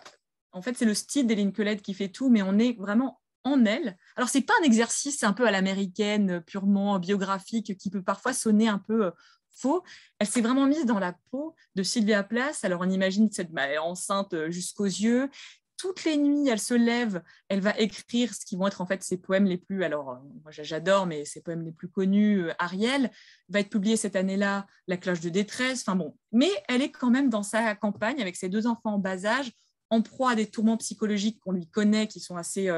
En 0.53 0.61
fait, 0.61 0.77
c'est 0.77 0.85
le 0.85 0.93
style 0.93 1.27
d'Eline 1.27 1.53
Collette 1.53 1.81
qui 1.81 1.93
fait 1.93 2.09
tout, 2.09 2.29
mais 2.29 2.41
on 2.41 2.57
est 2.57 2.77
vraiment 2.77 3.21
en 3.43 3.65
elle. 3.65 3.97
Alors, 4.15 4.29
ce 4.29 4.37
n'est 4.37 4.43
pas 4.43 4.53
un 4.61 4.65
exercice 4.65 5.23
un 5.23 5.33
peu 5.33 5.47
à 5.47 5.51
l'américaine, 5.51 6.41
purement 6.41 6.99
biographique, 6.99 7.77
qui 7.77 7.89
peut 7.89 8.03
parfois 8.03 8.33
sonner 8.33 8.67
un 8.67 8.79
peu 8.79 9.05
euh, 9.05 9.11
faux. 9.49 9.83
Elle 10.19 10.27
s'est 10.27 10.41
vraiment 10.41 10.67
mise 10.67 10.85
dans 10.85 10.99
la 10.99 11.15
peau 11.31 11.55
de 11.75 11.83
Sylvia 11.83 12.23
Plath. 12.23 12.59
Alors, 12.63 12.81
on 12.81 12.89
imagine 12.89 13.31
cette 13.31 13.51
bah, 13.51 13.81
enceinte 13.81 14.33
euh, 14.33 14.51
jusqu'aux 14.51 14.85
yeux. 14.85 15.29
Toutes 15.77 16.03
les 16.03 16.15
nuits, 16.15 16.47
elle 16.47 16.59
se 16.59 16.75
lève, 16.75 17.23
elle 17.49 17.59
va 17.59 17.75
écrire 17.79 18.35
ce 18.35 18.45
qui 18.45 18.55
vont 18.55 18.67
être 18.67 18.81
en 18.81 18.85
fait 18.85 19.01
ses 19.01 19.17
poèmes 19.17 19.45
les 19.45 19.57
plus, 19.57 19.83
alors 19.83 20.21
moi 20.43 20.51
j'adore, 20.51 21.07
mais 21.07 21.25
ses 21.25 21.41
poèmes 21.41 21.63
les 21.63 21.71
plus 21.71 21.87
connus. 21.87 22.49
Ariel 22.59 23.09
va 23.49 23.61
être 23.61 23.71
publié 23.71 23.97
cette 23.97 24.15
année-là, 24.15 24.67
La 24.85 24.97
cloche 24.97 25.21
de 25.21 25.29
détresse. 25.29 25.81
Enfin 25.81 25.95
bon, 25.95 26.15
mais 26.31 26.51
elle 26.67 26.83
est 26.83 26.91
quand 26.91 27.09
même 27.09 27.31
dans 27.31 27.41
sa 27.41 27.73
campagne 27.73 28.21
avec 28.21 28.35
ses 28.35 28.47
deux 28.47 28.67
enfants 28.67 28.93
en 28.93 28.99
bas 28.99 29.25
âge, 29.25 29.51
en 29.91 30.01
proie 30.01 30.31
à 30.31 30.35
des 30.35 30.47
tourments 30.47 30.77
psychologiques 30.77 31.39
qu'on 31.39 31.51
lui 31.51 31.67
connaît, 31.67 32.07
qui 32.07 32.19
sont 32.19 32.37
assez 32.37 32.69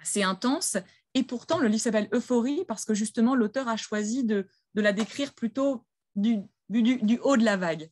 assez 0.00 0.22
intense. 0.22 0.76
Et 1.14 1.22
pourtant, 1.22 1.58
le 1.58 1.68
livre 1.68 1.82
s'appelle 1.82 2.08
Euphorie 2.12 2.64
parce 2.66 2.84
que 2.84 2.94
justement, 2.94 3.34
l'auteur 3.34 3.68
a 3.68 3.76
choisi 3.76 4.24
de, 4.24 4.46
la 4.74 4.92
décrire 4.92 5.32
plutôt 5.32 5.84
du, 6.14 6.42
du, 6.68 7.18
haut 7.22 7.36
de 7.36 7.44
la 7.44 7.56
vague, 7.56 7.90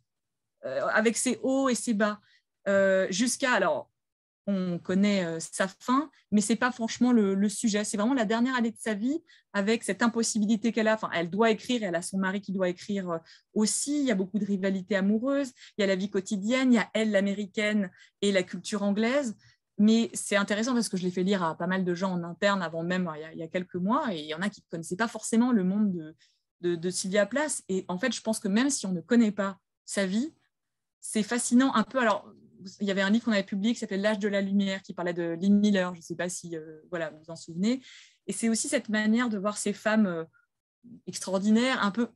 euh, 0.64 0.86
avec 0.88 1.16
ses 1.16 1.40
hauts 1.42 1.68
et 1.68 1.74
ses 1.74 1.94
bas, 1.94 2.20
euh, 2.68 3.07
jusqu'à, 3.11 3.52
alors, 3.52 3.90
on 4.47 4.78
connaît 4.78 5.24
euh, 5.24 5.38
sa 5.40 5.68
fin, 5.68 6.11
mais 6.30 6.40
c'est 6.40 6.57
pas 6.57 6.70
franchement 6.70 7.12
le, 7.12 7.49
sujet. 7.49 7.84
C'est 7.84 7.97
vraiment 7.97 8.14
la 8.14 8.24
dernière 8.24 8.55
année 8.55 8.70
de 8.70 8.78
sa 8.78 8.95
vie 8.95 9.22
avec 9.53 9.82
cette 9.82 10.03
impossibilité 10.03 10.72
qu'elle 10.72 10.88
a. 10.88 10.95
Enfin, 10.95 11.11
elle 11.14 11.30
doit 11.30 11.51
écrire, 11.51 11.82
elle 11.82 11.95
a 11.95 12.03
son 12.03 12.18
mari 12.18 12.40
qui 12.40 12.53
doit 12.53 12.68
écrire 12.68 13.20
aussi. 13.55 14.01
Il 14.01 14.07
y 14.07 14.11
a 14.11 14.14
beaucoup 14.14 14.38
de 14.38 14.45
rivalités 14.45 14.97
amoureuses. 14.97 15.53
Il 15.78 15.82
y 15.82 15.84
a 15.84 15.86
la 15.86 15.97
vie 15.97 16.11
quotidienne, 16.11 16.72
il 16.72 16.76
y 16.76 16.78
a 16.78 16.90
elle, 16.95 17.11
l'américaine, 17.11 17.90
et 18.20 18.32
la 18.32 18.42
culture 18.42 18.82
anglaise. 18.82 19.36
Mais 19.78 20.11
c'est 20.14 20.36
intéressant 20.36 20.74
parce 20.74 20.88
que 20.88 20.97
je 20.97 21.03
l'ai 21.03 21.11
fait 21.11 21.24
lire 21.24 21.42
à 21.42 21.57
pas 21.57 21.66
mal 21.66 21.84
de 21.84 21.95
gens 21.95 22.12
en 22.12 22.22
interne 22.22 22.62
avant 22.62 22.84
même, 22.84 23.11
il 23.32 23.38
y 23.38 23.42
a, 23.42 23.49
quelques 23.49 23.74
mois, 23.74 24.14
et 24.14 24.20
il 24.20 24.26
y 24.26 24.34
en 24.34 24.40
a 24.40 24.49
qui 24.49 24.61
ne 24.61 24.70
connaissaient 24.70 24.97
pas 24.97 25.09
forcément 25.09 25.53
le 25.53 25.64
monde 25.64 26.14
de, 26.61 26.76
de, 26.76 26.90
Sylvia 26.90 27.26
Plath. 27.26 27.62
Et 27.68 27.84
en 27.88 27.99
fait, 27.99 28.12
je 28.12 28.20
pense 28.20 28.38
que 28.38 28.49
même 28.49 28.70
si 28.70 28.86
on 28.86 28.92
ne 28.92 29.01
connaît 29.01 29.32
pas 29.32 29.59
sa 29.84 30.07
vie, 30.07 30.32
c'est 31.01 31.24
fascinant 31.24 31.74
un 31.74 31.82
peu. 31.82 31.99
Alors, 31.99 32.32
il 32.81 32.87
y 32.87 32.91
avait 32.91 33.03
un 33.03 33.11
livre 33.11 33.25
qu'on 33.25 33.33
avait 33.33 33.43
publié 33.43 33.75
qui 33.75 33.81
s'appelait 33.81 33.97
L'âge 33.97 34.19
de 34.19 34.29
la 34.29 34.41
lumière, 34.41 34.83
qui 34.83 34.95
parlait 34.95 35.15
de 35.15 35.37
Lynn 35.41 35.59
Miller. 35.59 35.95
Je 35.95 36.01
ne 36.01 36.05
sais 36.05 36.17
pas 36.17 36.29
si 36.29 36.57
euh, 36.57 36.81
voilà, 36.91 37.11
vous 37.11 37.19
vous 37.19 37.31
en 37.31 37.37
souvenez. 37.37 37.83
Et 38.27 38.33
c'est 38.33 38.49
aussi 38.49 38.69
cette 38.69 38.89
manière 38.89 39.29
de 39.29 39.39
voir 39.39 39.57
ces 39.57 39.73
femmes 39.73 40.07
euh, 40.07 40.25
extraordinaires, 41.07 41.83
un 41.83 41.91
peu. 41.91 42.09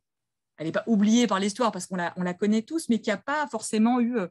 Elle 0.57 0.67
n'est 0.67 0.73
pas 0.73 0.85
oubliée 0.87 1.27
par 1.27 1.39
l'histoire 1.39 1.71
parce 1.71 1.87
qu'on 1.87 1.97
la, 1.97 2.13
on 2.17 2.23
la 2.23 2.35
connaît 2.35 2.63
tous, 2.63 2.89
mais 2.89 3.01
qui 3.01 3.11
n'a 3.11 3.17
pas 3.17 3.47
forcément 3.49 4.01
eu 4.01 4.19
euh, 4.19 4.27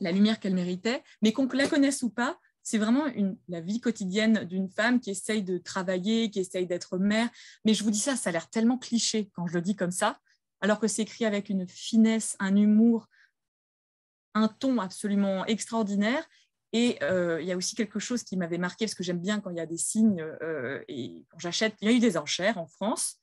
la 0.00 0.12
lumière 0.12 0.40
qu'elle 0.40 0.54
méritait, 0.54 1.02
mais 1.22 1.32
qu'on 1.32 1.46
la 1.48 1.68
connaisse 1.68 2.02
ou 2.02 2.10
pas, 2.10 2.38
c'est 2.62 2.78
vraiment 2.78 3.04
la 3.48 3.60
vie 3.60 3.80
quotidienne 3.80 4.44
d'une 4.44 4.68
femme 4.68 4.98
qui 4.98 5.10
essaye 5.10 5.44
de 5.44 5.56
travailler, 5.56 6.30
qui 6.30 6.40
essaye 6.40 6.66
d'être 6.66 6.98
mère. 6.98 7.28
Mais 7.64 7.74
je 7.74 7.84
vous 7.84 7.92
dis 7.92 8.00
ça, 8.00 8.16
ça 8.16 8.30
a 8.30 8.32
l'air 8.32 8.50
tellement 8.50 8.76
cliché 8.76 9.30
quand 9.34 9.46
je 9.46 9.54
le 9.54 9.62
dis 9.62 9.76
comme 9.76 9.92
ça, 9.92 10.18
alors 10.60 10.80
que 10.80 10.88
c'est 10.88 11.02
écrit 11.02 11.24
avec 11.24 11.48
une 11.48 11.68
finesse, 11.68 12.34
un 12.40 12.56
humour, 12.56 13.08
un 14.36 14.48
ton 14.48 14.78
absolument 14.78 15.44
extraordinaire. 15.46 16.24
Et 16.72 16.98
euh, 17.02 17.40
il 17.40 17.46
y 17.46 17.52
a 17.52 17.56
aussi 17.56 17.74
quelque 17.74 17.98
chose 17.98 18.22
qui 18.22 18.36
m'avait 18.36 18.58
marqué, 18.58 18.84
parce 18.84 18.94
que 18.94 19.02
j'aime 19.02 19.20
bien 19.20 19.40
quand 19.40 19.50
il 19.50 19.56
y 19.56 19.60
a 19.60 19.66
des 19.66 19.78
signes, 19.78 20.20
euh, 20.20 20.84
et 20.88 21.24
quand 21.30 21.38
j'achète, 21.38 21.74
il 21.80 21.90
y 21.90 21.92
a 21.92 21.96
eu 21.96 22.00
des 22.00 22.18
enchères 22.18 22.58
en 22.58 22.66
France, 22.66 23.16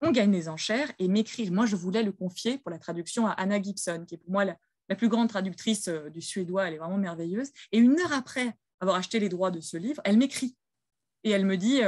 on 0.00 0.10
gagne 0.12 0.30
des 0.30 0.48
enchères, 0.48 0.90
et 0.98 1.08
m'écrire, 1.08 1.52
moi 1.52 1.66
je 1.66 1.76
voulais 1.76 2.02
le 2.02 2.12
confier 2.12 2.58
pour 2.58 2.70
la 2.70 2.78
traduction 2.78 3.26
à 3.26 3.32
Anna 3.32 3.60
Gibson, 3.60 4.04
qui 4.06 4.14
est 4.14 4.18
pour 4.18 4.30
moi 4.30 4.44
la, 4.44 4.56
plus 4.96 5.08
grande 5.08 5.28
traductrice 5.28 5.88
euh, 5.88 6.08
du 6.10 6.22
suédois, 6.22 6.68
elle 6.68 6.74
est 6.74 6.78
vraiment 6.78 6.98
merveilleuse. 6.98 7.50
Et 7.72 7.78
une 7.78 7.98
heure 7.98 8.12
après 8.12 8.54
avoir 8.80 8.96
acheté 8.96 9.18
les 9.18 9.28
droits 9.28 9.50
de 9.50 9.60
ce 9.60 9.76
livre, 9.76 10.00
elle 10.04 10.16
m'écrit 10.16 10.56
et 11.22 11.30
elle 11.30 11.46
me 11.46 11.56
dit, 11.56 11.80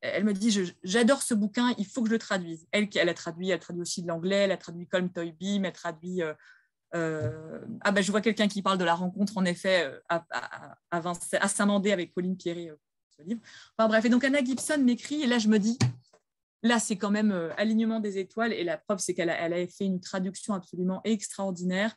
elle 0.00 0.24
me 0.24 0.32
dit, 0.32 0.74
j'adore 0.82 1.22
ce 1.22 1.34
bouquin, 1.34 1.72
il 1.78 1.86
faut 1.86 2.02
que 2.02 2.08
je 2.08 2.14
le 2.14 2.18
traduise. 2.18 2.66
Elle, 2.72 2.88
elle 2.96 3.08
a 3.08 3.14
traduit, 3.14 3.50
elle 3.50 3.60
traduit 3.60 3.80
aussi 3.80 4.02
de 4.02 4.08
l'anglais, 4.08 4.38
elle 4.38 4.50
a 4.50 4.56
traduit 4.56 4.88
Colm 4.88 5.08
Toybee, 5.08 5.60
elle 5.62 5.72
traduit. 5.72 6.22
Ah 7.82 7.92
ben, 7.92 8.02
je 8.02 8.10
vois 8.10 8.20
quelqu'un 8.20 8.48
qui 8.48 8.62
parle 8.62 8.78
de 8.78 8.84
la 8.84 8.94
rencontre 8.94 9.36
en 9.36 9.44
effet 9.44 9.90
à, 10.08 10.24
à, 10.90 11.48
Saint-Mandé 11.48 11.92
avec 11.92 12.14
Pauline 12.14 12.36
Pierret, 12.36 12.72
ce 13.16 13.22
livre. 13.22 13.40
Enfin 13.76 13.88
bref, 13.88 14.04
et 14.04 14.08
donc 14.08 14.24
Anna 14.24 14.42
Gibson 14.44 14.78
m'écrit 14.78 15.22
et 15.22 15.26
là 15.26 15.38
je 15.38 15.48
me 15.48 15.58
dis, 15.58 15.78
Là, 16.62 16.80
c'est 16.80 16.96
quand 16.96 17.10
même 17.10 17.32
alignement 17.56 18.00
des 18.00 18.18
étoiles 18.18 18.52
et 18.52 18.64
la 18.64 18.76
preuve, 18.76 18.98
c'est 18.98 19.14
qu'elle 19.14 19.30
a, 19.30 19.66
fait 19.68 19.84
une 19.84 20.00
traduction 20.00 20.54
absolument 20.54 21.00
extraordinaire. 21.04 21.94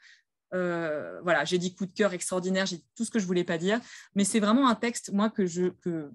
Euh, 0.54 1.20
voilà, 1.22 1.46
j'ai 1.46 1.58
dit 1.58 1.76
coup 1.76 1.86
de 1.86 1.94
cœur 1.94 2.14
extraordinaire, 2.14 2.66
j'ai 2.66 2.78
dit 2.78 2.88
tout 2.96 3.06
ce 3.06 3.12
que 3.12 3.20
je 3.20 3.26
voulais 3.26 3.44
pas 3.44 3.58
dire, 3.58 3.80
mais 4.16 4.24
c'est 4.24 4.40
vraiment 4.40 4.68
un 4.68 4.76
texte, 4.76 5.12
moi, 5.14 5.30
que 5.30 5.46
je, 5.46 5.68
que, 5.82 6.12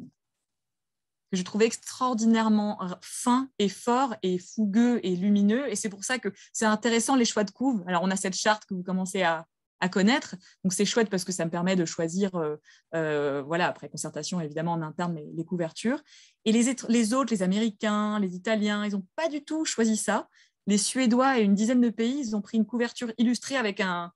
je 1.32 1.42
trouve 1.42 1.62
extraordinairement 1.62 2.78
fin 3.00 3.48
et 3.58 3.68
fort 3.68 4.14
et 4.22 4.38
fougueux 4.38 5.00
et 5.02 5.16
lumineux. 5.16 5.70
Et 5.70 5.76
c'est 5.76 5.88
pour 5.88 6.04
ça 6.04 6.18
que 6.18 6.28
c'est 6.52 6.64
intéressant 6.64 7.16
les 7.16 7.24
choix 7.24 7.44
de 7.44 7.50
couve. 7.50 7.82
Alors, 7.86 8.02
on 8.02 8.10
a 8.10 8.16
cette 8.16 8.34
charte 8.34 8.64
que 8.66 8.74
vous 8.74 8.82
commencez 8.82 9.22
à, 9.22 9.46
connaître. 9.92 10.34
Donc 10.62 10.72
c'est 10.72 10.86
chouette 10.86 11.10
parce 11.10 11.24
que 11.24 11.32
ça 11.32 11.44
me 11.44 11.50
permet 11.50 11.76
de 11.76 11.84
choisir, 11.84 12.34
euh, 12.36 12.56
euh, 12.94 13.42
voilà, 13.42 13.68
après 13.68 13.90
concertation 13.90 14.40
évidemment 14.40 14.72
en 14.72 14.80
interne, 14.80 15.14
les, 15.14 15.30
les 15.34 15.44
couvertures. 15.44 16.02
Et 16.46 16.52
les, 16.52 16.74
les, 16.88 17.12
autres, 17.12 17.34
les 17.34 17.42
Américains, 17.42 18.18
les 18.18 18.34
Italiens, 18.34 18.86
ils 18.86 18.92
n'ont 18.92 19.06
pas 19.14 19.28
du 19.28 19.44
tout 19.44 19.66
choisi 19.66 19.98
ça. 19.98 20.26
Les 20.66 20.78
Suédois 20.78 21.38
et 21.38 21.42
une 21.42 21.54
dizaine 21.54 21.82
de 21.82 21.90
pays, 21.90 22.18
ils 22.18 22.34
ont 22.34 22.40
pris 22.40 22.56
une 22.56 22.64
couverture 22.64 23.12
illustrée 23.18 23.58
avec 23.58 23.80
un, 23.80 24.10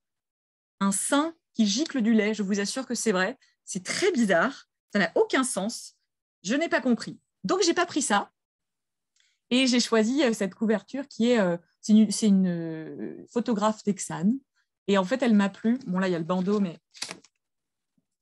un 0.81 0.91
sein 0.91 1.35
qui 1.53 1.67
gicle 1.67 2.01
du 2.01 2.15
lait. 2.15 2.33
Je 2.33 2.43
vous 2.43 2.61
assure 2.61 2.87
que 2.87 2.95
c'est 2.95 3.13
vrai. 3.13 3.37
C'est 3.67 3.85
très 3.85 4.11
bizarre. 4.13 4.65
Ça 4.93 4.99
n'a 4.99 5.13
aucun 5.17 5.45
sens. 5.45 5.98
Je 6.43 6.55
n'ai 6.55 6.69
pas 6.69 6.81
compris. 6.81 7.19
Donc, 7.45 7.63
j'ai 7.65 7.75
pas 7.75 7.87
pris 7.87 8.03
ça. 8.03 8.31
Et 9.51 9.67
j'ai 9.67 9.81
choisi 9.81 10.23
euh, 10.23 10.33
cette 10.33 10.55
couverture 10.55 11.09
qui 11.09 11.31
est, 11.31 11.41
c'est 11.81 11.93
une, 11.93 12.47
une, 12.47 13.27
photographe 13.29 13.83
texane 13.83 14.39
et 14.89 14.97
en 14.99 15.05
fait, 15.05 15.23
elle 15.23 15.35
m'a 15.35 15.51
plu. 15.51 15.79
Bon, 15.87 15.99
là, 15.99 16.09
il 16.09 16.13
y 16.13 16.15
a 16.15 16.19
le 16.19 16.25
bandeau, 16.25 16.61
mais 16.61 16.79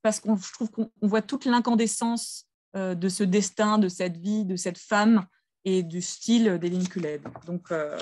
parce 0.02 0.20
que 0.20 0.28
je 0.36 0.52
trouve 0.52 0.70
qu'on 0.70 0.90
voit 1.00 1.22
toute 1.22 1.46
l'incandescence 1.46 2.46
euh, 2.76 2.94
de 2.94 3.08
ce 3.08 3.22
destin, 3.22 3.78
de 3.78 3.88
cette 3.88 4.16
vie, 4.16 4.44
de 4.44 4.56
cette 4.56 4.78
femme 4.78 5.26
et 5.64 5.82
du 5.82 6.02
style 6.02 6.58
d'Eline 6.58 6.88
Kuled. 6.88 7.22
Donc, 7.46 7.70
euh, 7.70 7.98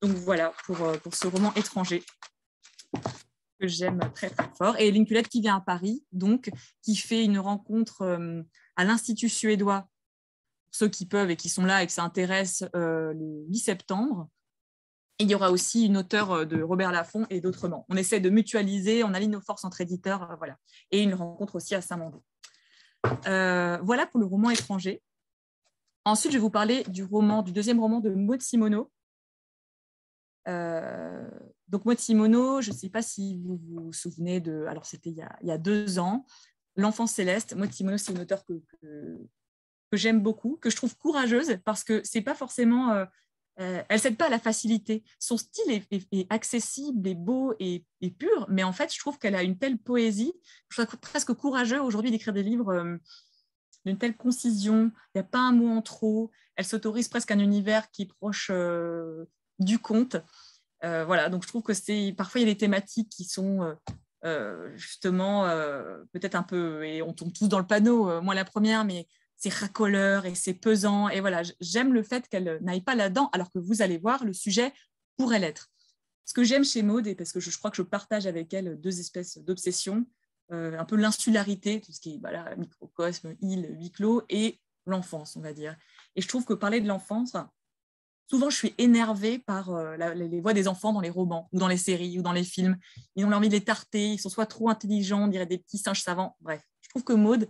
donc 0.00 0.12
voilà 0.12 0.52
pour, 0.64 0.80
euh, 0.82 0.96
pour 0.98 1.14
ce 1.14 1.26
roman 1.26 1.52
étranger 1.54 2.02
que 3.60 3.66
j'aime 3.66 4.00
très 4.14 4.30
très 4.30 4.48
fort. 4.56 4.76
Et 4.78 4.92
Kuled 5.04 5.28
qui 5.28 5.40
vient 5.40 5.56
à 5.56 5.60
Paris, 5.60 6.04
donc 6.12 6.50
qui 6.82 6.96
fait 6.96 7.24
une 7.24 7.38
rencontre 7.38 8.18
à 8.76 8.84
l'Institut 8.84 9.28
suédois, 9.28 9.88
ceux 10.70 10.88
qui 10.88 11.06
peuvent 11.06 11.30
et 11.30 11.36
qui 11.36 11.48
sont 11.48 11.64
là 11.64 11.82
et 11.82 11.86
que 11.86 11.92
ça 11.92 12.02
intéresse 12.02 12.64
le 12.74 13.44
8 13.48 13.58
septembre 13.58 14.28
il 15.18 15.30
y 15.30 15.34
aura 15.34 15.50
aussi 15.50 15.86
une 15.86 15.96
auteure 15.96 16.32
euh, 16.32 16.44
de 16.44 16.62
Robert 16.62 16.92
Laffont 16.92 17.26
et 17.30 17.40
d'autrement. 17.40 17.86
On 17.88 17.96
essaie 17.96 18.20
de 18.20 18.30
mutualiser, 18.30 19.04
on 19.04 19.14
aligne 19.14 19.30
nos 19.30 19.40
forces 19.40 19.64
entre 19.64 19.80
éditeurs, 19.80 20.30
euh, 20.30 20.36
voilà. 20.36 20.56
Et 20.90 21.02
une 21.02 21.14
rencontre 21.14 21.56
aussi 21.56 21.74
à 21.74 21.80
Saint-Mandé. 21.80 22.18
Euh, 23.26 23.78
voilà 23.82 24.06
pour 24.06 24.20
le 24.20 24.26
roman 24.26 24.50
étranger. 24.50 25.02
Ensuite, 26.04 26.32
je 26.32 26.38
vais 26.38 26.42
vous 26.42 26.50
parler 26.50 26.84
du 26.84 27.04
roman, 27.04 27.42
du 27.42 27.52
deuxième 27.52 27.80
roman 27.80 28.00
de 28.00 28.10
Maud 28.10 28.42
Simoneau. 28.42 28.90
Donc 31.68 31.84
Maud 31.84 31.98
Simoneau, 31.98 32.60
je 32.60 32.70
ne 32.70 32.76
sais 32.76 32.90
pas 32.90 33.02
si 33.02 33.38
vous 33.38 33.58
vous 33.68 33.92
souvenez 33.92 34.40
de, 34.40 34.66
alors 34.68 34.84
c'était 34.84 35.10
il, 35.10 35.26
y 35.42 35.50
a 35.50 35.58
deux 35.58 35.98
ans, 35.98 36.26
L'enfant 36.76 37.06
céleste. 37.06 37.54
Maud 37.54 37.72
Simoneau, 37.72 37.98
c'est 37.98 38.12
une 38.12 38.20
auteure 38.20 38.44
que, 38.44 38.60
j'aime 39.92 40.20
beaucoup, 40.20 40.56
que 40.60 40.70
je 40.70 40.76
trouve 40.76 40.96
courageuse 40.96 41.58
parce 41.64 41.84
que 41.84 42.00
c'est 42.02 42.20
pas 42.20 42.34
forcément 42.34 43.06
euh, 43.60 43.82
elle 43.88 43.96
ne 43.96 44.00
cède 44.00 44.16
pas 44.16 44.26
à 44.26 44.30
la 44.30 44.40
facilité. 44.40 45.04
Son 45.20 45.36
style 45.36 45.70
est, 45.70 46.26
accessible, 46.30 47.06
et 47.06 47.14
beau 47.14 47.54
et, 47.60 47.84
pur, 48.18 48.46
mais 48.48 48.64
en 48.64 48.72
fait, 48.72 48.92
je 48.92 48.98
trouve 48.98 49.18
qu'elle 49.18 49.36
a 49.36 49.42
une 49.42 49.58
telle 49.58 49.78
poésie. 49.78 50.32
Je 50.68 50.82
trouve 50.82 50.98
presque 50.98 51.32
courageux 51.34 51.80
aujourd'hui 51.80 52.10
d'écrire 52.10 52.32
des 52.32 52.42
livres 52.42 52.72
euh, 52.72 52.96
d'une 53.86 53.98
telle 53.98 54.16
concision. 54.16 54.90
Il 55.14 55.18
n'y 55.18 55.20
a 55.20 55.24
pas 55.24 55.38
un 55.38 55.52
mot 55.52 55.68
en 55.68 55.82
trop. 55.82 56.32
Elle 56.56 56.64
s'autorise 56.64 57.08
presque 57.08 57.30
un 57.30 57.38
univers 57.38 57.90
qui 57.90 58.02
est 58.02 58.12
proche 58.12 58.50
euh, 58.52 59.26
du 59.60 59.78
conte. 59.78 60.16
Voilà, 61.06 61.28
donc 61.28 61.42
je 61.42 61.48
trouve 61.48 61.62
que 61.62 61.74
c'est 61.74 62.14
parfois 62.16 62.40
il 62.40 62.46
y 62.46 62.50
a 62.50 62.52
des 62.52 62.58
thématiques 62.58 63.08
qui 63.08 63.24
sont 63.24 63.76
justement 64.74 65.44
peut-être 66.12 66.34
un 66.34 66.42
peu 66.42 66.84
et 66.84 67.02
on 67.02 67.12
tombe 67.12 67.32
tous 67.32 67.48
dans 67.48 67.58
le 67.58 67.66
panneau. 67.66 68.20
moi 68.22 68.34
la 68.34 68.44
première, 68.44 68.84
mais 68.84 69.06
c'est 69.36 69.52
racoleur 69.52 70.26
et 70.26 70.34
c'est 70.34 70.54
pesant. 70.54 71.08
Et 71.08 71.20
voilà, 71.20 71.42
j'aime 71.60 71.92
le 71.92 72.02
fait 72.02 72.28
qu'elle 72.28 72.58
n'aille 72.62 72.80
pas 72.80 72.94
là-dedans, 72.94 73.28
alors 73.32 73.50
que 73.50 73.58
vous 73.58 73.82
allez 73.82 73.98
voir, 73.98 74.24
le 74.24 74.32
sujet 74.32 74.72
pourrait 75.16 75.38
l'être. 75.38 75.70
Ce 76.24 76.32
que 76.32 76.44
j'aime 76.44 76.64
chez 76.64 76.82
Maud, 76.82 77.06
et 77.06 77.14
parce 77.14 77.32
que 77.32 77.40
je, 77.40 77.56
crois 77.58 77.70
que 77.70 77.76
je 77.76 77.82
partage 77.82 78.26
avec 78.26 78.54
elle 78.54 78.80
deux 78.80 79.00
espèces 79.00 79.38
d'obsessions, 79.38 80.06
euh, 80.52 80.78
un 80.78 80.84
peu 80.84 80.96
l'insularité, 80.96 81.80
tout 81.80 81.92
ce 81.92 82.00
qui 82.00 82.14
est 82.14 82.56
microcosme, 82.56 83.34
île, 83.42 83.76
huis 83.78 83.90
clos, 83.90 84.22
et 84.28 84.60
l'enfance, 84.86 85.36
on 85.36 85.40
va 85.40 85.52
dire. 85.52 85.76
Et 86.16 86.22
je 86.22 86.28
trouve 86.28 86.44
que 86.44 86.54
parler 86.54 86.80
de 86.80 86.88
l'enfance, 86.88 87.34
souvent 88.28 88.50
je 88.50 88.56
suis 88.56 88.74
énervée 88.78 89.38
par 89.38 89.70
euh, 89.70 89.96
les, 90.14 90.40
voix 90.40 90.54
des 90.54 90.68
enfants 90.68 90.92
dans 90.92 91.00
les 91.00 91.10
romans, 91.10 91.48
ou 91.52 91.58
dans 91.58 91.68
les 91.68 91.76
séries, 91.76 92.18
ou 92.18 92.22
dans 92.22 92.32
les 92.32 92.44
films. 92.44 92.76
Ils 93.16 93.24
ont 93.24 93.32
envie 93.32 93.48
de 93.48 93.54
les 93.54 93.64
tarter, 93.64 94.12
ils 94.12 94.18
sont 94.18 94.28
soit 94.28 94.46
trop 94.46 94.68
intelligents, 94.68 95.24
on 95.24 95.28
dirait 95.28 95.46
des 95.46 95.58
petits 95.58 95.78
singes 95.78 96.02
savants. 96.02 96.36
Bref, 96.40 96.62
je 96.80 96.88
trouve 96.88 97.04
que 97.04 97.12
Maud, 97.12 97.48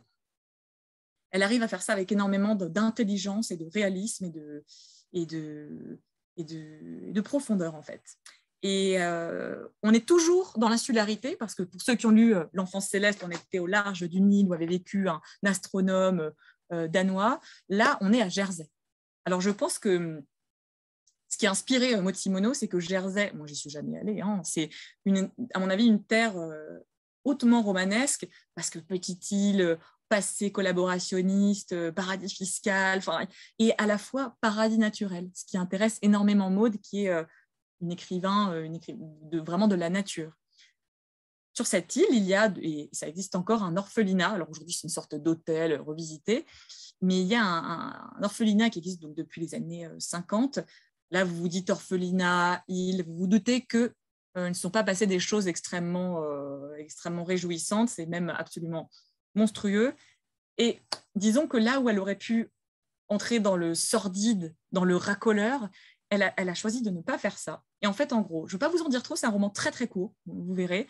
elle 1.31 1.43
arrive 1.43 1.63
à 1.63 1.69
faire 1.69 1.83
ça 1.83 1.93
avec 1.93 2.11
énormément 2.13 2.55
d'intelligence 2.55 3.51
et 3.51 3.57
de 3.57 3.69
réalisme 3.73 4.27
et 4.27 4.31
de, 4.31 4.65
et 5.13 5.27
de, 5.27 6.01
et 6.37 6.45
de, 6.45 7.21
profondeur, 7.21 7.75
en 7.75 7.83
fait. 7.83 8.03
Et 8.63 9.03
euh, 9.03 9.67
on 9.83 9.93
est 9.93 10.07
toujours 10.07 10.55
dans 10.57 10.69
l'insularité, 10.69 11.37
parce 11.37 11.55
que 11.55 11.63
pour 11.63 11.83
ceux 11.83 11.97
qui 11.97 12.07
ont 12.07 12.11
lu 12.11 12.35
euh, 12.35 12.45
L'enfance 12.53 12.89
céleste, 12.89 13.23
on 13.25 13.31
était 13.31 13.59
au 13.59 13.67
large 13.67 14.09
du 14.09 14.21
Nil 14.21 14.49
où 14.49 14.55
avait 14.55 14.67
vécu 14.67 15.09
un, 15.09 15.21
astronome 15.45 16.33
danois. 16.71 17.41
Là, 17.69 17.99
on 18.01 18.13
est 18.13 18.23
à 18.23 18.29
Jersey. 18.29 18.69
Alors, 19.27 19.41
je 19.41 19.51
pense 19.51 19.79
que 19.79 20.25
ce 21.35 21.39
qui 21.39 21.47
a 21.49 21.51
inspiré 21.51 22.01
Motsimono, 22.01 22.55
c'est 22.55 22.69
que 22.69 22.79
Jersey, 22.79 23.33
moi, 23.35 23.49
j'y 23.49 23.57
suis 23.57 23.71
jamais 23.71 23.99
allée, 23.99 24.21
hein, 24.21 24.41
c'est, 24.45 24.71
à 25.53 25.59
mon 25.59 25.69
avis, 25.69 25.85
une 25.87 26.05
terre 26.05 26.37
hautement 27.25 27.61
romanesque, 27.61 28.29
parce 28.55 28.71
que 28.71 28.79
petite 28.79 29.33
île 29.33 29.79
passé 30.09 30.53
collaborationniste, 30.53 31.73
euh, 31.73 31.91
paradis 31.91 32.33
fiscal, 32.33 33.01
et 33.59 33.73
à 33.79 33.87
la 33.87 33.99
fois 33.99 34.37
paradis 34.41 34.79
naturel, 34.79 35.29
ce 35.35 35.45
qui 35.45 35.57
intéresse 35.57 35.99
énormément 36.03 36.51
Maude, 36.51 36.77
qui 36.81 37.07
est 37.07 37.09
euh, 37.09 37.25
une 37.81 37.91
écrivain, 37.91 38.53
euh, 38.53 38.63
une 38.63 38.79
vraiment 39.41 39.67
de 39.67 39.75
la 39.75 39.91
nature. 39.91 40.33
Sur 41.53 41.67
cette 41.67 41.97
île, 41.97 42.07
il 42.11 42.25
y 42.25 42.35
a, 42.35 42.53
et 42.61 42.89
ça 42.93 43.09
existe 43.09 43.35
encore, 43.35 43.63
un 43.63 43.77
orphelinat. 43.77 44.31
Alors 44.31 44.51
aujourd'hui, 44.51 44.75
c'est 44.75 44.85
une 44.85 44.89
sorte 44.89 45.15
d'hôtel 45.15 45.81
revisité, 45.81 46.47
mais 47.01 47.21
il 47.21 47.27
y 47.27 47.37
a 47.37 47.45
un, 47.45 48.23
orphelinat 48.23 48.71
qui 48.71 48.81
existe 48.81 49.01
donc 49.01 49.15
depuis 49.15 49.41
les 49.41 49.55
années 49.55 49.89
50. 49.99 50.59
Là, 51.11 51.25
vous 51.25 51.37
vous 51.37 51.49
dites 51.49 51.71
orphelinat, 51.71 52.65
île, 52.69 53.05
vous 53.07 53.17
vous 53.17 53.27
doutez 53.27 53.65
que 53.65 53.95
ne 54.37 54.53
sont 54.53 54.71
pas 54.71 54.83
passées 54.83 55.07
des 55.07 55.21
choses 55.21 55.47
extrêmement, 55.47 56.21
extrêmement 56.77 57.23
réjouissantes, 57.23 57.89
c'est 57.89 58.07
même 58.07 58.31
absolument 58.31 58.91
monstrueux. 59.37 59.95
Et 60.59 60.81
disons 61.15 61.47
que 61.47 61.57
là 61.57 61.81
où 61.81 61.89
elle 61.89 62.01
aurait 62.01 62.19
pu 62.19 62.51
entrer 63.09 63.41
dans 63.41 63.57
le 63.57 63.75
sordide, 63.75 64.55
dans 64.73 64.85
le 64.85 64.97
racoleur, 64.97 65.69
elle 66.11 66.23
a, 66.23 66.35
elle 66.37 66.49
a 66.49 66.55
choisi 66.55 66.83
de 66.83 66.91
ne 66.91 67.01
pas 67.01 67.19
faire 67.19 67.39
ça. 67.39 67.63
Et 67.83 67.87
en 67.87 67.93
fait, 67.93 68.13
en 68.13 68.21
gros, 68.21 68.47
je 68.47 68.55
ne 68.55 68.59
vais 68.59 68.67
pas 68.67 68.73
vous 68.73 68.83
en 68.83 68.89
dire 68.89 69.03
trop, 69.03 69.17
c'est 69.17 69.27
un 69.27 69.31
roman 69.31 69.51
très 69.51 69.71
très 69.71 69.89
court, 69.89 70.15
vous 70.27 70.55
verrez. 70.55 70.87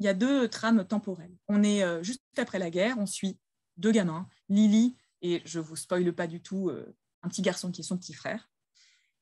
Il 0.00 0.06
y 0.06 0.08
a 0.08 0.14
deux 0.14 0.48
trames 0.48 0.84
temporelles. 0.86 1.34
On 1.48 1.62
est 1.62 1.82
euh, 1.82 2.02
juste 2.02 2.22
après 2.36 2.58
la 2.58 2.70
guerre, 2.70 2.98
on 2.98 3.06
suit 3.06 3.38
deux 3.76 3.92
gamins, 3.92 4.28
Lily 4.48 4.96
et 5.22 5.42
je 5.44 5.58
vous 5.58 5.76
spoile 5.76 6.12
pas 6.12 6.26
du 6.26 6.42
tout, 6.42 6.68
euh, 6.68 6.94
un 7.22 7.28
petit 7.28 7.42
garçon 7.42 7.70
qui 7.70 7.80
est 7.80 7.84
son 7.84 7.96
petit 7.96 8.12
frère, 8.12 8.50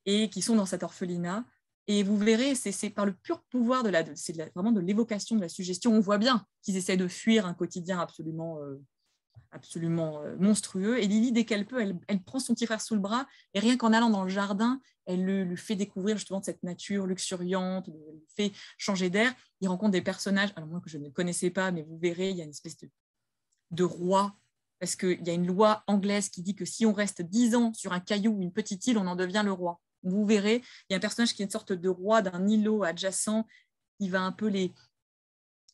et 0.06 0.30
qui 0.30 0.42
sont 0.42 0.56
dans 0.56 0.66
cet 0.66 0.82
orphelinat 0.82 1.44
et 1.88 2.02
vous 2.02 2.16
verrez, 2.16 2.54
c'est 2.54 2.90
par 2.90 3.06
le 3.06 3.12
pur 3.12 3.42
pouvoir 3.50 3.82
de 3.82 3.88
la, 3.88 4.04
c'est 4.14 4.36
vraiment 4.54 4.72
de 4.72 4.80
l'évocation 4.80 5.34
de 5.34 5.40
la 5.40 5.48
suggestion. 5.48 5.92
On 5.92 6.00
voit 6.00 6.18
bien 6.18 6.46
qu'ils 6.62 6.76
essaient 6.76 6.96
de 6.96 7.08
fuir 7.08 7.44
un 7.44 7.54
quotidien 7.54 7.98
absolument, 7.98 8.60
euh, 8.60 8.80
absolument 9.50 10.22
euh, 10.22 10.36
monstrueux. 10.38 11.02
Et 11.02 11.08
Lily, 11.08 11.32
dès 11.32 11.44
qu'elle 11.44 11.66
peut, 11.66 11.80
elle, 12.06 12.22
prend 12.22 12.38
son 12.38 12.54
petit 12.54 12.66
frère 12.66 12.80
sous 12.80 12.94
le 12.94 13.00
bras 13.00 13.26
et 13.52 13.58
rien 13.58 13.76
qu'en 13.76 13.92
allant 13.92 14.10
dans 14.10 14.22
le 14.22 14.28
jardin, 14.28 14.80
elle 15.06 15.24
le, 15.24 15.42
lui 15.42 15.56
fait 15.56 15.74
découvrir 15.74 16.16
justement 16.16 16.40
cette 16.40 16.62
nature 16.62 17.06
luxuriante, 17.06 17.88
lui 17.88 18.24
fait 18.36 18.52
changer 18.78 19.10
d'air. 19.10 19.34
Il 19.60 19.66
rencontre 19.66 19.90
des 19.90 20.02
personnages, 20.02 20.52
alors 20.54 20.68
moi 20.68 20.80
que 20.80 20.88
je 20.88 20.98
ne 20.98 21.08
connaissais 21.08 21.50
pas, 21.50 21.72
mais 21.72 21.82
vous 21.82 21.98
verrez, 21.98 22.30
il 22.30 22.36
y 22.36 22.42
a 22.42 22.44
une 22.44 22.50
espèce 22.50 22.76
de, 22.76 22.88
de 23.72 23.82
roi 23.82 24.36
parce 24.78 24.94
qu'il 24.96 25.24
y 25.24 25.30
a 25.30 25.34
une 25.34 25.46
loi 25.46 25.82
anglaise 25.86 26.28
qui 26.28 26.42
dit 26.42 26.54
que 26.54 26.64
si 26.64 26.86
on 26.86 26.92
reste 26.92 27.22
dix 27.22 27.54
ans 27.54 27.72
sur 27.72 27.92
un 27.92 28.00
caillou 28.00 28.32
ou 28.32 28.42
une 28.42 28.52
petite 28.52 28.86
île, 28.86 28.98
on 28.98 29.06
en 29.06 29.16
devient 29.16 29.42
le 29.44 29.52
roi 29.52 29.80
vous 30.02 30.24
verrez, 30.24 30.62
il 30.88 30.92
y 30.92 30.94
a 30.94 30.96
un 30.96 31.00
personnage 31.00 31.34
qui 31.34 31.42
est 31.42 31.44
une 31.44 31.50
sorte 31.50 31.72
de 31.72 31.88
roi 31.88 32.22
d'un 32.22 32.46
îlot 32.46 32.82
adjacent 32.82 33.46
qui 33.98 34.08
va 34.08 34.22
un 34.22 34.32
peu 34.32 34.48
les, 34.48 34.72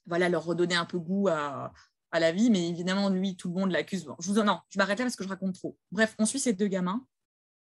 voilà, 0.07 0.29
leur 0.29 0.45
redonner 0.45 0.75
un 0.75 0.85
peu 0.85 0.99
goût 0.99 1.29
à, 1.29 1.73
la 2.13 2.33
vie, 2.33 2.51
mais 2.51 2.69
évidemment, 2.69 3.11
lui, 3.11 3.37
tout 3.37 3.49
le 3.49 3.55
monde 3.55 3.71
l'accuse. 3.71 4.09
je 4.19 4.33
vous 4.33 4.43
non, 4.43 4.61
je 4.71 4.79
m'arrête 4.79 4.99
là 4.99 5.05
parce 5.05 5.17
que 5.17 5.25
je 5.25 5.29
raconte 5.29 5.55
trop. 5.55 5.77
Bref, 5.93 6.15
on 6.19 6.25
suit 6.25 6.41
ces 6.41 6.55
deux 6.55 6.67
gamins 6.67 7.07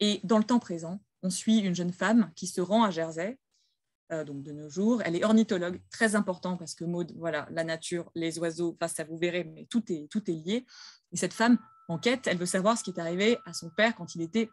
et 0.01 0.20
dans 0.23 0.39
le 0.39 0.45
temps 0.45 0.59
présent, 0.59 1.01
on 1.23 1.31
suit 1.31 1.61
une 1.61 1.74
jeune 1.74 1.93
femme 1.93 2.31
qui 2.36 2.47
se 2.47 2.61
rend 2.61 2.85
à 2.85 2.91
Jersey, 2.91 3.39
euh, 4.12 4.23
donc 4.23 4.43
de 4.43 4.53
nos 4.53 4.69
jours. 4.69 5.01
Elle 5.05 5.16
est 5.16 5.24
ornithologue, 5.24 5.81
très 5.91 6.15
important 6.15 6.59
parce 6.59 6.74
que 6.74 6.85
Maud, 6.85 7.12
voilà, 7.16 7.49
la 7.51 7.65
nature, 7.65 8.11
les 8.15 8.39
oiseaux, 8.39 8.77
enfin, 8.78 8.93
ça 8.93 9.05
vous 9.05 9.16
verrez, 9.16 9.45
mais 9.45 9.66
tout 9.70 9.82
est, 9.91 10.09
tout 10.11 10.31
est 10.31 10.35
lié. 10.35 10.66
Et 11.12 11.16
cette 11.16 11.32
femme 11.32 11.59
enquête, 11.89 12.27
elle 12.27 12.36
veut 12.36 12.47
savoir 12.47 12.77
ce 12.77 12.85
qui 12.85 12.91
est 12.91 13.01
arrivé 13.01 13.39
à 13.47 13.55
son 13.55 13.70
père 13.70 13.95
quand 13.97 14.15
il 14.15 14.20
était 14.20 14.51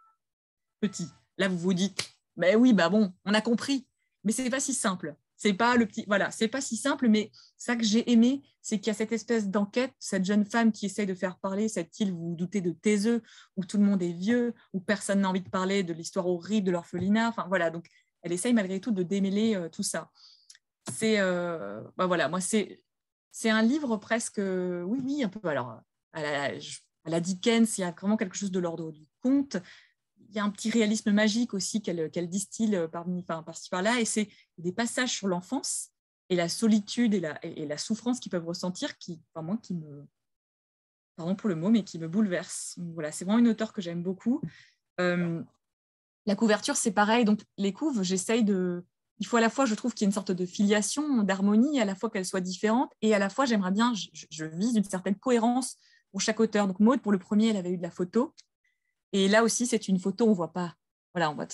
petit. 0.79 1.09
Là, 1.37 1.47
vous 1.47 1.57
vous 1.57 1.73
dites, 1.73 2.11
ben 2.37 2.55
oui, 2.55 2.73
bah 2.73 2.89
bon, 2.89 3.13
on 3.25 3.33
a 3.33 3.41
compris, 3.41 3.87
mais 4.23 4.31
c'est 4.31 4.49
pas 4.49 4.59
si 4.59 4.73
simple. 4.73 5.15
C'est 5.35 5.53
pas 5.53 5.75
le 5.75 5.87
petit, 5.87 6.05
voilà, 6.07 6.29
c'est 6.29 6.47
pas 6.47 6.61
si 6.61 6.77
simple, 6.77 7.09
mais 7.09 7.31
ça 7.57 7.75
que 7.75 7.83
j'ai 7.83 8.11
aimé, 8.11 8.43
c'est 8.61 8.77
qu'il 8.77 8.87
y 8.87 8.91
a 8.91 8.93
cette 8.93 9.11
espèce 9.11 9.49
d'enquête, 9.49 9.91
cette 9.97 10.23
jeune 10.23 10.45
femme 10.45 10.71
qui 10.71 10.85
essaye 10.85 11.07
de 11.07 11.15
faire 11.15 11.39
parler 11.39 11.67
cette 11.67 11.99
île, 11.99 12.11
vous 12.11 12.29
vous 12.29 12.35
doutez 12.35 12.61
de 12.61 12.71
Taiseux, 12.71 13.23
où 13.57 13.65
tout 13.65 13.77
le 13.77 13.83
monde 13.83 14.03
est 14.03 14.13
vieux, 14.13 14.53
où 14.71 14.79
personne 14.79 15.21
n'a 15.21 15.29
envie 15.29 15.41
de 15.41 15.49
parler 15.49 15.81
de 15.81 15.93
l'histoire 15.93 16.27
horrible 16.27 16.67
de 16.67 16.71
l'orphelinat. 16.71 17.29
Enfin 17.29 17.45
voilà, 17.47 17.71
donc 17.71 17.87
elle 18.21 18.33
essaye 18.33 18.53
malgré 18.53 18.79
tout 18.79 18.91
de 18.91 19.01
démêler 19.01 19.55
euh, 19.55 19.67
tout 19.67 19.81
ça. 19.81 20.11
C'est, 20.93 21.19
euh, 21.19 21.81
bah 21.97 22.05
voilà, 22.05 22.29
moi 22.29 22.39
c'est, 22.39 22.83
c'est 23.31 23.49
un 23.49 23.63
livre 23.63 23.97
presque, 23.97 24.37
oui 24.37 24.99
oui, 25.03 25.23
un 25.23 25.29
peu. 25.29 25.47
Alors 25.49 25.81
à 26.13 26.21
la, 26.21 26.43
à 27.05 27.09
la 27.09 27.19
Dickens, 27.19 27.79
il 27.79 27.81
y 27.81 27.83
a 27.83 27.91
vraiment 27.91 28.17
quelque 28.17 28.37
chose 28.37 28.51
de 28.51 28.59
l'ordre 28.59 28.91
du 28.91 29.07
conte 29.23 29.57
y 30.35 30.39
a 30.39 30.43
un 30.43 30.49
petit 30.49 30.69
réalisme 30.69 31.11
magique 31.11 31.53
aussi 31.53 31.81
qu'elle 31.81 32.29
distille 32.29 32.79
parmi, 32.91 33.23
par-ci 33.23 33.69
par-là, 33.69 33.99
et 33.99 34.05
c'est 34.05 34.29
des 34.57 34.71
passages 34.71 35.11
sur 35.11 35.27
l'enfance 35.27 35.91
et 36.29 36.35
la 36.35 36.47
solitude 36.47 37.13
et 37.13 37.19
la, 37.19 37.45
et 37.45 37.65
la 37.65 37.77
souffrance 37.77 38.19
qu'ils 38.19 38.31
peuvent 38.31 38.47
ressentir, 38.47 38.97
qui, 38.97 39.21
enfin, 39.33 39.45
moi, 39.45 39.57
qui 39.61 39.73
me, 39.73 40.07
pardon 41.17 41.35
pour 41.35 41.49
le 41.49 41.55
mot, 41.55 41.69
mais 41.69 41.83
qui 41.83 41.99
me 41.99 42.07
bouleverse. 42.07 42.75
Voilà, 42.93 43.11
c'est 43.11 43.25
vraiment 43.25 43.39
une 43.39 43.49
auteure 43.49 43.73
que 43.73 43.81
j'aime 43.81 44.01
beaucoup. 44.01 44.41
Euh, 44.99 45.43
la 46.25 46.35
couverture, 46.35 46.75
c'est 46.75 46.91
pareil. 46.91 47.25
Donc, 47.25 47.41
les 47.57 47.73
couves, 47.73 48.03
j'essaye 48.03 48.43
de. 48.43 48.83
Il 49.19 49.27
faut 49.27 49.37
à 49.37 49.41
la 49.41 49.49
fois, 49.49 49.65
je 49.65 49.75
trouve 49.75 49.93
qu'il 49.93 50.05
y 50.05 50.07
a 50.07 50.09
une 50.09 50.13
sorte 50.13 50.31
de 50.31 50.45
filiation, 50.45 51.21
d'harmonie, 51.23 51.79
à 51.79 51.85
la 51.85 51.95
fois 51.95 52.09
qu'elles 52.09 52.25
soient 52.25 52.41
différentes, 52.41 52.91
et 53.01 53.13
à 53.13 53.19
la 53.19 53.29
fois, 53.29 53.45
j'aimerais 53.45 53.71
bien, 53.71 53.93
je, 53.93 54.07
je, 54.31 54.45
vise 54.45 54.75
une 54.75 54.83
certaine 54.83 55.15
cohérence 55.15 55.77
pour 56.11 56.21
chaque 56.21 56.39
auteur. 56.39 56.65
Donc, 56.67 56.79
Maud, 56.79 57.01
pour 57.01 57.11
le 57.11 57.19
premier, 57.19 57.49
elle 57.49 57.57
avait 57.57 57.71
eu 57.71 57.77
de 57.77 57.83
la 57.83 57.91
photo. 57.91 58.33
Et 59.13 59.27
là 59.27 59.43
aussi, 59.43 59.67
c'est 59.67 59.87
une 59.87 59.99
photo, 59.99 60.27
on 60.27 60.33
voit 60.33 60.53
pas. 60.53 60.75
Voilà, 61.13 61.29
on 61.31 61.35
voit, 61.35 61.47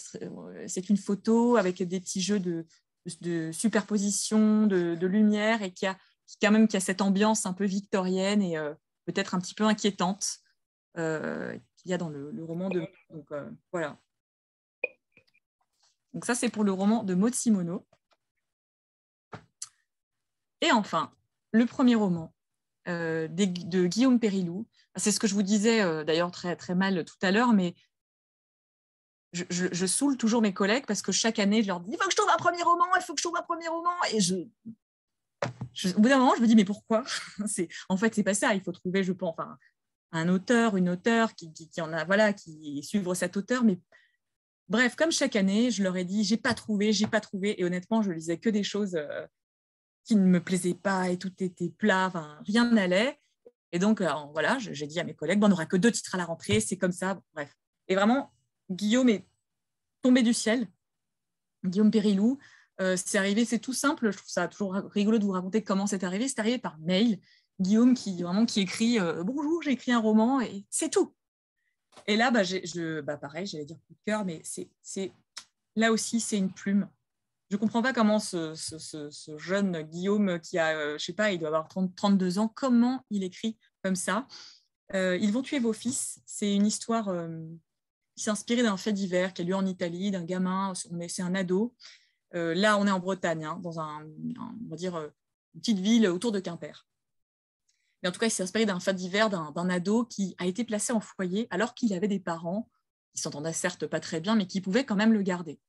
c'est 0.68 0.90
une 0.90 0.98
photo 0.98 1.58
avec 1.58 1.82
des 1.82 2.00
petits 2.00 2.22
jeux 2.22 2.40
de, 2.40 2.66
de 3.22 3.52
superposition, 3.52 4.68
de, 4.68 5.06
lumière, 5.06 5.62
et 5.64 5.72
qui 5.72 5.86
a, 5.86 5.98
quand 6.42 6.52
même 6.52 6.68
qui 6.68 6.78
a 6.78 6.80
cette 6.80 7.02
ambiance 7.02 7.46
un 7.46 7.54
peu 7.54 7.66
victorienne 7.66 8.42
et 8.42 8.58
euh, 8.58 8.74
peut-être 9.06 9.34
un 9.34 9.40
petit 9.40 9.56
peu 9.56 9.64
inquiétante 9.64 10.40
euh, 10.98 11.58
qu'il 11.78 11.92
y 11.92 11.94
a 11.94 11.98
dans 11.98 12.10
le, 12.10 12.44
roman 12.44 12.70
de. 12.70 12.86
Donc 13.10 13.32
euh, 13.32 13.50
voilà. 13.72 13.98
Donc 16.14 16.26
ça, 16.26 16.36
c'est 16.36 16.50
pour 16.50 16.64
le 16.64 16.72
roman 16.72 17.04
de 17.04 17.14
Maud 17.14 17.34
Simono. 17.34 17.88
Et 20.62 20.72
enfin, 20.72 21.12
le 21.52 21.66
premier 21.66 21.96
roman 21.96 22.34
de 22.88 23.86
Guillaume 23.88 24.20
Périlou, 24.20 24.66
c'est 24.96 25.12
ce 25.12 25.20
que 25.20 25.28
je 25.28 25.34
vous 25.34 25.44
disais 25.44 25.82
euh, 25.82 26.04
d'ailleurs 26.04 26.32
très, 26.32 26.56
très 26.56 26.76
mal 26.76 27.06
tout 27.06 27.18
à 27.22 27.32
l'heure, 27.32 27.54
mais 27.54 27.76
je, 29.34 29.44
je, 29.50 29.86
saoule 29.86 30.18
toujours 30.18 30.42
mes 30.42 30.54
collègues 30.54 30.86
parce 30.88 31.02
que 31.02 31.12
chaque 31.12 31.38
année, 31.38 31.62
je 31.62 31.68
leur 31.68 31.80
dis 31.82 31.92
il 31.92 31.98
faut 31.98 32.06
que 32.06 32.12
je 32.12 32.18
trouve 32.18 32.30
un 32.30 32.38
premier 32.38 32.64
roman, 32.64 32.86
il 32.96 33.02
faut 33.04 33.14
que 33.14 33.20
je 33.20 33.28
trouve 33.28 33.38
un 33.38 33.44
premier 33.44 33.68
roman. 33.68 33.92
Et 34.12 34.20
je, 34.20 34.36
au 34.36 36.00
bout 36.00 36.10
d'un 36.10 36.18
moment, 36.18 36.34
je 36.36 36.42
me 36.42 36.48
dis 36.48 36.56
mais 36.56 36.66
pourquoi? 36.66 37.04
En 37.90 37.98
fait, 37.98 38.16
c'est 38.16 38.24
pas 38.24 38.34
ça. 38.34 38.56
Il 38.56 38.62
faut 38.62 38.72
trouver, 38.72 39.04
je 39.04 39.12
pense, 39.12 39.36
enfin, 39.38 39.58
un 40.12 40.30
auteur, 40.30 40.78
une 40.78 40.90
auteure 40.90 41.36
qui, 41.36 41.54
qui, 41.54 41.82
en 41.82 41.94
a, 41.94 42.06
voilà, 42.06 42.34
qui 42.34 42.82
suivre 42.84 43.14
cet 43.14 43.38
auteur. 43.38 43.64
Mais 43.64 43.80
Bref, 44.70 44.96
comme 44.96 45.12
chaque 45.12 45.38
année, 45.38 45.72
je 45.72 45.82
leur 45.82 45.96
ai 45.96 46.04
dit, 46.04 46.24
j'ai 46.26 46.36
pas 46.38 46.54
trouvé, 46.54 46.92
j'ai 46.92 47.08
pas 47.08 47.22
trouvé. 47.22 47.60
Et 47.60 47.64
honnêtement, 47.64 48.02
je 48.02 48.12
lisais 48.12 48.38
que 48.38 48.50
des 48.50 48.64
choses 48.64 48.96
euh, 48.96 49.26
qui 50.08 50.16
ne 50.16 50.26
me 50.26 50.44
plaisaient 50.44 50.74
pas 50.74 51.10
et 51.10 51.18
tout 51.18 51.32
était 51.40 51.70
plat, 51.70 52.12
rien 52.46 52.72
n'allait. 52.72 53.20
Et 53.74 53.80
donc, 53.80 54.00
euh, 54.02 54.10
voilà, 54.32 54.58
j'ai 54.60 54.88
dit 54.88 55.00
à 55.00 55.04
mes 55.04 55.14
collègues, 55.14 55.40
bon, 55.40 55.48
on 55.48 55.50
n'aura 55.50 55.66
que 55.66 55.76
deux 55.76 55.92
titres 55.92 56.16
à 56.16 56.18
la 56.18 56.26
rentrée, 56.26 56.60
c'est 56.60 56.78
comme 56.78 56.94
ça. 56.94 57.20
Bref. 57.34 57.54
Et 57.90 57.96
vraiment, 57.96 58.32
Guillaume 58.72 59.10
est 59.10 59.28
tombé 60.02 60.24
du 60.24 60.34
ciel. 60.34 60.68
Guillaume 61.66 61.92
Périlou, 61.92 62.38
euh, 62.80 62.96
c'est 62.96 63.18
arrivé, 63.18 63.44
c'est 63.44 63.60
tout 63.60 63.74
simple. 63.74 64.12
Je 64.12 64.18
trouve 64.18 64.30
ça 64.30 64.48
toujours 64.48 64.74
rigolo 64.74 65.18
de 65.18 65.26
vous 65.26 65.32
raconter 65.32 65.62
comment 65.62 65.88
c'est 65.88 66.04
arrivé. 66.04 66.28
C'est 66.28 66.40
arrivé 66.40 66.58
par 66.58 66.78
mail. 66.80 67.20
Guillaume 67.60 67.94
qui 67.94 68.22
vraiment 68.22 68.46
qui 68.46 68.62
écrit 68.62 69.00
bonjour, 69.26 69.64
j'ai 69.64 69.72
écrit 69.72 69.92
un 69.92 70.00
roman 70.00 70.40
et 70.42 70.64
c'est 70.70 70.92
tout. 70.92 71.16
Et 72.06 72.16
là, 72.16 72.30
bah, 72.30 72.44
je, 72.44 73.02
bah, 73.02 73.18
pareil, 73.18 73.48
j'allais 73.48 73.66
dire 73.66 73.78
coup 73.88 73.94
de 73.94 74.00
cœur, 74.06 74.24
mais 74.24 74.42
c'est, 74.44 75.12
là 75.76 75.92
aussi, 75.92 76.20
c'est 76.20 76.38
une 76.38 76.54
plume. 76.54 76.88
Je 77.50 77.56
ne 77.56 77.60
comprends 77.60 77.82
pas 77.82 77.94
comment 77.94 78.20
ce, 78.20 78.54
jeune 79.38 79.82
Guillaume 79.84 80.40
qui 80.42 80.58
a, 80.58 80.78
euh, 80.78 80.98
je 80.98 81.06
sais 81.06 81.14
pas, 81.14 81.32
il 81.32 81.40
doit 81.40 81.48
avoir 81.48 81.70
30, 81.70 81.96
32 81.96 82.40
ans, 82.40 82.52
comment 82.54 83.06
il 83.10 83.24
écrit 83.24 83.58
comme 83.84 83.96
ça. 83.96 84.28
Euh, 84.94 85.18
Ils 85.22 85.32
vont 85.32 85.42
tuer 85.42 85.60
vos 85.60 85.72
fils. 85.72 86.22
C'est 86.26 86.54
une 86.54 86.66
histoire 86.66 87.08
euh, 87.08 87.40
qui 88.16 88.26
s'est 88.26 88.32
inspirée 88.32 88.64
d'un 88.64 88.76
fait 88.76 88.92
divers 88.92 89.34
qui 89.34 89.44
a 89.44 89.46
lieu 89.46 89.56
en 89.56 89.66
Italie, 89.66 90.12
d'un 90.12 90.26
gamin, 90.26 90.74
c'est 90.76 91.22
un 91.22 91.36
ado. 91.36 91.74
là, 92.34 92.78
on 92.78 92.86
est 92.86 92.92
en 92.92 93.00
Bretagne, 93.00 93.46
hein, 93.46 93.60
dans 93.64 93.80
un, 93.80 94.06
on 94.06 94.70
va 94.70 94.76
dire, 94.76 94.98
une 95.56 95.62
petite 95.62 95.80
ville 95.80 96.08
autour 96.08 96.34
de 96.34 96.42
Quimper. 96.42 96.86
Mais 98.02 98.10
en 98.10 98.12
tout 98.12 98.20
cas, 98.20 98.28
il 98.28 98.32
s'est 98.32 98.44
inspiré 98.44 98.66
d'un 98.66 98.80
fait 98.80 98.94
divers 98.94 99.30
d'un 99.30 99.70
ado 99.70 100.04
qui 100.06 100.36
a 100.38 100.46
été 100.46 100.66
placé 100.66 100.92
en 100.92 101.00
foyer 101.00 101.48
alors 101.50 101.74
qu'il 101.74 101.94
avait 101.94 102.08
des 102.08 102.20
parents 102.20 102.70
qui 103.16 103.22
s'entendaient 103.22 103.54
certes 103.54 103.88
pas 103.88 104.00
très 104.00 104.20
bien, 104.20 104.36
mais 104.36 104.48
qui 104.48 104.60
pouvaient 104.62 104.86
quand 104.86 104.96
même 104.96 105.14
le 105.14 105.22
garder. 105.22 105.60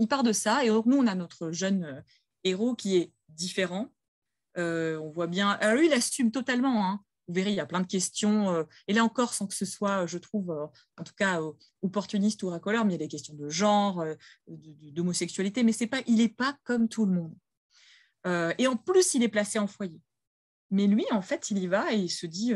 Il 0.00 0.08
part 0.08 0.22
de 0.22 0.32
ça, 0.32 0.64
et 0.64 0.68
nous, 0.68 0.96
on 0.96 1.06
a 1.06 1.14
notre 1.14 1.52
jeune 1.52 1.84
euh, 1.84 2.00
héros 2.44 2.74
qui 2.74 2.96
est 2.96 3.12
différent. 3.28 3.92
Euh, 4.58 4.98
on 4.98 5.10
voit 5.10 5.26
bien. 5.26 5.50
Alors 5.50 5.76
lui, 5.76 5.86
il 5.86 5.92
assume 5.92 6.30
totalement. 6.30 6.86
Hein. 6.86 7.00
Vous 7.28 7.34
verrez, 7.34 7.50
il 7.50 7.56
y 7.56 7.60
a 7.60 7.66
plein 7.66 7.80
de 7.80 7.86
questions. 7.86 8.50
Euh, 8.50 8.64
et 8.88 8.92
là 8.92 9.04
encore, 9.04 9.34
sans 9.34 9.46
que 9.46 9.54
ce 9.54 9.64
soit, 9.64 10.06
je 10.06 10.18
trouve, 10.18 10.50
en 10.98 11.04
tout 11.04 11.14
cas, 11.16 11.40
opportuniste 11.82 12.42
ou 12.42 12.48
racoleur, 12.48 12.84
mais 12.84 12.92
il 12.92 12.94
y 12.94 13.02
a 13.02 13.06
des 13.06 13.08
questions 13.08 13.34
de 13.34 13.48
genre, 13.48 14.04
d'homosexualité, 14.46 15.62
mais 15.62 15.72
c'est 15.72 15.86
pas, 15.86 16.02
il 16.06 16.16
n'est 16.16 16.28
pas 16.28 16.56
comme 16.64 16.88
tout 16.88 17.06
le 17.06 17.12
monde. 17.12 18.54
et 18.58 18.66
en 18.66 18.76
plus, 18.76 19.14
il 19.14 19.22
est 19.22 19.28
placé 19.28 19.58
en 19.58 19.66
foyer. 19.66 20.00
Mais 20.70 20.86
lui, 20.86 21.04
en 21.10 21.22
fait, 21.22 21.50
il 21.50 21.58
y 21.58 21.66
va 21.66 21.92
et 21.92 21.98
il 21.98 22.10
se 22.10 22.26
dit 22.26 22.54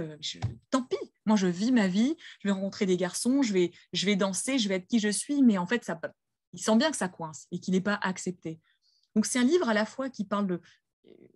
tant 0.70 0.82
pis, 0.82 0.96
moi 1.26 1.36
je 1.36 1.46
vis 1.46 1.70
ma 1.70 1.86
vie, 1.86 2.16
je 2.40 2.48
vais 2.48 2.52
rencontrer 2.52 2.86
des 2.86 2.96
garçons, 2.96 3.42
je 3.42 3.52
vais, 3.52 3.72
je 3.92 4.06
vais 4.06 4.16
danser, 4.16 4.58
je 4.58 4.68
vais 4.68 4.76
être 4.76 4.86
qui 4.86 5.00
je 5.00 5.10
suis, 5.10 5.42
mais 5.42 5.58
en 5.58 5.66
fait, 5.66 5.84
ça, 5.84 6.00
il 6.56 6.62
sent 6.62 6.76
bien 6.76 6.90
que 6.90 6.96
ça 6.96 7.08
coince 7.08 7.46
et 7.52 7.60
qu'il 7.60 7.74
n'est 7.74 7.80
pas 7.80 7.98
accepté. 8.02 8.60
Donc 9.14 9.26
c'est 9.26 9.38
un 9.38 9.44
livre 9.44 9.68
à 9.68 9.74
la 9.74 9.86
fois 9.86 10.10
qui 10.10 10.24
parle 10.24 10.46
de. 10.46 10.60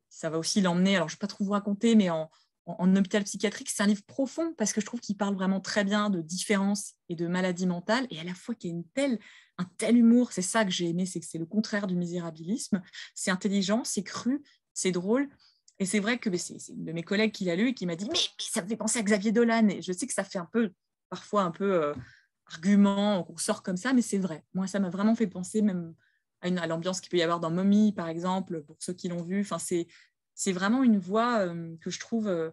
Ça 0.09 0.29
va 0.29 0.39
aussi 0.39 0.61
l'emmener, 0.61 0.97
alors 0.97 1.09
je 1.09 1.15
ne 1.15 1.17
vais 1.17 1.21
pas 1.21 1.29
trop 1.29 1.45
vous 1.45 1.53
raconter, 1.53 1.95
mais 1.95 2.11
en, 2.11 2.29
en, 2.67 2.97
hôpital 2.97 3.23
psychiatrique, 3.23 3.71
c'est 3.71 3.83
un 3.83 3.87
livre 3.87 4.03
profond 4.05 4.55
parce 4.55 4.73
que 4.73 4.81
je 4.81 4.87
trouve 4.87 5.01
qu'il 5.01 5.17
parle 5.17 5.35
vraiment 5.35 5.61
très 5.61 5.85
bien 5.85 6.11
de 6.11 6.21
différence 6.21 6.95
et 7.09 7.15
de 7.15 7.29
maladie 7.29 7.67
mentale 7.67 8.07
et 8.11 8.19
à 8.19 8.25
la 8.25 8.35
fois 8.35 8.55
qu'il 8.55 8.71
y 8.71 8.73
a 8.73 8.77
une 8.77 8.89
telle, 8.89 9.21
un 9.59 9.65
tel 9.79 9.97
humour. 9.97 10.33
C'est 10.33 10.43
ça 10.43 10.65
que 10.65 10.71
j'ai 10.71 10.89
aimé, 10.89 11.07
c'est 11.07 11.21
que 11.21 11.27
c'est 11.27 11.39
le 11.39 11.47
contraire 11.47 11.87
du 11.87 11.95
misérabilisme. 11.95 12.83
C'est 13.15 13.31
intelligent, 13.31 13.85
c'est 13.85 14.03
cru, 14.03 14.43
c'est 14.75 14.93
drôle. 14.93 15.29
Et 15.79 15.87
c'est 15.87 16.01
vrai 16.01 16.19
que 16.19 16.37
c'est 16.37 16.59
une 16.69 16.85
de 16.85 16.93
mes 16.93 17.03
collègues 17.03 17.33
qui 17.33 17.45
l'a 17.45 17.57
lu 17.57 17.69
et 17.69 17.75
qui 17.75 17.87
m'a 17.87 17.97
dit 17.97 18.07
mais, 18.11 18.19
ça 18.39 18.63
me 18.63 18.69
fait 18.69 18.77
penser 18.77 18.99
à 18.99 19.03
Xavier 19.03 19.33
Dolan. 19.33 19.69
Et 19.69 19.81
je 19.81 19.93
sais 19.93 20.07
que 20.07 20.13
ça 20.13 20.25
fait 20.25 20.39
un 20.39 20.49
peu, 20.53 20.73
parfois 21.09 21.43
un 21.43 21.51
peu 21.51 21.73
euh, 21.73 21.95
argument, 22.52 23.22
qu'on 23.24 23.36
sort 23.36 23.62
comme 23.62 23.77
ça, 23.77 23.93
mais 23.93 24.02
c'est 24.02 24.18
vrai. 24.18 24.44
Moi, 24.55 24.66
ça 24.66 24.78
m'a 24.78 24.90
vraiment 24.90 25.14
fait 25.14 25.27
penser 25.27 25.62
même 25.62 25.94
à, 26.40 26.66
l'ambiance 26.66 27.01
qu'il 27.01 27.10
peut 27.10 27.18
y 27.18 27.22
avoir 27.22 27.40
dans 27.40 27.51
Mommy, 27.51 27.93
par 27.93 28.09
exemple, 28.09 28.62
pour 28.62 28.77
ceux 28.81 28.93
qui 28.93 29.09
l'ont 29.09 29.22
vu. 29.22 29.40
Enfin, 29.40 29.59
c'est 29.59 30.52
vraiment 30.52 30.82
une 30.82 30.98
voix 30.98 31.40
euh, 31.40 31.77
que 31.81 31.90
je 31.90 32.01
trouve 32.01 32.28
euh, 32.28 32.51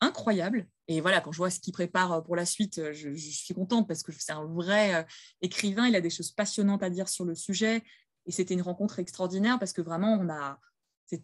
incroyable. 0.00 0.68
Et 0.88 1.00
voilà, 1.00 1.20
quand 1.20 1.32
je 1.32 1.38
vois 1.38 1.50
ce 1.50 1.60
qu'il 1.60 1.72
prépare 1.72 2.22
pour 2.24 2.36
la 2.36 2.44
suite, 2.46 2.92
je, 2.92 3.14
suis 3.14 3.54
contente 3.54 3.88
parce 3.88 4.02
que 4.02 4.12
c'est 4.12 4.32
un 4.32 4.44
vrai 4.44 5.06
écrivain. 5.40 5.86
Il 5.86 5.96
a 5.96 6.02
des 6.02 6.10
choses 6.10 6.30
passionnantes 6.30 6.82
à 6.82 6.90
dire 6.90 7.08
sur 7.08 7.24
le 7.24 7.34
sujet. 7.34 7.82
Et 8.26 8.32
c'était 8.32 8.54
une 8.54 8.62
rencontre 8.62 8.98
extraordinaire 8.98 9.58
parce 9.58 9.72
que 9.72 9.80
vraiment, 9.80 10.12
on 10.20 10.28
a 10.28 10.58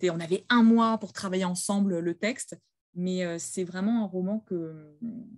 on 0.04 0.20
avait 0.20 0.44
un 0.48 0.62
mois 0.62 0.98
pour 0.98 1.12
travailler 1.12 1.44
ensemble 1.44 1.98
le 1.98 2.14
texte, 2.14 2.56
mais 2.94 3.24
euh, 3.24 3.38
c'est 3.38 3.64
vraiment 3.64 4.04
un 4.04 4.06
roman 4.06 4.40
que, 4.40 4.96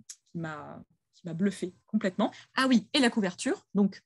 qui 0.08 0.38
m'a 0.38 0.82
m'a 1.24 1.34
bluffé 1.34 1.74
complètement. 1.86 2.32
Ah 2.54 2.66
oui, 2.68 2.88
et 2.92 3.00
la 3.00 3.10
couverture. 3.10 3.66
Donc, 3.74 4.02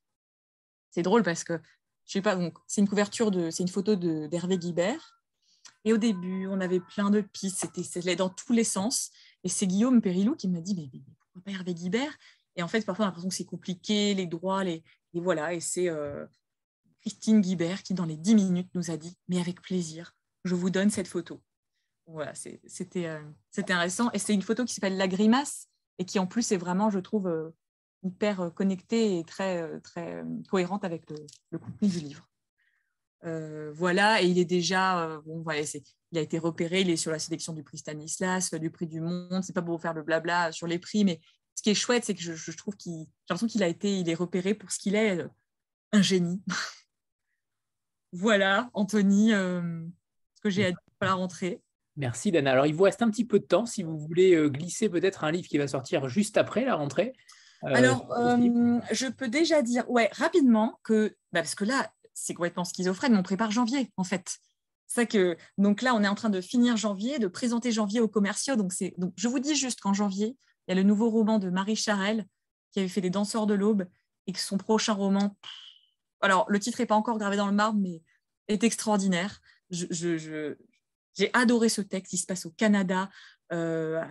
c'est 0.90 1.02
drôle 1.02 1.22
parce 1.22 1.44
que 1.44 1.60
je 2.06 2.12
sais 2.12 2.22
pas. 2.22 2.36
Donc, 2.36 2.58
c'est 2.66 2.80
une 2.80 2.88
couverture 2.88 3.30
de, 3.30 3.50
c'est 3.50 3.62
une 3.62 3.68
photo 3.68 3.96
de 3.96 4.26
d'Hervé 4.26 4.58
Guibert. 4.58 5.20
Et 5.84 5.92
au 5.92 5.98
début, 5.98 6.46
on 6.48 6.60
avait 6.60 6.80
plein 6.80 7.10
de 7.10 7.20
pistes. 7.20 7.58
C'était, 7.58 7.82
c'était 7.82 8.16
dans 8.16 8.28
tous 8.28 8.52
les 8.52 8.64
sens. 8.64 9.10
Et 9.44 9.48
c'est 9.48 9.66
Guillaume 9.66 10.00
Périlou 10.00 10.34
qui 10.34 10.48
m'a 10.48 10.60
dit, 10.60 10.74
mais, 10.74 10.88
pourquoi 11.18 11.42
pas 11.42 11.50
Hervé 11.52 11.74
Guibert? 11.74 12.16
Et 12.56 12.62
en 12.62 12.68
fait, 12.68 12.84
parfois, 12.84 13.04
on 13.04 13.06
a 13.06 13.10
l'impression 13.10 13.28
que 13.28 13.34
c'est 13.34 13.44
compliqué, 13.44 14.14
les 14.14 14.26
droits, 14.26 14.64
les, 14.64 14.82
et 15.14 15.20
voilà. 15.20 15.54
Et 15.54 15.60
c'est 15.60 15.88
euh, 15.88 16.26
Christine 17.00 17.40
Guibert 17.40 17.82
qui, 17.82 17.94
dans 17.94 18.04
les 18.04 18.16
dix 18.16 18.34
minutes, 18.34 18.70
nous 18.74 18.90
a 18.90 18.96
dit, 18.96 19.16
mais 19.28 19.38
avec 19.38 19.60
plaisir, 19.60 20.12
je 20.44 20.54
vous 20.54 20.70
donne 20.70 20.90
cette 20.90 21.08
photo. 21.08 21.40
Voilà, 22.06 22.32
c'était 22.34 23.06
euh, 23.06 23.22
intéressant. 23.56 24.10
Et 24.12 24.18
c'est 24.18 24.34
une 24.34 24.42
photo 24.42 24.64
qui 24.64 24.74
s'appelle 24.74 24.96
La 24.96 25.08
Grimace 25.08 25.68
et 25.98 26.04
qui 26.04 26.18
en 26.18 26.26
plus 26.26 26.52
est 26.52 26.56
vraiment, 26.56 26.90
je 26.90 26.98
trouve, 26.98 27.26
euh, 27.28 27.50
hyper 28.02 28.40
euh, 28.40 28.50
connectée 28.50 29.18
et 29.18 29.24
très, 29.24 29.80
très 29.80 30.24
cohérente 30.48 30.84
avec 30.84 31.04
le, 31.50 31.58
contenu 31.58 31.88
du 31.88 32.00
livre. 32.00 32.28
voilà, 33.74 34.22
et 34.22 34.26
il 34.26 34.38
est 34.38 34.44
déjà, 34.44 35.20
bon, 35.24 35.42
voilà, 35.42 35.62
il 36.12 36.18
a 36.18 36.20
été 36.20 36.38
repéré, 36.38 36.82
il 36.82 36.90
est 36.90 36.96
sur 36.96 37.10
la 37.10 37.18
sélection 37.18 37.52
du 37.52 37.62
prix 37.62 37.78
Stanislas, 37.78 38.54
du 38.54 38.70
prix 38.70 38.86
du 38.86 39.00
Monde. 39.00 39.42
C'est 39.42 39.54
pas 39.54 39.62
pour 39.62 39.80
faire 39.80 39.94
le 39.94 40.02
blabla 40.02 40.52
sur 40.52 40.66
les 40.66 40.78
prix, 40.78 41.04
mais 41.04 41.20
ce 41.54 41.62
qui 41.62 41.70
est 41.70 41.74
chouette, 41.74 42.04
c'est 42.04 42.14
que 42.14 42.20
je, 42.20 42.52
trouve 42.52 42.76
qu'il, 42.76 43.06
j'ai 43.28 43.48
qu'il 43.48 43.62
a 43.62 43.68
été, 43.68 43.98
il 43.98 44.08
est 44.08 44.14
repéré 44.14 44.54
pour 44.54 44.70
ce 44.70 44.78
qu'il 44.78 44.94
est, 44.94 45.26
un 45.92 46.02
génie. 46.02 46.42
voilà, 48.12 48.70
Anthony 48.74 49.32
que 50.46 50.50
j'ai 50.50 50.66
à 50.66 50.70
dire 50.70 50.78
pour 50.98 51.06
la 51.06 51.14
rentrée. 51.14 51.60
Merci 51.96 52.30
Dana. 52.30 52.52
Alors 52.52 52.66
il 52.66 52.74
vous 52.74 52.84
reste 52.84 53.02
un 53.02 53.10
petit 53.10 53.24
peu 53.24 53.38
de 53.38 53.44
temps 53.44 53.64
si 53.64 53.82
vous 53.82 53.98
voulez 53.98 54.34
euh, 54.34 54.48
glisser 54.48 54.88
peut-être 54.88 55.24
un 55.24 55.30
livre 55.30 55.48
qui 55.48 55.58
va 55.58 55.66
sortir 55.66 56.08
juste 56.08 56.36
après 56.36 56.64
la 56.64 56.74
rentrée. 56.74 57.14
Euh, 57.64 57.74
Alors 57.74 58.12
euh, 58.12 58.80
je 58.92 59.06
peux 59.06 59.28
déjà 59.28 59.62
dire 59.62 59.88
ouais 59.90 60.10
rapidement 60.12 60.78
que 60.82 61.16
bah, 61.32 61.40
parce 61.40 61.54
que 61.54 61.64
là 61.64 61.90
c'est 62.12 62.34
complètement 62.34 62.64
schizophrène, 62.64 63.16
on 63.16 63.22
prépare 63.22 63.50
janvier 63.50 63.90
en 63.96 64.04
fait. 64.04 64.38
Ça 64.86 65.06
que 65.06 65.36
donc 65.56 65.80
là 65.80 65.94
on 65.94 66.02
est 66.02 66.08
en 66.08 66.14
train 66.14 66.28
de 66.28 66.40
finir 66.40 66.76
janvier, 66.76 67.18
de 67.18 67.28
présenter 67.28 67.72
janvier 67.72 68.00
aux 68.00 68.08
commerciaux. 68.08 68.56
Donc 68.56 68.72
c'est 68.72 68.94
donc 68.98 69.14
je 69.16 69.28
vous 69.28 69.38
dis 69.38 69.56
juste 69.56 69.80
qu'en 69.80 69.94
janvier 69.94 70.36
il 70.68 70.70
y 70.70 70.72
a 70.72 70.74
le 70.74 70.86
nouveau 70.86 71.08
roman 71.08 71.38
de 71.38 71.48
Marie 71.48 71.76
Charelle 71.76 72.26
qui 72.72 72.80
avait 72.80 72.88
fait 72.88 73.00
Les 73.00 73.10
Danseurs 73.10 73.46
de 73.46 73.54
l'aube 73.54 73.86
et 74.26 74.32
que 74.32 74.38
son 74.38 74.58
prochain 74.58 74.92
roman. 74.92 75.34
Alors 76.20 76.44
le 76.48 76.60
titre 76.60 76.80
n'est 76.80 76.86
pas 76.86 76.94
encore 76.94 77.16
gravé 77.16 77.38
dans 77.38 77.46
le 77.46 77.54
marbre 77.54 77.78
mais 77.80 78.02
est 78.48 78.64
extraordinaire 78.64 79.40
j'ai 81.16 81.30
adoré 81.32 81.68
ce 81.68 81.80
texte. 81.80 82.12
Il 82.12 82.18
se 82.18 82.26
passe 82.26 82.46
au 82.46 82.50
Canada, 82.50 83.10
euh, 83.52 84.02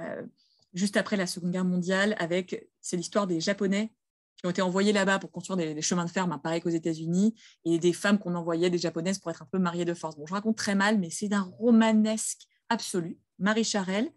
juste 0.74 0.98
après 0.98 1.18
la 1.18 1.28
Seconde 1.28 1.52
Guerre 1.52 1.66
mondiale, 1.66 2.16
avec 2.20 2.70
c'est 2.82 2.98
l'histoire 2.98 3.28
des 3.28 3.40
Japonais 3.40 3.94
qui 4.38 4.46
ont 4.46 4.50
été 4.50 4.62
envoyés 4.62 4.92
là-bas 4.92 5.20
pour 5.20 5.32
construire 5.32 5.56
des, 5.56 5.82
chemins 5.82 6.04
de 6.04 6.10
fer, 6.10 6.28
pareil 6.42 6.60
qu'aux 6.60 6.70
États-Unis, 6.70 7.36
et 7.64 7.80
des 7.80 7.94
femmes 7.94 8.20
qu'on 8.20 8.36
envoyait, 8.36 8.70
des 8.70 8.78
Japonaises, 8.78 9.18
pour 9.18 9.32
être 9.32 9.42
un 9.42 9.48
peu 9.50 9.60
mariées 9.60 9.86
de 9.86 9.94
force. 9.94 10.18
Bon, 10.18 10.26
je 10.26 10.34
raconte 10.34 10.58
très 10.58 10.76
mal, 10.76 11.00
mais 11.00 11.10
c'est 11.10 11.30
d'un 11.30 11.44
romanesque 11.58 12.42
absolu. 12.68 13.18
Marie 13.40 13.64
Charelle. 13.64 14.12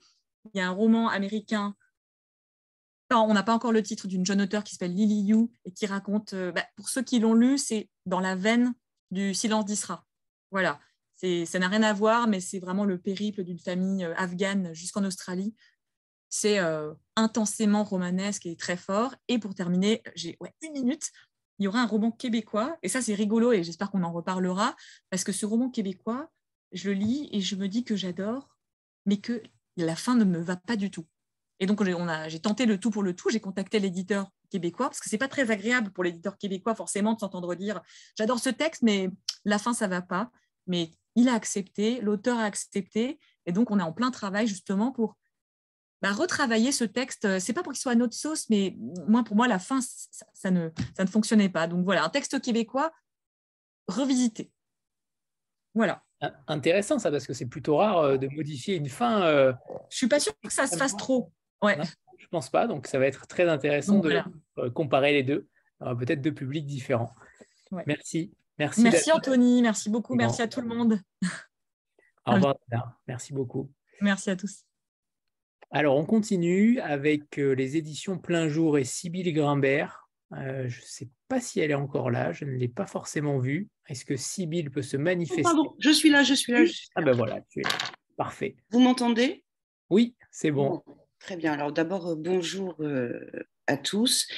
Il 0.55 0.59
y 0.59 0.61
a 0.61 0.67
un 0.67 0.73
roman 0.73 1.09
américain 1.09 1.77
on 3.11 3.33
n'a 3.33 3.43
pas 3.43 3.55
encore 3.55 3.73
le 3.73 3.83
titre 3.83 4.07
d'une 4.07 4.27
jeune 4.27 4.43
auteure 4.43 4.65
qui 4.65 4.75
s'appelle 4.75 4.95
Lily 4.95 5.29
Yu 5.29 5.49
et 5.65 5.73
qui 5.73 5.87
raconte, 5.87 6.35
euh, 6.35 6.53
bah, 6.53 6.65
pour 6.77 6.89
ceux 6.89 7.03
qui 7.03 7.21
l'ont 7.21 7.35
lu, 7.35 7.59
c'est 7.59 7.89
dans 8.07 8.21
la 8.21 8.37
veine 8.37 8.75
du 9.11 9.35
silence 9.35 9.65
d'Isra. 9.65 10.05
Voilà 10.51 10.79
ça 11.21 11.59
n'a 11.59 11.69
rien 11.69 11.83
à 11.83 11.93
voir, 11.93 12.29
mais 12.29 12.41
c'est 12.41 12.61
vraiment 12.61 12.85
le 12.85 12.99
périple 12.99 13.43
d'une 13.43 13.59
famille 13.59 14.05
euh, 14.05 14.15
afghane 14.17 14.73
jusqu'en 14.75 15.05
Australie. 15.05 15.55
C'est 16.29 16.59
euh, 16.59 16.93
intensément 17.17 17.85
romanesque 17.85 18.47
et 18.47 18.57
très 18.57 18.77
fort. 18.77 19.15
Et 19.29 19.39
pour 19.39 19.55
terminer, 19.55 20.03
j'ai 20.15 20.39
une 20.63 20.73
minute. 20.73 21.11
Il 21.59 21.65
y 21.65 21.69
aura 21.69 21.81
un 21.81 21.87
roman 21.87 22.13
québécois, 22.13 22.79
et 22.83 22.89
ça 22.89 23.03
c'est 23.03 23.15
rigolo, 23.15 23.51
et 23.53 23.65
j'espère 23.65 23.91
qu'on 23.91 24.05
en 24.05 24.13
reparlera, 24.13 24.77
parce 25.11 25.25
que 25.25 25.33
ce 25.33 25.45
roman 25.45 25.71
québécois, 25.71 26.31
je 26.71 26.91
le 26.91 26.95
lis 26.95 27.29
et 27.33 27.41
je 27.41 27.57
me 27.57 27.67
dis 27.67 27.83
que 27.83 27.97
j'adore, 27.97 28.57
mais 29.07 29.17
que 29.17 29.43
la 29.77 29.97
fin 29.97 30.15
ne 30.15 30.25
me 30.25 30.39
va 30.39 30.55
pas 30.55 30.77
du 30.77 30.93
tout. 30.93 31.07
Et 31.59 31.67
donc 31.67 31.83
j'ai 32.29 32.39
tenté 32.39 32.65
le 32.65 32.79
tout 32.79 32.91
pour 32.91 33.03
le 33.03 33.17
tout, 33.17 33.31
j'ai 33.31 33.41
contacté 33.41 33.81
l'éditeur 33.81 34.31
québécois, 34.51 34.87
parce 34.87 35.01
que 35.01 35.09
c'est 35.11 35.19
pas 35.19 35.27
très 35.27 35.51
agréable 35.51 35.91
pour 35.91 36.05
l'éditeur 36.05 36.39
québécois 36.39 36.77
forcément 36.77 37.15
de 37.15 37.19
s'entendre 37.19 37.57
dire 37.57 37.83
j'adore 38.17 38.39
ce 38.39 38.51
texte, 38.51 38.83
mais 38.83 39.11
la 39.45 39.59
fin 39.59 39.75
ça 39.75 39.89
va 39.89 40.01
pas. 40.01 40.31
Mais 40.69 40.93
il 41.15 41.29
a 41.29 41.35
accepté, 41.35 42.01
l'auteur 42.01 42.39
a 42.39 42.45
accepté, 42.45 43.19
et 43.47 43.53
donc 43.53 43.71
on 43.71 43.79
est 43.79 43.83
en 43.83 43.93
plein 43.93 44.11
travail 44.11 44.47
justement 44.47 44.93
pour 44.93 45.17
bah, 46.03 46.13
retravailler 46.13 46.71
ce 46.73 46.85
texte. 46.85 47.39
C'est 47.41 47.53
pas 47.53 47.63
pour 47.63 47.73
qu'il 47.73 47.81
soit 47.81 47.93
à 47.93 47.97
notre 47.97 48.15
sauce, 48.15 48.49
mais 48.51 48.77
moi, 49.09 49.25
pour 49.25 49.37
moi, 49.37 49.49
la 49.49 49.59
fin, 49.59 49.81
ça, 49.81 50.51
ne, 50.51 50.71
ça 50.97 51.05
ne 51.05 51.09
fonctionnait 51.09 51.49
pas. 51.49 51.67
Donc 51.67 51.85
voilà, 51.85 52.05
un 52.05 52.09
texte 52.09 52.41
québécois 52.41 52.93
revisité. 53.89 54.53
Voilà. 55.75 56.05
Intéressant 56.49 56.99
ça, 56.99 57.11
parce 57.11 57.27
que 57.27 57.33
c'est 57.33 57.47
plutôt 57.47 57.77
rare 57.77 57.99
euh, 57.99 58.17
de 58.17 58.29
modifier 58.29 58.77
une 58.77 58.89
fin. 58.89 59.23
Euh, 59.23 59.53
Je 59.91 59.97
suis 59.97 60.09
pas 60.09 60.21
sûre 60.21 60.35
que 60.43 60.53
ça 60.53 60.67
se 60.67 60.77
fasse 60.77 60.97
trop. 60.97 61.33
Ouais. 61.63 61.79
je 62.19 62.27
pense 62.29 62.51
pas, 62.51 62.67
donc 62.67 62.87
ça 62.87 62.99
va 62.99 63.07
être 63.07 63.27
très 63.27 63.49
intéressant 63.49 63.99
de 63.99 64.21
euh, 64.59 64.71
comparer 64.71 65.13
les 65.13 65.23
deux. 65.23 65.49
Peut-être 65.81 66.21
deux 66.21 66.35
publics 66.35 66.67
différents. 66.67 67.15
Merci. 67.87 68.33
Merci, 68.59 68.83
merci 68.83 69.13
Anthony, 69.13 69.63
merci 69.63 69.89
beaucoup, 69.89 70.15
merci 70.15 70.43
à 70.43 70.49
tout 70.49 70.61
le 70.61 70.69
monde. 70.69 71.01
Au 72.27 72.33
revoir, 72.33 72.57
merci 73.07 73.33
beaucoup. 73.33 73.71
Merci 74.01 74.31
à 74.31 74.37
tous. 74.37 74.65
Alors, 75.71 75.97
on 75.97 76.05
continue 76.05 76.81
avec 76.81 77.37
les 77.37 77.77
éditions 77.77 78.19
Plein 78.19 78.49
Jour 78.49 78.79
et 78.79 78.85
Sybille 78.85 79.33
Grimbert. 79.33 80.09
je 80.33 80.65
ne 80.65 80.85
sais 80.85 81.09
pas 81.29 81.41
si 81.41 81.61
elle 81.61 81.71
est 81.71 81.75
encore 81.75 82.11
là, 82.11 82.33
je 82.33 82.45
ne 82.45 82.53
l'ai 82.53 82.69
pas 82.69 82.87
forcément 82.87 83.39
vue. 83.39 83.69
Est-ce 83.87 84.05
que 84.05 84.17
Sybille 84.17 84.71
peut 84.71 84.83
se 84.83 84.97
manifester? 84.97 85.43
Pardon, 85.43 85.75
je 85.79 85.91
suis 85.91 86.11
là, 86.11 86.23
je 86.23 86.35
suis 86.35 86.53
là. 86.53 86.61
Ah 86.95 87.03
ben 87.03 87.13
voilà, 87.13 87.41
tu 87.51 87.61
es 87.61 87.63
là. 87.63 87.71
Parfait. 88.17 88.57
Vous 88.71 88.81
m'entendez? 88.81 89.45
Oui, 89.91 90.17
c'est 90.31 90.51
bon. 90.51 90.83
Très 91.19 91.37
bien. 91.37 91.53
Alors 91.53 91.73
d'abord, 91.73 92.09
euh, 92.09 92.15
bonjour 92.17 92.77
euh, 92.81 93.21
à 93.67 93.77
tous. 93.77 94.29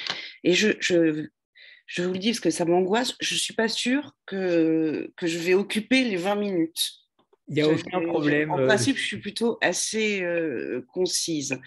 Et 0.43 0.53
je, 0.53 0.71
je, 0.79 1.27
je, 1.85 2.03
vous 2.03 2.13
le 2.13 2.19
dis 2.19 2.29
parce 2.29 2.39
que 2.39 2.49
ça 2.49 2.65
m'angoisse, 2.65 3.15
je 3.19 3.33
ne 3.33 3.39
suis 3.39 3.53
pas 3.53 3.67
sûre 3.67 4.15
que, 4.25 5.11
que 5.17 5.27
je 5.27 5.37
vais 5.37 5.53
occuper 5.53 6.03
les 6.03 6.17
20 6.17 6.35
minutes. 6.35 6.91
Il 7.47 7.55
n'y 7.55 7.61
a 7.61 7.67
aucun 7.67 8.01
problème. 8.01 8.51
En 8.51 8.59
euh, 8.59 8.67
principe, 8.67 8.97
je 8.97 9.05
suis 9.05 9.17
plutôt 9.17 9.57
assez 9.61 10.23
concise. 10.93 11.59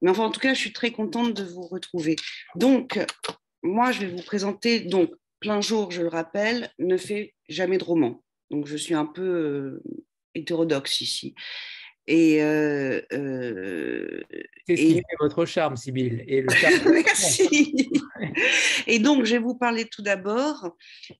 Mais 0.00 0.10
enfin, 0.10 0.24
en 0.24 0.30
tout 0.30 0.40
cas, 0.40 0.52
je 0.52 0.58
suis 0.58 0.72
très 0.72 0.90
contente 0.90 1.32
de 1.34 1.44
vous 1.44 1.62
retrouver. 1.62 2.16
Donc, 2.56 2.98
moi, 3.62 3.92
je 3.92 4.00
vais 4.00 4.08
vous 4.08 4.22
présenter 4.22 4.80
donc 4.80 5.12
plein 5.42 5.60
jour, 5.60 5.90
je 5.90 6.02
le 6.02 6.08
rappelle, 6.08 6.70
ne 6.78 6.96
fait 6.96 7.34
jamais 7.48 7.76
de 7.76 7.84
roman. 7.84 8.22
Donc 8.50 8.66
je 8.66 8.76
suis 8.76 8.94
un 8.94 9.06
peu 9.06 9.22
euh, 9.22 9.82
hétérodoxe 10.34 11.00
ici. 11.00 11.34
Et, 12.06 12.42
euh, 12.42 13.00
euh, 13.12 14.22
c'est 14.66 14.76
ce 14.76 14.82
qui 14.82 14.94
fait 14.94 15.16
votre 15.20 15.44
charme, 15.44 15.76
Sybille. 15.76 16.24
Et 16.26 16.42
Merci. 16.90 17.90
et 18.86 18.98
donc, 18.98 19.24
je 19.24 19.32
vais 19.32 19.38
vous 19.38 19.54
parler 19.54 19.86
tout 19.86 20.02
d'abord 20.02 20.76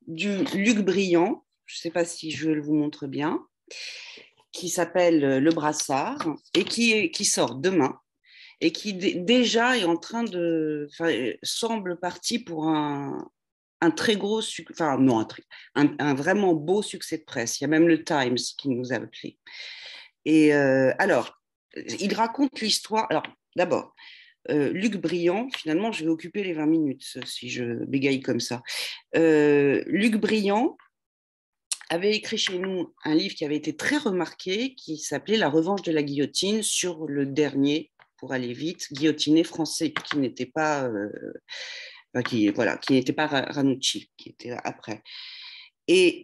du 0.06 0.38
Luc 0.54 0.78
Briand. 0.78 1.44
Je 1.66 1.76
ne 1.76 1.80
sais 1.80 1.90
pas 1.90 2.04
si 2.04 2.30
je 2.30 2.50
vous 2.50 2.74
montre 2.74 3.06
bien, 3.06 3.46
qui 4.50 4.68
s'appelle 4.68 5.38
Le 5.38 5.50
Brassard 5.52 6.34
et 6.54 6.64
qui, 6.64 7.10
qui 7.10 7.24
sort 7.24 7.54
demain 7.54 7.98
et 8.60 8.70
qui 8.70 8.94
déjà 8.94 9.76
est 9.76 9.84
en 9.84 9.96
train 9.96 10.22
de, 10.22 10.88
semble 11.42 11.98
parti 11.98 12.38
pour 12.38 12.68
un, 12.68 13.28
un 13.80 13.90
très 13.90 14.16
gros, 14.16 14.40
enfin 14.70 14.98
non, 14.98 15.26
un, 15.74 15.96
un, 15.98 16.14
vraiment 16.14 16.54
beau 16.54 16.80
succès 16.80 17.18
de 17.18 17.24
presse. 17.24 17.60
Il 17.60 17.64
y 17.64 17.66
a 17.66 17.68
même 17.68 17.88
le 17.88 18.04
Times 18.04 18.36
qui 18.56 18.68
nous 18.68 18.92
a 18.92 18.96
appelé. 18.96 19.36
Et 20.24 20.54
euh, 20.54 20.92
alors, 20.98 21.40
il 21.74 22.14
raconte 22.14 22.60
l'histoire. 22.60 23.06
Alors, 23.10 23.24
d'abord, 23.56 23.94
euh, 24.50 24.70
Luc 24.72 24.96
Briand, 24.96 25.48
finalement, 25.56 25.92
je 25.92 26.04
vais 26.04 26.10
occuper 26.10 26.42
les 26.44 26.52
20 26.52 26.66
minutes 26.66 27.18
si 27.24 27.48
je 27.48 27.84
bégaye 27.84 28.20
comme 28.20 28.40
ça. 28.40 28.62
Euh, 29.16 29.82
Luc 29.86 30.16
Briand 30.16 30.76
avait 31.90 32.16
écrit 32.16 32.38
chez 32.38 32.58
nous 32.58 32.94
un 33.04 33.14
livre 33.14 33.34
qui 33.34 33.44
avait 33.44 33.56
été 33.56 33.76
très 33.76 33.98
remarqué, 33.98 34.74
qui 34.74 34.98
s'appelait 34.98 35.36
La 35.36 35.50
revanche 35.50 35.82
de 35.82 35.92
la 35.92 36.02
guillotine 36.02 36.62
sur 36.62 37.06
le 37.06 37.26
dernier 37.26 37.90
pour 38.16 38.32
aller 38.32 38.52
vite, 38.52 38.92
guillotiné 38.92 39.44
français, 39.44 39.92
qui 39.92 40.18
n'était 40.18 40.46
pas, 40.46 40.88
qui 42.24 42.48
voilà, 42.50 42.76
qui 42.76 42.92
n'était 42.92 43.12
pas 43.12 43.26
Ranucci, 43.26 44.10
qui 44.16 44.30
était 44.30 44.52
après. 44.62 45.02
Et 45.88 46.22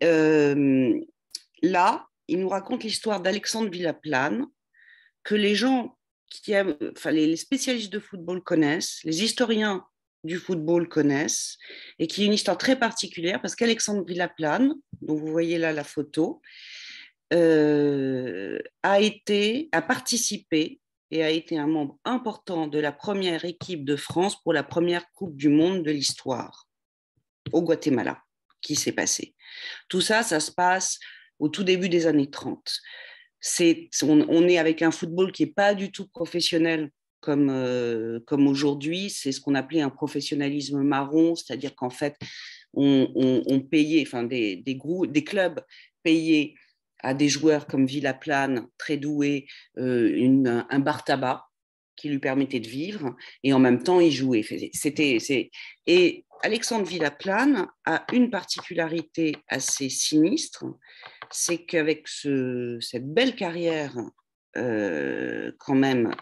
là, 1.62 2.07
il 2.28 2.40
nous 2.40 2.48
raconte 2.48 2.84
l'histoire 2.84 3.20
d'Alexandre 3.20 3.70
Villaplane, 3.70 4.46
que 5.24 5.34
les 5.34 5.54
gens 5.54 5.98
qui 6.30 6.52
aiment, 6.52 6.76
enfin 6.92 7.10
les 7.10 7.36
spécialistes 7.36 7.92
de 7.92 7.98
football 7.98 8.42
connaissent, 8.42 9.00
les 9.04 9.24
historiens 9.24 9.84
du 10.24 10.36
football 10.38 10.88
connaissent, 10.88 11.56
et 11.98 12.06
qui 12.06 12.22
est 12.22 12.26
une 12.26 12.32
histoire 12.32 12.58
très 12.58 12.78
particulière 12.78 13.40
parce 13.40 13.54
qu'Alexandre 13.54 14.04
Villaplane, 14.04 14.74
dont 15.00 15.14
vous 15.14 15.28
voyez 15.28 15.58
là 15.58 15.72
la 15.72 15.84
photo, 15.84 16.42
euh, 17.32 18.58
a 18.82 19.00
été, 19.00 19.68
a 19.72 19.82
participé 19.82 20.80
et 21.10 21.22
a 21.22 21.30
été 21.30 21.58
un 21.58 21.66
membre 21.66 21.98
important 22.04 22.66
de 22.66 22.78
la 22.78 22.92
première 22.92 23.44
équipe 23.44 23.84
de 23.84 23.96
France 23.96 24.42
pour 24.42 24.52
la 24.52 24.62
première 24.62 25.10
Coupe 25.12 25.36
du 25.36 25.48
Monde 25.48 25.82
de 25.82 25.90
l'histoire 25.90 26.66
au 27.52 27.62
Guatemala, 27.62 28.22
qui 28.60 28.76
s'est 28.76 28.92
passé. 28.92 29.34
Tout 29.88 30.00
ça, 30.00 30.22
ça 30.22 30.40
se 30.40 30.52
passe 30.52 30.98
au 31.38 31.48
tout 31.48 31.64
début 31.64 31.88
des 31.88 32.06
années 32.06 32.30
30. 32.30 32.80
C'est, 33.40 33.88
on, 34.02 34.48
est 34.48 34.58
avec 34.58 34.82
un 34.82 34.90
football 34.90 35.30
qui 35.30 35.44
n'est 35.44 35.52
pas 35.52 35.74
du 35.74 35.92
tout 35.92 36.08
professionnel 36.08 36.90
comme, 37.20 37.50
euh, 37.50 38.20
comme 38.26 38.48
aujourd'hui. 38.48 39.10
C'est 39.10 39.32
ce 39.32 39.40
qu'on 39.40 39.54
appelait 39.54 39.80
un 39.80 39.90
professionnalisme 39.90 40.82
marron, 40.82 41.36
c'est-à-dire 41.36 41.74
qu'en 41.76 41.90
fait, 41.90 42.16
on, 42.74 43.60
payait, 43.70 44.02
enfin, 44.06 44.24
des, 44.24 44.56
des, 44.56 44.78
des 45.08 45.24
clubs 45.24 45.60
payaient 46.02 46.54
à 47.00 47.14
des 47.14 47.28
joueurs 47.28 47.66
comme 47.66 47.86
Villaplane, 47.86 48.66
très 48.76 48.96
doué, 48.96 49.46
euh, 49.78 50.64
un 50.68 50.78
bar 50.80 51.04
tabac 51.04 51.44
qui 51.96 52.08
lui 52.08 52.18
permettait 52.18 52.60
de 52.60 52.68
vivre, 52.68 53.16
et 53.42 53.52
en 53.52 53.58
même 53.58 53.82
temps, 53.82 54.00
il 54.00 54.12
jouait. 54.12 54.44
C'était, 54.72 55.18
et 55.86 56.24
Alexandre 56.42 56.86
Villaplane 56.86 57.66
a 57.84 58.04
une 58.12 58.30
particularité 58.30 59.34
assez 59.48 59.88
sinistre, 59.88 60.64
c'est 61.30 61.64
qu'avec 61.64 62.08
cette 62.08 63.12
belle 63.12 63.34
carrière 63.34 63.94
euh, 64.56 65.52
quand 65.58 65.74
même 65.74 66.14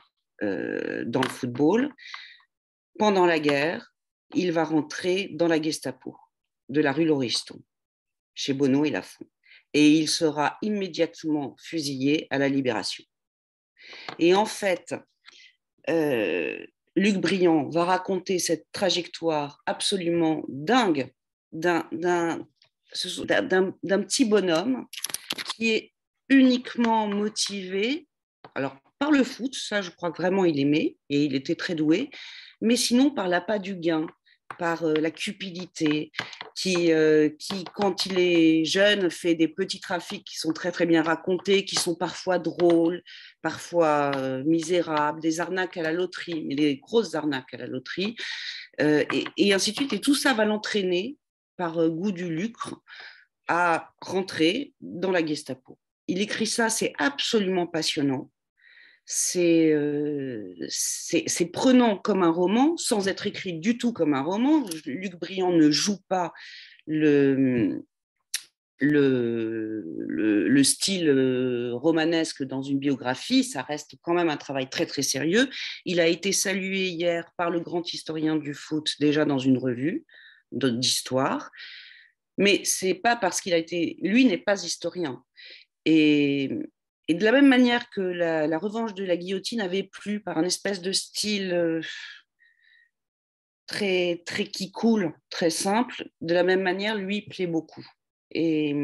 euh, 0.42 1.04
dans 1.06 1.22
le 1.22 1.28
football, 1.28 1.92
pendant 2.98 3.26
la 3.26 3.38
guerre, 3.38 3.94
il 4.34 4.52
va 4.52 4.64
rentrer 4.64 5.30
dans 5.32 5.48
la 5.48 5.60
Gestapo 5.60 6.16
de 6.68 6.80
la 6.80 6.92
rue 6.92 7.04
Lauriston, 7.04 7.62
chez 8.34 8.52
Bono 8.52 8.84
et 8.84 8.90
Lafont 8.90 9.26
et 9.76 9.90
il 9.90 10.08
sera 10.08 10.56
immédiatement 10.62 11.54
fusillé 11.58 12.26
à 12.30 12.38
la 12.38 12.48
libération. 12.48 13.04
Et 14.18 14.34
en 14.34 14.46
fait, 14.46 14.94
euh, 15.90 16.56
Luc 16.96 17.16
Briand 17.16 17.68
va 17.68 17.84
raconter 17.84 18.38
cette 18.38 18.66
trajectoire 18.72 19.62
absolument 19.66 20.44
dingue 20.48 21.12
d'un 21.52 22.48
petit 22.96 24.24
bonhomme 24.24 24.86
qui 25.54 25.70
est 25.70 25.92
uniquement 26.28 27.06
motivé, 27.06 28.06
alors 28.54 28.76
par 28.98 29.10
le 29.10 29.24
foot, 29.24 29.54
ça 29.54 29.82
je 29.82 29.90
crois 29.90 30.10
que 30.10 30.22
vraiment 30.22 30.44
il 30.44 30.58
aimait 30.58 30.96
et 31.10 31.24
il 31.24 31.34
était 31.34 31.54
très 31.54 31.74
doué, 31.74 32.10
mais 32.60 32.76
sinon 32.76 33.10
par 33.10 33.28
l'appât 33.28 33.58
du 33.58 33.76
gain, 33.76 34.06
par 34.58 34.84
euh, 34.84 34.94
la 34.94 35.10
cupidité, 35.10 36.12
qui, 36.54 36.92
euh, 36.92 37.28
qui, 37.38 37.64
quand 37.74 38.06
il 38.06 38.18
est 38.18 38.64
jeune, 38.64 39.10
fait 39.10 39.34
des 39.34 39.48
petits 39.48 39.80
trafics 39.80 40.24
qui 40.24 40.38
sont 40.38 40.52
très 40.52 40.72
très 40.72 40.86
bien 40.86 41.02
racontés, 41.02 41.64
qui 41.64 41.74
sont 41.74 41.94
parfois 41.94 42.38
drôles, 42.38 43.02
parfois 43.42 44.12
euh, 44.16 44.42
misérables, 44.44 45.20
des 45.20 45.40
arnaques 45.40 45.76
à 45.76 45.82
la 45.82 45.92
loterie, 45.92 46.44
mais 46.46 46.54
des 46.54 46.76
grosses 46.76 47.14
arnaques 47.14 47.52
à 47.52 47.58
la 47.58 47.66
loterie, 47.66 48.16
et, 48.78 49.24
et, 49.38 49.54
ainsi 49.54 49.72
de 49.72 49.76
suite. 49.76 49.92
Et 49.94 50.00
tout 50.00 50.14
ça 50.14 50.34
va 50.34 50.44
l'entraîner, 50.44 51.16
par 51.56 51.88
goût 51.88 52.12
du 52.12 52.28
lucre, 52.28 52.80
à 53.48 53.92
rentrer 54.00 54.74
dans 54.80 55.10
la 55.10 55.24
Gestapo. 55.24 55.78
Il 56.08 56.20
écrit 56.20 56.46
ça, 56.46 56.68
c'est 56.68 56.92
absolument 56.98 57.66
passionnant. 57.66 58.30
Euh, 59.36 60.54
c'est 60.68 61.50
prenant 61.52 61.96
comme 61.96 62.22
un 62.22 62.30
roman, 62.30 62.76
sans 62.76 63.08
être 63.08 63.26
écrit 63.26 63.54
du 63.54 63.78
tout 63.78 63.92
comme 63.92 64.14
un 64.14 64.22
roman. 64.22 64.64
Luc 64.84 65.14
Briand 65.16 65.52
ne 65.52 65.70
joue 65.70 65.98
pas 66.08 66.32
le, 66.86 67.84
le, 68.78 69.84
le, 70.48 70.64
style 70.64 71.08
euh, 71.08 71.70
romanesque 71.74 72.42
dans 72.42 72.62
une 72.62 72.78
biographie, 72.78 73.44
ça 73.44 73.62
reste 73.62 73.94
quand 74.02 74.14
même 74.14 74.28
un 74.28 74.36
travail 74.36 74.68
très 74.68 74.86
très 74.86 75.02
sérieux. 75.02 75.48
Il 75.84 76.00
a 76.00 76.08
été 76.08 76.32
salué 76.32 76.88
hier 76.88 77.30
par 77.36 77.50
le 77.50 77.60
grand 77.60 77.92
historien 77.92 78.36
du 78.36 78.54
foot 78.54 78.94
déjà 78.98 79.24
dans 79.24 79.38
une 79.38 79.58
revue 79.58 80.04
d'histoire, 80.56 81.50
mais 82.38 82.62
c'est 82.64 82.94
pas 82.94 83.16
parce 83.16 83.40
qu'il 83.40 83.54
a 83.54 83.58
été, 83.58 83.96
lui 84.02 84.24
n'est 84.24 84.38
pas 84.38 84.62
historien. 84.62 85.22
Et 85.84 86.50
de 87.08 87.24
la 87.24 87.32
même 87.32 87.48
manière 87.48 87.88
que 87.90 88.00
la, 88.00 88.58
revanche 88.58 88.94
de 88.94 89.04
la 89.04 89.16
guillotine 89.16 89.60
avait 89.60 89.84
plu 89.84 90.20
par 90.20 90.38
un 90.38 90.44
espèce 90.44 90.82
de 90.82 90.92
style 90.92 91.52
euh, 91.52 91.80
très, 93.66 94.22
très 94.26 94.46
qui 94.46 94.72
coule, 94.72 95.12
très 95.30 95.50
simple, 95.50 96.08
de 96.20 96.34
la 96.34 96.42
même 96.42 96.62
manière, 96.62 96.96
lui 96.96 97.22
plaît 97.22 97.46
beaucoup. 97.46 97.86
Et, 98.32 98.74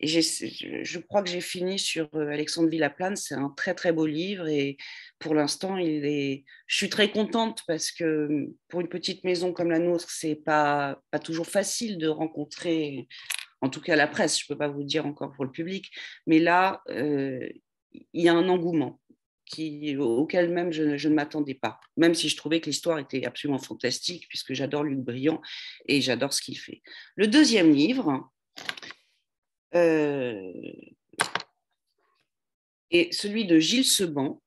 Et 0.00 0.06
je 0.08 0.98
crois 0.98 1.22
que 1.22 1.30
j'ai 1.30 1.40
fini 1.40 1.78
sur 1.78 2.08
euh, 2.14 2.28
Alexandre 2.28 2.68
Villaplane. 2.68 3.16
C'est 3.16 3.34
un 3.34 3.50
très 3.50 3.74
très 3.74 3.92
beau 3.92 4.06
livre 4.06 4.48
et 4.48 4.76
pour 5.18 5.34
l'instant, 5.34 5.76
il 5.76 6.04
est. 6.04 6.44
Je 6.66 6.76
suis 6.76 6.88
très 6.88 7.10
contente 7.10 7.62
parce 7.66 7.90
que 7.90 8.48
pour 8.68 8.80
une 8.80 8.88
petite 8.88 9.24
maison 9.24 9.52
comme 9.52 9.70
la 9.70 9.78
nôtre, 9.78 10.10
c'est 10.10 10.36
pas 10.36 11.00
pas 11.10 11.18
toujours 11.18 11.46
facile 11.46 11.98
de 11.98 12.08
rencontrer, 12.08 13.08
en 13.60 13.68
tout 13.68 13.80
cas 13.80 13.96
la 13.96 14.08
presse. 14.08 14.40
Je 14.40 14.46
peux 14.46 14.58
pas 14.58 14.68
vous 14.68 14.84
dire 14.84 15.06
encore 15.06 15.32
pour 15.32 15.44
le 15.44 15.52
public, 15.52 15.90
mais 16.26 16.38
là, 16.38 16.82
euh, 16.88 17.48
il 17.92 18.24
y 18.24 18.28
a 18.28 18.34
un 18.34 18.48
engouement. 18.48 18.98
Qui, 19.44 19.98
auquel 19.98 20.48
même 20.48 20.72
je, 20.72 20.96
je 20.96 21.08
ne 21.10 21.14
m'attendais 21.14 21.52
pas, 21.52 21.78
même 21.98 22.14
si 22.14 22.30
je 22.30 22.36
trouvais 22.38 22.60
que 22.60 22.66
l'histoire 22.66 22.98
était 22.98 23.26
absolument 23.26 23.58
fantastique, 23.58 24.26
puisque 24.28 24.54
j'adore 24.54 24.82
Luc 24.82 25.00
Briand 25.00 25.42
et 25.86 26.00
j'adore 26.00 26.32
ce 26.32 26.40
qu'il 26.40 26.58
fait. 26.58 26.80
Le 27.16 27.26
deuxième 27.26 27.70
livre, 27.70 28.31
euh, 29.74 30.52
et 32.90 33.10
celui 33.12 33.46
de 33.46 33.58
Gilles 33.58 33.86
Seban, 33.86 34.42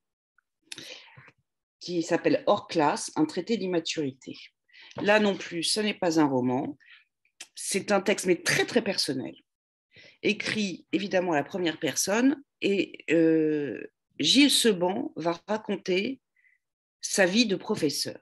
qui 1.79 2.03
s'appelle 2.03 2.43
Hors 2.47 2.67
classe, 2.67 3.11
un 3.15 3.25
traité 3.25 3.57
d'immaturité. 3.57 4.35
Là 5.01 5.19
non 5.19 5.35
plus, 5.35 5.63
ce 5.63 5.79
n'est 5.79 5.93
pas 5.93 6.19
un 6.19 6.25
roman, 6.25 6.77
c'est 7.55 7.91
un 7.91 8.01
texte, 8.01 8.25
mais 8.25 8.41
très 8.41 8.65
très 8.65 8.83
personnel, 8.83 9.35
écrit 10.21 10.85
évidemment 10.91 11.33
à 11.33 11.37
la 11.37 11.43
première 11.43 11.79
personne, 11.79 12.41
et 12.61 13.03
euh, 13.11 13.81
Gilles 14.19 14.51
Seban 14.51 15.11
va 15.15 15.39
raconter 15.47 16.21
sa 17.01 17.25
vie 17.25 17.45
de 17.45 17.55
professeur. 17.55 18.19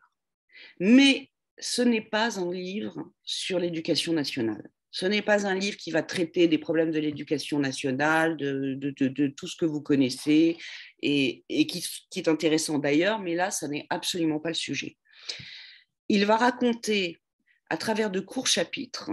Mais 0.79 1.31
ce 1.59 1.81
n'est 1.81 2.01
pas 2.01 2.39
un 2.39 2.51
livre 2.51 3.11
sur 3.23 3.59
l'éducation 3.59 4.13
nationale. 4.13 4.69
Ce 4.95 5.07
n'est 5.07 5.23
pas 5.23 5.47
un 5.47 5.55
livre 5.55 5.75
qui 5.77 5.89
va 5.89 6.03
traiter 6.03 6.47
des 6.47 6.59
problèmes 6.59 6.91
de 6.91 6.99
l'éducation 6.99 7.57
nationale, 7.57 8.37
de, 8.37 9.27
tout 9.29 9.47
ce 9.47 9.57
que 9.57 9.65
vous 9.65 9.81
connaissez 9.81 10.55
et, 11.01 11.43
qui, 11.49 11.83
qui, 12.11 12.19
est 12.19 12.29
intéressant 12.29 12.77
d'ailleurs, 12.77 13.19
mais 13.19 13.33
là, 13.33 13.49
ça 13.49 13.67
n'est 13.67 13.87
absolument 13.89 14.39
pas 14.39 14.49
le 14.49 14.55
sujet. 14.55 14.95
Il 16.09 16.27
va 16.27 16.37
raconter 16.37 17.19
à 17.71 17.77
travers 17.77 18.11
de 18.11 18.19
courts 18.19 18.45
chapitres 18.45 19.09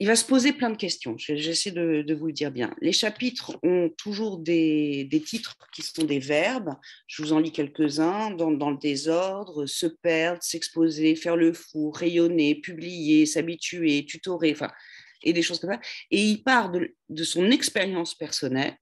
il 0.00 0.06
va 0.06 0.16
se 0.16 0.24
poser 0.24 0.54
plein 0.54 0.70
de 0.70 0.78
questions. 0.78 1.14
J'essaie 1.18 1.72
de, 1.72 2.14
vous 2.14 2.28
le 2.28 2.32
dire 2.32 2.50
bien. 2.50 2.74
Les 2.80 2.92
chapitres 2.92 3.58
ont 3.62 3.90
toujours 3.98 4.38
des, 4.38 5.06
titres 5.26 5.58
qui 5.74 5.82
sont 5.82 6.04
des 6.04 6.18
verbes. 6.18 6.74
Je 7.06 7.22
vous 7.22 7.34
en 7.34 7.38
lis 7.38 7.52
quelques-uns. 7.52 8.30
Dans, 8.30 8.70
le 8.70 8.78
désordre, 8.78 9.66
se 9.66 9.84
perdre, 9.84 10.42
s'exposer, 10.42 11.16
faire 11.16 11.36
le 11.36 11.52
fou, 11.52 11.90
rayonner, 11.90 12.54
publier, 12.54 13.26
s'habituer, 13.26 14.06
tutorer, 14.06 14.52
enfin, 14.52 14.70
et 15.22 15.34
des 15.34 15.42
choses 15.42 15.60
comme 15.60 15.74
ça. 15.74 15.80
Et 16.10 16.22
il 16.22 16.42
part 16.42 16.70
de, 16.70 16.94
de 17.10 17.22
son 17.22 17.50
expérience 17.50 18.14
personnelle, 18.14 18.76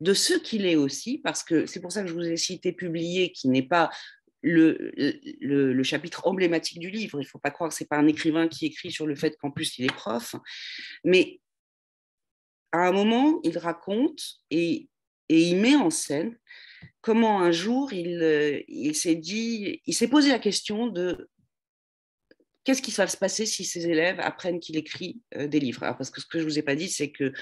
de 0.00 0.12
ce 0.12 0.34
qu'il 0.34 0.66
est 0.66 0.76
aussi, 0.76 1.22
parce 1.24 1.42
que 1.42 1.64
c'est 1.64 1.80
pour 1.80 1.90
ça 1.90 2.02
que 2.02 2.08
je 2.08 2.14
vous 2.14 2.20
ai 2.20 2.36
cité 2.36 2.72
publier, 2.72 3.32
qui 3.32 3.48
n'est 3.48 3.62
pas 3.62 3.88
le, 4.44 5.82
chapitre 5.82 6.26
emblématique 6.26 6.78
du 6.78 6.90
livre. 6.90 7.20
Il 7.20 7.24
ne 7.24 7.28
faut 7.28 7.38
pas 7.38 7.50
croire 7.50 7.70
que 7.70 7.76
ce 7.76 7.82
n'est 7.82 7.88
pas 7.88 7.96
un 7.96 8.06
écrivain 8.06 8.48
qui 8.48 8.66
écrit 8.66 8.90
sur 8.90 9.06
le 9.06 9.14
fait 9.14 9.36
qu'en 9.36 9.50
plus 9.50 9.78
il 9.78 9.84
est 9.84 9.94
prof. 9.94 10.36
Mais 11.04 11.40
à 12.72 12.88
un 12.88 12.92
moment, 12.92 13.40
il 13.44 13.56
raconte 13.58 14.20
et, 14.50 14.88
et 15.28 15.40
il 15.40 15.56
met 15.56 15.76
en 15.76 15.90
scène 15.90 16.36
comment 17.00 17.40
un 17.40 17.52
jour 17.52 17.92
il, 17.92 18.64
il 18.68 18.94
s'est 18.94 19.14
dit, 19.14 19.80
il 19.86 19.94
s'est 19.94 20.08
posé 20.08 20.30
la 20.30 20.38
question 20.38 20.86
de 20.86 21.28
qu'est-ce 22.64 22.82
qui 22.82 22.90
va 22.90 23.06
se 23.06 23.16
passer 23.16 23.46
si 23.46 23.64
ses 23.64 23.86
élèves 23.86 24.18
apprennent 24.20 24.60
qu'il 24.60 24.76
écrit 24.76 25.20
euh, 25.36 25.46
des 25.46 25.60
livres. 25.60 25.80
parce 25.80 26.10
que 26.10 26.20
ce 26.20 26.26
que 26.26 26.38
je 26.38 26.44
ne 26.44 26.48
vous 26.48 26.58
ai 26.58 26.62
pas 26.62 26.74
dit, 26.74 26.88
c'est 26.88 27.10
que 27.10 27.32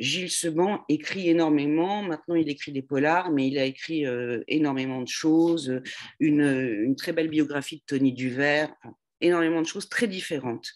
Gilles 0.00 0.30
Seban 0.30 0.84
écrit 0.88 1.28
énormément. 1.28 2.02
Maintenant, 2.02 2.34
il 2.34 2.48
écrit 2.48 2.72
des 2.72 2.82
polars, 2.82 3.30
mais 3.30 3.48
il 3.48 3.58
a 3.58 3.64
écrit 3.64 4.06
euh, 4.06 4.42
énormément 4.48 5.02
de 5.02 5.08
choses. 5.08 5.80
Une, 6.18 6.94
très 6.96 7.12
belle 7.12 7.28
biographie 7.28 7.76
de 7.76 7.82
Tony 7.86 8.12
Duvert, 8.12 8.74
énormément 9.20 9.60
de 9.60 9.66
choses 9.66 9.88
très 9.88 10.08
différentes. 10.08 10.72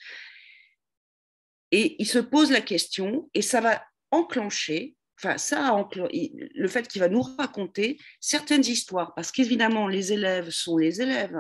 Et 1.73 1.97
il 1.99 2.07
se 2.07 2.19
pose 2.19 2.53
la 2.53 2.61
question, 2.61 3.29
et 3.35 3.43
ça 3.43 3.61
va 3.61 3.83
enclencher, 4.11 4.95
enfin, 5.19 5.39
ça 5.39 5.89
le 6.03 6.69
fait 6.69 6.87
qu'il 6.87 7.01
va 7.01 7.09
nous 7.09 7.23
raconter 7.23 7.99
certaines 8.21 8.65
histoires, 8.65 9.15
parce 9.15 9.33
qu'évidemment, 9.33 9.89
les 9.89 10.13
élèves 10.13 10.51
sont 10.51 10.77
les 10.77 11.01
élèves, 11.01 11.37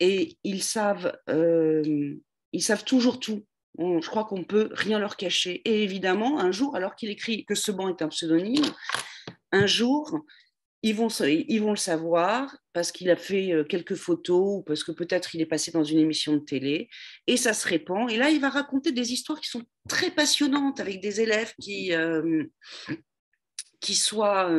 et 0.00 0.38
ils 0.42 0.62
savent, 0.62 1.16
euh, 1.28 2.16
ils 2.52 2.62
savent 2.62 2.84
toujours 2.84 3.20
tout 3.20 3.44
je 3.78 4.06
crois 4.08 4.24
qu'on 4.24 4.38
ne 4.38 4.44
peut 4.44 4.70
rien 4.72 4.98
leur 4.98 5.16
cacher. 5.16 5.62
Et 5.64 5.82
évidemment, 5.82 6.40
un 6.40 6.52
jour, 6.52 6.76
alors 6.76 6.96
qu'il 6.96 7.10
écrit 7.10 7.44
que 7.44 7.54
ce 7.54 7.70
banc 7.72 7.88
est 7.88 8.02
un 8.02 8.08
pseudonyme, 8.08 8.66
un 9.52 9.66
jour, 9.66 10.24
ils 10.82 10.94
vont, 10.94 11.08
ils 11.08 11.62
le 11.62 11.76
savoir 11.76 12.56
parce 12.72 12.90
qu'il 12.90 13.10
a 13.10 13.16
fait 13.16 13.52
euh, 13.52 13.64
quelques 13.64 13.96
photos 13.96 14.58
ou 14.58 14.62
parce 14.62 14.82
que 14.82 14.92
peut-être 14.92 15.34
il 15.34 15.42
est 15.42 15.46
passé 15.46 15.70
dans 15.70 15.84
une 15.84 15.98
émission 15.98 16.34
de 16.34 16.40
télé 16.40 16.88
et 17.26 17.36
ça 17.36 17.52
se 17.52 17.68
répand. 17.68 18.10
Et 18.10 18.16
là, 18.16 18.30
il 18.30 18.40
va 18.40 18.48
raconter 18.48 18.92
des 18.92 19.12
histoires 19.12 19.40
qui 19.40 19.50
sont 19.50 19.62
très 19.88 20.10
passionnantes 20.10 20.80
avec 20.80 21.00
des 21.00 21.20
élèves 21.20 21.52
qui, 21.60 21.92
euh, 21.92 22.44
qui 23.80 23.94
soient 23.94 24.50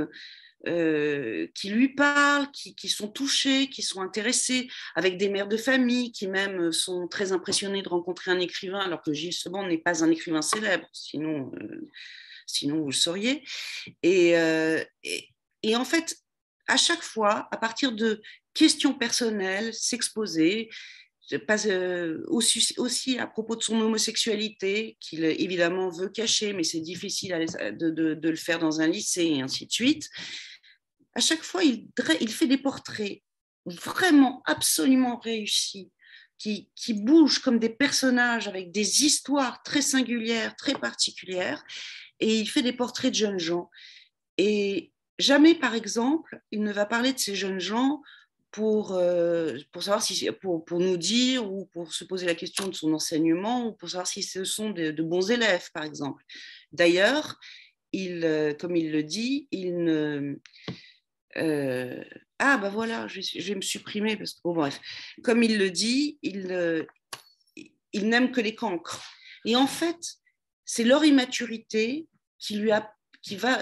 euh, 0.67 1.47
qui 1.55 1.69
lui 1.69 1.89
parlent, 1.89 2.51
qui, 2.51 2.87
sont 2.87 3.07
touchés, 3.07 3.67
qui 3.67 3.81
sont 3.81 4.01
intéressés, 4.01 4.67
avec 4.93 5.17
des 5.17 5.27
mères 5.27 5.47
de 5.47 5.57
famille 5.57 6.11
qui 6.11 6.27
même 6.27 6.67
euh, 6.67 6.71
sont 6.71 7.07
très 7.07 7.31
impressionnées 7.31 7.81
de 7.81 7.89
rencontrer 7.89 8.29
un 8.29 8.39
écrivain, 8.39 8.79
alors 8.79 9.01
que 9.01 9.11
Gilles 9.11 9.33
Seban 9.33 9.65
n'est 9.65 9.79
pas 9.79 10.03
un 10.03 10.11
écrivain 10.11 10.43
célèbre, 10.43 10.87
sinon, 10.93 11.51
euh, 11.59 11.89
sinon 12.45 12.81
vous 12.81 12.89
le 12.89 12.91
sauriez. 12.91 13.43
Et, 14.03 14.35
en 15.75 15.85
fait, 15.85 16.15
à 16.67 16.77
chaque 16.77 17.01
fois, 17.01 17.47
à 17.51 17.57
partir 17.57 17.91
de 17.91 18.21
questions 18.53 18.93
personnelles, 18.93 19.73
s'exposer, 19.73 20.69
aussi, 22.27 22.75
aussi, 22.77 23.17
à 23.17 23.25
propos 23.25 23.55
de 23.55 23.63
son 23.63 23.81
homosexualité, 23.81 24.97
qu'il 24.99 25.23
évidemment 25.23 25.89
veut 25.89 26.09
cacher, 26.09 26.53
mais 26.53 26.63
c'est 26.63 26.81
difficile 26.81 27.45
de, 27.79 27.89
de, 27.89 28.29
le 28.29 28.35
faire 28.35 28.59
dans 28.59 28.81
un 28.81 28.87
lycée 28.87 29.23
et 29.23 29.41
ainsi 29.41 29.65
de 29.65 29.71
suite 29.71 30.09
à 31.13 31.19
chaque 31.19 31.43
fois, 31.43 31.63
il, 31.63 31.89
fait 32.29 32.47
des 32.47 32.57
portraits 32.57 33.21
vraiment 33.65 34.41
absolument 34.45 35.17
réussis, 35.17 35.91
qui, 36.37 36.69
bougent 36.89 37.39
comme 37.39 37.59
des 37.59 37.69
personnages 37.69 38.47
avec 38.47 38.71
des 38.71 39.05
histoires 39.05 39.61
très 39.63 39.81
singulières, 39.81 40.55
très 40.55 40.73
particulières, 40.73 41.63
et 42.19 42.39
il 42.39 42.47
fait 42.47 42.63
des 42.63 42.73
portraits 42.73 43.11
de 43.11 43.15
jeunes 43.15 43.39
gens. 43.39 43.69
Et 44.37 44.91
jamais, 45.19 45.53
par 45.53 45.75
exemple, 45.75 46.41
il 46.51 46.63
ne 46.63 46.71
va 46.71 46.85
parler 46.85 47.13
de 47.13 47.19
ces 47.19 47.35
jeunes 47.35 47.59
gens 47.59 48.01
pour, 48.49 48.93
euh, 48.93 49.57
pour, 49.71 49.83
savoir 49.83 50.01
si, 50.01 50.29
pour, 50.41 50.65
pour, 50.65 50.79
nous 50.79 50.97
dire 50.97 51.49
ou 51.51 51.65
pour 51.67 51.93
se 51.93 52.03
poser 52.03 52.25
la 52.25 52.35
question 52.35 52.67
de 52.67 52.73
son 52.73 52.93
enseignement 52.93 53.67
ou 53.67 53.73
pour 53.73 53.89
savoir 53.89 54.07
si 54.07 54.23
ce 54.23 54.43
sont 54.43 54.71
de, 54.71 54.91
de 54.91 55.03
bons 55.03 55.29
élèves, 55.31 55.69
par 55.73 55.83
exemple. 55.83 56.23
D'ailleurs, 56.71 57.39
il, 57.93 58.25
euh, 58.25 58.53
comme 58.53 58.75
il 58.75 58.91
le 58.91 59.03
dit, 59.03 59.47
il 59.51 59.83
ne, 59.83 60.35
euh, 61.37 62.03
ah, 62.39 62.57
ben 62.57 62.69
voilà, 62.69 63.07
je, 63.07 63.41
vais 63.41 63.55
me 63.55 63.61
supprimer 63.61 64.17
parce 64.17 64.33
que, 64.33 64.39
bref, 64.43 64.79
comme 65.23 65.43
il 65.43 65.57
le 65.57 65.69
dit, 65.69 66.17
il, 66.21 66.51
euh, 66.51 66.83
il 67.93 68.09
n'aime 68.09 68.31
que 68.31 68.41
les 68.41 68.55
cancres. 68.55 69.03
Et 69.45 69.55
en 69.55 69.67
fait, 69.67 70.15
c'est 70.65 70.83
leur 70.83 71.03
immaturité 71.05 72.07
qui 72.39 72.55
lui, 72.55 72.71
qui, 73.21 73.35
va, 73.35 73.59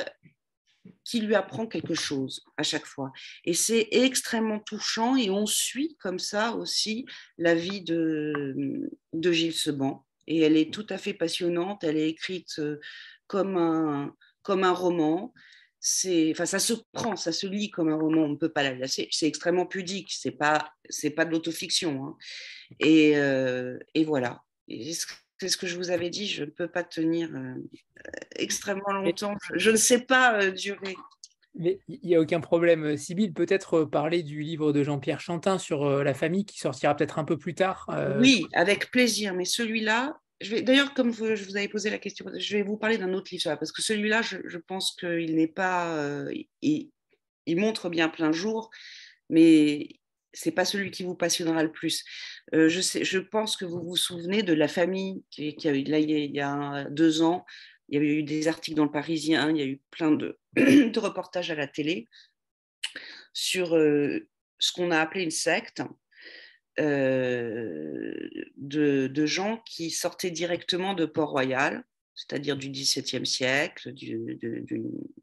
qui 1.03 1.21
lui 1.21 1.35
apprend 1.35 1.67
quelque 1.67 1.93
chose 1.93 2.43
à 2.57 2.63
chaque 2.63 2.85
fois. 2.85 3.11
Et 3.45 3.53
c'est 3.53 3.87
extrêmement 3.91 4.59
touchant 4.59 5.15
et 5.15 5.29
on 5.29 5.45
suit 5.45 5.97
comme 5.99 6.19
ça 6.19 6.53
aussi 6.53 7.05
la 7.37 7.55
vie 7.55 7.81
de, 7.81 8.89
de 9.13 9.31
Gilles 9.31 9.53
Seban. 9.53 10.05
Et 10.27 10.41
elle 10.41 10.57
est 10.57 10.71
tout 10.71 10.85
à 10.89 10.97
fait 10.97 11.13
passionnante, 11.13 11.83
elle 11.83 11.97
est 11.97 12.09
écrite 12.09 12.59
euh, 12.59 12.79
comme 13.27 13.57
un, 13.57 14.15
comme 14.43 14.63
un 14.63 14.73
roman 14.73 15.33
c'est, 15.79 16.31
enfin, 16.31 16.45
ça 16.45 16.59
se 16.59 16.73
prend, 16.91 17.15
ça 17.15 17.31
se 17.31 17.47
lit 17.47 17.69
comme 17.69 17.89
un 17.89 17.95
roman, 17.95 18.23
on 18.23 18.29
ne 18.29 18.35
peut 18.35 18.49
pas 18.49 18.63
la 18.63 18.75
lasser. 18.75 19.07
C'est 19.11 19.27
extrêmement 19.27 19.65
pudique, 19.65 20.11
c'est 20.11 20.31
pas, 20.31 20.73
c'est 20.89 21.09
pas 21.09 21.25
de 21.25 21.31
l'autofiction. 21.31 22.05
Hein. 22.05 22.17
Et, 22.79 23.17
euh, 23.17 23.77
et, 23.93 24.03
voilà. 24.03 24.43
C'est 24.67 25.47
ce 25.47 25.57
que 25.57 25.67
je 25.67 25.77
vous 25.77 25.89
avais 25.89 26.09
dit, 26.09 26.27
je 26.27 26.43
ne 26.43 26.49
peux 26.49 26.67
pas 26.67 26.83
tenir 26.83 27.33
euh, 27.33 27.55
extrêmement 28.35 28.91
longtemps. 28.91 29.35
Je, 29.53 29.71
ne 29.71 29.77
sais 29.77 30.01
pas 30.01 30.41
euh, 30.41 30.51
durer. 30.51 30.95
Mais 31.55 31.79
il 31.87 31.99
n'y 32.03 32.15
a 32.15 32.19
aucun 32.19 32.41
problème, 32.41 32.97
Sybille. 32.97 33.31
Peut-être 33.31 33.85
parler 33.85 34.21
du 34.21 34.41
livre 34.41 34.73
de 34.73 34.83
Jean-Pierre 34.83 35.21
Chantin 35.21 35.57
sur 35.57 36.03
la 36.03 36.13
famille 36.13 36.45
qui 36.45 36.59
sortira 36.59 36.95
peut-être 36.95 37.19
un 37.19 37.25
peu 37.25 37.37
plus 37.37 37.55
tard. 37.55 37.89
Oui, 38.19 38.47
avec 38.53 38.91
plaisir. 38.91 39.33
Mais 39.33 39.45
celui-là, 39.45 40.19
D'ailleurs, 40.41 40.93
comme 40.93 41.13
je 41.13 41.43
vous 41.43 41.57
avais 41.57 41.67
posé 41.67 41.89
la 41.89 41.97
question, 41.97 42.25
je 42.37 42.57
vais 42.57 42.63
vous 42.63 42.77
parler 42.77 42.97
d'un 42.97 43.13
autre 43.13 43.29
livre, 43.31 43.55
parce 43.55 43.71
que 43.73 43.81
celui-là, 43.81 44.21
je, 44.21 44.57
pense 44.57 44.95
qu'il 44.95 45.35
n'est 45.35 45.47
pas. 45.47 45.97
Euh, 45.97 46.33
il, 46.61 46.91
montre 47.47 47.89
bien 47.89 48.07
plein 48.07 48.31
jour, 48.31 48.69
mais 49.29 49.99
c'est 50.31 50.51
pas 50.51 50.63
celui 50.63 50.91
qui 50.91 51.03
vous 51.03 51.15
passionnera 51.15 51.63
le 51.63 51.71
plus. 51.71 52.05
Euh, 52.53 52.69
je, 52.69 52.79
je 53.03 53.19
pense 53.19 53.57
que 53.57 53.65
vous 53.65 53.81
vous 53.81 53.97
souvenez 53.97 54.41
de 54.41 54.53
la 54.53 54.67
famille 54.69 55.23
qui, 55.29 55.55
a 55.67 55.75
eu, 55.75 55.83
là, 55.83 55.99
il 55.99 56.09
y 56.09 56.39
a 56.39 56.85
deux 56.89 57.21
ans, 57.21 57.45
il 57.89 57.95
y 57.95 57.97
avait 57.97 58.15
eu 58.15 58.23
des 58.23 58.47
articles 58.47 58.77
dans 58.77 58.85
le 58.85 58.91
Parisien, 58.91 59.49
il 59.49 59.57
y 59.57 59.61
a 59.61 59.65
eu 59.65 59.81
plein 59.91 60.11
de, 60.11 60.39
reportages 60.99 61.51
à 61.51 61.55
la 61.55 61.67
télé 61.67 62.07
sur 63.33 63.75
euh, 63.75 64.27
ce 64.59 64.71
qu'on 64.71 64.91
a 64.91 64.99
appelé 64.99 65.23
une 65.23 65.31
secte 65.31 65.81
de, 66.79 68.47
de, 69.07 69.25
gens 69.25 69.61
qui 69.65 69.91
sortaient 69.91 70.31
directement 70.31 70.93
de 70.93 71.05
Port-Royal, 71.05 71.83
c'est-à-dire 72.15 72.57
du 72.57 72.69
XVIIe 72.69 73.25
siècle, 73.25 73.93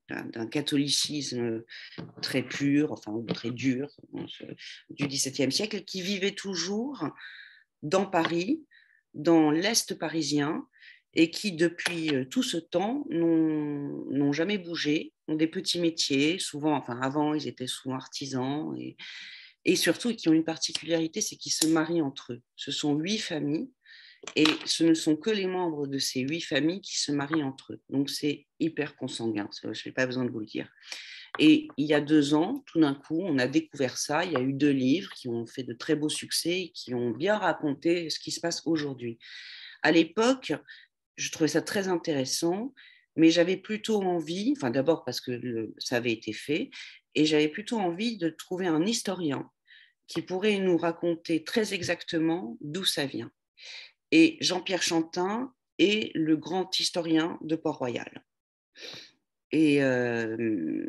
d'un 0.08 0.46
catholicisme 0.46 1.62
très 2.22 2.42
pur, 2.42 2.92
enfin 2.92 3.12
très 3.34 3.50
dur 3.50 3.88
du 4.90 5.06
XVIIe 5.06 5.52
siècle, 5.52 5.82
qui 5.84 6.00
vivaient 6.02 6.34
toujours 6.34 7.06
dans 7.82 8.06
Paris, 8.06 8.64
dans 9.14 9.50
l'Est 9.50 9.98
parisien, 9.98 10.66
et 11.16 11.30
qui, 11.30 11.52
depuis 11.52 12.14
euh, 12.14 12.24
tout 12.26 12.42
ce 12.42 12.58
temps, 12.58 13.04
n'ont 13.10 14.32
jamais 14.32 14.58
bougé, 14.58 15.14
ont 15.28 15.34
des 15.34 15.46
petits 15.46 15.80
métiers, 15.80 16.38
souvent, 16.38 16.76
enfin 16.76 17.00
avant, 17.00 17.34
ils 17.34 17.48
étaient 17.48 17.66
souvent 17.66 17.96
artisans, 17.96 18.76
et, 18.78 18.96
et 19.66 19.74
surtout, 19.74 20.14
qui 20.14 20.28
ont 20.28 20.32
une 20.32 20.44
particularité, 20.44 21.20
c'est 21.20 21.34
qu'ils 21.34 21.52
se 21.52 21.66
marient 21.66 22.00
entre 22.00 22.34
eux. 22.34 22.42
Ce 22.54 22.70
sont 22.70 22.94
huit 22.94 23.18
familles, 23.18 23.68
et 24.36 24.46
ce 24.64 24.84
ne 24.84 24.94
sont 24.94 25.16
que 25.16 25.28
les 25.28 25.48
membres 25.48 25.88
de 25.88 25.98
ces 25.98 26.20
huit 26.20 26.40
familles 26.40 26.80
qui 26.80 26.96
se 26.96 27.10
marient 27.10 27.42
entre 27.42 27.72
eux. 27.72 27.80
Donc 27.90 28.08
c'est 28.08 28.46
hyper 28.60 28.94
consanguin, 28.94 29.50
je 29.60 29.68
n'ai 29.68 29.92
pas 29.92 30.06
besoin 30.06 30.24
de 30.24 30.30
vous 30.30 30.38
le 30.38 30.46
dire. 30.46 30.70
Et 31.40 31.66
il 31.76 31.86
y 31.86 31.94
a 31.94 32.00
deux 32.00 32.32
ans, 32.32 32.62
tout 32.66 32.80
d'un 32.80 32.94
coup, 32.94 33.20
on 33.20 33.38
a 33.38 33.48
découvert 33.48 33.98
ça. 33.98 34.24
Il 34.24 34.32
y 34.32 34.36
a 34.36 34.40
eu 34.40 34.52
deux 34.52 34.70
livres 34.70 35.12
qui 35.14 35.28
ont 35.28 35.46
fait 35.46 35.64
de 35.64 35.74
très 35.74 35.96
beaux 35.96 36.08
succès 36.08 36.60
et 36.60 36.70
qui 36.70 36.94
ont 36.94 37.10
bien 37.10 37.36
raconté 37.36 38.08
ce 38.08 38.20
qui 38.20 38.30
se 38.30 38.40
passe 38.40 38.62
aujourd'hui. 38.66 39.18
À 39.82 39.90
l'époque, 39.90 40.54
je 41.16 41.30
trouvais 41.32 41.48
ça 41.48 41.60
très 41.60 41.88
intéressant, 41.88 42.72
mais 43.16 43.30
j'avais 43.30 43.56
plutôt 43.56 44.00
envie, 44.00 44.54
enfin 44.56 44.70
d'abord 44.70 45.04
parce 45.04 45.20
que 45.20 45.72
ça 45.78 45.96
avait 45.96 46.12
été 46.12 46.32
fait, 46.32 46.70
et 47.16 47.26
j'avais 47.26 47.48
plutôt 47.48 47.78
envie 47.78 48.16
de 48.16 48.30
trouver 48.30 48.68
un 48.68 48.86
historien 48.86 49.50
qui 50.08 50.22
pourrait 50.22 50.58
nous 50.58 50.76
raconter 50.76 51.44
très 51.44 51.74
exactement 51.74 52.56
d'où 52.60 52.84
ça 52.84 53.06
vient 53.06 53.30
et 54.12 54.36
Jean-Pierre 54.40 54.82
Chantin 54.82 55.52
est 55.78 56.14
le 56.14 56.36
grand 56.36 56.78
historien 56.78 57.38
de 57.42 57.56
Port-Royal 57.56 58.24
et 59.52 59.82
euh, 59.82 60.88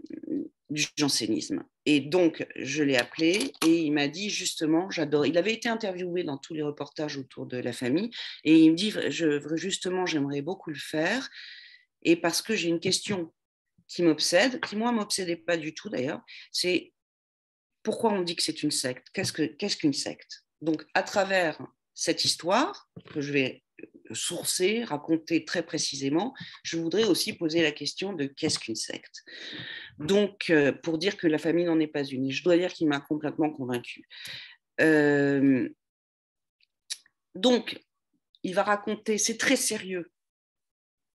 du 0.70 0.86
jansénisme. 0.96 1.64
Et 1.86 2.00
donc, 2.02 2.46
je 2.56 2.84
l'ai 2.84 2.98
appelé 2.98 3.54
et 3.66 3.82
il 3.82 3.92
m'a 3.92 4.08
dit 4.08 4.30
justement, 4.30 4.90
j'adore. 4.90 5.26
Il 5.26 5.38
avait 5.38 5.54
été 5.54 5.70
interviewé 5.70 6.24
dans 6.24 6.38
tous 6.38 6.54
les 6.54 6.62
reportages 6.64 7.18
autour 7.18 7.46
de 7.46 7.58
la 7.58 7.74
famille 7.74 8.12
et 8.44 8.58
il 8.60 8.72
me 8.72 8.76
dit, 8.76 8.94
justement, 9.56 10.06
j'aimerais 10.06 10.42
beaucoup 10.42 10.70
le 10.70 10.80
faire. 10.80 11.30
Et 12.04 12.16
parce 12.16 12.42
que 12.42 12.56
j'ai 12.56 12.70
une 12.70 12.80
question 12.80 13.34
qui 13.88 14.04
m'obsède, 14.04 14.60
qui 14.62 14.76
moi 14.76 14.92
m'obsédait 14.92 15.38
pas 15.38 15.56
du 15.56 15.74
tout 15.74 15.90
d'ailleurs, 15.90 16.22
c'est 16.52 16.94
pourquoi 17.88 18.12
on 18.12 18.22
dit 18.22 18.36
que 18.36 18.44
c'est 18.44 18.64
une 18.64 18.72
secte? 18.72 19.08
Qu'est-ce 19.14 19.78
qu'une 19.78 19.94
secte? 19.94 20.44
Donc, 20.60 20.84
à 20.94 21.04
travers 21.04 21.58
cette 21.94 22.26
histoire 22.26 22.90
que 23.14 23.22
je 23.22 23.32
vais 23.32 23.64
sourcer, 24.12 24.84
raconter 24.84 25.46
très 25.46 25.66
précisément, 25.66 26.34
je 26.64 26.76
voudrais 26.76 27.06
aussi 27.06 27.32
poser 27.32 27.62
la 27.62 27.72
question 27.72 28.12
de 28.12 28.26
qu'est-ce 28.26 28.60
qu'une 28.60 28.76
secte? 28.76 29.24
Donc, 30.00 30.50
euh, 30.50 30.74
pour 30.74 30.98
dire 30.98 31.16
que 31.16 31.28
la 31.28 31.38
famille 31.38 31.64
n'en 31.64 31.80
est 31.80 31.88
pas 31.88 32.04
une, 32.04 32.30
je 32.30 32.44
dois 32.44 32.58
dire 32.58 32.74
qu'il 32.74 32.90
m'a 32.90 33.00
complètement 33.00 33.52
convaincu. 33.52 34.06
Euh, 34.82 35.70
donc, 37.36 37.80
il 38.44 38.54
va 38.54 38.64
raconter, 38.64 39.18
c'est 39.18 39.38
très 39.38 39.56
sérieux, 39.56 40.12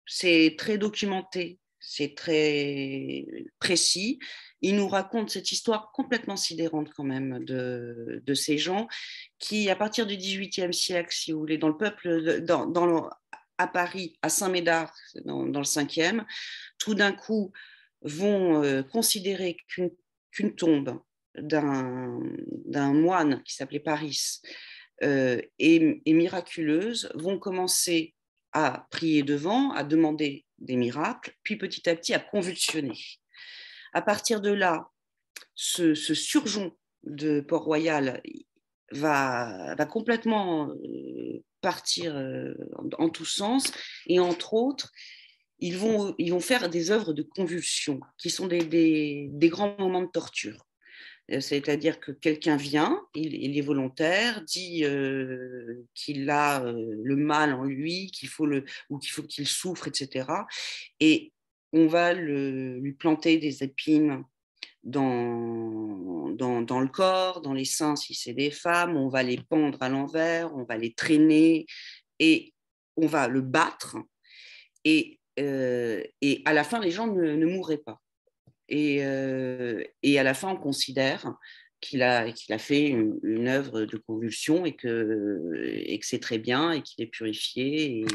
c'est 0.07 0.55
très 0.57 0.79
documenté, 0.79 1.59
c'est 1.81 2.15
très 2.15 3.27
précis. 3.59 4.21
Il 4.63 4.77
nous 4.77 4.89
raconte 4.89 5.31
cette 5.31 5.51
histoire 5.51 5.91
complètement 5.93 6.37
sidérante 6.37 6.91
quand 6.95 7.05
même 7.05 7.45
de, 7.45 8.35
ces 8.35 8.59
gens 8.59 8.87
qui, 9.39 9.69
à 9.69 9.77
partir 9.77 10.07
du 10.07 10.17
XVIIIe 10.17 10.73
siècle, 10.73 11.13
si 11.13 11.33
vous 11.33 11.41
voulez, 11.41 11.59
dans 11.59 11.69
le 11.69 11.77
peuple, 11.77 12.45
à 13.59 13.67
Paris, 13.67 14.17
à 14.23 14.29
Saint-Médard, 14.29 14.95
dans, 15.25 15.45
le 15.45 15.65
5e, 15.65 16.25
tout 16.79 16.95
d'un 16.95 17.13
coup 17.13 17.53
vont 18.03 18.63
euh, 18.63 18.83
considérer 18.83 19.57
qu'une 19.69 20.55
tombe 20.55 21.01
d'un 21.35 22.93
moine 22.93 23.43
qui 23.45 23.55
s'appelait 23.55 23.81
Paris 23.81 24.41
euh, 25.03 25.41
est, 25.59 26.03
est 26.05 26.13
miraculeuse, 26.13 27.11
vont 27.15 27.39
commencer 27.39 28.15
à 28.53 28.87
prier 28.91 29.23
devant, 29.23 29.73
à 29.73 29.83
demander 29.83 30.45
des 30.59 30.77
miracles, 30.77 31.35
puis 31.43 31.57
petit 31.57 31.89
à 31.89 31.97
petit 31.97 32.15
à 32.15 32.19
convulsionner. 32.21 32.99
À 33.93 34.03
partir 34.03 34.41
de 34.41 34.51
là, 34.51 34.91
ce, 35.55 35.95
surgeon 35.95 36.73
de 37.05 37.41
Port-Royal 37.41 38.23
va, 38.93 39.77
complètement 39.91 40.71
euh, 40.71 41.43
partir 41.61 42.17
euh, 42.17 42.55
en, 42.99 43.09
tous 43.09 43.25
sens, 43.25 43.73
et 44.07 44.19
entre 44.19 44.55
autres, 44.55 44.93
ils 45.59 45.77
vont, 45.77 46.15
faire 46.41 46.69
des 46.69 46.91
œuvres 46.91 47.13
de 47.13 47.23
convulsion, 47.23 48.01
qui 48.19 48.31
sont 48.31 48.49
des, 48.49 49.31
grands 49.45 49.77
moments 49.79 50.03
de 50.03 50.11
torture. 50.11 50.67
Euh, 51.31 51.41
c'est-à-dire 51.41 52.01
que 52.01 52.11
quelqu'un 52.11 52.57
vient, 52.57 53.01
il, 53.15 53.57
est 53.57 53.61
volontaire, 53.61 54.43
dit 54.43 54.85
qu'il 55.95 56.31
a 56.31 56.65
le 56.65 57.17
mal 57.17 57.55
en 57.55 57.65
lui, 57.65 58.11
qu'il 58.11 58.29
faut 58.29 58.47
le, 58.47 58.65
ou 58.91 58.99
qu'il 58.99 59.13
faut 59.13 59.23
qu'il 59.23 59.47
souffre, 59.47 59.87
etc. 59.87 60.27
Et 60.99 61.33
on 61.73 61.87
va 61.87 62.13
lui 62.13 62.93
planter 62.93 63.39
des 63.39 63.63
épines 63.63 64.23
dans, 64.83 66.31
dans, 66.31 66.81
le 66.81 66.89
corps, 66.89 67.41
dans 67.41 67.55
les 67.55 67.65
seins 67.65 67.97
si 67.97 68.15
c'est 68.15 68.35
des 68.35 68.51
femmes, 68.51 68.97
on 68.97 69.09
va 69.09 69.23
les 69.23 69.39
pendre 69.39 69.79
à 69.81 69.89
l'envers, 69.89 70.55
on 70.55 70.65
va 70.65 70.77
les 70.77 70.93
traîner 70.93 71.67
et 72.19 72.53
on 72.97 73.07
va 73.07 73.29
le 73.29 73.41
battre. 73.41 73.97
Et, 74.85 75.21
et 75.37 76.43
à 76.45 76.53
la 76.53 76.65
fin, 76.65 76.81
les 76.81 76.91
gens 76.91 77.07
ne 77.07 77.47
mourraient 77.47 77.79
pas. 77.79 78.01
Euh, 78.73 79.83
et, 80.03 80.19
à 80.19 80.23
la 80.23 80.35
fin, 80.35 80.51
on 80.51 80.57
considère 80.57 81.35
qu'il 81.83 82.03
a, 82.03 82.33
qu'il 82.33 82.55
a 82.55 82.59
fait 82.59 82.87
une, 82.87 83.49
œuvre 83.49 83.83
de 83.83 83.97
convulsion 83.99 84.65
et 84.65 84.75
que, 84.75 85.53
et 85.85 85.99
que 85.99 86.07
c'est 86.07 86.21
très 86.21 86.39
bien 86.39 86.71
et 86.71 86.81
qu'il 86.81 87.05
est 87.05 87.09
purifié 87.09 88.07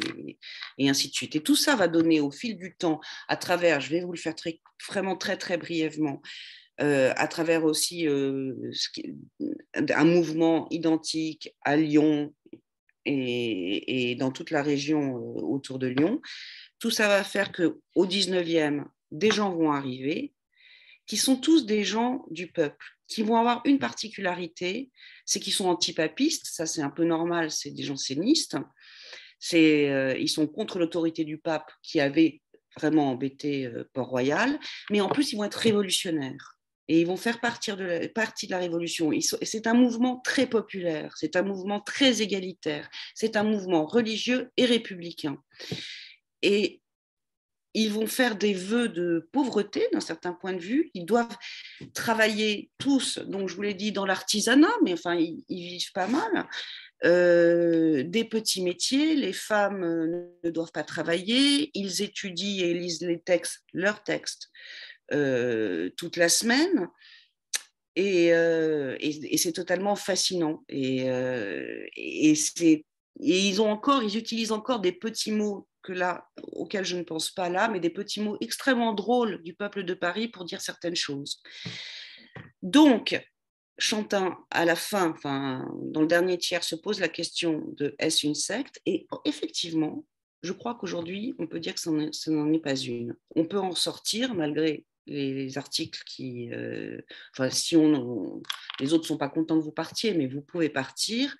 et, 0.78 0.90
ainsi 0.90 1.10
de 1.10 1.14
suite. 1.14 1.36
Et 1.36 1.42
tout 1.42 1.56
ça 1.56 1.76
va 1.76 1.88
donner 1.88 2.20
au 2.20 2.32
fil 2.32 2.58
du 2.58 2.76
temps, 2.76 3.00
à 3.28 3.36
travers, 3.38 3.82
je 3.82 3.90
vais 3.90 4.02
vous 4.02 4.14
le 4.14 4.18
faire 4.18 4.36
très, 4.36 4.62
vraiment 4.88 5.16
très 5.16 5.38
très 5.38 5.58
brièvement, 5.58 6.22
euh, 6.82 7.14
à 7.18 7.28
travers 7.28 7.66
aussi 7.66 8.08
euh, 8.08 8.54
un 9.74 10.06
mouvement 10.06 10.68
identique 10.72 11.54
à 11.64 11.76
Lyon 11.76 12.34
et, 13.06 14.12
et, 14.12 14.16
dans 14.16 14.32
toute 14.32 14.52
la 14.52 14.64
région 14.64 15.14
autour 15.14 15.78
de 15.78 15.88
Lyon. 15.88 16.22
Tout 16.80 16.92
ça 16.92 17.08
va 17.08 17.24
faire 17.24 17.52
qu'au 17.52 18.06
19e, 18.06 18.86
des 19.12 19.32
gens 19.32 19.54
vont 19.54 19.72
arriver 19.72 20.34
qui 21.08 21.18
sont 21.18 21.38
tous 21.38 21.66
des 21.66 21.84
gens 21.84 22.26
du 22.30 22.52
peuple, 22.52 22.86
qui 23.08 23.24
vont 23.24 23.38
avoir 23.38 23.62
une 23.66 23.80
particularité, 23.80 24.92
c'est 25.26 25.40
qu'ils 25.40 25.54
sont 25.54 25.68
antipapistes, 25.68 26.48
ça 26.48 26.66
c'est 26.66 26.82
un 26.82 26.90
peu 26.90 27.06
normal, 27.06 27.50
c'est 27.50 27.72
des 27.72 27.84
jansénistes, 27.84 28.58
c'est, 29.40 29.90
euh, 29.90 30.18
ils 30.18 30.30
sont 30.30 30.48
contre 30.48 30.80
l'autorité 30.80 31.24
du 31.24 31.38
pape 31.38 31.72
qui 31.82 32.00
avait 32.00 32.42
vraiment 32.78 33.12
embêté 33.12 33.66
euh, 33.66 33.90
Port-Royal, 33.94 34.60
mais 34.90 35.02
en 35.02 35.10
plus 35.10 35.32
ils 35.32 35.38
vont 35.38 35.46
être 35.46 35.56
révolutionnaires. 35.56 36.54
Et 36.90 37.02
ils 37.02 37.08
vont 37.08 37.18
faire 37.18 37.42
partie 37.42 37.72
de 37.72 37.84
la, 37.84 38.08
partie 38.08 38.48
de 38.48 38.52
la 38.52 38.60
révolution. 38.60 39.12
C'est 39.42 39.68
un 39.68 39.74
mouvement 39.74 40.22
très 40.22 40.48
populaire, 40.48 41.14
c'est 41.18 41.36
un 41.36 41.42
mouvement 41.42 41.82
très 41.82 42.22
égalitaire, 42.22 42.90
c'est 43.14 43.36
un 43.36 43.44
mouvement 43.44 43.86
religieux 43.86 44.52
et 44.56 44.66
républicain. 44.66 45.38
Et 46.42 46.82
ils 47.78 47.92
vont 47.92 48.08
faire 48.08 48.36
des 48.36 48.56
vœux 48.56 48.90
de 48.90 49.30
pauvreté 49.32 49.88
d'un 49.94 50.00
certain 50.00 50.34
point 50.34 50.54
de 50.54 50.60
vue. 50.60 50.90
Ils 50.96 51.06
doivent 51.06 51.38
travailler 51.94 52.72
tous, 52.80 53.20
donc 53.20 53.50
je 53.50 53.56
vous 53.56 53.62
l'ai 53.62 53.76
dit, 53.76 53.92
dans 53.92 54.06
l'artisanat, 54.06 54.74
mais 54.84 54.94
enfin, 54.94 55.14
ils, 55.14 55.46
vivent 55.48 55.92
pas 55.94 56.08
mal. 56.08 56.48
Euh, 57.06 58.02
des 58.04 58.24
petits 58.24 58.64
métiers, 58.64 59.16
les 59.16 59.32
femmes 59.32 59.86
ne 60.44 60.50
doivent 60.50 60.72
pas 60.72 60.84
travailler, 60.84 61.70
ils 61.76 62.02
étudient 62.02 62.66
et 62.66 62.74
lisent 62.74 63.04
les 63.04 63.20
textes, 63.20 63.62
leurs 63.74 64.02
textes, 64.04 64.50
euh, 65.14 65.92
toute 65.98 66.18
la 66.18 66.30
semaine. 66.30 66.88
Euh, 68.00 68.98
et, 69.00 69.38
c'est 69.38 69.54
totalement 69.54 69.96
fascinant. 69.96 70.64
Et, 70.68 71.06
et, 71.96 72.34
et, 72.34 72.84
ils 73.20 73.62
ont 73.62 73.70
encore, 73.70 74.02
ils 74.02 74.18
utilisent 74.18 74.52
encore 74.52 74.80
des 74.80 74.94
petits 74.94 75.32
mots 75.32 75.68
là, 75.94 76.28
auxquels 76.54 76.86
je 76.86 76.98
ne 76.98 77.04
pense 77.04 77.32
pas 77.32 77.50
là, 77.50 77.68
mais 77.68 77.80
des 77.80 77.90
petits 77.90 78.22
mots 78.22 78.38
extrêmement 78.42 78.94
drôles 78.94 79.42
du 79.44 79.54
peuple 79.54 79.84
de 79.84 79.94
Paris 79.94 80.28
pour 80.28 80.46
dire 80.46 80.62
certaines 80.62 80.96
choses. 80.96 81.42
Donc, 82.62 83.20
Chantin, 83.80 84.38
à 84.50 84.66
la 84.66 84.76
fin, 84.76 85.12
enfin, 85.12 85.70
dans 85.84 86.02
le 86.02 86.08
dernier 86.08 86.38
tiers, 86.38 86.64
se 86.64 86.76
pose 86.76 87.00
la 87.00 87.10
question 87.10 87.64
de 87.78 87.96
est-ce 88.00 88.26
une 88.26 88.36
secte? 88.36 88.82
Et 88.86 89.08
effectivement, 89.26 90.04
je 90.42 90.54
crois 90.54 90.76
qu'aujourd'hui, 90.76 91.36
on 91.38 91.48
peut 91.48 91.60
dire 91.60 91.76
que 91.76 91.80
ce 91.80 92.30
n'en 92.30 92.54
est 92.54 92.60
pas 92.60 92.76
une. 92.76 93.16
On 93.36 93.46
peut 93.46 93.60
en 93.60 93.76
sortir 93.76 94.34
malgré 94.34 94.86
les, 95.06 95.58
articles 95.58 96.02
qui, 96.06 96.52
euh, 96.52 97.00
enfin, 97.34 97.50
si 97.50 97.76
on, 97.76 98.42
les 98.80 98.94
autres 98.94 99.04
ne 99.04 99.08
sont 99.08 99.18
pas 99.18 99.30
contents 99.30 99.58
que 99.58 99.64
vous 99.64 99.72
partiez, 99.72 100.14
mais 100.14 100.28
vous 100.28 100.42
pouvez 100.42 100.70
partir. 100.70 101.36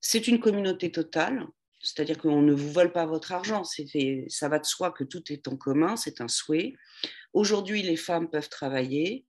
C'est 0.00 0.28
une 0.28 0.40
communauté 0.40 0.92
totale, 0.92 1.46
c'est-à-dire 1.86 2.18
qu'on 2.18 2.42
ne 2.42 2.52
vous 2.52 2.72
vole 2.72 2.92
pas 2.92 3.06
votre 3.06 3.32
argent. 3.32 3.62
Ça 3.64 4.48
va 4.48 4.58
de 4.58 4.66
soi 4.66 4.90
que 4.90 5.04
tout 5.04 5.32
est 5.32 5.46
en 5.46 5.56
commun, 5.56 5.96
c'est 5.96 6.20
un 6.20 6.28
souhait. 6.28 6.74
Aujourd'hui, 7.32 7.82
les 7.82 7.96
femmes 7.96 8.28
peuvent 8.28 8.48
travailler. 8.48 9.24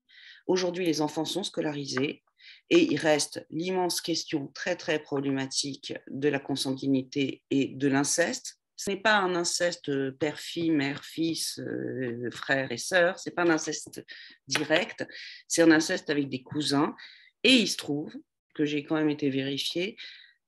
Aujourd'hui, 0.47 0.85
les 0.85 1.01
enfants 1.01 1.25
sont 1.25 1.43
scolarisés. 1.43 2.23
Et 2.69 2.83
il 2.83 2.97
reste 2.97 3.45
l'immense 3.49 4.01
question 4.01 4.47
très, 4.47 4.75
très 4.75 4.99
problématique 4.99 5.93
de 6.09 6.29
la 6.29 6.39
consanguinité 6.39 7.43
et 7.51 7.67
de 7.67 7.87
l'inceste. 7.87 8.59
Ce 8.75 8.89
n'est 8.89 9.01
pas 9.01 9.17
un 9.17 9.35
inceste 9.35 10.11
père-fille, 10.17 10.71
mère-fils, 10.71 11.59
euh, 11.59 12.29
frère 12.31 12.71
et 12.71 12.77
sœur, 12.77 13.19
ce 13.19 13.29
n'est 13.29 13.33
pas 13.33 13.41
un 13.43 13.49
inceste 13.49 14.05
direct, 14.47 15.05
c'est 15.47 15.63
un 15.63 15.71
inceste 15.71 16.09
avec 16.09 16.29
des 16.29 16.43
cousins. 16.43 16.95
Et 17.43 17.53
il 17.53 17.67
se 17.67 17.77
trouve 17.77 18.13
que 18.53 18.65
j'ai 18.65 18.83
quand 18.83 18.95
même 18.95 19.09
été 19.09 19.29
vérifié, 19.29 19.97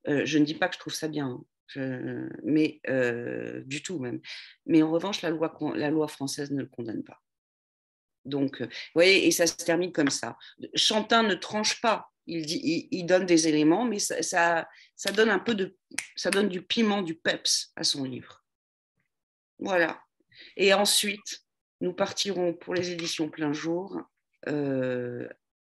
euh, 0.08 0.24
je 0.24 0.38
ne 0.38 0.44
dis 0.44 0.54
pas 0.54 0.68
que 0.68 0.74
je 0.74 0.80
trouve 0.80 0.94
ça 0.94 1.08
bien, 1.08 1.42
mais 2.42 2.80
euh, 2.88 3.62
du 3.66 3.82
tout 3.82 3.98
même. 3.98 4.20
Mais 4.66 4.82
en 4.82 4.90
revanche, 4.90 5.22
la 5.22 5.30
loi, 5.30 6.08
française 6.08 6.50
ne 6.50 6.62
le 6.62 6.68
condamne 6.68 7.04
pas. 7.04 7.20
Donc, 8.24 8.60
vous 8.60 8.68
voyez, 8.94 9.26
et 9.26 9.30
ça 9.30 9.46
se 9.46 9.56
termine 9.56 9.92
comme 9.92 10.10
ça. 10.10 10.36
Chantin 10.74 11.22
ne 11.22 11.34
tranche 11.34 11.80
pas 11.80 12.10
il, 12.30 13.04
donne 13.06 13.26
des 13.26 13.48
éléments, 13.48 13.84
mais 13.84 13.98
ça, 13.98 14.68
donne 15.14 15.30
un 15.30 15.38
peu 15.38 15.54
de, 15.54 15.76
ça 16.16 16.30
donne 16.30 16.48
du 16.48 16.62
piment, 16.62 17.02
du 17.02 17.14
peps 17.14 17.72
à 17.76 17.84
son 17.84 18.04
livre. 18.04 18.44
Voilà. 19.58 20.02
Et 20.56 20.72
ensuite, 20.72 21.40
nous 21.80 21.92
partirons 21.92 22.54
pour 22.54 22.74
les 22.74 22.90
éditions 22.90 23.28
plein 23.28 23.52
jour, 23.52 24.00
euh, 24.48 25.28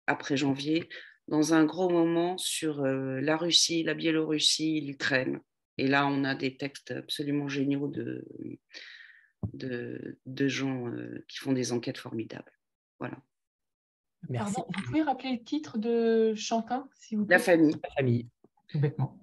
après 0.07 0.37
janvier, 0.37 0.89
dans 1.27 1.53
un 1.53 1.63
gros 1.63 1.89
moment 1.89 2.37
sur 2.37 2.83
euh, 2.83 3.21
la 3.21 3.37
Russie, 3.37 3.83
la 3.83 3.93
Biélorussie, 3.93 4.81
l'Ukraine. 4.81 5.39
Et 5.77 5.87
là, 5.87 6.07
on 6.07 6.23
a 6.23 6.35
des 6.35 6.57
textes 6.57 6.91
absolument 6.91 7.47
géniaux 7.47 7.87
de, 7.87 8.25
de, 9.53 10.19
de 10.25 10.47
gens 10.47 10.87
euh, 10.87 11.23
qui 11.27 11.37
font 11.37 11.53
des 11.53 11.71
enquêtes 11.71 11.97
formidables. 11.97 12.51
Voilà. 12.99 13.17
Pardon, 14.31 14.65
vous 14.67 14.83
pouvez 14.83 15.01
rappeler 15.01 15.31
le 15.31 15.43
titre 15.43 15.79
de 15.79 16.33
Chantin, 16.35 16.87
s'il 16.93 17.17
vous 17.17 17.25
plaît? 17.25 17.37
La 17.37 17.43
famille. 17.43 17.75
La 17.83 17.89
famille. 17.95 18.29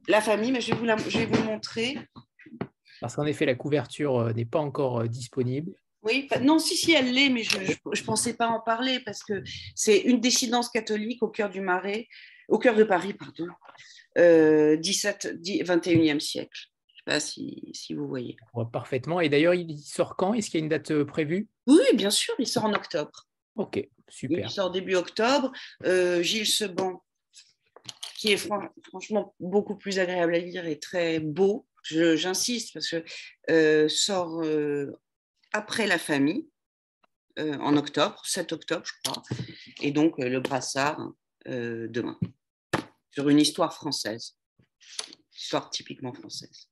La 0.09 0.20
famille, 0.20 0.53
mais 0.53 0.61
je 0.61 0.73
vais 0.73 0.79
vous, 0.79 0.85
la, 0.85 0.97
je 0.97 1.19
vais 1.19 1.27
vous 1.27 1.45
montrer. 1.45 1.97
Parce 3.01 3.15
qu'en 3.15 3.25
effet, 3.25 3.47
la 3.47 3.55
couverture 3.55 4.19
euh, 4.19 4.33
n'est 4.33 4.45
pas 4.45 4.59
encore 4.59 5.01
euh, 5.01 5.07
disponible. 5.07 5.73
Oui, 6.03 6.29
non, 6.43 6.59
si, 6.59 6.77
si, 6.77 6.93
elle 6.93 7.12
l'est, 7.12 7.29
mais 7.29 7.43
je 7.43 7.59
ne 7.59 8.05
pensais 8.05 8.35
pas 8.35 8.49
en 8.49 8.61
parler 8.61 9.01
parce 9.01 9.23
que 9.23 9.43
c'est 9.75 9.99
une 9.99 10.20
dissidence 10.20 10.70
catholique 10.70 11.23
au 11.23 11.29
cœur 11.29 11.51
du 11.51 11.61
Marais, 11.61 12.09
au 12.49 12.59
cœur 12.59 12.75
de 12.75 12.85
Paris, 12.85 13.15
pardon, 13.15 13.47
euh, 14.16 14.77
17, 14.77 15.37
21e 15.43 16.19
siècle. 16.19 16.59
Je 16.89 16.95
ne 16.95 16.97
sais 16.97 17.05
pas 17.05 17.20
si, 17.20 17.70
si 17.75 17.95
vous 17.95 18.09
voyez. 18.09 18.37
parfaitement. 18.73 19.20
Et 19.20 19.29
d'ailleurs, 19.29 19.55
il 19.55 19.79
sort 19.79 20.16
quand? 20.16 20.35
Est-ce 20.35 20.51
qu'il 20.51 20.61
y 20.61 20.62
a 20.62 20.65
une 20.65 20.70
date 20.70 20.91
euh, 20.91 21.05
prévue? 21.05 21.49
Oui, 21.66 21.85
bien 21.95 22.11
sûr, 22.11 22.35
il 22.39 22.47
sort 22.47 22.65
en 22.65 22.73
octobre. 22.73 23.27
Ok, 23.57 23.87
super. 24.09 24.47
Il 24.47 24.51
sort 24.51 24.70
début 24.70 24.95
octobre. 24.95 25.53
Euh, 25.85 26.23
Gilles 26.23 26.47
Seban, 26.47 27.03
qui 28.16 28.33
est 28.33 28.49
franchement 28.89 29.35
beaucoup 29.39 29.77
plus 29.77 29.99
agréable 29.99 30.35
à 30.35 30.39
lire 30.39 30.66
et 30.66 30.79
très 30.79 31.20
beau, 31.20 31.66
j'insiste, 31.85 32.75
parce 32.75 32.89
que 32.89 33.05
euh, 33.51 33.89
sort 33.89 34.43
après 35.53 35.87
la 35.87 35.99
famille, 35.99 36.49
en 37.39 37.77
octobre, 37.77 38.20
7 38.25 38.53
octobre, 38.53 38.85
je 38.85 38.93
crois, 39.05 39.23
et 39.81 39.93
donc 39.93 40.19
le 40.19 40.41
brassard 40.41 41.12
demain, 41.47 42.19
sur 43.10 43.28
une 43.28 43.39
histoire 43.39 43.72
française, 43.74 44.36
histoire 45.35 45.70
typiquement 45.70 46.12
française. 46.12 46.68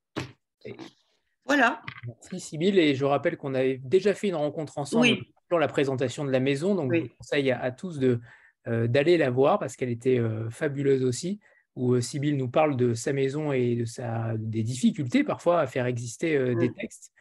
Voilà. 1.45 1.83
Merci 2.07 2.41
Sybille, 2.41 2.79
et 2.79 2.95
je 2.95 3.05
rappelle 3.05 3.37
qu'on 3.37 3.55
avait 3.55 3.79
déjà 3.79 4.15
fait 4.15 4.29
une 4.29 4.35
rencontre 4.35 4.79
ensemble. 4.79 5.03
Oui 5.03 5.33
la 5.55 5.69
présentation 5.69 6.25
de 6.25 6.31
la 6.31 6.41
maison. 6.41 6.75
Donc, 6.75 6.93
je 6.95 7.03
vous 7.03 7.09
conseille 7.19 7.51
à, 7.51 7.71
tous 7.71 7.99
de, 7.99 8.21
euh, 8.67 8.89
d'aller 8.89 9.17
la 9.17 9.31
voir 9.31 9.59
parce 9.59 9.77
qu'elle 9.77 9.91
était 9.91 10.19
euh, 10.19 10.51
fabuleuse 10.51 11.05
aussi, 11.05 11.41
où 11.77 11.95
euh, 11.95 12.01
Sybille 12.01 12.37
nous 12.37 12.49
parle 12.49 12.77
de 12.77 12.95
sa 12.95 13.13
maison 13.13 13.53
et 13.53 13.77
de 13.77 13.85
sa, 13.85 14.33
des 14.37 14.63
difficultés 14.63 15.23
parfois 15.23 15.61
à 15.61 15.67
faire 15.67 15.87
exister 15.87 16.55
des 16.55 16.73
textes. 16.73 17.13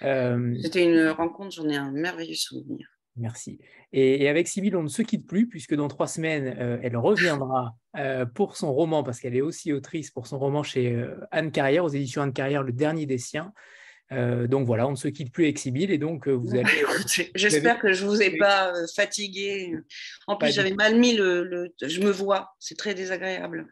C'était 0.00 0.84
une 0.84 1.08
rencontre, 1.08 1.54
j'en 1.54 1.68
ai 1.68 1.76
un 1.76 1.92
merveilleux 1.92 2.34
souvenir. 2.34 2.86
Merci. 3.16 3.58
Et, 3.92 4.28
avec 4.28 4.46
Sybille, 4.46 4.76
on 4.76 4.82
ne 4.82 4.88
se 4.88 5.02
quitte 5.02 5.26
plus 5.26 5.48
puisque 5.48 5.74
dans 5.74 5.88
trois 5.88 6.06
semaines, 6.06 6.80
elle 6.82 6.96
reviendra 6.96 7.74
pour 8.34 8.56
son 8.56 8.74
roman, 8.74 9.02
parce 9.02 9.20
qu'elle 9.20 9.36
est 9.36 9.40
aussi 9.40 9.72
autrice 9.72 10.10
pour 10.10 10.26
son 10.26 10.38
roman 10.38 10.62
chez 10.62 11.02
Anne 11.30 11.50
Carrière, 11.50 11.84
aux 11.84 11.88
éditions 11.88 12.22
Anne 12.22 12.34
Carrière, 12.34 12.62
Le 12.62 12.72
Dernier 12.72 13.06
des 13.06 13.18
Siens. 13.18 13.52
Euh, 14.12 14.46
donc 14.46 14.66
voilà, 14.66 14.86
on 14.86 14.92
ne 14.92 14.96
se 14.96 15.08
quitte 15.08 15.32
plus 15.32 15.44
avec 15.44 15.66
et 15.66 15.98
donc 15.98 16.28
euh, 16.28 16.32
vous 16.32 16.54
allez. 16.54 16.64
J'espère 17.34 17.80
que 17.80 17.92
je 17.92 18.04
ne 18.04 18.08
vous 18.08 18.22
ai 18.22 18.36
pas 18.36 18.72
euh, 18.72 18.86
fatigué. 18.94 19.74
En 20.28 20.36
plus, 20.36 20.52
j'avais 20.52 20.74
mal 20.74 20.96
mis 20.96 21.16
le, 21.16 21.74
Je 21.82 22.00
me 22.00 22.10
vois, 22.10 22.54
c'est 22.60 22.76
très 22.76 22.94
désagréable. 22.94 23.66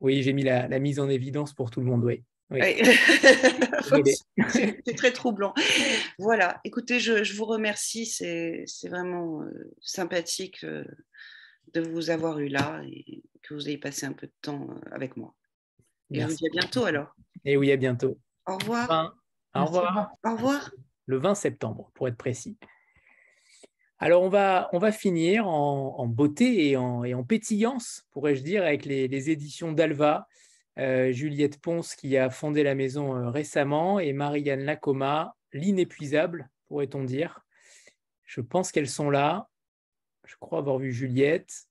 Oui, 0.00 0.22
j'ai 0.22 0.32
mis 0.32 0.42
la, 0.42 0.68
mise 0.78 1.00
en 1.00 1.08
évidence 1.08 1.54
pour 1.54 1.70
tout 1.70 1.80
le 1.80 1.86
monde, 1.86 2.04
oui. 2.04 2.22
c'est 4.48 4.96
très 4.96 5.12
troublant. 5.12 5.52
Voilà, 6.18 6.60
écoutez, 6.64 6.98
je, 7.00 7.36
vous 7.36 7.44
remercie, 7.44 8.06
c'est 8.06 8.64
vraiment 8.88 9.42
sympathique 9.80 10.64
de 10.64 11.80
vous 11.80 12.10
avoir 12.10 12.38
eu 12.38 12.48
là 12.48 12.80
et 12.86 13.22
que 13.42 13.54
vous 13.54 13.68
ayez 13.68 13.78
passé 13.78 14.06
un 14.06 14.12
peu 14.12 14.26
de 14.26 14.32
temps 14.40 14.68
avec 14.90 15.16
moi. 15.16 15.34
Et 16.10 16.20
je 16.20 16.26
vous 16.26 16.34
dis 16.34 16.46
à 16.46 16.50
bientôt 16.50 16.84
alors. 16.84 17.14
Et 17.44 17.56
oui, 17.56 17.70
à 17.70 17.76
bientôt. 17.76 18.18
Au 18.46 18.56
revoir. 18.56 19.14
Au 19.54 19.64
revoir. 19.64 20.10
Au 20.24 20.32
revoir. 20.32 20.70
Le 21.06 21.18
20 21.18 21.34
septembre, 21.34 21.90
pour 21.94 22.08
être 22.08 22.16
précis. 22.16 22.58
Alors, 23.98 24.22
on 24.22 24.28
va, 24.28 24.68
on 24.72 24.78
va 24.78 24.92
finir 24.92 25.48
en, 25.48 26.06
beauté 26.06 26.70
et 26.70 26.76
en, 26.76 27.02
et 27.04 27.14
en 27.14 27.24
pétillance, 27.24 28.06
pourrais-je 28.12 28.42
dire, 28.42 28.62
avec 28.62 28.84
les, 28.84 29.30
éditions 29.30 29.72
d'Alva. 29.72 30.28
Euh, 30.78 31.12
Juliette 31.12 31.60
Ponce, 31.60 31.94
qui 31.94 32.16
a 32.16 32.30
fondé 32.30 32.62
la 32.62 32.74
maison 32.74 33.16
euh, 33.16 33.30
récemment, 33.30 33.98
et 33.98 34.12
Marianne 34.12 34.64
Lacoma, 34.64 35.34
l'inépuisable, 35.52 36.48
pourrait-on 36.68 37.04
dire. 37.04 37.40
Je 38.24 38.40
pense 38.40 38.70
qu'elles 38.70 38.88
sont 38.88 39.10
là. 39.10 39.48
Je 40.24 40.36
crois 40.38 40.58
avoir 40.58 40.78
vu 40.78 40.92
Juliette. 40.92 41.66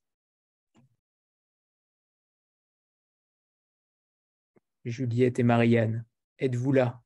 Juliette 4.84 5.38
et 5.38 5.42
Marianne, 5.42 6.04
êtes-vous 6.38 6.72
là? 6.72 7.00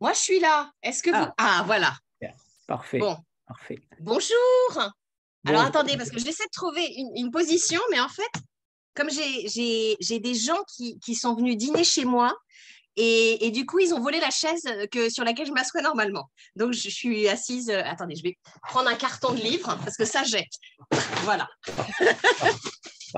Moi, 0.00 0.12
je 0.12 0.18
suis 0.18 0.40
là. 0.40 0.72
Est-ce 0.82 1.02
que 1.02 1.10
vous. 1.10 1.16
Ah, 1.16 1.34
ah 1.38 1.62
voilà. 1.64 1.94
Parfait. 2.66 2.98
Bon. 2.98 3.16
Parfait. 3.46 3.78
Bonjour. 4.00 4.92
Alors, 5.46 5.62
attendez, 5.62 5.96
parce 5.96 6.10
que 6.10 6.18
j'essaie 6.18 6.44
de 6.44 6.50
trouver 6.52 6.86
une, 7.16 7.30
position, 7.30 7.80
mais 7.90 8.00
en 8.00 8.08
fait, 8.08 8.30
comme 8.94 9.10
j'ai 9.10 10.18
des 10.20 10.34
gens 10.34 10.62
qui, 10.76 10.98
qui, 11.00 11.14
sont 11.14 11.34
venus 11.34 11.56
dîner 11.56 11.84
chez 11.84 12.04
moi, 12.04 12.34
et, 12.96 13.46
et, 13.46 13.50
du 13.50 13.64
coup, 13.64 13.78
ils 13.78 13.94
ont 13.94 14.00
volé 14.00 14.20
la 14.20 14.28
chaise 14.28 14.68
que, 14.90 15.08
sur 15.08 15.24
laquelle 15.24 15.46
je 15.46 15.52
m'assois 15.52 15.80
normalement. 15.80 16.28
Donc, 16.56 16.74
je, 16.74 16.90
suis 16.90 17.26
assise. 17.26 17.70
Euh, 17.70 17.80
attendez, 17.86 18.16
je 18.16 18.22
vais 18.22 18.36
prendre 18.68 18.88
un 18.88 18.94
carton 18.94 19.32
de 19.32 19.40
livres, 19.40 19.78
parce 19.82 19.96
que 19.96 20.04
ça 20.04 20.22
jette. 20.24 20.52
Voilà. 21.24 21.48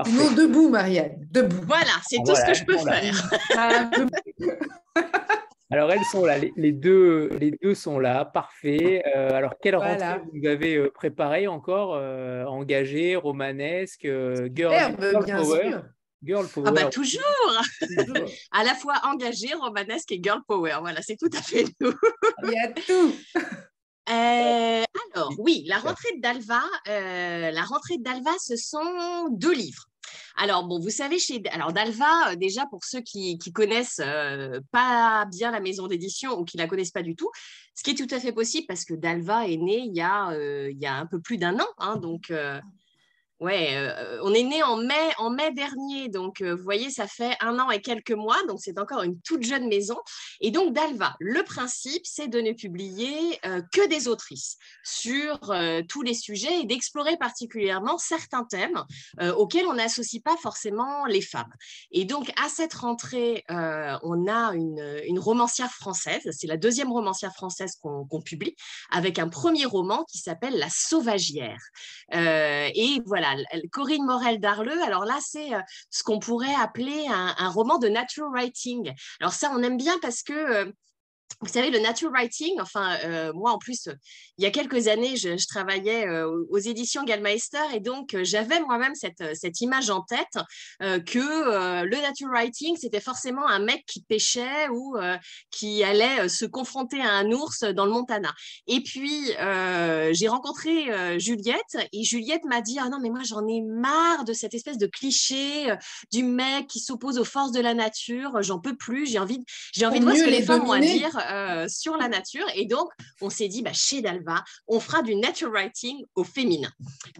Non, 0.07 0.31
debout, 0.31 0.69
Marianne. 0.69 1.25
Debout. 1.31 1.63
Voilà, 1.67 1.91
c'est 2.07 2.17
tout 2.25 2.35
ce 2.35 2.45
que 2.45 2.53
je 2.53 2.65
peux 2.65 2.77
faire. 2.77 3.29
Alors, 5.71 5.91
elles 5.91 6.03
sont 6.11 6.23
là, 6.25 6.37
les, 6.37 6.71
deux, 6.71 7.29
les 7.39 7.51
deux 7.51 7.73
sont 7.73 7.97
là, 7.97 8.23
parfait. 8.23 9.03
Euh, 9.15 9.33
alors, 9.33 9.53
quelle 9.61 9.75
rentrée 9.75 10.21
vous 10.31 10.47
avez 10.47 10.75
euh, 10.75 10.91
préparé 10.91 11.47
encore 11.47 11.95
euh, 11.95 12.45
Engagé, 12.45 13.15
romanesque, 13.15 14.07
girl, 14.53 14.95
power 14.95 15.79
Girl 16.23 16.47
power? 16.47 16.67
Ah 16.67 16.71
bah 16.71 16.85
toujours 16.85 17.23
À 18.51 18.63
la 18.63 18.75
fois 18.75 18.95
engagé, 19.05 19.53
romanesque 19.53 20.11
et 20.11 20.19
girl 20.21 20.41
power. 20.47 20.77
Voilà, 20.81 21.01
c'est 21.01 21.17
tout 21.17 21.29
à 21.35 21.41
fait 21.41 21.65
nous. 21.79 21.93
Il 22.43 22.51
y 22.51 22.59
a 22.59 22.71
tout 22.71 23.13
alors, 24.07 25.33
oui, 25.39 25.63
la 25.65 25.79
rentrée 25.79 26.15
d'Alva, 26.19 26.61
la 26.85 27.63
rentrée 27.63 27.97
d'Alva, 27.97 28.29
ce 28.39 28.55
sont 28.55 29.29
deux 29.31 29.53
livres. 29.53 29.87
Alors, 30.37 30.65
bon, 30.65 30.79
vous 30.79 30.89
savez, 30.89 31.17
chez 31.17 31.41
alors 31.51 31.71
Dalva, 31.71 32.31
euh, 32.31 32.35
déjà 32.35 32.65
pour 32.65 32.83
ceux 32.83 33.01
qui, 33.01 33.39
connaissent 33.53 34.01
euh, 34.03 34.59
pas 34.71 35.25
bien 35.31 35.51
la 35.51 35.61
maison 35.61 35.87
d'édition 35.87 36.37
ou 36.37 36.43
qui 36.43 36.57
la 36.57 36.67
connaissent 36.67 36.91
pas 36.91 37.03
du 37.03 37.15
tout, 37.15 37.31
ce 37.73 37.83
qui 37.83 37.91
est 37.91 37.95
tout 37.95 38.13
à 38.13 38.19
fait 38.19 38.33
possible 38.33 38.65
parce 38.67 38.83
que 38.83 38.93
Dalva 38.93 39.47
est 39.47 39.57
né 39.57 39.77
il 39.77 39.95
y 39.95 40.01
a, 40.01 40.31
euh, 40.31 40.69
il 40.71 40.77
y 40.77 40.85
a 40.85 40.95
un 40.95 41.05
peu 41.05 41.21
plus 41.21 41.37
d'un 41.37 41.57
an. 41.59 41.67
Hein, 41.77 41.97
donc, 41.97 42.33
Ouais, 43.41 43.93
on 44.23 44.33
est 44.33 44.43
né 44.43 44.63
en 44.63 44.77
mai, 44.77 45.11
en 45.17 45.29
mai 45.29 45.51
dernier, 45.51 46.07
donc 46.07 46.41
vous 46.41 46.63
voyez, 46.63 46.89
ça 46.89 47.05
fait 47.05 47.35
un 47.41 47.59
an 47.59 47.69
et 47.69 47.81
quelques 47.81 48.11
mois, 48.11 48.41
donc 48.47 48.59
c'est 48.61 48.79
encore 48.79 49.03
une 49.03 49.19
toute 49.19 49.43
jeune 49.43 49.67
maison. 49.67 49.97
Et 50.39 50.51
donc 50.51 50.73
Dalva, 50.73 51.17
le 51.19 51.43
principe, 51.43 52.03
c'est 52.05 52.29
de 52.29 52.39
ne 52.39 52.53
publier 52.53 53.37
que 53.73 53.87
des 53.89 54.07
autrices 54.07 54.55
sur 54.85 55.53
tous 55.89 56.01
les 56.01 56.13
sujets 56.13 56.61
et 56.61 56.65
d'explorer 56.65 57.17
particulièrement 57.17 57.97
certains 57.97 58.45
thèmes 58.45 58.81
auxquels 59.19 59.65
on 59.65 59.73
n'associe 59.73 60.23
pas 60.23 60.37
forcément 60.37 61.05
les 61.05 61.21
femmes. 61.21 61.51
Et 61.91 62.05
donc 62.05 62.31
à 62.41 62.47
cette 62.47 62.73
rentrée, 62.73 63.43
on 63.49 64.27
a 64.29 64.53
une, 64.53 65.19
romancière 65.19 65.71
française, 65.71 66.21
c'est 66.31 66.47
la 66.47 66.57
deuxième 66.57 66.91
romancière 66.91 67.33
française 67.33 67.75
qu'on 67.81 68.21
publie, 68.21 68.55
avec 68.91 69.19
un 69.19 69.27
premier 69.27 69.65
roman 69.65 70.05
qui 70.05 70.19
s'appelle 70.19 70.57
La 70.57 70.69
Sauvagière. 70.69 71.59
et 72.13 73.01
voilà 73.05 73.24
Corinne 73.71 74.05
Morel 74.05 74.39
d'Arleux. 74.39 74.81
Alors 74.83 75.05
là, 75.05 75.17
c'est 75.21 75.53
euh, 75.53 75.61
ce 75.89 76.03
qu'on 76.03 76.19
pourrait 76.19 76.55
appeler 76.55 77.05
un, 77.09 77.49
roman 77.49 77.77
de 77.77 77.87
natural 77.87 78.29
writing. 78.31 78.93
Alors 79.19 79.33
ça, 79.33 79.51
on 79.53 79.63
aime 79.63 79.77
bien 79.77 79.97
parce 80.01 80.23
que 80.23 80.33
euh, 80.33 80.71
vous 81.41 81.51
savez, 81.51 81.69
le 81.69 81.79
nature 81.79 82.11
writing, 82.11 82.59
enfin, 82.61 82.97
euh, 83.03 83.33
moi 83.33 83.51
en 83.51 83.57
plus, 83.57 83.89
il 84.37 84.43
y 84.43 84.47
a 84.47 84.51
quelques 84.51 84.87
années, 84.87 85.15
je, 85.17 85.45
travaillais 85.47 86.07
euh, 86.07 86.43
aux 86.49 86.57
éditions 86.57 87.03
Gallmeister 87.03 87.59
et 87.73 87.79
donc 87.79 88.13
euh, 88.13 88.23
j'avais 88.23 88.59
moi-même 88.61 88.95
cette, 88.95 89.35
cette, 89.35 89.61
image 89.61 89.89
en 89.89 90.01
tête 90.01 90.37
que 90.79 91.83
le 91.85 92.01
nature 92.01 92.27
writing, 92.29 92.75
c'était 92.77 92.99
forcément 92.99 93.47
un 93.47 93.59
mec 93.59 93.83
qui 93.85 94.01
pêchait 94.01 94.67
ou 94.69 94.97
qui 95.49 95.83
allait 95.83 96.27
se 96.27 96.45
confronter 96.45 97.01
à 97.01 97.11
un 97.11 97.31
ours 97.31 97.63
dans 97.63 97.85
le 97.85 97.91
Montana. 97.91 98.33
Et 98.67 98.81
puis, 98.81 99.31
j'ai 100.11 100.27
rencontré 100.27 101.19
Juliette 101.19 101.77
et 101.93 102.03
Juliette 102.03 102.43
m'a 102.45 102.61
dit 102.61 102.77
Ah 102.79 102.89
non, 102.89 102.99
mais 103.01 103.09
moi 103.09 103.21
j'en 103.23 103.47
ai 103.47 103.61
marre 103.61 104.25
de 104.25 104.33
cette 104.33 104.53
espèce 104.53 104.77
de 104.77 104.87
cliché 104.87 105.73
du 106.11 106.23
mec 106.23 106.67
qui 106.67 106.79
s'oppose 106.79 107.17
aux 107.17 107.25
forces 107.25 107.51
de 107.51 107.61
la 107.61 107.73
nature, 107.73 108.41
j'en 108.41 108.59
peux 108.59 108.75
plus, 108.75 109.07
j'ai 109.07 109.19
envie, 109.19 109.43
j'ai 109.73 109.85
envie 109.85 109.99
de 109.99 110.05
voir 110.05 110.17
ce 110.17 110.23
que 110.23 110.29
les 110.29 110.43
femmes 110.43 110.67
ont 110.67 110.73
à 110.73 110.79
dire 110.79 111.14
euh, 111.29 111.67
sur 111.67 111.97
la 111.97 112.07
nature. 112.07 112.45
Et 112.55 112.65
donc, 112.65 112.89
on 113.21 113.29
s'est 113.29 113.47
dit, 113.47 113.61
bah, 113.61 113.73
chez 113.73 114.01
Dalva, 114.01 114.43
on 114.67 114.79
fera 114.79 115.01
du 115.01 115.15
nature 115.15 115.49
writing 115.49 116.03
au 116.15 116.23
féminin. 116.23 116.71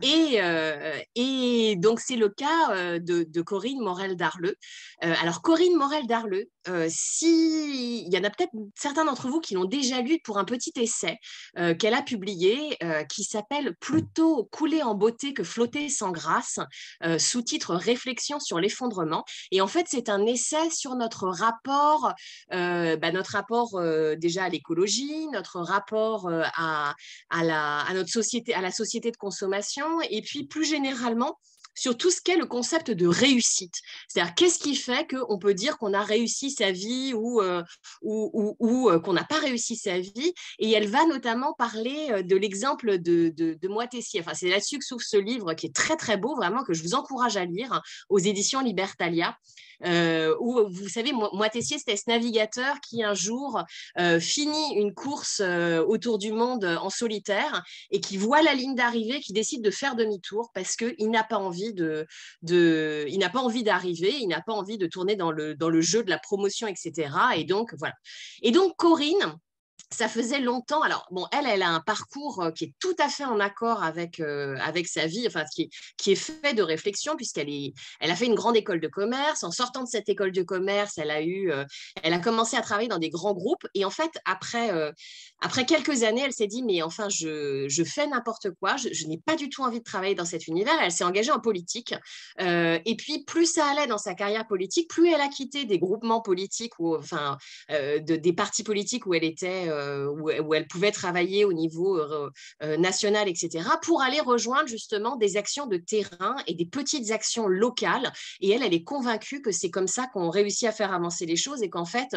Et, 0.02 0.42
euh, 0.42 0.98
et 1.16 1.76
donc, 1.78 2.00
c'est 2.00 2.16
le 2.16 2.30
cas 2.30 2.72
euh, 2.72 3.00
de, 3.00 3.42
Corinne 3.42 3.80
Morel-Darleux. 3.80 4.56
alors, 5.02 5.42
Corinne 5.42 5.76
Morel-Darleux, 5.76 6.50
si... 6.90 8.06
il 8.06 8.14
y 8.14 8.18
en 8.18 8.24
a 8.24 8.30
peut-être 8.32 8.54
certains 8.76 9.06
d'entre 9.06 9.28
vous 9.28 9.40
qui 9.40 9.54
l'ont 9.54 9.66
déjà 9.66 10.02
lu 10.02 10.20
pour 10.24 10.40
un 10.40 10.46
petit 10.46 10.74
essai 10.78 11.18
qu'elle 11.78 11.94
a 11.94 12.02
publié 12.02 12.76
qui 13.08 13.24
s'appelle 13.24 13.76
Plutôt 13.80 14.46
couler 14.46 14.82
en 14.82 14.96
beauté 14.96 15.34
que 15.34 15.44
flotter 15.44 15.90
sans 15.90 16.12
grâce, 16.12 16.60
sous-titre 17.20 17.76
Réflexion 17.76 18.40
sur 18.40 18.60
l'effondrement. 18.60 19.26
Et 19.52 19.62
en 19.62 19.68
fait, 19.68 19.86
c'est 19.88 20.10
un 20.10 20.26
essai 20.26 20.72
sur 20.72 20.96
notre 20.96 21.28
bah, 22.50 23.12
notre 23.12 23.32
rapport 23.32 23.80
euh, 23.86 24.16
déjà 24.16 24.46
à 24.46 24.50
l'écologie, 24.50 25.28
notre 25.32 25.60
rapport 25.60 26.28
euh, 26.28 26.44
à, 26.56 26.96
la, 27.32 27.86
notre 27.94 28.10
société, 28.10 28.54
à 28.54 28.62
la 28.62 28.72
société 28.72 29.12
de 29.12 29.18
consommation, 29.18 30.02
et 30.10 30.22
puis 30.22 30.46
plus 30.46 30.66
généralement 30.66 31.40
sur 31.78 31.98
tout 31.98 32.10
ce 32.10 32.22
qu'est 32.22 32.38
le 32.38 32.46
concept 32.46 32.90
de 32.90 33.06
réussite. 33.06 33.76
C'est-à-dire, 34.08 34.34
qu'est-ce 34.36 34.60
qui 34.60 34.76
fait 34.76 35.06
qu'on 35.10 35.38
peut 35.38 35.54
dire 35.54 35.78
qu'on 35.78 35.94
a 35.94 36.02
réussi 36.02 36.50
sa 36.50 36.72
vie 36.72 37.14
ou, 37.14 37.42
euh, 37.42 37.64
qu'on 38.02 39.14
n'a 39.14 39.26
pas 39.26 39.40
réussi 39.40 39.76
sa 39.76 40.00
vie? 40.00 40.34
Et 40.58 40.72
elle 40.72 40.88
va 40.88 41.06
notamment 41.06 41.54
parler 41.54 42.24
de 42.24 42.36
l'exemple 42.38 42.98
de, 42.98 43.28
de. 43.30 43.58
Enfin, 44.20 44.34
c'est 44.34 44.50
là-dessus 44.50 44.80
que 44.80 44.86
s'ouvre 44.86 45.04
ce 45.04 45.18
livre 45.18 45.54
qui 45.54 45.66
est 45.66 45.76
très, 45.76 45.98
très 45.98 46.16
beau, 46.16 46.34
vraiment, 46.36 46.64
que 46.64 46.74
je 46.74 46.82
vous 46.82 46.96
encourage 46.96 47.36
à 47.36 47.44
lire 47.44 47.82
aux 48.08 48.20
éditions 48.20 48.62
Libertalia. 48.62 49.38
Euh, 49.84 50.36
où, 50.40 50.68
vous 50.70 50.90
savez, 50.90 51.12
Moitessier, 51.12 51.78
c'était 51.78 51.98
ce 51.98 52.10
navigateur 52.10 52.80
qui 52.82 53.04
un 53.04 53.14
jour 53.14 53.64
euh, 54.00 54.20
finit 54.20 54.76
une 54.76 54.94
course 54.94 55.42
euh, 55.44 55.84
autour 55.84 56.18
du 56.18 56.32
monde 56.32 56.66
en 56.66 56.90
solitaire 56.90 57.64
et 57.92 58.00
qui 58.00 58.18
voit 58.18 58.42
la 58.42 58.54
ligne 58.54 58.76
d'arrivée, 58.76 59.20
qui 59.20 59.34
décide 59.34 59.64
de 59.64 59.72
faire 59.72 59.96
demi-tour 59.96 60.52
parce 60.54 60.76
qu'il 60.76 61.10
n'a 61.10 61.24
pas 61.24 61.38
envie 61.38 61.74
de, 61.74 62.06
de 62.42 63.06
il 63.08 63.20
n'a 63.20 63.30
pas 63.30 63.40
envie 63.40 63.64
d'arriver, 63.64 64.14
il 64.20 64.28
n'a 64.28 64.42
pas 64.42 64.54
envie 64.54 64.78
de 64.78 64.88
tourner 64.88 65.16
dans 65.16 65.32
le, 65.32 65.56
dans 65.56 65.70
le 65.70 65.82
jeu 65.82 66.04
de 66.04 66.10
la 66.10 66.20
promotion, 66.20 66.68
etc. 66.68 67.10
Et 67.36 67.44
donc, 67.44 67.74
voilà. 67.78 67.96
Et 68.42 68.52
donc, 68.52 68.76
Corinne, 68.78 69.38
ça 69.92 70.08
faisait 70.08 70.40
longtemps. 70.40 70.82
Alors, 70.82 71.08
bon, 71.12 71.28
elle, 71.32 71.46
elle 71.48 71.62
a 71.62 71.70
un 71.70 71.80
parcours 71.80 72.42
euh, 72.42 72.52
qui 72.52 72.66
est 72.66 72.74
tout 72.80 72.96
à 73.00 73.10
fait 73.10 73.26
en 73.26 73.40
accord 73.40 73.84
avec, 73.84 74.20
euh, 74.20 74.58
avec 74.62 74.88
sa 74.88 75.06
vie, 75.06 75.26
enfin, 75.28 75.44
qui, 75.54 75.70
qui 75.98 76.12
est 76.12 76.16
fait 76.16 76.54
de 76.54 76.64
réflexion, 76.64 77.16
puisqu'elle 77.16 77.50
est, 77.50 77.74
elle 78.00 78.12
a 78.12 78.16
fait 78.16 78.26
une 78.26 78.36
grande 78.36 78.56
école 78.56 78.80
de 78.80 78.88
commerce. 78.88 79.44
En 79.44 79.52
sortant 79.52 79.84
de 79.84 79.88
cette 79.88 80.10
école 80.10 80.32
de 80.32 80.44
commerce, 80.44 80.98
elle 80.98 81.12
a, 81.12 81.22
eu, 81.22 81.52
euh, 81.52 81.64
elle 82.04 82.14
a 82.14 82.20
commencé 82.20 82.58
à 82.58 82.62
travailler 82.62 82.88
dans 82.88 83.00
des 83.00 83.10
grands 83.10 83.34
groupes. 83.34 83.66
Et 83.74 83.86
en 83.86 83.90
fait, 83.90 84.12
après, 84.26 84.72
après 85.42 85.66
quelques 85.66 86.04
années, 86.04 86.22
elle 86.22 86.34
s'est 86.34 86.48
dit, 86.48 86.64
mais 86.64 86.82
enfin, 86.82 87.10
je, 87.10 87.66
je 87.68 87.84
fais 87.84 88.08
n'importe 88.08 88.50
quoi, 88.60 88.76
je, 88.78 89.08
n'ai 89.08 89.18
pas 89.18 89.36
du 89.36 89.50
tout 89.50 89.64
envie 89.64 89.80
de 89.80 89.84
travailler 89.84 90.16
dans 90.16 90.26
cet 90.26 90.48
univers. 90.48 90.74
Elle 90.82 90.92
s'est 90.92 91.04
engagée 91.04 91.32
en 91.32 91.40
politique. 91.40 91.94
et 92.40 92.96
puis, 92.98 93.24
plus 93.26 93.46
ça 93.46 93.68
allait 93.68 93.88
dans 93.88 93.98
sa 93.98 94.16
carrière 94.16 94.48
politique, 94.48 94.90
plus 94.90 95.10
elle 95.10 95.22
a 95.22 95.28
quitté 95.28 95.66
des 95.66 95.80
groupements 95.80 96.22
politiques, 96.22 96.80
ou 96.80 96.96
enfin, 96.96 97.38
de, 97.70 98.16
des 98.16 98.34
partis 98.34 98.64
politiques 98.64 99.06
où 99.06 99.14
elle 99.14 99.24
était 99.24 99.70
euh, 99.76 100.08
où, 100.08 100.54
elle 100.54 100.68
pouvait 100.68 100.92
travailler 100.92 101.46
au 101.46 101.54
niveau 101.54 101.98
euh, 101.98 102.30
euh, 102.64 102.78
national, 102.78 103.28
etc., 103.28 103.68
pour 103.82 104.02
aller 104.02 104.20
rejoindre 104.20 104.68
justement 104.68 105.16
des 105.16 105.38
actions 105.38 105.68
de 105.68 105.78
terrain 105.78 106.36
et 106.48 106.54
des 106.54 106.66
petites 106.66 107.12
actions 107.12 107.48
locales. 107.48 108.12
Et 108.42 108.52
elle, 108.52 108.64
elle 108.64 108.74
est 108.74 108.84
convaincue 108.84 109.42
que 109.42 109.52
c'est 109.52 109.70
comme 109.70 109.88
ça 109.88 110.08
qu'on 110.14 110.30
réussit 110.30 110.68
à 110.68 110.72
faire 110.72 110.94
avancer 110.94 111.26
les 111.26 111.36
choses 111.36 111.62
et 111.62 111.70
qu'en 111.70 111.86
fait, 111.86 112.16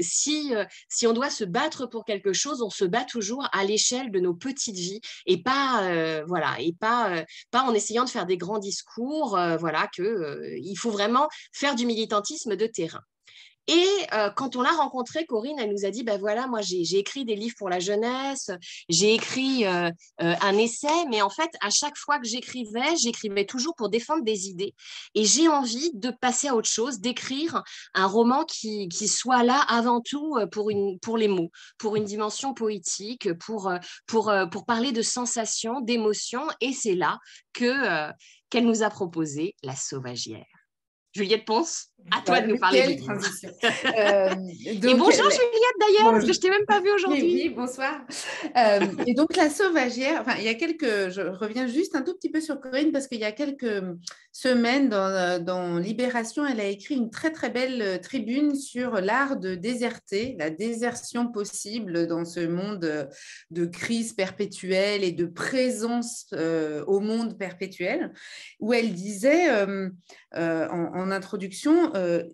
si, 0.00 0.52
si 0.88 1.06
on 1.06 1.12
doit 1.12 1.30
se 1.30 1.44
battre 1.44 1.86
pour 1.86 2.04
quelque 2.04 2.32
chose, 2.32 2.62
on 2.62 2.70
se 2.70 2.84
bat 2.84 3.04
toujours 3.04 3.48
à 3.52 3.64
l'échelle 3.64 4.10
de 4.10 4.20
nos 4.20 4.34
petites 4.34 4.76
vies 4.76 5.00
et 5.26 5.42
pas, 5.42 6.22
voilà, 6.26 6.56
et 6.60 6.72
pas, 6.72 7.24
pas 7.50 7.62
en 7.62 7.74
essayant 7.74 8.04
de 8.04 8.10
faire 8.10 8.26
des 8.26 8.36
grands 8.36 8.58
discours, 8.58 9.38
voilà, 9.58 9.88
que 9.96 10.56
il 10.58 10.76
faut 10.76 10.90
vraiment 10.90 11.28
faire 11.52 11.74
du 11.74 11.86
militantisme 11.86 12.56
de 12.56 12.66
terrain. 12.66 13.02
Et 13.66 13.86
euh, 14.12 14.30
quand 14.30 14.56
on 14.56 14.62
l'a 14.62 14.72
rencontrée, 14.72 15.24
Corinne, 15.24 15.58
elle 15.58 15.72
nous 15.72 15.86
a 15.86 15.90
dit, 15.90 16.02
ben 16.02 16.18
voilà, 16.18 16.46
moi 16.46 16.60
j'ai 16.60 16.98
écrit 16.98 17.24
des 17.24 17.34
livres 17.34 17.54
pour 17.56 17.70
la 17.70 17.80
jeunesse, 17.80 18.50
j'ai 18.90 19.14
écrit 19.14 19.64
euh, 19.64 19.90
euh, 20.20 20.34
un 20.42 20.58
essai, 20.58 21.06
mais 21.10 21.22
en 21.22 21.30
fait, 21.30 21.50
à 21.62 21.70
chaque 21.70 21.96
fois 21.96 22.18
que 22.18 22.26
j'écrivais, 22.26 22.96
j'écrivais 23.02 23.46
toujours 23.46 23.74
pour 23.74 23.88
défendre 23.88 24.22
des 24.22 24.48
idées. 24.48 24.74
Et 25.14 25.24
j'ai 25.24 25.48
envie 25.48 25.90
de 25.94 26.10
passer 26.10 26.48
à 26.48 26.56
autre 26.56 26.68
chose, 26.68 27.00
d'écrire 27.00 27.62
un 27.94 28.06
roman 28.06 28.44
qui, 28.44 28.88
qui, 28.88 29.08
soit 29.08 29.42
là 29.42 29.60
avant 29.68 30.00
tout 30.00 30.36
pour, 30.52 30.70
une, 30.70 30.98
pour 31.00 31.16
les 31.16 31.28
mots, 31.28 31.50
pour 31.78 31.96
une 31.96 32.04
dimension 32.04 32.52
poétique, 32.52 33.32
pour, 33.38 33.72
pour, 34.06 34.32
pour 34.50 34.66
parler 34.66 34.92
de 34.92 35.02
sensations, 35.02 35.80
d'émotions. 35.80 36.46
Et 36.60 36.72
c'est 36.72 36.94
là 36.94 37.18
que 37.52 38.10
qu'elle 38.50 38.66
nous 38.66 38.82
a 38.82 38.90
proposé 38.90 39.56
La 39.62 39.74
Sauvagière. 39.74 40.53
Juliette 41.14 41.44
Ponce, 41.44 41.90
à 42.10 42.20
toi 42.22 42.40
de 42.40 42.48
nous 42.48 42.58
parler 42.58 42.96
du 42.96 43.02
transition. 43.02 43.50
Euh, 43.64 44.34
et 44.66 44.94
bonjour 44.94 45.30
Juliette 45.30 45.78
d'ailleurs, 45.80 46.12
parce 46.12 46.24
que 46.24 46.32
je 46.32 46.38
ne 46.38 46.42
t'ai 46.42 46.50
même 46.50 46.66
pas 46.66 46.80
vue 46.80 46.90
aujourd'hui. 46.90 47.22
Oui, 47.22 47.48
bonsoir. 47.50 48.00
Euh, 48.56 48.80
et 49.06 49.14
donc 49.14 49.36
la 49.36 49.48
sauvagière, 49.48 50.20
enfin, 50.20 50.34
il 50.38 50.44
y 50.44 50.48
a 50.48 50.54
quelques, 50.54 51.10
je 51.10 51.20
reviens 51.20 51.66
juste 51.66 51.94
un 51.94 52.02
tout 52.02 52.14
petit 52.14 52.30
peu 52.30 52.40
sur 52.40 52.60
Corinne, 52.60 52.92
parce 52.92 53.06
qu'il 53.06 53.20
y 53.20 53.24
a 53.24 53.32
quelques 53.32 53.82
semaines 54.32 54.88
dans, 54.88 55.42
dans, 55.42 55.78
Libération, 55.78 56.44
elle 56.44 56.60
a 56.60 56.66
écrit 56.66 56.96
une 56.96 57.10
très 57.10 57.30
très 57.30 57.50
belle 57.50 58.00
tribune 58.00 58.54
sur 58.56 59.00
l'art 59.00 59.36
de 59.36 59.54
déserter, 59.54 60.34
la 60.38 60.50
désertion 60.50 61.28
possible 61.28 62.06
dans 62.06 62.24
ce 62.24 62.40
monde 62.40 63.08
de 63.50 63.66
crise 63.66 64.12
perpétuelle 64.12 65.04
et 65.04 65.12
de 65.12 65.26
présence 65.26 66.26
euh, 66.32 66.84
au 66.86 67.00
monde 67.00 67.38
perpétuel, 67.38 68.12
où 68.58 68.72
elle 68.72 68.92
disait 68.92 69.48
en 70.34 71.03
en 71.03 71.03
introduction, 71.10 71.94
euh, 71.94 72.24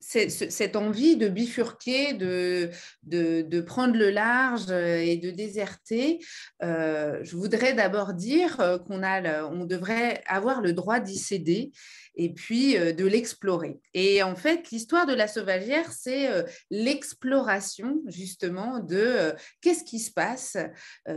cette 0.00 0.76
envie 0.76 1.16
de 1.16 1.28
bifurquer, 1.28 2.12
de, 2.12 2.70
de, 3.02 3.60
prendre 3.60 3.96
le 3.96 4.10
large 4.10 4.70
et 4.70 5.16
de 5.16 5.30
déserter, 5.30 6.20
euh, 6.62 7.18
je 7.22 7.36
voudrais 7.36 7.74
d'abord 7.74 8.14
dire 8.14 8.80
qu'on 8.86 9.02
a, 9.02 9.44
on 9.46 9.64
devrait 9.64 10.22
avoir 10.26 10.60
le 10.60 10.72
droit 10.72 11.00
d'y 11.00 11.18
céder 11.18 11.72
et 12.16 12.32
puis 12.32 12.76
euh, 12.76 12.92
de 12.92 13.04
l'explorer. 13.04 13.78
Et 13.94 14.22
en 14.22 14.34
fait, 14.34 14.70
l'histoire 14.70 15.06
de 15.06 15.14
la 15.14 15.28
sauvagière, 15.28 15.92
c'est 15.92 16.28
euh, 16.28 16.42
l'exploration 16.70 18.00
justement 18.06 18.80
de 18.80 18.96
euh, 18.96 19.32
qu'est-ce 19.60 19.84
qui 19.84 19.98
se 19.98 20.10
passe 20.10 20.56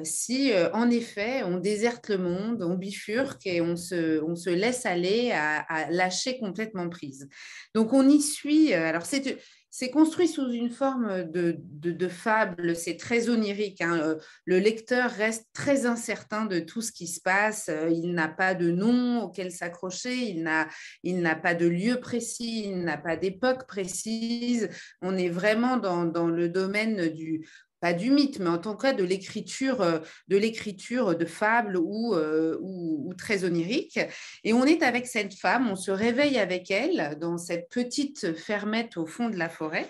si 0.04 0.52
en 0.74 0.90
effet 0.90 1.44
on 1.44 1.58
déserte 1.58 2.10
le 2.10 2.18
monde, 2.18 2.64
on 2.64 2.76
bifurque 2.76 3.46
et 3.46 3.62
on 3.62 3.76
se, 3.76 4.22
on 4.24 4.36
se 4.36 4.50
laisse 4.50 4.86
aller 4.86 5.32
à, 5.32 5.60
à 5.62 5.90
lâcher 5.90 6.40
complètement 6.40 6.90
prise. 6.90 7.28
Donc 7.74 7.94
on 7.94 8.08
y 8.08 8.22
suit, 8.22 8.74
alors 8.74 9.06
c'est 9.06 9.38
c'est 9.72 9.92
construit 9.92 10.28
sous 10.28 10.50
une 10.52 10.70
forme 10.70 11.24
de, 11.32 12.08
fable, 12.08 12.76
c'est 12.76 12.98
très 12.98 13.30
onirique. 13.30 13.82
Hein. 13.82 14.00
Euh, 14.00 14.16
le 14.46 14.60
lecteur 14.60 15.12
reste 15.12 15.48
très 15.54 15.86
incertain 15.86 16.46
de 16.46 16.60
tout 16.60 16.82
ce 16.82 16.92
qui 16.92 17.08
se 17.08 17.22
passe. 17.22 17.70
Euh, 17.70 17.90
il 17.90 18.14
n'a 18.14 18.28
pas 18.28 18.56
de 18.56 18.72
nom 18.72 19.22
auquel 19.22 19.52
s'accrocher, 19.52 20.16
il 20.16 21.22
n'a 21.22 21.36
pas 21.36 21.54
de 21.54 21.68
lieu 21.68 22.00
précis, 22.00 22.70
il 22.70 22.84
n'a 22.84 22.98
pas 22.98 23.16
d'époque 23.16 23.68
précise. 23.68 24.70
On 25.02 25.16
est 25.16 25.30
vraiment 25.30 25.78
dans 25.78 26.28
le 26.28 26.50
domaine 26.50 27.10
du, 27.10 27.46
pas 27.80 27.94
du 27.94 28.12
mythe, 28.12 28.40
mais 28.40 28.50
en 28.50 28.58
tant 28.58 28.76
cas 28.76 28.94
de 28.94 29.04
l'écriture, 29.04 29.82
euh, 29.82 30.00
de 30.28 30.38
l'écriture 30.38 31.16
de 31.16 31.26
fables 31.26 31.78
euh, 31.78 32.58
ou, 32.62 33.10
ou, 33.10 33.14
très 33.14 33.44
onirique. 33.44 34.00
Et 34.44 34.54
on 34.54 34.66
est 34.66 34.84
avec 34.84 35.08
cette 35.08 35.34
femme, 35.34 35.70
on 35.70 35.76
se 35.76 35.92
réveille 35.92 36.38
avec 36.38 36.72
elle 36.72 37.18
dans 37.20 37.38
cette 37.38 37.70
petite 37.70 38.36
fermette 38.36 38.98
au 38.98 39.06
fond 39.06 39.30
de 39.30 39.38
la 39.38 39.50
forêt, 39.50 39.90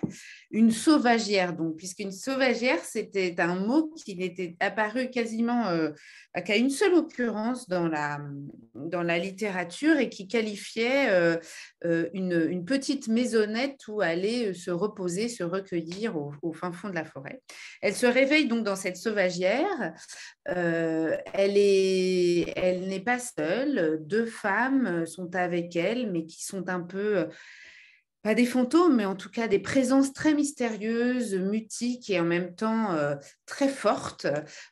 une 0.52 0.72
sauvagière, 0.72 1.56
donc, 1.56 1.78
puisqu'une 1.78 2.12
sauvagière, 2.12 2.80
c'était 2.84 3.40
un 3.40 3.56
mot 3.56 3.94
qui 4.04 4.16
n'était 4.16 4.56
apparu 4.60 5.12
quasiment 5.12 5.68
euh, 5.68 5.92
qu'à 6.44 6.56
une 6.56 6.72
seule 6.72 6.96
occurrence 6.96 7.70
dans 7.70 7.88
la, 7.88 8.20
dans 8.74 9.04
la 9.04 9.20
littérature 9.20 9.98
et 9.98 10.10
qui 10.10 10.28
qualifiait 10.28 11.12
euh, 11.12 11.38
euh, 11.86 12.10
une, 12.14 12.66
petite 12.66 13.08
maisonnette 13.08 13.88
où 13.88 14.02
aller 14.02 14.54
se 14.56 14.72
reposer, 14.72 15.30
se 15.30 15.44
recueillir 15.44 16.16
au, 16.18 16.52
fin 16.52 16.72
fond 16.72 16.90
de 16.90 16.96
la 16.96 17.06
forêt. 17.06 17.42
Elle 17.82 17.96
se 17.96 18.08
réveille 18.08 18.48
donc 18.48 18.64
dans 18.64 18.76
cette 18.76 18.98
sauvagière. 18.98 19.94
elle 20.46 21.58
elle 21.58 22.88
n'est 22.88 23.00
pas 23.00 23.20
seule. 23.20 24.00
Deux 24.02 24.26
femmes 24.26 25.06
sont 25.06 25.36
avec 25.36 25.76
elle, 25.76 26.12
mais 26.12 26.26
qui 26.26 26.44
sont 26.44 26.70
un 26.70 26.82
peu 26.82 27.28
pas 28.22 28.36
des 28.36 28.46
fantômes, 28.46 28.98
mais 28.98 29.06
en 29.06 29.16
tout 29.16 29.30
cas 29.30 29.48
des 29.48 29.60
présences 29.60 30.14
très 30.14 30.34
mystérieuses, 30.34 31.36
mutiques 31.36 32.10
et 32.10 32.20
en 32.20 32.26
même 32.26 32.54
temps 32.54 32.94
euh, 32.94 33.16
très 33.46 33.70
fortes, 33.70 34.28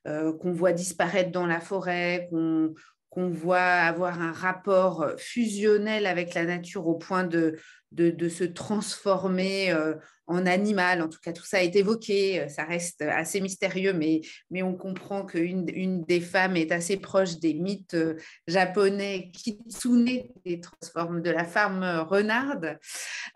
euh, 0.08 0.34
qu'on 0.34 0.52
voit 0.52 0.74
disparaître 0.74 1.32
dans 1.32 1.46
la 1.46 1.62
forêt, 1.62 2.28
qu'on 2.30 3.30
voit 3.30 3.60
avoir 3.60 4.22
un 4.22 4.34
rapport 4.34 5.12
fusionnel 5.18 6.06
avec 6.06 6.34
la 6.34 6.46
nature 6.46 6.88
au 6.88 6.96
point 6.96 7.24
de, 7.24 7.58
se 7.96 8.44
transformer 8.44 9.72
euh, 9.72 9.96
en 10.28 10.46
animal. 10.46 11.02
En 11.02 11.10
tout 11.10 11.20
cas, 11.22 11.34
tout 11.34 11.46
ça 11.46 11.64
est 11.64 11.76
évoqué. 11.76 12.42
Euh, 12.42 12.48
ça 12.50 12.64
reste 12.64 13.02
assez 13.02 13.42
mystérieux, 13.42 13.94
mais, 13.94 14.22
mais 14.52 14.64
on 14.64 14.76
comprend 14.76 15.26
qu'une 15.26 15.68
une 15.74 16.04
des 16.04 16.22
femmes 16.22 16.58
est 16.58 16.72
assez 16.72 16.98
proche 16.98 17.40
des 17.40 17.54
mythes 17.54 17.94
euh, 17.94 18.16
japonais 18.48 19.32
Kitsune, 19.34 20.08
et 20.46 20.60
transforme 20.60 21.22
de 21.22 21.30
la 21.30 21.44
femme 21.44 22.06
renarde. 22.08 22.78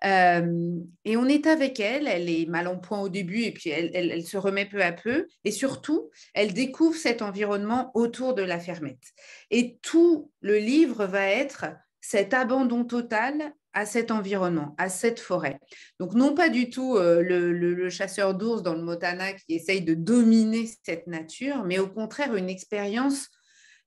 et 0.04 1.18
on 1.18 1.26
est 1.28 1.48
avec 1.48 1.80
elle. 1.80 2.08
Elle 2.08 2.30
est 2.30 2.46
mal 2.48 2.68
en 2.68 2.78
point 2.78 3.02
au 3.02 3.10
début 3.10 3.44
et 3.44 3.52
puis 3.52 3.70
elle, 3.70 3.92
elle, 3.94 4.26
se 4.26 4.38
remet 4.38 4.66
peu 4.66 4.82
à 4.82 4.92
peu. 4.92 5.28
Et 5.44 5.52
surtout, 5.52 6.10
elle 6.34 6.54
découvre 6.54 6.96
cet 6.96 7.22
environnement 7.22 7.92
autour 7.94 8.34
de 8.34 8.42
la 8.42 8.60
fermette. 8.60 9.12
Et 9.50 9.78
tout 9.82 10.32
le 10.42 10.58
livre 10.58 11.06
va 11.06 11.26
être 11.28 11.66
cet 12.02 12.34
abandon 12.34 12.84
total 12.84 13.54
à 13.74 13.86
cet 13.86 14.12
environnement, 14.12 14.76
à 14.78 14.90
cette 14.90 15.20
forêt. 15.20 15.60
Donc 16.00 16.14
non 16.14 16.34
pas 16.34 16.50
du 16.50 16.70
tout 16.70 16.98
euh, 16.98 17.22
le, 17.22 17.90
chasseur 17.90 18.34
d'ours 18.34 18.64
dans 18.64 18.74
le 18.74 18.82
Motana 18.82 19.34
qui 19.34 19.56
essaye 19.56 19.82
de 19.82 19.94
dominer 19.94 20.70
cette 20.84 21.08
nature, 21.08 21.64
mais 21.66 21.80
au 21.80 21.88
contraire 21.88 22.36
une 22.36 22.50
expérience 22.50 23.28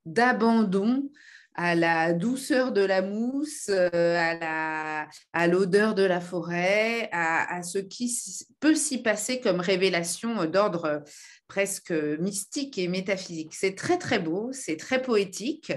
d'abandon 0.06 1.10
à 1.56 1.76
la 1.76 2.12
douceur 2.12 2.72
de 2.72 2.80
la 2.80 3.00
mousse, 3.00 3.68
euh, 3.68 5.06
à 5.32 5.46
l'odeur 5.46 5.94
de 5.94 6.02
la 6.02 6.20
forêt, 6.20 7.08
à, 7.12 7.62
ce 7.62 7.78
qui 7.78 8.12
peut 8.58 8.74
s'y 8.74 9.02
passer 9.02 9.40
comme 9.40 9.60
révélation 9.60 10.46
d'ordre 10.46 11.04
presque 11.46 11.92
mystique 11.92 12.76
et 12.76 12.88
métaphysique. 12.88 13.54
C'est 13.54 13.76
très 13.76 13.98
très 13.98 14.18
beau, 14.18 14.50
c'est 14.52 14.76
très 14.76 15.00
poétique. 15.00 15.72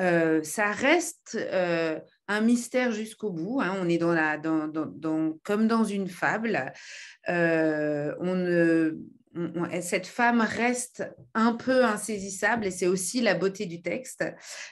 Euh, 0.00 0.42
ça 0.42 0.72
reste 0.72 1.36
un 2.28 2.40
mystère 2.40 2.92
jusqu'au 2.92 3.30
bout. 3.30 3.60
Hein. 3.60 3.76
On 3.80 3.88
est 3.88 3.98
dans 3.98 4.12
la, 4.12 4.36
dans, 4.38 4.66
dans, 4.68 5.38
comme 5.42 5.68
dans 5.68 5.84
une 5.84 6.08
fable. 6.08 6.72
Euh, 7.28 8.14
on, 8.20 8.92
cette 9.80 10.06
femme 10.06 10.40
reste 10.40 11.04
un 11.34 11.52
peu 11.52 11.84
insaisissable 11.84 12.66
et 12.66 12.70
c'est 12.70 12.86
aussi 12.86 13.20
la 13.20 13.34
beauté 13.34 13.66
du 13.66 13.82
texte. 13.82 14.24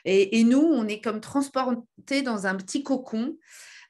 Et, 0.04 0.42
nous, 0.44 0.62
on 0.62 0.88
est 0.88 1.00
comme 1.00 1.20
transportés 1.20 2.22
dans 2.22 2.46
un 2.46 2.54
petit 2.54 2.82
cocon. 2.82 3.36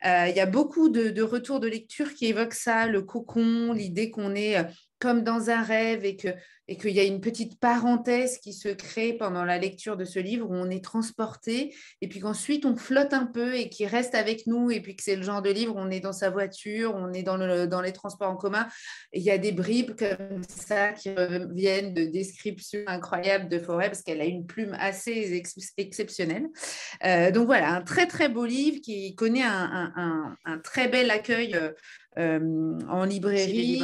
Euh, 0.04 0.26
il 0.28 0.36
y 0.36 0.40
a 0.40 0.46
beaucoup 0.46 0.88
de, 0.88 1.10
de, 1.10 1.22
retours 1.22 1.60
de 1.60 1.68
lecture 1.68 2.12
qui 2.12 2.26
évoquent 2.26 2.54
ça, 2.54 2.86
le 2.86 3.02
cocon, 3.02 3.72
l'idée 3.72 4.10
qu'on 4.10 4.34
est 4.34 4.66
comme 5.04 5.22
dans 5.22 5.50
un 5.50 5.62
rêve 5.62 6.06
et 6.06 6.16
que 6.16 6.30
et 6.66 6.76
qu'il 6.76 6.92
y 6.92 7.00
a 7.00 7.04
une 7.04 7.20
petite 7.20 7.60
parenthèse 7.60 8.38
qui 8.38 8.54
se 8.54 8.70
crée 8.70 9.12
pendant 9.12 9.44
la 9.44 9.58
lecture 9.58 9.96
de 9.98 10.04
ce 10.06 10.18
livre 10.18 10.48
où 10.48 10.54
on 10.54 10.70
est 10.70 10.82
transporté 10.82 11.74
et 12.00 12.08
puis 12.08 12.20
qu'ensuite 12.20 12.64
on 12.64 12.74
flotte 12.74 13.12
un 13.12 13.26
peu 13.26 13.54
et 13.54 13.68
qui 13.68 13.86
reste 13.86 14.14
avec 14.14 14.46
nous 14.46 14.70
et 14.70 14.80
puis 14.80 14.96
que 14.96 15.02
c'est 15.02 15.16
le 15.16 15.22
genre 15.22 15.42
de 15.42 15.50
livre 15.50 15.76
où 15.76 15.78
on 15.78 15.90
est 15.90 16.00
dans 16.00 16.14
sa 16.14 16.30
voiture, 16.30 16.94
on 16.94 17.12
est 17.12 17.22
dans, 17.22 17.36
le, 17.36 17.66
dans 17.66 17.82
les 17.82 17.92
transports 17.92 18.30
en 18.30 18.36
commun 18.36 18.66
et 19.12 19.18
il 19.18 19.24
y 19.24 19.30
a 19.30 19.36
des 19.36 19.52
bribes 19.52 19.94
comme 19.94 20.42
ça 20.48 20.92
qui 20.92 21.10
viennent 21.50 21.92
de 21.92 22.04
descriptions 22.04 22.80
incroyables 22.86 23.50
de 23.50 23.58
Forêt 23.58 23.90
parce 23.90 24.02
qu'elle 24.02 24.22
a 24.22 24.26
une 24.26 24.46
plume 24.46 24.74
assez 24.78 25.42
exceptionnelle. 25.76 26.46
Euh, 27.04 27.30
donc 27.30 27.44
voilà, 27.44 27.74
un 27.74 27.82
très 27.82 28.06
très 28.06 28.30
beau 28.30 28.46
livre 28.46 28.80
qui 28.82 29.14
connaît 29.14 29.42
un, 29.42 29.92
un, 30.46 30.58
très 30.60 30.88
bel 30.88 31.10
accueil 31.10 31.58
euh, 32.16 32.78
en 32.88 33.04
librairie. 33.04 33.82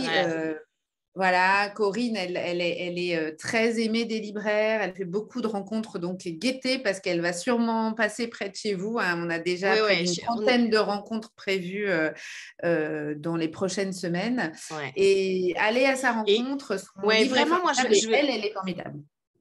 Voilà, 1.17 1.69
Corinne, 1.71 2.17
elle, 2.17 2.37
est, 2.37 3.17
euh, 3.17 3.35
très 3.37 3.81
aimée 3.81 4.05
des 4.05 4.21
libraires, 4.21 4.81
elle 4.81 4.95
fait 4.95 5.05
beaucoup 5.05 5.41
de 5.41 5.49
rencontres, 5.49 5.99
donc 5.99 6.21
guettez 6.21 6.79
parce 6.79 7.01
qu'elle 7.01 7.21
va 7.21 7.33
sûrement 7.33 7.95
passer 7.95 8.29
près 8.29 8.49
de 8.49 8.55
chez 8.55 8.75
vous. 8.75 8.99
Hein. 9.01 9.21
On 9.27 9.29
a 9.29 9.41
déjà 9.41 9.93
une 9.93 10.15
trentaine 10.15 10.71
de 10.71 10.79
rencontres 10.79 11.33
prévues 11.35 11.89
euh, 11.89 12.11
euh, 12.65 13.15
dans 13.17 13.35
les 13.35 13.49
prochaines 13.49 13.93
semaines. 13.93 14.53
Et 14.95 15.53
allez 15.59 15.85
à 15.85 15.97
sa 15.97 16.13
rencontre. 16.13 16.77
Vraiment, 17.03 17.61
moi, 17.61 17.73
je, 17.73 17.93
je... 17.93 18.11
Elle, 18.11 18.31
elle 18.31 18.45
est 18.45 18.53
formidable. 18.53 19.01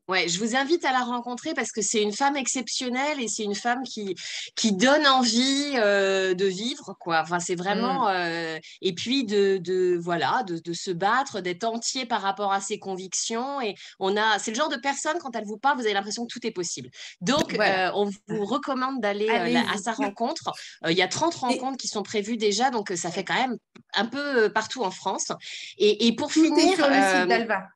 Ouais, 0.10 0.28
je 0.28 0.40
vous 0.40 0.56
invite 0.56 0.84
à 0.86 0.92
la 0.92 1.02
rencontrer 1.02 1.54
parce 1.54 1.72
que 1.72 1.84
c'est 1.84 2.02
une 2.02 2.14
femme 2.14 2.36
exceptionnelle 2.36 3.22
et 3.22 3.28
c'est 3.28 3.44
une 3.44 3.54
femme 3.54 3.84
qui, 3.84 4.16
qui 4.56 4.72
donne 4.72 5.06
envie 5.06 5.74
euh, 5.76 6.34
de 6.34 6.46
vivre, 6.46 6.96
quoi. 7.00 7.22
Enfin, 7.22 7.40
c'est 7.40 7.54
vraiment. 7.54 8.06
Mmh. 8.06 8.14
Euh, 8.16 8.60
et 8.82 8.94
puis 8.94 9.24
de, 9.24 9.58
de 9.58 10.00
voilà, 10.02 10.42
de, 10.48 10.58
de, 10.58 10.74
se 10.74 10.90
battre, 10.90 11.42
d'être 11.42 11.64
entier 11.64 12.08
par 12.08 12.24
rapport 12.24 12.52
à 12.52 12.60
ses 12.60 12.80
convictions. 12.80 13.62
Et 13.62 13.76
on 14.00 14.18
a, 14.18 14.40
c'est 14.40 14.50
le 14.50 14.58
genre 14.58 14.70
de 14.70 14.78
personne, 14.78 15.20
quand 15.20 15.36
elle 15.36 15.46
vous 15.46 15.60
parle, 15.60 15.78
vous 15.78 15.86
avez 15.86 15.94
l'impression 15.94 16.26
que 16.26 16.34
tout 16.34 16.48
est 16.48 16.52
possible. 16.52 16.90
Donc, 17.22 17.54
euh, 17.60 17.92
on 17.94 18.10
vous 18.30 18.46
recommande 18.46 19.02
d'aller 19.02 19.30
à 19.30 19.78
sa 19.78 19.92
rencontre. 19.92 20.52
Il 20.88 20.98
y 20.98 21.04
a 21.04 21.08
30 21.08 21.36
rencontres 21.36 21.78
qui 21.78 21.88
sont 21.88 22.02
prévues 22.02 22.38
déjà, 22.38 22.72
donc 22.72 22.92
ça 22.96 23.12
fait 23.12 23.24
quand 23.24 23.36
même 23.36 23.58
un 23.94 24.06
peu 24.06 24.52
partout 24.52 24.84
en 24.84 24.90
France. 24.90 25.32
Et, 25.78 26.08
et 26.08 26.16
pour 26.16 26.32
finir. 26.32 26.76
sur 26.76 26.88
le 26.90 26.96
site 26.96 27.28
d'Alva. 27.28 27.68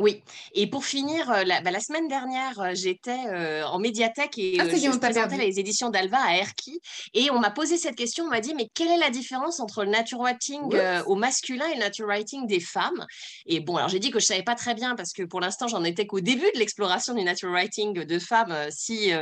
Oui, 0.00 0.22
et 0.54 0.66
pour 0.66 0.86
finir, 0.86 1.30
euh, 1.30 1.44
la, 1.44 1.60
bah, 1.60 1.70
la 1.70 1.80
semaine 1.80 2.08
dernière, 2.08 2.58
euh, 2.58 2.70
j'étais 2.72 3.18
euh, 3.26 3.64
en 3.66 3.78
médiathèque 3.78 4.38
et 4.38 4.58
ah, 4.58 4.64
je 4.64 4.98
présentais 4.98 5.36
les 5.36 5.60
éditions 5.60 5.90
d'Alva 5.90 6.16
à 6.22 6.36
Erki 6.36 6.80
et 7.12 7.30
on 7.30 7.38
m'a 7.38 7.50
posé 7.50 7.76
cette 7.76 7.96
question, 7.96 8.24
on 8.24 8.28
m'a 8.28 8.40
dit, 8.40 8.54
mais 8.54 8.68
quelle 8.74 8.88
est 8.88 8.96
la 8.96 9.10
différence 9.10 9.60
entre 9.60 9.84
le 9.84 9.90
nature 9.90 10.20
writing 10.20 10.74
au 11.06 11.16
masculin 11.16 11.66
et 11.66 11.74
le 11.74 11.80
nature 11.80 12.06
writing 12.06 12.46
des 12.46 12.60
femmes? 12.60 13.06
Et 13.44 13.60
bon, 13.60 13.76
alors 13.76 13.90
j'ai 13.90 13.98
dit 13.98 14.10
que 14.10 14.18
je 14.20 14.24
ne 14.24 14.28
savais 14.28 14.42
pas 14.42 14.54
très 14.54 14.74
bien 14.74 14.96
parce 14.96 15.12
que 15.12 15.22
pour 15.22 15.40
l'instant, 15.40 15.68
j'en 15.68 15.84
étais 15.84 16.06
qu'au 16.06 16.20
début 16.20 16.50
de 16.54 16.58
l'exploration 16.58 17.12
du 17.12 17.22
nature 17.22 17.50
writing 17.50 17.92
de 17.92 18.18
femmes, 18.18 18.56
si, 18.70 19.12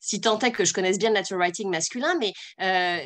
si 0.00 0.20
tant 0.20 0.38
est 0.40 0.52
que 0.52 0.66
je 0.66 0.74
connaisse 0.74 0.98
bien 0.98 1.08
le 1.08 1.14
nature 1.14 1.38
writing 1.38 1.70
masculin, 1.70 2.18
mais, 2.20 2.34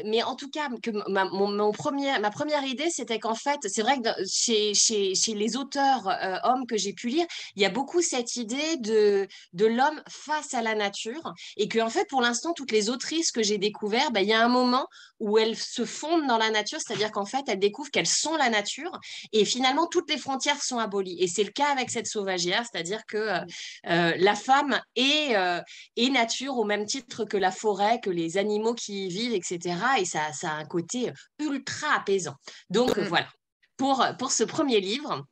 mais 0.05 0.25
en 0.25 0.35
tout 0.35 0.51
cas, 0.51 0.69
que 0.83 0.91
ma, 1.09 1.27
mon, 1.27 1.71
premier, 1.71 2.19
ma 2.19 2.31
première 2.31 2.65
idée, 2.65 2.91
c'était 2.91 3.21
qu'en 3.21 3.37
fait, 3.37 3.61
c'est 3.69 3.83
vrai 3.83 4.01
que 4.01 4.09
chez, 4.29 4.75
chez, 4.75 5.15
chez 5.15 5.35
les 5.35 5.57
auteurs 5.57 6.09
hommes 6.43 6.67
que 6.67 6.77
j'ai 6.77 6.93
pu 6.93 7.12
il 7.57 7.63
y 7.63 7.65
a 7.65 7.71
beaucoup 7.71 8.03
cette 8.03 8.37
idée 8.37 8.77
de, 8.79 9.29
de 9.53 9.67
l'homme 9.67 10.03
face 10.09 10.55
à 10.55 10.63
la 10.63 10.75
nature 10.75 11.35
et 11.57 11.69
que 11.69 11.79
en 11.79 11.91
fait, 11.91 12.09
pour 12.09 12.21
l'instant, 12.21 12.53
toutes 12.53 12.73
les 12.73 12.91
autrices 12.91 13.33
que 13.33 13.43
j'ai 13.43 13.59
découvertes, 13.59 14.13
bah, 14.13 14.23
il 14.23 14.29
y 14.29 14.33
a 14.33 14.45
un 14.45 14.49
moment 14.49 14.87
où 15.21 15.39
elles 15.39 15.57
se 15.57 15.85
fondent 15.85 16.27
dans 16.27 16.39
la 16.39 16.51
nature, 16.51 16.79
c'est-à-dire 16.81 17.11
qu'en 17.13 17.25
fait, 17.25 17.45
elles 17.49 17.59
découvrent 17.59 17.91
qu'elles 17.91 18.07
sont 18.07 18.37
la 18.37 18.51
nature 18.51 18.91
et 19.33 19.45
finalement, 19.45 19.87
toutes 19.87 20.11
les 20.11 20.19
frontières 20.19 20.63
sont 20.63 20.79
abolies. 20.79 21.17
Et 21.21 21.29
c'est 21.29 21.45
le 21.45 21.51
cas 21.51 21.71
avec 21.71 21.91
cette 21.91 22.07
sauvagière, 22.07 22.65
c'est-à-dire 22.71 23.05
que 23.07 23.17
euh, 23.17 23.41
euh, 23.89 24.15
la 24.17 24.35
femme 24.35 24.81
est, 24.97 25.37
euh, 25.37 25.61
est 25.97 26.11
nature 26.11 26.57
au 26.57 26.65
même 26.65 26.87
titre 26.87 27.25
que 27.25 27.37
la 27.37 27.51
forêt, 27.51 28.01
que 28.01 28.11
les 28.11 28.39
animaux 28.39 28.75
qui 28.75 29.07
y 29.07 29.09
vivent, 29.09 29.35
etc. 29.35 29.77
Et 29.99 30.05
ça, 30.05 30.33
ça 30.33 30.51
a 30.51 30.55
un 30.55 30.65
côté 30.65 31.13
ultra 31.39 31.95
apaisant. 31.97 32.35
Donc, 32.71 32.97
mmh. 32.97 33.03
voilà. 33.03 33.29
Pour, 33.77 34.05
pour 34.19 34.31
ce 34.31 34.45
premier 34.45 34.81
livre, 34.81 35.25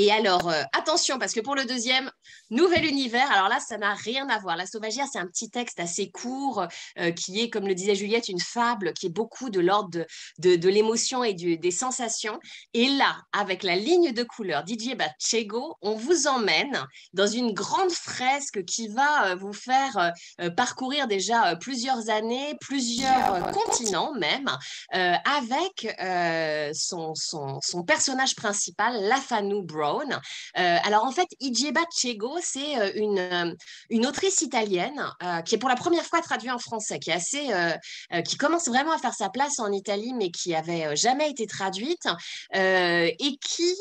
Et 0.00 0.12
alors, 0.12 0.48
euh, 0.48 0.62
attention, 0.74 1.18
parce 1.18 1.32
que 1.32 1.40
pour 1.40 1.56
le 1.56 1.64
deuxième, 1.64 2.08
nouvel 2.50 2.84
univers, 2.84 3.28
alors 3.32 3.48
là, 3.48 3.58
ça 3.58 3.78
n'a 3.78 3.94
rien 3.94 4.28
à 4.28 4.38
voir. 4.38 4.56
La 4.56 4.64
sauvagière, 4.64 5.06
c'est 5.12 5.18
un 5.18 5.26
petit 5.26 5.50
texte 5.50 5.80
assez 5.80 6.08
court 6.12 6.68
euh, 7.00 7.10
qui 7.10 7.40
est, 7.40 7.50
comme 7.50 7.66
le 7.66 7.74
disait 7.74 7.96
Juliette, 7.96 8.28
une 8.28 8.38
fable 8.38 8.92
qui 8.92 9.06
est 9.06 9.10
beaucoup 9.10 9.50
de 9.50 9.58
l'ordre 9.58 10.06
de, 10.38 10.68
l'émotion 10.68 11.24
et 11.24 11.34
des 11.34 11.70
sensations. 11.72 12.38
Et 12.74 12.86
là, 12.90 13.16
avec 13.32 13.64
la 13.64 13.74
ligne 13.74 14.12
de 14.12 14.22
couleur 14.22 14.62
Didier 14.62 14.94
Bachego, 14.94 15.74
on 15.82 15.96
vous 15.96 16.28
emmène 16.28 16.86
dans 17.12 17.26
une 17.26 17.52
grande 17.52 17.90
fresque 17.90 18.64
qui 18.66 18.86
va 18.86 19.34
vous 19.34 19.52
faire 19.52 20.12
parcourir 20.56 21.08
déjà 21.08 21.56
plusieurs 21.56 22.08
années, 22.08 22.54
plusieurs 22.60 23.50
continents 23.50 24.12
même, 24.14 24.48
avec 24.92 25.88
son, 26.74 27.14
son, 27.14 27.58
son, 27.62 27.82
personnage 27.82 28.36
principal, 28.36 28.94
Lafanu 29.08 29.62
Brown. 29.62 29.87
Euh, 30.58 30.76
alors 30.84 31.04
en 31.04 31.12
fait, 31.12 31.28
Igieba 31.40 31.80
Chego, 31.94 32.36
c'est 32.40 32.78
euh, 32.78 32.90
une, 32.94 33.18
euh, 33.18 33.54
une 33.90 34.06
autrice 34.06 34.42
italienne 34.42 35.04
qui 35.44 35.54
est 35.54 35.58
pour 35.58 35.68
la 35.68 35.76
première 35.76 36.04
fois 36.04 36.20
traduite 36.20 36.52
en 36.52 36.58
français, 36.58 36.98
qui 36.98 37.10
est 37.10 37.14
assez, 37.14 37.48
qui 38.24 38.36
commence 38.36 38.66
vraiment 38.66 38.92
à 38.92 38.98
faire 38.98 39.14
sa 39.14 39.28
place 39.28 39.58
en 39.58 39.72
Italie, 39.72 40.12
mais 40.14 40.30
qui 40.30 40.54
avait 40.54 40.96
jamais 40.96 41.30
été 41.30 41.46
traduite 41.46 42.06
et 42.54 43.38
qui 43.40 43.74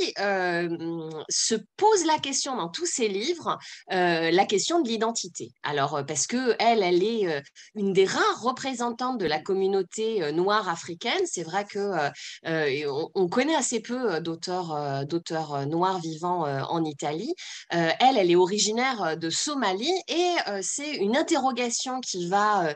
se 1.30 1.56
pose 1.78 2.06
la 2.06 2.20
question 2.20 2.56
dans 2.56 2.70
tous 2.70 2.86
ses 2.86 3.08
livres, 3.08 3.58
la 3.90 4.46
question 4.46 4.82
de 4.82 4.88
l'identité. 4.88 5.52
Alors 5.64 6.04
parce 6.08 6.28
que 6.28 6.56
elle, 6.60 6.84
est 6.84 7.44
une 7.76 7.94
des 7.94 8.06
rares 8.06 8.42
représentantes 8.42 9.20
de 9.20 9.26
la 9.26 9.40
communauté 9.40 10.32
noire 10.32 10.70
africaine. 10.70 11.22
C'est 11.26 11.44
vrai 11.44 11.66
que 11.66 12.10
on, 12.46 13.10
on, 13.16 13.28
connaît 13.28 13.56
assez 13.56 13.80
peu 13.80 14.20
d'auteurs, 14.20 15.06
d'auteurs 15.06 15.66
noirs 15.66 15.87
vivant 15.96 16.42
en 16.70 16.84
Italie. 16.84 17.34
elle, 17.70 18.18
elle 18.18 18.32
est 18.32 18.36
originaire 18.36 19.18
de 19.18 19.30
Somalie 19.30 19.94
et 20.08 20.36
c'est 20.62 20.96
une 20.96 21.18
interrogation 21.18 22.00
qui 22.02 22.28
va, 22.28 22.74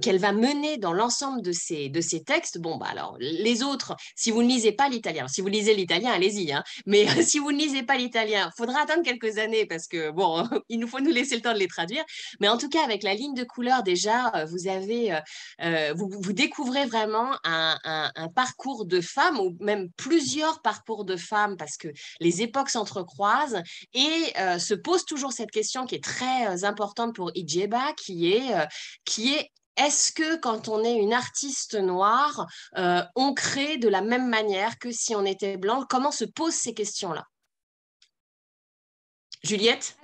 qu'elle 0.00 0.18
va 0.18 0.32
mener 0.32 0.78
dans 0.78 0.92
l'ensemble 0.92 1.42
de 1.42 1.52
ses, 1.52 1.88
de 1.88 2.00
ses 2.00 2.22
textes. 2.22 2.58
Bon, 2.58 2.76
bah 2.76 2.86
alors, 2.90 3.16
les 3.20 3.62
autres, 3.62 3.96
si 4.16 4.30
vous 4.30 4.42
ne 4.42 4.48
lisez 4.48 4.72
pas 4.72 4.88
l'italien, 4.88 5.28
si 5.28 5.40
vous 5.40 5.48
lisez 5.48 5.74
l'italien, 5.74 6.10
allez-y, 6.12 6.52
hein, 6.52 6.62
mais 6.86 7.06
si 7.22 7.38
vous 7.38 7.52
ne 7.52 7.58
lisez 7.58 7.82
pas 7.82 7.96
l'italien, 7.96 8.50
faudra 8.56 8.82
attendre 8.82 9.02
quelques 9.02 9.38
années 9.38 9.66
parce 9.66 9.86
que, 9.86 10.10
bon, 10.10 10.48
il 10.68 10.78
nous 10.78 10.88
faut 10.88 11.00
nous 11.00 11.10
laisser 11.10 11.36
le 11.36 11.42
temps 11.42 11.52
de 11.52 11.58
les 11.58 11.68
traduire. 11.68 12.04
Mais 12.40 12.48
en 12.48 12.58
tout 12.58 12.68
cas, 12.68 12.84
avec 12.84 13.02
la 13.02 13.14
ligne 13.14 13.34
de 13.34 13.44
couleur, 13.44 13.82
déjà, 13.82 14.44
vous 14.46 14.68
avez, 14.68 15.18
vous, 15.94 16.32
découvrez 16.32 16.86
vraiment 16.86 17.32
un, 17.44 17.78
un, 17.84 18.28
parcours 18.28 18.84
de 18.84 19.00
femmes 19.00 19.38
ou 19.38 19.56
même 19.60 19.90
plusieurs 19.96 20.62
parcours 20.62 21.04
de 21.04 21.16
femmes 21.16 21.56
parce 21.56 21.76
que 21.76 21.88
les 22.20 22.42
époques 22.52 22.68
s'entrecroisent 22.68 23.62
et 23.94 24.32
euh, 24.38 24.58
se 24.58 24.74
pose 24.74 25.06
toujours 25.06 25.32
cette 25.32 25.50
question 25.50 25.86
qui 25.86 25.94
est 25.94 26.04
très 26.04 26.46
euh, 26.46 26.66
importante 26.68 27.14
pour 27.14 27.32
Ijeba, 27.34 27.94
qui 27.94 28.32
est, 28.32 28.54
euh, 28.54 28.66
qui 29.04 29.34
est 29.34 29.50
est-ce 29.76 30.12
que 30.12 30.36
quand 30.36 30.68
on 30.68 30.84
est 30.84 30.96
une 30.96 31.14
artiste 31.14 31.76
noire, 31.76 32.46
on 33.16 33.32
crée 33.32 33.78
de 33.78 33.88
la 33.88 34.02
même 34.02 34.28
manière 34.28 34.78
que 34.78 34.92
si 34.92 35.14
on 35.14 35.24
était 35.24 35.56
blanc? 35.56 35.86
Comment 35.88 36.10
se 36.10 36.26
posent 36.26 36.52
ces 36.52 36.74
questions-là? 36.74 37.24
Juliette? 39.42 39.96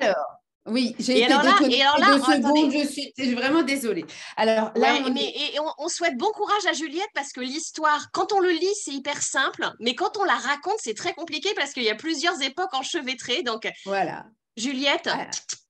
Oui, 0.71 0.95
j'ai 0.99 1.23
été 1.23 1.29
là, 1.29 1.43
et 1.69 1.83
alors 1.83 1.99
là, 1.99 2.19
secondes, 2.19 2.73
je 2.73 3.23
suis 3.23 3.35
vraiment 3.35 3.63
désolée. 3.63 4.05
Alors 4.37 4.73
là, 4.75 4.97
on 5.05 5.11
mais 5.13 5.27
et 5.27 5.59
on, 5.79 5.89
souhaite 5.89 6.17
bon 6.17 6.31
courage 6.33 6.67
à 6.69 6.73
Juliette 6.73 7.11
parce 7.15 7.33
que 7.33 7.41
l'histoire, 7.41 8.11
quand 8.13 8.33
on 8.33 8.41
le 8.41 8.51
lit, 8.51 8.75
c'est 8.83 8.93
hyper 8.93 9.23
simple, 9.23 9.71
mais 9.81 9.95
quand 9.95 10.17
on 10.19 10.25
la 10.25 10.35
raconte, 10.35 10.79
c'est 10.79 10.95
très 10.95 11.15
compliqué 11.15 11.51
parce 11.55 11.73
qu'il 11.73 11.85
y 11.85 11.91
a 11.91 11.95
plusieurs 11.95 12.41
époques 12.43 12.75
enchevêtrées. 12.75 13.43
Donc 13.43 13.69
voilà. 13.85 14.27
Juliette, 14.57 15.09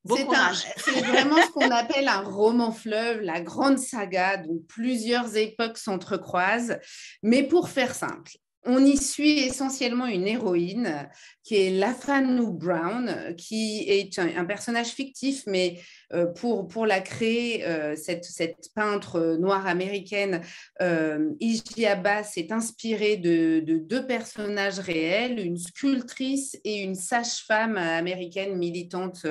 bon 0.04 0.16
courage. 0.24 0.64
C'est 0.78 1.02
vraiment 1.02 1.36
ce 1.36 1.50
qu'on 1.50 1.70
appelle 1.70 2.08
un 2.08 2.22
roman 2.22 2.72
fleuve, 2.72 3.20
la 3.20 3.40
grande 3.40 3.78
saga, 3.78 4.38
dont 4.38 4.62
plusieurs 4.66 5.36
époques 5.36 5.76
s'entrecroisent. 5.76 6.78
Mais 7.22 7.42
pour 7.42 7.68
faire 7.68 7.94
simple, 7.94 8.32
on 8.64 8.84
y 8.84 8.96
suit 8.96 9.38
essentiellement 9.38 10.06
une 10.06 10.26
héroïne 10.26 11.08
qui 11.44 11.56
est 11.56 11.70
Lafanu 11.70 12.52
Brown, 12.52 13.34
qui 13.36 13.88
est 13.88 14.18
un, 14.18 14.44
personnage 14.44 14.88
fictif, 14.88 15.44
mais 15.46 15.80
euh, 16.12 16.26
pour, 16.26 16.68
pour 16.68 16.84
la 16.84 17.00
créer, 17.00 17.64
euh, 17.64 17.96
cette, 17.96 18.24
cette, 18.24 18.68
peintre 18.74 19.38
noire 19.40 19.66
américaine, 19.66 20.42
euh, 20.82 21.30
Ijiaba 21.40 22.24
s'est 22.24 22.52
inspirée 22.52 23.16
de, 23.16 23.60
deux 23.64 24.06
personnages 24.06 24.80
réels, 24.80 25.38
une 25.38 25.56
sculptrice 25.56 26.58
et 26.64 26.82
une 26.82 26.94
sage-femme 26.94 27.76
américaine 27.76 28.56
militante 28.58 29.26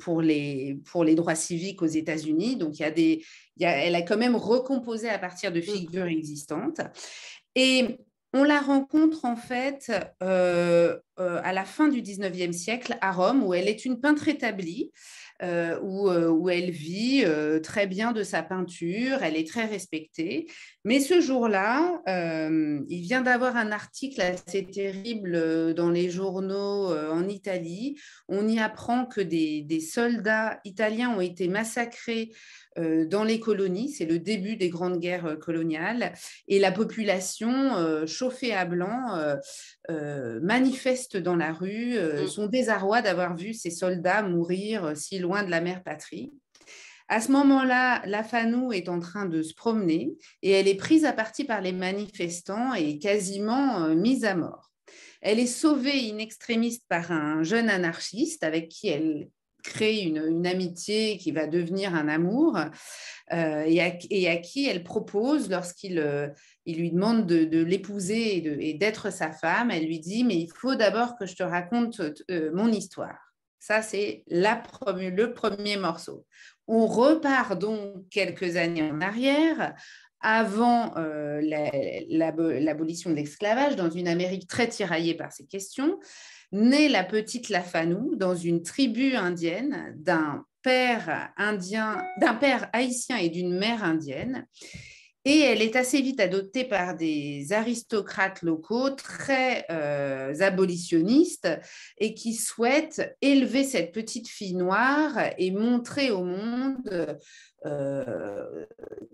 pour, 0.00 0.22
les, 0.22 0.78
pour 0.90 1.04
les 1.04 1.14
droits 1.14 1.34
civiques 1.34 1.82
aux 1.82 1.86
États-Unis. 1.86 2.56
Donc, 2.56 2.78
il 2.78 2.82
y 2.82 2.86
a 2.86 2.90
des, 2.90 3.24
elle 3.60 3.94
a 3.94 4.02
quand 4.02 4.16
même 4.16 4.36
recomposé 4.36 5.08
à 5.08 5.18
partir 5.18 5.52
de 5.52 5.60
mmh. 5.60 5.62
figures 5.62 6.06
existantes. 6.06 6.80
Et 7.54 7.98
on 8.32 8.44
la 8.44 8.60
rencontre 8.60 9.24
en 9.24 9.36
fait 9.36 9.92
euh, 10.22 10.96
euh, 11.20 11.40
à 11.44 11.52
la 11.52 11.64
fin 11.64 11.88
du 11.88 12.00
19e 12.00 12.52
siècle 12.52 12.96
à 13.00 13.12
Rome, 13.12 13.42
où 13.42 13.52
elle 13.52 13.68
est 13.68 13.84
une 13.84 14.00
peintre 14.00 14.28
établie, 14.28 14.90
euh, 15.42 15.78
où, 15.82 16.48
elle 16.48 16.70
vit 16.70 17.24
très 17.62 17.86
bien 17.86 18.12
de 18.12 18.22
sa 18.22 18.42
peinture, 18.42 19.22
elle 19.22 19.36
est 19.36 19.48
très 19.48 19.66
respectée. 19.66 20.46
Mais 20.84 21.00
ce 21.00 21.20
jour-là, 21.20 22.00
il 22.06 23.02
vient 23.02 23.22
d'avoir 23.22 23.56
un 23.56 23.72
article 23.72 24.20
assez 24.20 24.64
terrible 24.64 25.74
dans 25.74 25.90
les 25.90 26.10
journaux 26.10 26.94
en 26.94 27.28
Italie. 27.28 27.98
On 28.28 28.46
y 28.46 28.60
apprend 28.60 29.04
que 29.04 29.20
des 29.20 29.80
soldats 29.80 30.60
italiens 30.64 31.10
ont 31.10 31.20
été 31.20 31.48
massacrés 31.48 32.30
dans 32.76 33.24
les 33.24 33.40
colonies. 33.40 33.90
C'est 33.90 34.06
le 34.06 34.18
début 34.18 34.56
des 34.56 34.68
grandes 34.68 34.98
guerres 34.98 35.26
euh, 35.26 35.36
coloniales. 35.36 36.14
Et 36.48 36.58
la 36.58 36.72
population, 36.72 37.76
euh, 37.76 38.06
chauffée 38.06 38.52
à 38.52 38.64
blanc, 38.64 38.90
manifeste 40.42 41.16
dans 41.16 41.36
la 41.36 41.52
rue 41.52 41.98
mm. 41.98 42.26
son 42.26 42.46
désarroi 42.46 43.02
d'avoir 43.02 43.36
vu 43.36 43.52
ces 43.52 43.70
soldats 43.70 44.22
mourir 44.22 44.96
si 44.96 45.18
loin 45.18 45.42
de 45.42 45.50
la 45.50 45.60
mère 45.60 45.82
patrie. 45.82 46.32
À 47.08 47.20
ce 47.20 47.30
moment-là, 47.32 48.02
la 48.06 48.22
Fanou 48.22 48.72
est 48.72 48.88
en 48.88 49.00
train 49.00 49.26
de 49.26 49.42
se 49.42 49.54
promener 49.54 50.14
et 50.40 50.50
elle 50.52 50.68
est 50.68 50.76
prise 50.76 51.04
à 51.04 51.12
partie 51.12 51.44
par 51.44 51.60
les 51.60 51.72
manifestants 51.72 52.74
et 52.74 52.98
quasiment 52.98 53.88
mise 53.88 54.24
à 54.24 54.34
mort. 54.34 54.70
Elle 55.20 55.38
est 55.38 55.46
sauvée 55.46 56.10
in 56.10 56.18
extremis 56.18 56.82
par 56.88 57.12
un 57.12 57.42
jeune 57.42 57.68
anarchiste 57.68 58.44
avec 58.44 58.68
qui 58.68 58.88
elle 58.88 59.28
crée 59.62 60.00
une, 60.00 60.46
amitié 60.46 61.18
qui 61.18 61.30
va 61.32 61.46
devenir 61.46 61.94
un 61.94 62.08
amour 62.08 62.58
euh, 63.32 63.64
et, 63.66 63.80
à, 63.80 64.36
qui 64.36 64.66
elle 64.66 64.84
propose, 64.84 65.48
lorsqu'il 65.50 65.98
euh, 65.98 66.28
lui 66.66 66.90
demande 66.90 67.26
de, 67.26 67.62
l'épouser 67.62 68.68
et 68.68 68.74
d'être 68.74 69.12
sa 69.12 69.30
femme, 69.30 69.70
elle 69.70 69.86
lui 69.86 70.00
dit, 70.00 70.24
mais 70.24 70.36
il 70.36 70.50
faut 70.54 70.74
d'abord 70.74 71.16
que 71.16 71.26
je 71.26 71.36
te 71.36 71.42
raconte 71.42 72.00
euh, 72.30 72.50
mon 72.52 72.68
histoire. 72.68 73.32
Ça, 73.58 73.80
c'est 73.80 74.24
le 74.28 75.26
premier 75.26 75.76
morceau. 75.76 76.26
On 76.66 76.86
repart 76.86 77.58
donc 77.58 78.08
quelques 78.10 78.56
années 78.56 78.82
en 78.82 79.00
arrière, 79.00 79.74
avant 80.20 80.94
l'abolition 81.40 83.10
de 83.10 83.16
l'esclavage, 83.16 83.76
dans 83.76 83.90
une 83.90 84.08
Amérique 84.08 84.48
très 84.48 84.68
tiraillée 84.68 85.14
par 85.14 85.32
ces 85.32 85.46
questions 85.46 85.98
naît 86.52 86.88
la 86.88 87.04
petite 87.04 87.48
Lafanou 87.48 88.14
dans 88.16 88.36
une 88.36 88.62
tribu 88.62 89.14
indienne 89.14 89.94
d'un 89.96 90.44
père 90.62 91.32
indien, 91.36 92.04
d'un 92.20 92.34
père 92.34 92.68
haïtien 92.72 93.16
et 93.16 93.28
d'une 93.28 93.58
mère 93.58 93.82
indienne. 93.82 94.46
Et 95.24 95.38
elle 95.38 95.62
est 95.62 95.76
assez 95.76 96.02
vite 96.02 96.18
adoptée 96.18 96.64
par 96.64 96.96
des 96.96 97.52
aristocrates 97.52 98.42
locaux 98.42 98.90
très 98.90 99.64
euh, 99.70 100.34
abolitionnistes 100.40 101.48
et 101.98 102.14
qui 102.14 102.34
souhaitent 102.34 103.16
élever 103.22 103.62
cette 103.62 103.92
petite 103.92 104.28
fille 104.28 104.56
noire 104.56 105.12
et 105.38 105.52
montrer 105.52 106.10
au 106.10 106.24
monde 106.24 107.20
euh, 107.64 108.66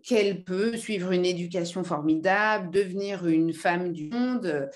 qu'elle 0.03 0.45
peut 0.45 0.79
suivre 0.79 1.13
une 1.13 1.27
éducation 1.27 1.85
formidable, 1.85 2.71
devenir 2.71 3.27
une 3.27 3.53
femme 3.53 3.93
du 3.93 4.09
monde 4.09 4.71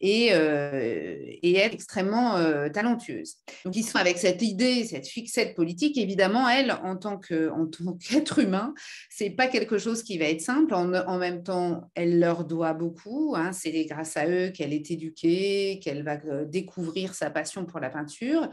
et, 0.00 0.28
euh, 0.32 1.18
et 1.42 1.56
extrêmement 1.56 2.36
euh, 2.36 2.68
talentueuse. 2.68 3.36
Donc 3.64 3.76
ils 3.76 3.82
sont 3.82 3.98
avec 3.98 4.18
cette 4.18 4.42
idée, 4.42 4.84
cette 4.84 5.06
fixette 5.06 5.54
politique. 5.54 5.96
Évidemment, 5.96 6.48
elle, 6.48 6.72
en 6.72 6.96
tant 6.96 7.18
qu'être 7.98 8.38
humain, 8.38 8.74
c'est 9.10 9.30
pas 9.30 9.46
quelque 9.46 9.78
chose 9.78 10.02
qui 10.02 10.18
va 10.18 10.26
être 10.26 10.40
simple. 10.40 10.74
En, 10.74 11.18
même 11.18 11.42
temps, 11.42 11.90
elle 11.94 12.18
leur 12.18 12.44
doit 12.44 12.74
beaucoup. 12.74 13.34
Hein. 13.36 13.52
C'est 13.52 13.84
grâce 13.84 14.16
à 14.16 14.28
eux 14.28 14.50
qu'elle 14.50 14.72
est 14.72 14.90
éduquée, 14.90 15.80
qu'elle 15.82 16.02
va 16.02 16.16
découvrir 16.44 17.14
sa 17.14 17.30
passion 17.30 17.64
pour 17.64 17.80
la 17.80 17.90
peinture. 17.90 18.50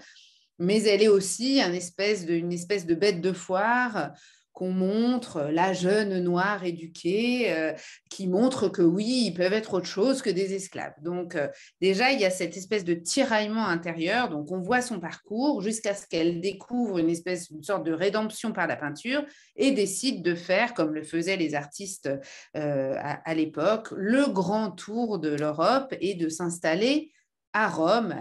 Mais 0.59 0.83
elle 0.83 1.01
est 1.01 1.07
aussi 1.07 1.61
une 1.61 1.73
espèce 1.73 2.25
de 2.25 2.95
bête 2.95 3.21
de 3.21 3.33
foire 3.33 4.11
qu'on 4.53 4.71
montre 4.71 5.49
la 5.51 5.73
jeune 5.73 6.19
noire 6.19 6.63
éduquée, 6.63 7.51
euh, 7.51 7.73
qui 8.09 8.27
montre 8.27 8.69
que 8.69 8.83
oui, 8.83 9.25
ils 9.25 9.33
peuvent 9.33 9.53
être 9.53 9.73
autre 9.73 9.87
chose 9.87 10.21
que 10.21 10.29
des 10.29 10.53
esclaves. 10.53 10.93
Donc 11.01 11.35
euh, 11.35 11.47
déjà, 11.81 12.11
il 12.11 12.19
y 12.19 12.25
a 12.25 12.29
cette 12.29 12.55
espèce 12.55 12.85
de 12.85 12.93
tiraillement 12.93 13.67
intérieur. 13.67 14.29
Donc 14.29 14.51
on 14.51 14.61
voit 14.61 14.81
son 14.81 14.99
parcours 14.99 15.61
jusqu'à 15.61 15.95
ce 15.95 16.05
qu'elle 16.07 16.39
découvre 16.39 16.99
une 16.99 17.09
espèce, 17.09 17.49
une 17.49 17.63
sorte 17.63 17.83
de 17.83 17.91
rédemption 17.91 18.53
par 18.53 18.67
la 18.67 18.75
peinture 18.75 19.25
et 19.55 19.71
décide 19.71 20.21
de 20.21 20.35
faire, 20.35 20.75
comme 20.75 20.93
le 20.93 21.03
faisaient 21.03 21.37
les 21.37 21.55
artistes 21.55 22.09
euh, 22.55 22.95
à 23.01 23.33
l'époque, 23.33 23.89
le 23.95 24.31
grand 24.31 24.71
tour 24.71 25.17
de 25.17 25.29
l'Europe 25.29 25.95
et 25.99 26.13
de 26.13 26.29
s'installer 26.29 27.11
à 27.53 27.67
Rome, 27.67 28.15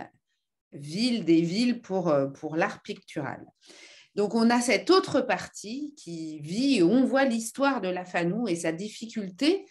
ville 0.72 1.26
des 1.26 1.42
villes 1.42 1.82
pour, 1.82 2.14
pour 2.34 2.56
l'art 2.56 2.80
pictural. 2.82 3.44
Donc, 4.14 4.34
on 4.34 4.50
a 4.50 4.60
cette 4.60 4.90
autre 4.90 5.20
partie 5.20 5.94
qui 5.96 6.38
vit, 6.40 6.82
on 6.82 7.04
voit 7.04 7.24
l'histoire 7.24 7.80
de 7.80 7.88
la 7.88 8.04
Fanou 8.04 8.46
et 8.46 8.56
sa 8.56 8.72
difficulté 8.72 9.64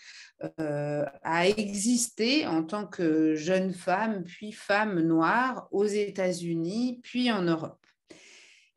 euh, 0.59 1.05
à 1.21 1.47
exister 1.47 2.47
en 2.47 2.63
tant 2.63 2.87
que 2.87 3.35
jeune 3.35 3.73
femme, 3.73 4.23
puis 4.23 4.51
femme 4.51 4.99
noire 5.01 5.67
aux 5.71 5.85
États-Unis, 5.85 6.99
puis 7.03 7.31
en 7.31 7.43
Europe. 7.43 7.85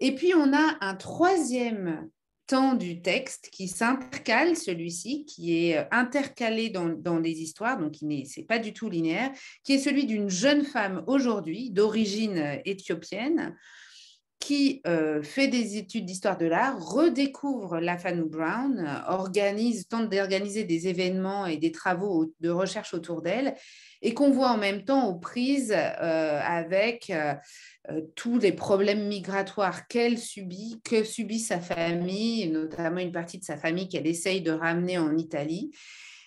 Et 0.00 0.14
puis, 0.14 0.34
on 0.34 0.52
a 0.52 0.76
un 0.82 0.94
troisième 0.94 2.10
temps 2.46 2.74
du 2.74 3.00
texte 3.00 3.48
qui 3.50 3.68
s'intercale, 3.68 4.56
celui-ci, 4.56 5.24
qui 5.24 5.70
est 5.70 5.88
intercalé 5.90 6.68
dans, 6.68 6.90
dans 6.90 7.18
les 7.18 7.40
histoires, 7.40 7.78
donc 7.78 7.96
ce 7.96 8.04
n'est 8.04 8.46
pas 8.46 8.58
du 8.58 8.74
tout 8.74 8.90
linéaire, 8.90 9.30
qui 9.62 9.72
est 9.72 9.78
celui 9.78 10.04
d'une 10.04 10.28
jeune 10.28 10.64
femme 10.64 11.02
aujourd'hui, 11.06 11.70
d'origine 11.70 12.60
éthiopienne, 12.66 13.56
qui 14.44 14.82
euh, 14.86 15.22
fait 15.22 15.48
des 15.48 15.78
études 15.78 16.04
d'histoire 16.04 16.36
de 16.36 16.44
l'art, 16.44 16.78
redécouvre 16.78 17.78
la 17.80 17.96
Fanou 17.96 18.28
Brown, 18.28 19.02
organise, 19.08 19.88
tente 19.88 20.10
d'organiser 20.10 20.64
des 20.64 20.86
événements 20.86 21.46
et 21.46 21.56
des 21.56 21.72
travaux 21.72 22.30
de 22.40 22.50
recherche 22.50 22.92
autour 22.92 23.22
d'elle, 23.22 23.54
et 24.02 24.12
qu'on 24.12 24.30
voit 24.30 24.50
en 24.50 24.58
même 24.58 24.84
temps 24.84 25.08
aux 25.08 25.14
prises 25.18 25.72
euh, 25.74 26.40
avec 26.42 27.08
euh, 27.08 27.32
tous 28.16 28.38
les 28.38 28.52
problèmes 28.52 29.08
migratoires 29.08 29.88
qu'elle 29.88 30.18
subit, 30.18 30.78
que 30.84 31.04
subit 31.04 31.40
sa 31.40 31.58
famille, 31.58 32.50
notamment 32.50 32.98
une 32.98 33.12
partie 33.12 33.38
de 33.38 33.44
sa 33.44 33.56
famille 33.56 33.88
qu'elle 33.88 34.06
essaye 34.06 34.42
de 34.42 34.52
ramener 34.52 34.98
en 34.98 35.16
Italie. 35.16 35.70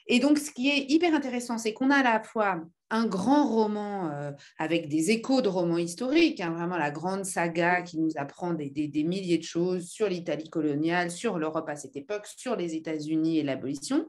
Et 0.08 0.18
donc, 0.18 0.40
ce 0.40 0.50
qui 0.50 0.70
est 0.70 0.90
hyper 0.90 1.14
intéressant, 1.14 1.60
c'est 1.60 1.74
qu'on 1.74 1.92
a 1.92 1.98
à 1.98 2.04
la 2.04 2.24
fois 2.24 2.64
un 2.90 3.06
grand 3.06 3.48
roman 3.48 4.10
euh, 4.12 4.32
avec 4.58 4.88
des 4.88 5.12
échos 5.12 5.42
de 5.42 5.50
romans 5.50 5.78
historiques, 5.78 6.40
hein, 6.40 6.52
vraiment 6.52 6.78
la 6.78 6.92
grande 6.92 7.26
saga 7.26 7.82
qui 7.82 8.00
nous 8.00 8.12
apprend 8.16 8.54
des, 8.54 9.04
milliers 9.04 9.38
de 9.38 9.44
choses 9.44 9.90
sur 9.90 10.08
l'Italie 10.08 10.50
coloniale, 10.50 11.12
sur 11.12 11.38
l'Europe 11.38 11.70
à 11.70 11.76
cette 11.76 11.96
époque, 11.96 12.26
sur 12.26 12.56
les 12.56 12.76
États-Unis 12.76 13.40
et 13.40 13.44
l'abolition. 13.44 14.06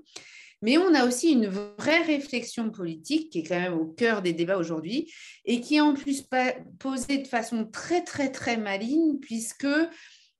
Mais 0.61 0.77
on 0.77 0.93
a 0.95 1.07
aussi 1.07 1.33
une 1.33 1.47
vraie 1.47 2.03
réflexion 2.03 2.71
politique 2.71 3.31
qui 3.31 3.41
est 3.41 3.45
quand 3.45 3.61
même 3.61 3.79
au 3.79 3.87
cœur 3.87 4.23
des 4.23 4.33
débats 4.33 4.57
aujourd'hui 4.57 5.13
et 5.45 5.61
qui 5.61 5.77
est 5.77 5.81
en 5.81 5.95
plus 5.95 6.25
posée 6.81 7.19
de 7.19 7.29
façon 7.29 7.65
très, 7.65 8.03
très, 8.03 8.33
très 8.33 8.57
maligne, 8.57 9.19
puisque 9.21 9.69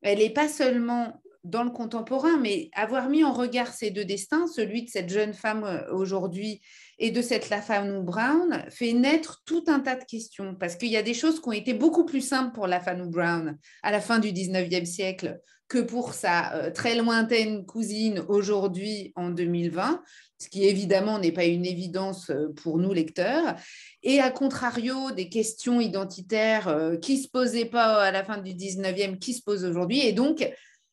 elle 0.03 0.19
n'est 0.19 0.31
pas 0.31 0.49
seulement 0.49 1.23
dans 1.45 1.63
le 1.63 1.71
contemporain, 1.71 2.37
mais 2.37 2.69
avoir 2.75 3.09
mis 3.09 3.25
en 3.25 3.33
regard 3.33 3.73
ces 3.73 3.91
deux 3.91 4.05
destins, 4.05 4.47
celui 4.49 4.83
de 4.83 4.91
cette 4.91 5.09
jeune 5.09 5.35
femme 5.35 5.65
euh, 5.65 5.93
aujourd'hui 5.93 6.61
et 6.99 7.11
de 7.11 7.23
cette 7.23 7.49
Lafanou 7.49 8.03
Brown 8.03 8.65
fait 8.71 8.93
naître 8.93 9.43
tout 9.45 9.65
un 9.69 9.81
tas 9.81 9.97
de 9.97 10.05
questions 10.05 10.55
parce 10.55 10.77
qu'il 10.77 10.89
y 10.89 10.97
a 10.97 11.03
des 11.03 11.15
choses 11.15 11.41
qui 11.41 11.49
ont 11.49 11.53
été 11.53 11.75
beaucoup 11.75 12.05
plus 12.05 12.21
simples 12.21 12.53
pour 12.53 12.67
Lafanou 12.67 13.09
Brown 13.09 13.57
à 13.83 13.93
la 13.93 14.01
fin 14.01 14.19
du 14.19 14.29
19e 14.29 14.85
siècle 14.85 15.41
que 15.69 15.79
pour 15.79 16.15
sa 16.15 16.55
euh, 16.55 16.71
très 16.71 16.97
lointaine 16.97 17.67
cousine 17.67 18.25
aujourd'hui 18.29 19.13
en 19.17 19.29
2020, 19.29 20.03
ce 20.39 20.49
qui 20.49 20.65
évidemment 20.65 21.19
n'est 21.19 21.33
pas 21.33 21.45
une 21.45 21.67
évidence 21.67 22.31
euh, 22.31 22.49
pour 22.63 22.79
nous 22.79 22.93
lecteurs. 22.93 23.55
Et 24.03 24.21
à 24.21 24.31
contrario, 24.31 25.11
des 25.11 25.29
questions 25.29 25.81
identitaires 25.81 26.69
euh, 26.69 26.97
qui 26.97 27.17
ne 27.17 27.23
se 27.23 27.29
posaient 27.29 27.67
pas 27.67 28.03
à 28.03 28.11
la 28.11 28.25
fin 28.25 28.39
du 28.39 28.53
19e, 28.53 29.19
qui 29.19 29.35
se 29.35 29.43
posent 29.43 29.65
aujourd'hui. 29.65 30.01
Et 30.01 30.13
donc, 30.13 30.49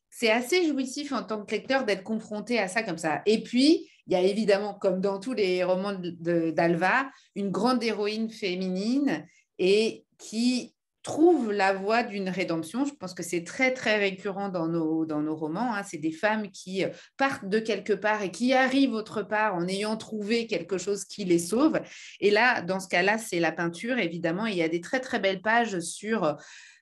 c'est 0.10 0.32
assez 0.32 0.68
jouissif 0.68 1.14
en 1.14 1.23
tant 1.23 1.44
que 1.45 1.52
lecteur 1.52 1.86
d'être 1.86 2.03
confronté 2.03 2.60
à 2.60 2.68
ça 2.68 2.84
comme 2.84 2.98
ça. 2.98 3.22
Et 3.26 3.44
puis, 3.44 3.90
il 4.07 4.14
y 4.14 4.15
a 4.15 4.22
évidemment, 4.22 4.73
comme 4.73 5.02
dans 5.02 5.19
tous 5.19 5.34
les 5.34 5.64
romans 5.64 5.94
d'Alva, 5.94 7.10
une 7.36 7.49
grande 7.49 7.84
héroïne 7.84 8.30
féminine 8.30 9.26
et 9.57 10.06
qui 10.18 10.76
trouve 11.06 11.52
la 11.52 11.73
voie 11.73 12.02
d'une 12.02 12.30
rédemption. 12.30 12.84
Je 12.84 12.94
pense 12.94 13.14
que 13.14 13.22
c'est 13.22 13.44
très, 13.44 13.73
très 13.73 13.98
récurrent 13.98 14.49
dans 14.49 14.68
nos, 14.68 15.06
dans 15.06 15.22
nos 15.22 15.36
romans. 15.36 15.76
Hein. 15.76 15.84
C'est 15.84 15.99
des 15.99 16.11
femmes 16.11 16.49
qui 16.49 16.84
partent 17.15 17.48
de 17.48 17.60
quelque 17.60 17.94
part 17.94 18.23
et 18.23 18.32
qui 18.32 18.53
arrivent 18.53 18.94
autre 18.94 19.22
part 19.22 19.53
en 19.53 19.68
ayant 19.68 19.98
trouvé 19.98 20.48
quelque 20.48 20.80
chose 20.80 21.06
qui 21.06 21.23
les 21.23 21.38
sauve. 21.38 21.80
Et 22.19 22.32
là, 22.32 22.61
dans 22.61 22.80
ce 22.80 22.88
cas-là, 22.88 23.19
c'est 23.19 23.40
la 23.40 23.52
peinture, 23.52 23.99
évidemment. 23.99 24.48
il 24.48 24.56
y 24.56 24.64
a 24.64 24.69
des 24.69 24.82
très, 24.82 24.99
très 24.99 25.19
belles 25.19 25.41
pages 25.41 25.80
sur 25.80 26.38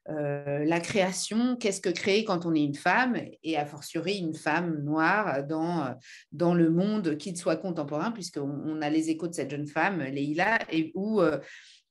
euh, 0.09 0.65
la 0.65 0.79
création, 0.79 1.55
qu'est-ce 1.55 1.79
que 1.79 1.89
créer 1.89 2.25
quand 2.25 2.45
on 2.45 2.53
est 2.53 2.63
une 2.63 2.75
femme, 2.75 3.15
et 3.43 3.57
a 3.57 3.65
fortiori 3.65 4.17
une 4.17 4.33
femme 4.33 4.83
noire 4.83 5.43
dans, 5.45 5.95
dans 6.31 6.53
le 6.53 6.69
monde, 6.69 7.17
qu'il 7.17 7.37
soit 7.37 7.55
contemporain, 7.55 8.11
puisqu'on 8.11 8.61
on 8.65 8.81
a 8.81 8.89
les 8.89 9.09
échos 9.09 9.27
de 9.27 9.33
cette 9.33 9.51
jeune 9.51 9.67
femme, 9.67 10.01
Leila, 10.01 10.59
et 10.71 10.91
où, 10.93 11.21
euh, 11.21 11.39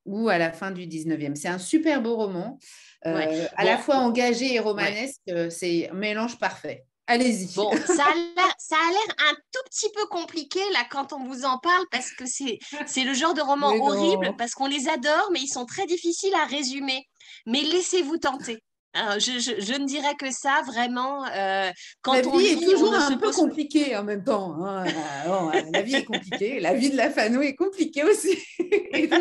ou 0.04 0.28
à 0.28 0.36
la 0.36 0.52
fin 0.52 0.72
du 0.72 0.86
19e. 0.86 1.34
C'est 1.36 1.48
un 1.48 1.58
super 1.58 2.02
beau 2.02 2.16
roman, 2.16 2.58
euh, 3.06 3.46
à 3.56 3.64
la 3.64 3.78
fois 3.78 3.96
engagé 3.96 4.54
et 4.54 4.58
romanesque, 4.58 5.20
c'est 5.50 5.88
un 5.88 5.94
mélange 5.94 6.38
parfait. 6.38 6.84
Allez-y. 7.06 7.54
Bon, 7.56 7.70
ça 7.86 8.04
a 8.04 8.90
l'air 8.90 9.16
un 9.30 9.34
tout 9.34 9.60
petit 9.70 9.90
peu 9.94 10.06
compliqué 10.06 10.60
là 10.72 10.84
quand 10.90 11.12
on 11.12 11.24
vous 11.24 11.44
en 11.44 11.58
parle 11.58 11.84
parce 11.90 12.12
que 12.12 12.24
c'est 12.26 12.58
le 13.04 13.12
genre 13.12 13.34
de 13.34 13.40
roman 13.40 13.68
horrible 13.84 14.34
parce 14.38 14.52
qu'on 14.52 14.66
les 14.66 14.88
adore 14.88 15.30
mais 15.32 15.40
ils 15.40 15.48
sont 15.48 15.66
très 15.66 15.84
difficiles 15.86 16.34
à 16.34 16.46
résumer 16.46 17.06
mais 17.46 17.62
laissez-vous 17.62 18.18
tenter. 18.18 18.62
Je, 18.94 19.78
ne 19.80 19.86
dirais 19.86 20.14
que 20.18 20.30
ça, 20.30 20.62
vraiment. 20.66 21.24
Euh, 21.26 21.70
quand 22.02 22.12
la 22.12 22.20
vie 22.20 22.46
est 22.48 22.64
toujours 22.64 22.94
un 22.94 23.16
peu 23.16 23.30
compliquée 23.30 23.96
en 23.96 24.04
même 24.04 24.22
temps. 24.22 24.64
Hein. 24.64 24.84
Euh, 24.86 25.50
euh, 25.54 25.62
la 25.72 25.82
vie 25.82 25.94
est 25.94 26.04
compliquée. 26.04 26.60
La 26.60 26.74
vie 26.74 26.90
de 26.90 26.96
la 26.96 27.10
Fano 27.10 27.40
est 27.40 27.54
compliquée 27.54 28.04
aussi. 28.04 28.38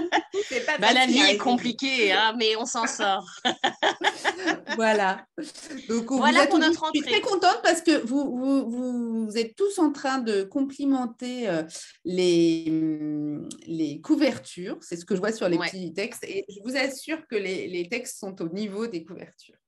Bah, 0.80 0.94
la 0.94 1.06
vie 1.06 1.20
est 1.20 1.38
compliquée, 1.38 2.12
hein, 2.12 2.34
mais 2.38 2.56
on 2.56 2.66
s'en 2.66 2.88
sort. 2.88 3.26
voilà. 4.76 5.26
Donc, 5.88 6.12
voilà 6.12 6.48
pour 6.48 6.60
notre 6.60 6.84
entrée. 6.84 7.00
Je 7.00 7.02
suis 7.02 7.12
très 7.12 7.22
contente 7.22 7.60
parce 7.64 7.82
que 7.82 8.06
vous, 8.06 8.38
vous, 8.38 9.26
vous, 9.26 9.38
êtes 9.38 9.56
tous 9.56 9.80
en 9.80 9.92
train 9.92 10.20
de 10.20 10.44
complimenter 10.44 11.50
les, 12.06 12.72
les 13.68 14.02
couvertures. 14.02 14.78
C'est 14.82 14.98
ce 14.98 15.06
que 15.06 15.16
je 15.16 15.20
vois 15.20 15.32
sur 15.32 15.48
les 15.50 15.58
petits 15.58 15.94
textes. 15.94 16.24
Et 16.24 16.46
je 16.50 16.60
vous 16.64 16.76
assure 16.76 17.26
que 17.28 17.36
les, 17.36 17.68
les 17.68 17.88
textes 17.88 18.20
sont 18.20 18.42
au 18.42 18.50
niveau 18.50 18.88
des 18.88 19.04
couvertures. 19.04 19.61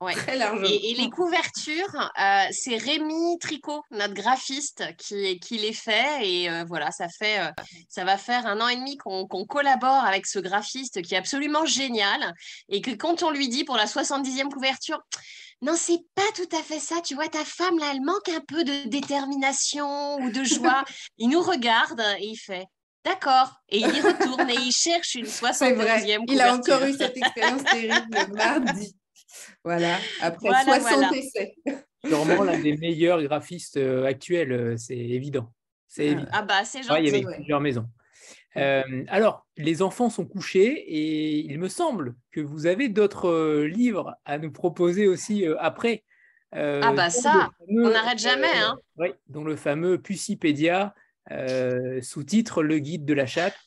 Très 0.00 0.36
largement. 0.36 0.66
Et, 0.66 0.94
les 0.94 1.10
couvertures, 1.10 2.10
euh, 2.18 2.44
c'est 2.52 2.76
Rémi 2.78 3.38
Tricot, 3.38 3.82
notre 3.90 4.14
graphiste, 4.14 4.84
qui, 4.96 5.38
qui 5.40 5.58
les 5.58 5.74
fait. 5.74 6.26
Et 6.26 6.50
euh, 6.50 6.64
voilà, 6.66 6.90
ça, 6.90 7.06
fait, 7.08 7.40
euh, 7.40 7.50
ça 7.88 8.04
va 8.04 8.16
faire 8.16 8.46
un 8.46 8.60
an 8.60 8.68
et 8.68 8.76
demi 8.76 8.96
qu'on 8.96 9.26
collabore 9.26 10.04
avec 10.04 10.26
ce 10.26 10.38
graphiste 10.38 11.02
qui 11.02 11.14
est 11.14 11.18
absolument 11.18 11.66
génial. 11.66 12.34
Et 12.70 12.80
que 12.80 12.92
quand 12.92 13.22
on 13.22 13.30
lui 13.30 13.48
dit 13.48 13.64
pour 13.64 13.76
la 13.76 13.84
70e 13.84 14.48
couverture, 14.48 15.00
non, 15.60 15.74
c'est 15.76 16.00
pas 16.14 16.22
tout 16.34 16.56
à 16.56 16.62
fait 16.62 16.80
ça. 16.80 17.02
Tu 17.02 17.14
vois, 17.14 17.28
ta 17.28 17.44
femme, 17.44 17.78
là, 17.78 17.90
elle 17.92 18.00
manque 18.00 18.30
un 18.30 18.40
peu 18.48 18.64
de 18.64 18.88
détermination 18.88 20.16
ou 20.16 20.30
de 20.30 20.44
joie. 20.44 20.82
il 21.18 21.28
nous 21.28 21.42
regarde 21.42 22.00
et 22.18 22.26
il 22.26 22.36
fait 22.36 22.64
D'accord. 23.04 23.54
Et 23.70 23.78
il 23.78 23.86
retourne 23.86 24.50
et 24.50 24.56
il 24.56 24.72
cherche 24.72 25.14
une 25.14 25.24
70e 25.24 25.74
couverture. 25.74 26.24
Il 26.28 26.40
a 26.40 26.54
encore 26.54 26.84
eu 26.84 26.92
cette 26.92 27.16
expérience 27.16 27.64
terrible 27.70 28.34
mardi. 28.34 28.94
Voilà, 29.64 29.96
après 30.20 30.48
60 30.64 31.14
essais. 31.14 31.54
Sûrement 32.04 32.44
l'un 32.44 32.58
des 32.58 32.76
meilleurs 32.76 33.22
graphistes 33.22 33.76
euh, 33.76 34.06
actuels, 34.06 34.52
euh, 34.52 34.76
c'est 34.76 34.96
évident. 34.96 35.52
C'est 35.86 36.06
évident. 36.06 36.30
Ah 36.32 36.42
bah 36.42 36.64
c'est 36.64 36.82
gentil. 36.82 37.02
il 37.02 37.06
y 37.06 37.08
avait 37.08 37.34
plusieurs 37.34 37.60
maisons. 37.60 37.86
Euh, 38.56 39.04
alors, 39.08 39.46
les 39.56 39.82
enfants 39.82 40.08
sont 40.08 40.26
couchés 40.26 40.72
et 40.72 41.38
il 41.38 41.58
me 41.58 41.68
semble 41.68 42.16
que 42.32 42.40
vous 42.40 42.66
avez 42.66 42.88
d'autres 42.88 43.64
livres 43.64 44.16
à 44.24 44.38
nous 44.38 44.50
proposer 44.50 45.06
aussi 45.06 45.44
après. 45.58 46.04
ah 46.52 46.92
bah 46.92 47.10
ça, 47.10 47.50
on 47.68 47.90
n'arrête 47.90 48.18
jamais. 48.18 48.56
Hein. 48.56 48.78
Oui, 48.96 49.08
dont 49.28 49.44
le 49.44 49.56
fameux 49.56 50.00
Pucipédia, 50.00 50.94
sous-titre 52.02 52.62
Le 52.62 52.78
guide 52.78 53.04
de 53.04 53.14
la 53.14 53.26
chatte. 53.26 53.58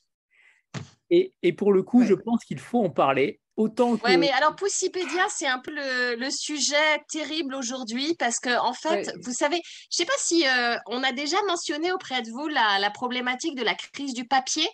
Et, 1.10 1.34
et 1.44 1.54
pour 1.54 1.72
le 1.72 1.84
coup, 1.84 2.04
je 2.04 2.14
pense 2.14 2.44
qu'il 2.44 2.60
faut 2.60 2.84
en 2.84 2.90
parler 2.90 3.40
Autant 3.56 3.92
Ouais, 4.04 4.18
mais 4.18 4.32
alors 4.32 4.56
Poussipédia, 4.56 5.26
c'est 5.30 5.46
un 5.46 5.60
peu 5.60 5.72
le, 5.72 6.30
sujet 6.32 7.04
terrible 7.10 7.54
aujourd'hui 7.54 8.16
parce 8.18 8.40
que, 8.40 8.58
en 8.60 8.74
fait, 8.74 9.14
vous 9.24 9.32
savez, 9.32 9.62
je 9.92 10.02
ne 10.02 10.06
sais 10.06 10.06
pas 10.06 10.14
si 10.18 10.48
euh, 10.48 10.76
on 10.88 11.04
a 11.04 11.12
déjà 11.12 11.38
mentionné 11.48 11.92
auprès 11.92 12.24
de 12.24 12.32
vous 12.32 12.48
la, 12.48 12.90
problématique 12.90 13.56
de 13.56 13.64
la 13.64 13.76
crise 13.76 14.16
du 14.16 14.26
papier. 14.26 14.68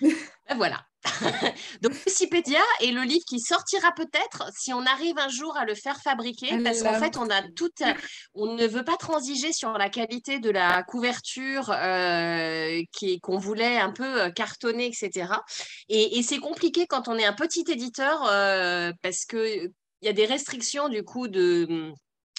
Ben 0.00 0.10
voilà. 0.56 0.84
Donc, 1.82 1.92
Wikipédia 2.06 2.60
est 2.80 2.90
le 2.90 3.02
livre 3.02 3.24
qui 3.26 3.40
sortira 3.40 3.92
peut-être 3.92 4.50
si 4.56 4.72
on 4.72 4.84
arrive 4.86 5.18
un 5.18 5.28
jour 5.28 5.56
à 5.56 5.64
le 5.64 5.74
faire 5.74 6.00
fabriquer, 6.00 6.58
parce 6.62 6.82
qu'en 6.82 6.98
fait, 6.98 7.16
on 7.16 7.28
a 7.28 7.42
tout, 7.54 7.70
on 8.34 8.54
ne 8.54 8.66
veut 8.66 8.84
pas 8.84 8.96
transiger 8.96 9.52
sur 9.52 9.72
la 9.72 9.88
qualité 9.88 10.38
de 10.38 10.50
la 10.50 10.82
couverture 10.82 11.70
euh, 11.70 12.82
qu'on 13.22 13.38
voulait 13.38 13.78
un 13.78 13.90
peu 13.90 14.22
euh, 14.22 14.30
cartonner, 14.30 14.86
etc. 14.86 15.28
Et, 15.88 16.22
c'est 16.22 16.38
compliqué 16.38 16.86
quand 16.86 17.08
on 17.08 17.18
est 17.18 17.24
un 17.24 17.34
petit 17.34 17.64
éditeur 17.68 18.26
euh, 18.30 18.92
parce 19.02 19.26
que 19.26 19.66
il 19.66 20.06
y 20.06 20.08
a 20.08 20.14
des 20.14 20.26
restrictions 20.26 20.88
du 20.88 21.02
coup 21.02 21.28
de, 21.28 21.92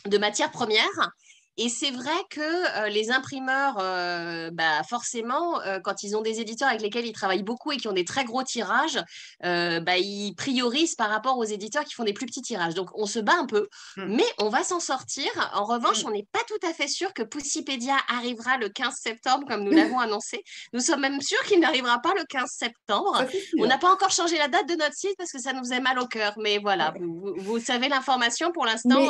de 0.06 0.18
matières 0.18 0.52
premières. 0.52 1.12
Et 1.58 1.70
c'est 1.70 1.92
vrai 1.92 2.12
que 2.30 2.42
euh, 2.42 2.90
les 2.90 3.12
imprimeurs, 3.12 3.78
euh, 3.80 4.50
bah, 4.52 4.84
forcément, 4.84 5.62
euh, 5.62 5.80
quand 5.80 6.04
ils 6.04 6.18
ont 6.18 6.22
des 6.22 6.42
éditeurs 6.42 6.68
avec 6.68 6.82
lesquels 6.82 7.06
ils 7.06 7.14
travaillent 7.14 7.44
beaucoup 7.44 7.72
et 7.72 7.78
qui 7.78 7.88
ont 7.88 7.94
des 7.94 8.04
très 8.04 8.26
gros 8.26 8.44
tirages, 8.44 9.02
bah, 9.42 9.98
ils 9.98 10.34
priorisent 10.36 10.96
par 10.96 11.10
rapport 11.10 11.38
aux 11.38 11.46
éditeurs 11.46 11.86
qui 11.86 11.94
font 11.94 12.04
des 12.04 12.14
plus 12.14 12.26
petits 12.26 12.42
tirages. 12.42 12.74
Donc, 12.74 12.90
on 12.94 13.06
se 13.06 13.20
bat 13.20 13.36
un 13.36 13.46
peu, 13.46 13.70
mmh. 13.98 14.16
mais 14.16 14.26
on 14.40 14.50
va 14.50 14.64
s'en 14.64 14.80
sortir. 14.80 15.28
En 15.54 15.64
revanche, 15.64 16.04
mmh. 16.04 16.08
on 16.08 16.12
n'est 16.12 16.28
pas 16.32 16.42
tout 16.48 16.68
à 16.68 16.74
fait 16.74 16.88
sûr 16.88 17.14
que 17.14 17.24
Poussipédia 17.24 17.96
arrivera 18.10 18.58
le 18.58 18.70
15 18.70 18.94
septembre, 18.96 19.48
comme 19.48 19.64
nous 19.64 19.72
l'avons 19.76 20.00
annoncé. 20.00 20.44
Nous 20.74 20.82
sommes 20.82 21.02
même 21.02 21.22
sûrs 21.22 21.44
qu'il 21.44 21.60
n'arrivera 21.60 22.00
pas 22.00 22.14
le 22.18 22.26
15 22.28 22.50
septembre. 22.50 23.26
On 23.60 23.66
n'a 23.66 23.78
pas 23.78 23.92
encore 23.92 24.12
changé 24.12 24.38
la 24.38 24.48
date 24.48 24.68
de 24.68 24.76
notre 24.76 24.96
site 24.96 25.16
parce 25.18 25.32
que 25.32 25.40
ça 25.40 25.54
nous 25.54 25.60
faisait 25.60 25.80
mal 25.80 26.00
au 26.00 26.08
cœur. 26.08 26.34
Mais 26.38 26.58
voilà, 26.58 26.94
vous, 27.00 27.60
savez 27.60 27.88
l'information 27.88 28.52
pour 28.52 28.66
l'instant 28.66 29.08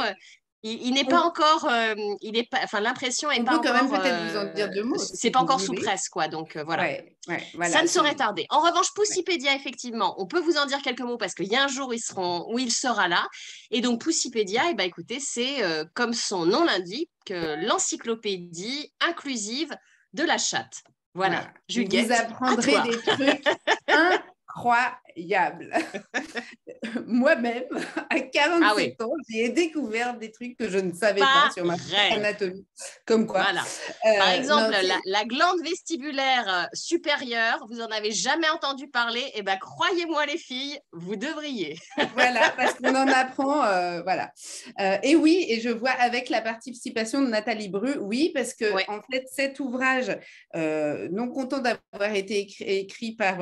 il, 0.65 0.93
n'est 0.93 1.05
pas 1.05 1.21
encore, 1.21 1.67
euh, 1.69 1.93
il 2.21 2.35
est 2.37 2.49
pas, 2.49 2.57
enfin 2.63 2.79
l'impression 2.79 3.29
est 3.29 3.43
pas 3.43 3.59
peut 3.59 3.67
quand 3.67 3.73
même 3.73 3.87
peut-être 3.87 4.31
vous 4.31 4.37
en 4.37 4.53
dire 4.53 4.71
deux 4.71 4.83
mots. 4.83 4.99
Euh, 4.99 5.13
c'est 5.13 5.29
pas 5.29 5.39
encore 5.39 5.61
sous 5.61 5.73
presse, 5.73 6.09
quoi. 6.09 6.27
Donc 6.27 6.55
euh, 6.55 6.63
voilà. 6.63 6.87
Ça 7.69 7.83
ne 7.83 7.87
saurait 7.87 8.15
tarder. 8.15 8.47
En 8.49 8.61
revanche, 8.61 8.87
Poussipédia, 8.95 9.53
effectivement, 9.53 10.15
on 10.17 10.25
peut 10.25 10.39
vous 10.39 10.57
en 10.57 10.65
dire 10.65 10.81
quelques 10.81 11.01
mots 11.01 11.17
parce 11.17 11.35
qu'il 11.35 11.47
y 11.47 11.55
a 11.55 11.63
un 11.63 11.67
jour 11.67 11.93
ils 11.93 11.99
seront, 11.99 12.51
où 12.51 12.57
il 12.57 12.71
sera 12.71 13.07
là. 13.07 13.27
Et 13.69 13.81
donc 13.81 14.01
Poussipédia, 14.01 14.65
et 14.65 14.69
eh 14.71 14.73
ben 14.73 14.85
écoutez, 14.85 15.19
c'est 15.19 15.61
comme 15.93 16.13
son 16.13 16.45
nom 16.45 16.63
l'indique, 16.63 17.11
l'encyclopédie 17.29 18.91
inclusive 19.01 19.75
de 20.13 20.23
la 20.23 20.39
chatte. 20.39 20.81
Voilà. 21.13 21.47
Juliette, 21.69 22.07
vous 22.07 22.13
apprendrez 22.13 22.81
des 22.89 22.97
trucs 23.05 23.45
incroyable. 25.15 25.73
Moi-même, 27.05 27.63
à 28.09 28.19
47 28.19 28.95
ah 28.99 29.05
ans, 29.05 29.13
j'ai 29.29 29.49
découvert 29.49 30.17
des 30.17 30.31
trucs 30.31 30.57
que 30.57 30.69
je 30.69 30.77
ne 30.77 30.93
savais 30.93 31.19
pas, 31.19 31.49
sur 31.53 31.65
ma 31.65 31.75
anatomie. 32.11 32.65
Comme 33.05 33.25
quoi. 33.25 33.41
Voilà. 33.41 33.63
Par 34.03 34.29
euh, 34.29 34.37
exemple, 34.37 34.75
la, 35.05 35.25
glande 35.25 35.61
vestibulaire 35.63 36.45
euh, 36.47 36.65
supérieure, 36.73 37.65
vous 37.69 37.77
n'en 37.77 37.87
avez 37.87 38.11
jamais 38.11 38.49
entendu 38.49 38.87
parler. 38.87 39.21
Et 39.21 39.39
eh 39.39 39.41
ben, 39.41 39.57
croyez-moi, 39.57 40.25
les 40.25 40.37
filles, 40.37 40.79
vous 40.91 41.15
devriez. 41.15 41.77
voilà, 42.13 42.51
parce 42.51 42.75
qu'on 42.75 42.95
en 42.95 43.07
apprend. 43.07 43.63
Euh, 43.65 44.01
voilà. 44.03 44.31
et 45.03 45.15
oui, 45.15 45.45
et 45.49 45.59
je 45.61 45.69
vois 45.69 45.91
avec 45.91 46.29
la 46.29 46.41
participation 46.41 47.21
de 47.21 47.27
Nathalie 47.27 47.69
Bru, 47.69 47.97
oui, 47.99 48.31
parce 48.33 48.53
que 48.53 48.65
en 48.89 49.01
fait, 49.11 49.25
cet 49.31 49.59
ouvrage, 49.59 50.17
non 50.53 51.29
content 51.29 51.59
d'avoir 51.59 52.13
été 52.13 52.39
écrit, 52.39 52.63
écrit 52.65 53.13
par 53.13 53.39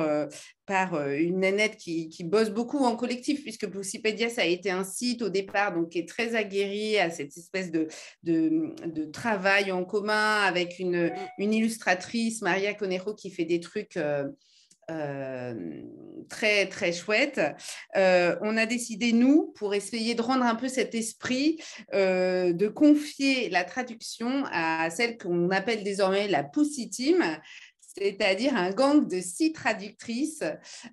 par 0.66 0.94
euh, 0.94 1.16
une 1.16 1.40
nénette 1.40 1.76
qui, 1.76 2.08
bosse 2.24 2.50
beaucoup 2.50 2.84
en 2.84 2.96
collectif, 2.96 3.42
puisque 3.42 3.66
Poussipédia, 3.66 4.28
ça 4.28 4.42
a 4.42 4.46
été 4.46 4.70
un 4.70 4.84
site 4.84 5.22
au 5.22 5.28
départ 5.28 5.74
donc, 5.74 5.90
qui 5.90 5.98
est 5.98 6.08
très 6.08 6.34
aguerri 6.34 6.98
à 6.98 7.10
cette 7.10 7.36
espèce 7.36 7.70
de, 7.70 7.88
de, 8.22 9.04
travail 9.12 9.70
en 9.72 9.84
commun 9.84 10.42
avec 10.42 10.78
une, 10.78 11.12
une, 11.38 11.52
illustratrice, 11.52 12.42
Maria 12.42 12.74
Conero, 12.74 13.14
qui 13.14 13.30
fait 13.30 13.44
des 13.44 13.60
trucs... 13.60 13.96
Euh, 13.96 14.24
euh, 14.90 15.80
très 16.28 16.66
très 16.66 16.92
chouettes. 16.92 17.40
on 17.94 18.56
a 18.58 18.66
décidé, 18.66 19.14
nous, 19.14 19.54
pour 19.56 19.72
essayer 19.72 20.14
de 20.14 20.20
rendre 20.20 20.44
un 20.44 20.56
peu 20.56 20.68
cet 20.68 20.94
esprit, 20.94 21.58
de 21.94 22.68
confier 22.68 23.48
la 23.48 23.64
traduction 23.64 24.44
à 24.52 24.90
celle 24.90 25.16
qu'on 25.16 25.48
appelle 25.48 25.84
désormais 25.84 26.28
la 26.28 26.44
Pussy 26.44 26.90
Team, 26.90 27.24
c'est-à-dire 27.96 28.56
un 28.56 28.70
gang 28.70 29.06
de 29.08 29.20
six 29.20 29.52
traductrices 29.52 30.42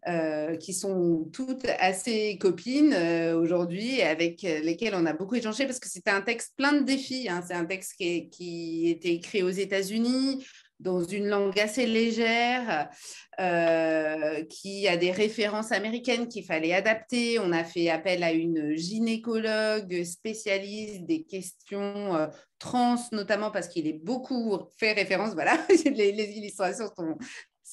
euh, 0.07 0.56
qui 0.57 0.73
sont 0.73 1.30
toutes 1.34 1.65
assez 1.80 2.38
copines 2.38 2.94
euh, 2.94 3.40
aujourd'hui, 3.40 4.02
avec 4.02 4.41
lesquelles 4.41 4.95
on 4.95 5.06
a 5.06 5.14
beaucoup 5.14 5.36
échangé 5.36 5.65
parce 5.65 5.80
que 5.80 5.90
c'était 5.90 6.11
un 6.11 6.22
texte 6.22 6.53
plein 6.56 6.73
de 6.73 6.84
défis. 6.84 7.28
Hein. 7.30 7.44
C'est 7.48 7.53
un 7.53 7.65
texte 7.65 7.95
qui, 7.98 8.30
qui 8.30 8.90
était 8.90 9.14
écrit 9.14 9.44
aux 9.44 9.49
États-Unis, 9.49 10.45
dans 10.82 11.03
une 11.03 11.28
langue 11.28 11.60
assez 11.60 11.86
légère, 11.86 12.90
euh, 13.40 14.44
qui 14.45 14.88
a 14.88 14.98
des 14.98 15.12
références 15.12 15.72
américaines 15.72 16.28
qu'il 16.28 16.44
fallait 16.44 16.74
adapter. 16.74 17.40
On 17.40 17.52
a 17.52 17.64
fait 17.64 17.90
appel 17.90 18.24
à 18.24 18.32
une 18.32 18.76
gynécologue 18.76 20.03
spécialiste 20.03 21.06
des 21.06 21.24
questions 21.24 22.16
euh, 22.16 22.28
trans, 22.60 22.98
notamment 23.12 23.52
parce 23.52 23.68
qu'il 23.68 23.88
est 23.88 24.03
beaucoup 24.03 24.60
fait 24.78 24.94
référence, 24.94 25.34
voilà, 25.34 25.58
les, 25.86 26.12
les 26.12 26.32
illustrations 26.38 26.88
sont, 26.98 27.18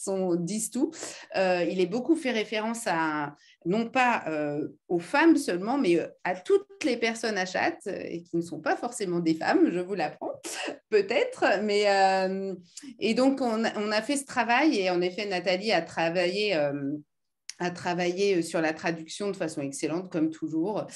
sont, 0.05 0.35
disent 0.35 0.70
tout. 0.70 0.91
Euh, 1.37 1.65
il 1.69 1.81
est 1.81 1.87
beaucoup 1.87 2.16
fait 2.16 2.31
référence 2.31 2.87
à, 2.87 3.35
non 3.65 3.89
pas 3.89 4.25
euh, 4.29 4.69
aux 4.89 4.99
femmes 4.99 5.37
seulement, 5.37 5.79
mais 5.79 5.99
euh, 5.99 6.07
à 6.25 6.35
toutes 6.35 6.66
les 6.85 6.97
personnes 6.97 7.39
à 7.39 7.47
chatte, 7.47 7.87
et 7.87 8.23
qui 8.23 8.37
ne 8.37 8.43
sont 8.43 8.61
pas 8.61 8.77
forcément 8.77 9.20
des 9.20 9.35
femmes, 9.35 9.70
je 9.70 9.81
vous 9.81 9.95
l'apprends, 9.95 10.33
peut-être. 10.91 11.45
Mais, 11.62 11.87
et 12.99 13.15
donc, 13.15 13.41
on, 13.41 13.65
on, 13.65 13.93
a 13.93 14.03
fait 14.03 14.16
ce 14.16 14.25
travail, 14.25 14.79
et 14.79 14.91
en 14.91 15.01
effet, 15.01 15.27
Nathalie 15.27 15.73
a 15.73 15.83
travaillé 15.83 16.57
à 17.59 17.71
travailler 17.71 18.37
euh, 18.37 18.43
sur 18.43 18.61
la 18.61 18.73
traduction 18.73 19.31
de 19.31 19.37
façon 19.37 19.63
excellente, 19.63 20.11
comme 20.11 20.31
toujours. 20.31 20.87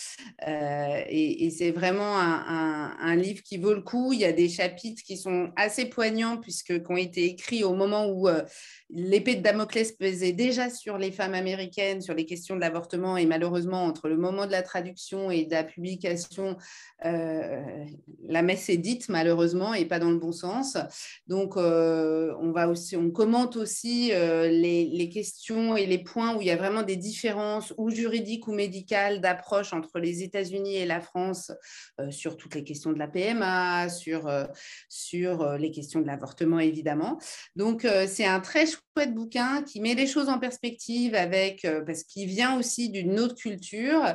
Euh, 0.47 1.03
et, 1.09 1.51
c'est 1.51 1.71
vraiment 1.71 2.19
un, 2.19 3.17
livre 3.17 3.43
qui 3.43 3.59
vaut 3.59 3.75
le 3.75 3.83
coup. 3.83 4.13
Il 4.13 4.21
y 4.21 4.25
a 4.25 4.33
des 4.33 4.49
chapitres 4.49 5.03
qui 5.03 5.19
sont 5.19 5.51
assez 5.57 5.87
poignants, 5.87 6.39
puisque 6.39 6.83
qui 6.83 6.93
ont 6.93 6.97
été 6.97 7.25
écrits 7.25 7.63
au 7.63 7.75
moment 7.75 8.07
où 8.07 8.29
euh, 8.29 8.43
l'épée 8.89 9.35
de 9.35 9.43
Damoclès 9.43 9.93
pesait 9.93 10.33
déjà 10.33 10.71
sur 10.71 10.97
les 10.97 11.11
femmes 11.11 11.35
américaines, 11.35 12.01
sur 12.01 12.15
les 12.15 12.25
questions 12.25 12.57
de 12.57 12.61
l'avortement. 12.61 13.17
Et 13.17 13.27
malheureusement, 13.27 13.85
entre 13.85 14.09
le 14.09 14.17
moment 14.17 14.47
de 14.47 14.53
la 14.53 14.63
traduction 14.63 15.31
et 15.31 15.45
de 15.45 15.53
la 15.53 15.65
publication, 15.65 16.57
la 17.05 18.43
messe 18.43 18.71
est 18.71 18.77
dite, 18.77 19.09
malheureusement, 19.09 19.75
et 19.75 19.85
pas 19.85 19.99
dans 19.99 20.11
le 20.11 20.19
bon 20.19 20.33
sens. 20.33 20.79
Donc, 21.27 21.57
on, 21.57 22.53
va 22.53 22.69
aussi, 22.69 22.97
on 22.97 23.11
commente 23.11 23.57
aussi 23.57 24.09
les, 24.09 24.87
les 24.87 25.09
questions 25.09 25.77
et 25.77 25.87
les 25.87 25.99
points 25.99 26.37
où 26.37 26.41
il 26.41 26.47
y 26.47 26.51
a 26.51 26.52
vraiment 26.57 26.83
des 26.83 26.97
différences 26.97 27.73
ou 27.77 27.91
juridiques 27.91 28.49
ou 28.49 28.53
médicales 28.53 29.21
d'approche 29.21 29.73
entre 29.73 29.99
les 29.99 30.23
États-Unis 30.23 30.77
et 30.77 30.87
la 30.87 31.01
France 31.01 31.53
euh, 32.01 32.11
sur 32.11 32.37
toutes 32.37 32.55
les 32.55 32.65
questions 32.65 32.93
de 32.93 32.99
la 32.99 33.09
PMA, 33.09 33.89
sur, 33.89 34.27
euh, 34.27 34.45
sur 34.89 35.43
euh, 35.43 35.59
les 35.59 35.71
questions 35.71 36.01
de 36.01 36.07
l'avortement 36.07 36.59
évidemment. 36.59 37.19
Donc 37.57 37.87
c'est 38.07 38.25
un 38.25 38.41
très 38.41 38.67
chouette 38.67 39.15
bouquin 39.15 39.63
qui 39.63 39.81
met 39.81 39.95
les 39.95 40.07
choses 40.07 40.29
en 40.29 40.39
perspective 40.39 41.15
avec, 41.15 41.67
parce 41.87 42.05
qu'il 42.05 42.29
vient 42.29 42.59
aussi 42.59 42.91
d'une 42.91 43.19
autre 43.19 43.35
culture 43.35 44.15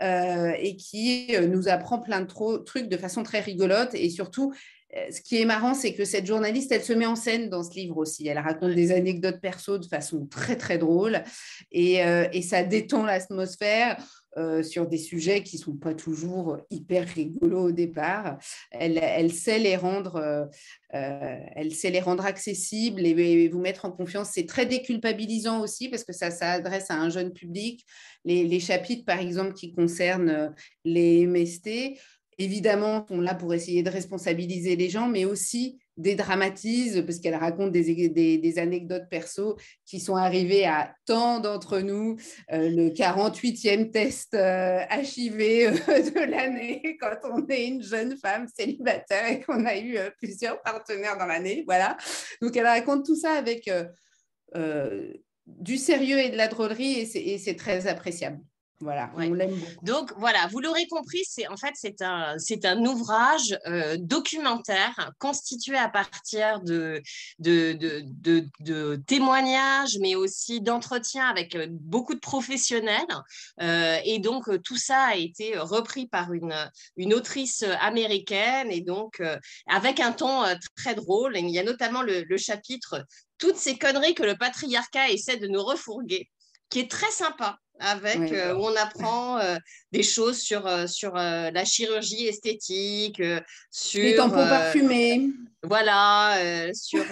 et 0.00 0.76
qui 0.76 1.28
nous 1.48 1.68
apprend 1.68 1.98
plein 1.98 2.20
de 2.20 2.62
trucs 2.64 2.88
de 2.88 2.96
façon 2.96 3.22
très 3.22 3.40
rigolote 3.40 3.94
et 3.94 4.10
surtout 4.10 4.52
ce 5.10 5.20
qui 5.20 5.40
est 5.40 5.44
marrant, 5.44 5.74
c'est 5.74 5.92
que 5.92 6.04
cette 6.04 6.26
journaliste, 6.26 6.72
elle 6.72 6.82
se 6.82 6.92
met 6.92 7.06
en 7.06 7.16
scène 7.16 7.50
dans 7.50 7.62
ce 7.62 7.74
livre 7.74 7.98
aussi. 7.98 8.26
Elle 8.26 8.38
raconte 8.38 8.74
des 8.74 8.92
anecdotes 8.92 9.40
perso 9.40 9.78
de 9.78 9.86
façon 9.86 10.26
très, 10.26 10.56
très 10.56 10.78
drôle. 10.78 11.22
Et, 11.72 12.02
euh, 12.04 12.26
ça 12.42 12.62
détend 12.62 13.04
l'atmosphère. 13.04 14.02
Euh, 14.36 14.62
sur 14.62 14.86
des 14.86 14.98
sujets 14.98 15.42
qui 15.42 15.56
ne 15.56 15.62
sont 15.62 15.76
pas 15.76 15.94
toujours 15.94 16.58
hyper 16.70 17.08
rigolos 17.08 17.68
au 17.68 17.72
départ. 17.72 18.38
Elle, 18.70 19.32
sait, 19.32 19.58
les 19.58 19.74
rendre, 19.74 20.48
elle 20.90 21.74
sait 21.74 21.90
les 21.90 21.98
rendre 21.98 22.24
accessibles 22.24 23.04
et, 23.04 23.48
vous 23.48 23.58
mettre 23.58 23.86
en 23.86 23.90
confiance. 23.90 24.30
C'est 24.34 24.46
très 24.46 24.66
déculpabilisant 24.66 25.60
aussi 25.60 25.88
parce 25.88 26.04
que 26.04 26.12
ça 26.12 26.30
s'adresse 26.30 26.90
à 26.90 26.94
un 26.94 27.08
jeune 27.08 27.32
public. 27.32 27.84
Les, 28.24 28.60
chapitres, 28.60 29.04
par 29.04 29.18
exemple, 29.18 29.54
qui 29.54 29.72
concernent 29.72 30.54
les 30.84 31.26
MST, 31.26 31.98
évidemment, 32.38 33.06
sont 33.08 33.20
là 33.20 33.34
pour 33.34 33.52
essayer 33.52 33.82
de 33.82 33.90
responsabiliser 33.90 34.76
les 34.76 34.88
gens, 34.88 35.08
mais 35.08 35.24
aussi 35.24 35.78
dédramatise, 35.96 37.02
parce 37.04 37.18
qu'elle 37.18 37.34
raconte 37.34 37.72
des, 37.72 38.58
anecdotes 38.58 39.08
perso 39.10 39.56
qui 39.84 39.98
sont 39.98 40.14
arrivées 40.14 40.64
à 40.64 40.94
tant 41.04 41.40
d'entre 41.40 41.80
nous. 41.80 42.16
Euh, 42.52 42.68
le 42.68 42.90
48e 42.90 43.90
test 43.90 44.34
euh, 44.34 44.80
HIV 44.90 45.40
euh, 45.40 45.70
de 46.10 46.30
l'année, 46.30 46.96
quand 47.00 47.16
on 47.24 47.46
est 47.48 47.66
une 47.66 47.82
jeune 47.82 48.16
femme 48.16 48.46
célibataire 48.48 49.26
et 49.28 49.40
qu'on 49.40 49.66
a 49.66 49.76
eu 49.76 49.98
plusieurs 50.18 50.62
partenaires 50.62 51.18
dans 51.18 51.26
l'année. 51.26 51.64
Voilà. 51.66 51.96
Donc, 52.40 52.56
elle 52.56 52.66
raconte 52.66 53.04
tout 53.04 53.16
ça 53.16 53.32
avec 53.32 53.68
du 55.46 55.76
sérieux 55.76 56.18
et 56.18 56.30
de 56.30 56.36
la 56.36 56.48
drôlerie, 56.48 57.00
et 57.14 57.38
c'est 57.38 57.56
très 57.56 57.86
appréciable. 57.88 58.38
Voilà, 58.80 59.10
on 59.16 59.34
l'aime 59.34 59.58
beaucoup. 59.58 59.84
Donc 59.84 60.12
voilà, 60.18 60.46
vous 60.46 60.60
l'aurez 60.60 60.86
compris, 60.86 61.22
c'est 61.28 61.48
en 61.48 61.56
fait 61.56 61.72
c'est 61.74 62.00
un 62.00 62.38
c'est 62.38 62.64
un 62.64 62.84
ouvrage 62.84 63.58
euh, 63.66 63.96
documentaire 63.98 65.12
constitué 65.18 65.76
à 65.76 65.88
partir 65.88 66.60
de 66.60 67.02
de, 67.40 67.72
de, 67.72 68.48
de, 68.60 69.02
témoignages, 69.06 69.98
mais 70.00 70.14
aussi 70.14 70.60
d'entretiens 70.60 71.26
avec 71.26 71.56
euh, 71.56 71.66
beaucoup 71.70 72.14
de 72.14 72.20
professionnels. 72.20 73.02
Euh, 73.60 73.98
et 74.04 74.20
donc 74.20 74.44
tout 74.62 74.76
ça 74.76 75.06
a 75.06 75.16
été 75.16 75.58
repris 75.58 76.06
par 76.06 76.32
une 76.32 76.54
une 76.96 77.14
autrice 77.14 77.64
américaine 77.80 78.70
et 78.70 78.80
donc 78.80 79.20
avec 79.66 79.98
un 79.98 80.12
ton 80.12 80.44
très 80.76 80.94
drôle. 80.94 81.36
il 81.36 81.50
y 81.50 81.58
a 81.58 81.64
notamment 81.64 82.02
le, 82.02 82.22
le 82.22 82.36
chapitre 82.36 83.04
toutes 83.38 83.56
ces 83.56 83.78
conneries 83.78 84.14
que 84.14 84.22
le 84.22 84.36
patriarcat 84.36 85.10
essaie 85.10 85.36
de 85.36 85.46
nous 85.46 85.62
refourguer, 85.62 86.28
qui 86.70 86.80
est 86.80 86.90
très 86.90 87.10
sympa 87.10 87.58
avec 87.80 88.32
euh, 88.32 88.54
où 88.54 88.66
on 88.66 88.76
apprend 88.76 89.38
euh, 89.38 89.56
des 89.92 90.02
choses 90.02 90.38
sur, 90.38 90.66
euh, 90.66 90.86
sur 90.86 91.14
la 91.14 91.64
chirurgie 91.64 92.26
esthétique, 92.26 93.22
sur 93.70 94.02
les 94.02 94.16
tampons 94.16 94.36
parfumés. 94.48 95.28
Voilà, 95.64 96.38
sur, 96.72 97.04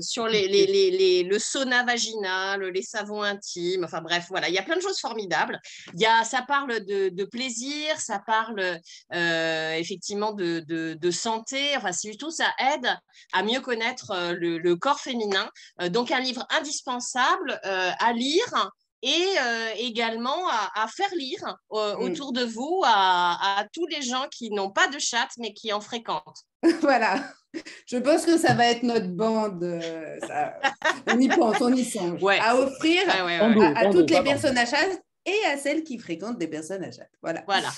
sur 0.00 0.26
les, 0.26 0.48
les, 0.48 0.66
les, 0.66 1.22
le 1.22 1.38
sauna 1.38 1.82
vaginal, 1.82 2.62
les 2.62 2.82
savons 2.82 3.22
intimes, 3.22 3.84
enfin 3.84 4.02
bref, 4.02 4.26
voilà, 4.28 4.50
il 4.50 4.54
y 4.54 4.58
a 4.58 4.62
plein 4.62 4.76
de 4.76 4.82
choses 4.82 5.00
formidables. 5.00 5.58
Il 5.94 6.00
y 6.00 6.04
a, 6.04 6.22
ça 6.24 6.42
parle 6.46 6.84
de, 6.84 7.08
de 7.08 7.24
plaisir, 7.24 7.98
ça 7.98 8.20
parle 8.26 8.78
effectivement 9.10 10.32
de, 10.32 10.60
de, 10.60 10.92
de, 10.92 11.10
santé, 11.10 11.74
enfin 11.74 11.92
surtout 11.92 12.30
ça 12.30 12.52
aide 12.74 12.86
à 13.32 13.42
mieux 13.42 13.60
connaître 13.60 14.34
le, 14.38 14.58
le 14.58 14.76
corps 14.76 15.00
féminin. 15.00 15.48
donc 15.88 16.10
un 16.10 16.20
livre 16.20 16.46
indispensable 16.50 17.58
à 17.64 18.12
lire 18.12 18.70
et 19.02 19.26
euh, 19.40 19.70
également 19.76 20.48
à, 20.48 20.86
faire 20.88 21.12
lire 21.14 21.56
euh, 21.72 21.96
mm. 21.96 22.00
autour 22.00 22.32
de 22.32 22.44
vous 22.44 22.82
à, 22.84 23.64
tous 23.72 23.86
les 23.86 24.02
gens 24.02 24.26
qui 24.30 24.50
n'ont 24.50 24.70
pas 24.70 24.88
de 24.88 24.98
chat 24.98 25.28
mais 25.38 25.52
qui 25.52 25.72
en 25.72 25.80
fréquentent. 25.80 26.44
voilà. 26.80 27.24
Je 27.86 27.96
pense 27.96 28.24
que 28.24 28.38
ça 28.38 28.54
va 28.54 28.66
être 28.66 28.82
notre 28.82 29.08
bande. 29.08 29.62
Euh, 29.62 30.18
on 31.06 31.18
y 31.18 31.28
pense, 31.28 31.60
on 31.60 31.74
y 31.74 31.84
songe. 31.84 32.20
À 32.40 32.56
offrir 32.56 33.02
à, 33.08 33.86
toutes 33.90 34.10
les 34.10 34.22
personnes 34.22 34.58
à 34.58 34.66
chat 34.66 34.86
et 35.26 35.44
à 35.46 35.56
celles 35.56 35.82
qui 35.82 35.98
fréquentent 35.98 36.38
des 36.38 36.48
personnes 36.48 36.84
à 36.84 36.92
chat. 36.92 37.08
Voilà. 37.22 37.42
Voilà. 37.46 37.70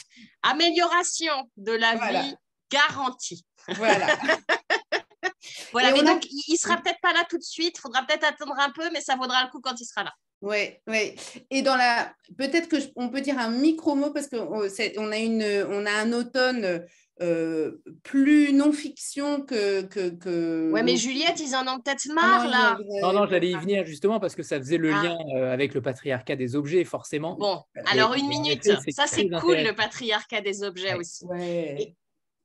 Amélioration 0.42 1.32
de 1.56 1.72
la 1.72 1.94
vie 1.94 2.36
garantie. 2.70 3.44
Voilà. 3.76 4.06
voilà, 5.72 5.92
mais 5.92 6.02
donc 6.02 6.24
il, 6.30 6.52
ne 6.52 6.56
sera 6.56 6.76
peut-être 6.78 7.00
pas 7.00 7.12
là 7.12 7.24
tout 7.28 7.38
de 7.38 7.42
suite, 7.42 7.76
il 7.76 7.80
faudra 7.80 8.02
peut-être 8.02 8.24
attendre 8.24 8.58
un 8.58 8.70
peu, 8.70 8.90
mais 8.92 9.00
ça 9.00 9.16
vaudra 9.16 9.44
le 9.44 9.50
coup 9.50 9.60
quand 9.60 9.78
il 9.78 9.84
sera 9.84 10.04
là. 10.04 10.12
Oui, 10.42 10.70
oui. 10.88 11.14
Et 11.50 11.62
dans 11.62 11.76
la, 11.76 12.12
peut-être 12.36 12.68
que 12.68 12.76
on 12.96 13.08
peut 13.08 13.20
dire 13.20 13.38
un 13.38 13.50
micro 13.50 13.94
mot 13.94 14.10
parce 14.10 14.28
qu'on 14.28 14.62
oh, 14.62 14.66
on 14.98 15.12
a 15.12 15.18
une, 15.18 15.66
on 15.70 15.86
a 15.86 15.92
un 15.92 16.12
automne 16.12 16.84
euh, 17.20 17.80
plus 18.02 18.52
non-fiction 18.52 19.42
que, 19.42 19.82
que, 19.82 20.70
Ouais, 20.72 20.82
mais 20.82 20.96
Juliette, 20.96 21.38
ils 21.38 21.54
en 21.54 21.62
ont 21.68 21.78
peut-être 21.78 22.02
ah 22.10 22.14
marre 22.14 22.48
là. 22.48 22.78
Non, 23.02 23.12
non, 23.12 23.26
j'allais 23.28 23.50
y 23.50 23.54
venir 23.54 23.84
justement 23.86 24.18
parce 24.18 24.34
que 24.34 24.42
ça 24.42 24.58
faisait 24.58 24.78
le 24.78 24.92
ah. 24.92 25.02
lien 25.02 25.18
euh, 25.36 25.52
avec 25.52 25.74
le 25.74 25.80
patriarcat 25.80 26.34
des 26.34 26.56
objets, 26.56 26.84
forcément. 26.84 27.36
Bon, 27.36 27.62
alors 27.86 28.14
une 28.14 28.26
minute. 28.28 28.64
Ça, 28.90 29.06
c'est 29.06 29.28
cool, 29.28 29.58
le 29.58 29.74
patriarcat 29.74 30.40
des 30.40 30.64
objets 30.64 30.94
aussi. 30.94 31.24
Ouais. 31.26 31.94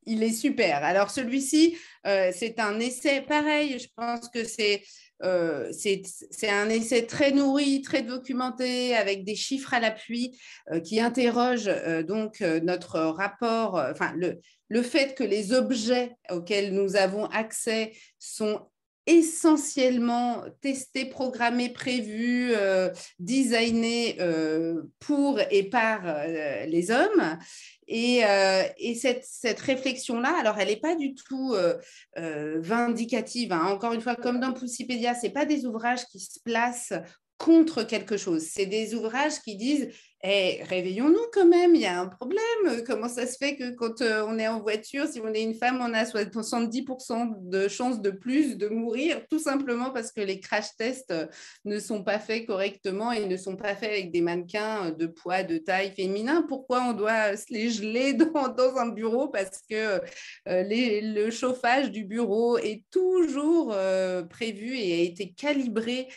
Il 0.05 0.23
est 0.23 0.31
super. 0.31 0.83
Alors 0.83 1.09
celui-ci, 1.09 1.77
euh, 2.05 2.31
c'est 2.33 2.59
un 2.59 2.79
essai 2.79 3.21
pareil. 3.21 3.77
Je 3.79 3.87
pense 3.95 4.29
que 4.29 4.43
c'est 4.45 4.81
euh, 5.23 5.71
c'est 5.71 6.49
un 6.49 6.69
essai 6.69 7.05
très 7.05 7.31
nourri, 7.31 7.81
très 7.81 8.03
documenté, 8.03 8.95
avec 8.95 9.23
des 9.23 9.35
chiffres 9.35 9.73
à 9.73 9.79
l'appui 9.79 10.37
euh, 10.71 10.79
qui 10.79 10.99
interrogent 10.99 11.67
euh, 11.67 12.03
donc 12.03 12.41
notre 12.41 12.99
rapport, 12.99 13.81
le 14.69 14.81
fait 14.81 15.15
que 15.15 15.23
les 15.23 15.53
objets 15.53 16.15
auxquels 16.29 16.73
nous 16.73 16.95
avons 16.95 17.25
accès 17.25 17.93
sont 18.19 18.67
essentiellement 19.05 20.43
testés, 20.61 21.05
programmés, 21.05 21.69
prévus, 21.69 22.51
designés 23.19 24.17
pour 24.99 25.39
et 25.49 25.63
par 25.69 26.01
les 26.67 26.91
hommes. 26.91 27.37
Et, 27.87 28.25
euh, 28.25 28.63
et 28.77 28.95
cette, 28.95 29.23
cette 29.23 29.59
réflexion-là, 29.59 30.35
alors 30.39 30.59
elle 30.59 30.67
n'est 30.67 30.75
pas 30.79 30.95
du 30.95 31.15
tout 31.15 31.53
euh, 31.53 31.77
euh, 32.17 32.59
vindicative. 32.59 33.53
Hein. 33.53 33.65
Encore 33.65 33.93
une 33.93 34.01
fois, 34.01 34.15
comme 34.15 34.39
dans 34.39 34.53
Poussipédia, 34.53 35.15
ce 35.15 35.27
pas 35.27 35.45
des 35.45 35.65
ouvrages 35.65 36.05
qui 36.07 36.19
se 36.19 36.39
placent 36.43 36.93
contre 37.37 37.83
quelque 37.83 38.17
chose. 38.17 38.43
C'est 38.51 38.65
des 38.65 38.93
ouvrages 38.95 39.39
qui 39.41 39.55
disent 39.55 39.89
eh, 40.23 40.63
réveillons-nous 40.63 41.27
quand 41.31 41.45
même, 41.45 41.75
il 41.75 41.81
y 41.81 41.85
a 41.85 41.99
un 42.01 42.07
problème. 42.07 42.41
Comment 42.87 43.07
ça 43.07 43.27
se 43.27 43.37
fait 43.37 43.55
que 43.55 43.69
quand 43.75 44.01
euh, 44.01 44.25
on 44.27 44.39
est 44.39 44.47
en 44.47 44.59
voiture, 44.59 45.05
si 45.05 45.21
on 45.21 45.31
est 45.31 45.43
une 45.43 45.53
femme, 45.53 45.79
on 45.79 45.93
a 45.93 46.05
70% 46.05 47.47
de 47.47 47.67
chances 47.67 48.01
de 48.01 48.09
plus 48.09 48.57
de 48.57 48.67
mourir, 48.67 49.21
tout 49.29 49.37
simplement 49.37 49.91
parce 49.91 50.11
que 50.11 50.21
les 50.21 50.39
crash 50.39 50.75
tests 50.75 51.11
euh, 51.11 51.27
ne 51.65 51.77
sont 51.77 52.03
pas 52.03 52.17
faits 52.17 52.47
correctement 52.47 53.11
et 53.11 53.27
ne 53.27 53.37
sont 53.37 53.55
pas 53.55 53.75
faits 53.75 53.91
avec 53.91 54.11
des 54.11 54.21
mannequins 54.21 54.87
euh, 54.87 54.91
de 54.91 55.05
poids, 55.05 55.43
de 55.43 55.59
taille 55.59 55.91
féminin. 55.91 56.43
Pourquoi 56.47 56.81
on 56.81 56.93
doit 56.93 57.37
se 57.37 57.53
les 57.53 57.69
geler 57.69 58.13
dans, 58.13 58.75
un 58.77 58.87
bureau 58.87 59.27
Parce 59.27 59.61
que 59.69 60.01
le 60.45 61.29
chauffage 61.29 61.91
du 61.91 62.05
bureau 62.05 62.57
est 62.57 62.83
toujours 62.89 63.75
prévu 64.29 64.75
et 64.77 64.93
a 64.93 65.03
été 65.03 65.31
calibré 65.31 66.07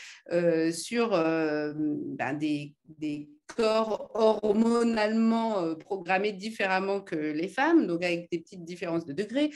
sur 0.73 1.11
ben, 1.11 2.39
des 2.39 2.75
corps 3.55 4.11
hormonalement 4.15 5.61
euh, 5.61 5.75
programmés 5.75 6.33
différemment 6.33 7.01
que 7.01 7.17
les 7.17 7.49
femmes, 7.49 7.87
donc 7.87 8.05
avec 8.05 8.31
des 8.31 8.39
petites 8.39 8.65
différences 8.65 9.05
de 9.05 9.13
degré. 9.13 9.51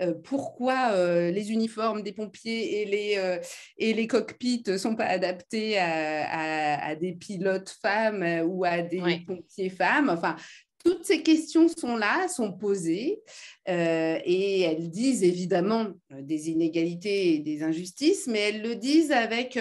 Euh, 0.00 0.14
pourquoi 0.24 0.92
euh, 0.92 1.30
les 1.30 1.52
uniformes 1.52 2.02
des 2.02 2.12
pompiers 2.12 2.82
et 2.82 2.84
les, 2.84 3.40
et 3.78 3.92
les 3.92 4.06
cockpits 4.06 4.62
ne 4.66 4.76
sont 4.76 4.96
pas 4.96 5.04
adaptés 5.04 5.78
à, 5.78 6.94
des 6.96 7.12
pilotes 7.12 7.74
femmes 7.82 8.24
ou 8.46 8.64
à 8.64 8.82
des 8.82 9.00
pompiers 9.26 9.70
femmes? 9.70 10.08
Enfin, 10.10 10.36
toutes 10.82 11.04
ces 11.04 11.22
questions 11.22 11.68
sont 11.68 11.96
là, 11.96 12.26
sont 12.28 12.52
posées, 12.52 13.20
et 13.66 14.60
elles 14.62 14.90
disent 14.90 15.22
évidemment 15.22 15.88
des 16.10 16.50
inégalités 16.50 17.34
et 17.34 17.38
des 17.38 17.62
injustices, 17.62 18.26
mais 18.26 18.40
elles 18.40 18.62
le 18.62 18.76
disent 18.76 19.12
avec 19.12 19.58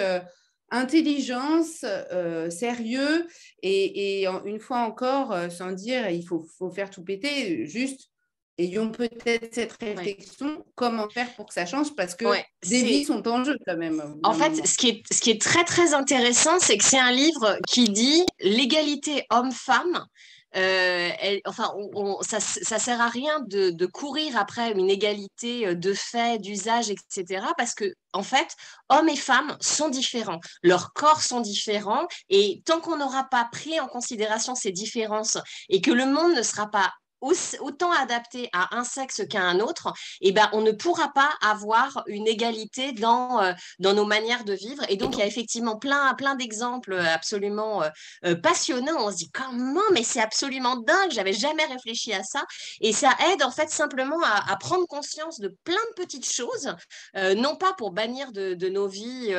intelligence, 0.72 1.84
euh, 1.84 2.50
sérieux, 2.50 3.28
et, 3.64 4.26
une 4.46 4.60
fois 4.60 4.80
encore, 4.80 5.32
euh, 5.32 5.50
sans 5.50 5.72
dire 5.72 6.10
il 6.10 6.26
faut, 6.26 6.46
faire 6.74 6.90
tout 6.90 7.04
péter, 7.04 7.66
juste 7.66 8.10
ayons 8.58 8.92
peut-être 8.92 9.54
cette 9.54 9.72
réflexion, 9.82 10.66
comment 10.76 11.10
faire 11.10 11.34
pour 11.36 11.46
que 11.46 11.54
ça 11.54 11.66
change, 11.66 11.96
parce 11.96 12.14
que 12.16 12.26
des 12.68 12.84
vies 12.84 13.06
sont 13.06 13.26
en 13.28 13.44
jeu 13.44 13.58
quand 13.66 13.78
même. 13.78 14.02
En 14.24 14.34
fait, 14.34 14.68
ce 14.68 14.78
qui, 14.78 14.90
est, 14.90 15.14
ce 15.14 15.22
qui 15.22 15.32
est 15.32 15.42
très 15.42 15.64
très 15.64 15.94
intéressant, 15.94 16.60
c'est 16.60 16.78
que 16.78 16.84
c'est 16.84 17.00
un 17.00 17.12
livre 17.12 17.58
qui 17.68 17.86
dit 17.90 18.26
l'égalité 18.42 19.26
homme-femme 19.30 20.06
euh, 20.56 21.12
enfin, 21.46 21.72
ça 22.22 22.38
ne 22.38 22.80
sert 22.80 23.02
à 23.02 23.10
rien 23.10 23.40
de, 23.48 23.86
courir 23.86 24.38
après 24.38 24.72
une 24.72 24.90
égalité 24.90 25.68
euh, 25.68 25.76
de 25.76 25.94
fait, 25.94 26.40
d'usage, 26.40 26.90
etc. 26.90 27.46
Parce 27.58 27.74
que, 27.74 27.94
en 28.14 28.24
fait, 28.24 28.56
hommes 28.90 29.10
et 29.10 29.16
femmes 29.16 29.56
sont 29.60 29.90
différents, 29.90 30.40
leurs 30.64 30.94
corps 30.94 31.22
sont 31.22 31.42
différents, 31.42 32.08
et 32.30 32.62
tant 32.66 32.80
qu'on 32.80 32.98
n'aura 32.98 33.26
pas 33.26 33.48
pris 33.52 33.80
en 33.80 33.88
considération 33.88 34.56
ces 34.56 34.72
différences 34.72 35.38
et 35.70 35.82
que 35.82 35.92
le 35.92 36.06
monde 36.06 36.36
ne 36.36 36.44
sera 36.44 36.68
pas 36.68 36.94
autant 37.22 37.92
adapté 37.92 38.50
à 38.54 38.76
un 38.78 38.84
sexe 38.84 39.22
qu'à 39.30 39.42
un 39.42 39.60
autre, 39.60 39.94
eh 40.22 40.32
ben, 40.32 40.50
on 40.54 40.62
ne 40.62 40.72
pourra 40.72 41.12
pas 41.14 41.30
avoir 41.42 42.04
une 42.08 42.28
égalité 42.28 42.92
dans, 42.92 43.42
euh, 43.42 43.54
dans 43.80 43.94
nos 43.94 44.06
manières 44.06 44.44
de 44.44 44.54
vivre. 44.54 44.84
Et 44.90 44.96
donc, 44.96 45.16
il 45.16 45.20
y 45.20 45.22
a 45.22 45.26
effectivement 45.26 45.78
plein, 45.78 46.14
plein 46.16 46.36
d'exemples 46.36 46.96
absolument 46.96 47.84
euh, 47.84 47.90
euh, 48.26 48.36
passionnants. 48.36 49.06
On 49.06 49.12
se 49.12 49.18
dit, 49.18 49.32
comment, 49.32 49.82
mais 49.94 50.04
c'est 50.04 50.22
absolument 50.22 50.78
dingue, 50.78 51.12
j'avais 51.12 51.34
jamais 51.34 51.66
réfléchi 51.66 52.14
à 52.14 52.24
ça. 52.24 52.44
Et 52.82 52.94
ça 52.94 53.12
aide 53.32 53.44
en 53.44 53.52
fait 53.52 53.70
simplement 53.70 54.22
à, 54.24 54.56
prendre 54.58 54.86
conscience 54.88 55.40
de 55.40 55.56
plein 55.64 55.76
de 55.76 56.04
petites 56.04 56.30
choses, 56.30 56.76
non 57.16 57.56
pas 57.56 57.74
pour 57.74 57.92
bannir 57.92 58.32
de, 58.32 58.54
de 58.54 58.70
nos 58.70 58.88
vies 58.88 59.34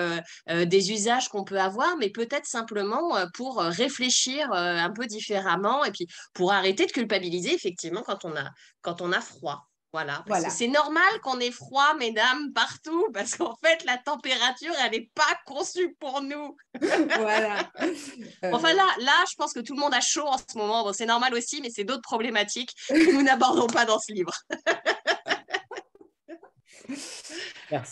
des 0.48 0.92
usages 0.92 1.28
qu'on 1.28 1.44
peut 1.44 1.60
avoir, 1.60 1.96
mais 1.98 2.10
peut-être 2.10 2.46
simplement 2.46 3.14
pour 3.34 3.58
réfléchir 3.58 4.50
un 4.52 4.90
peu 4.90 5.06
différemment 5.06 5.84
et 5.84 5.90
puis 5.90 6.06
pour 6.32 6.52
arrêter 6.52 6.86
de 6.86 6.92
culpabiliser, 6.92 7.58
quand 8.02 8.24
on 8.24 8.36
a, 8.36 8.50
quand 8.82 9.00
on 9.00 9.12
a 9.12 9.20
froid. 9.20 9.70
Voilà. 9.92 10.22
C'est 10.50 10.68
normal 10.68 11.20
qu'on 11.22 11.40
ait 11.40 11.50
froid, 11.50 11.94
mesdames, 11.98 12.52
partout, 12.52 13.08
parce 13.12 13.36
qu'en 13.36 13.56
fait, 13.56 13.84
la 13.84 13.98
température, 13.98 14.72
elle 14.84 14.92
n'est 14.92 15.10
pas 15.14 15.36
conçue 15.46 15.96
pour 15.98 16.22
nous. 16.22 16.56
voilà. 16.80 17.68
Enfin, 18.52 18.72
là, 18.72 18.86
là, 19.00 19.24
je 19.28 19.34
pense 19.36 19.52
que 19.52 19.60
tout 19.60 19.74
le 19.74 19.80
monde 19.80 19.94
a 19.94 20.00
chaud 20.00 20.26
en 20.26 20.38
ce 20.38 20.56
moment. 20.56 20.84
Bon, 20.84 20.92
c'est 20.92 21.06
normal 21.06 21.34
aussi, 21.34 21.60
mais 21.60 21.70
c'est 21.70 21.84
d'autres 21.84 22.02
problématiques 22.02 22.74
que 22.88 23.12
nous 23.12 23.22
n'abordons 23.22 23.66
pas 23.66 23.84
dans 23.84 23.98
ce 23.98 24.12
livre. 24.12 24.32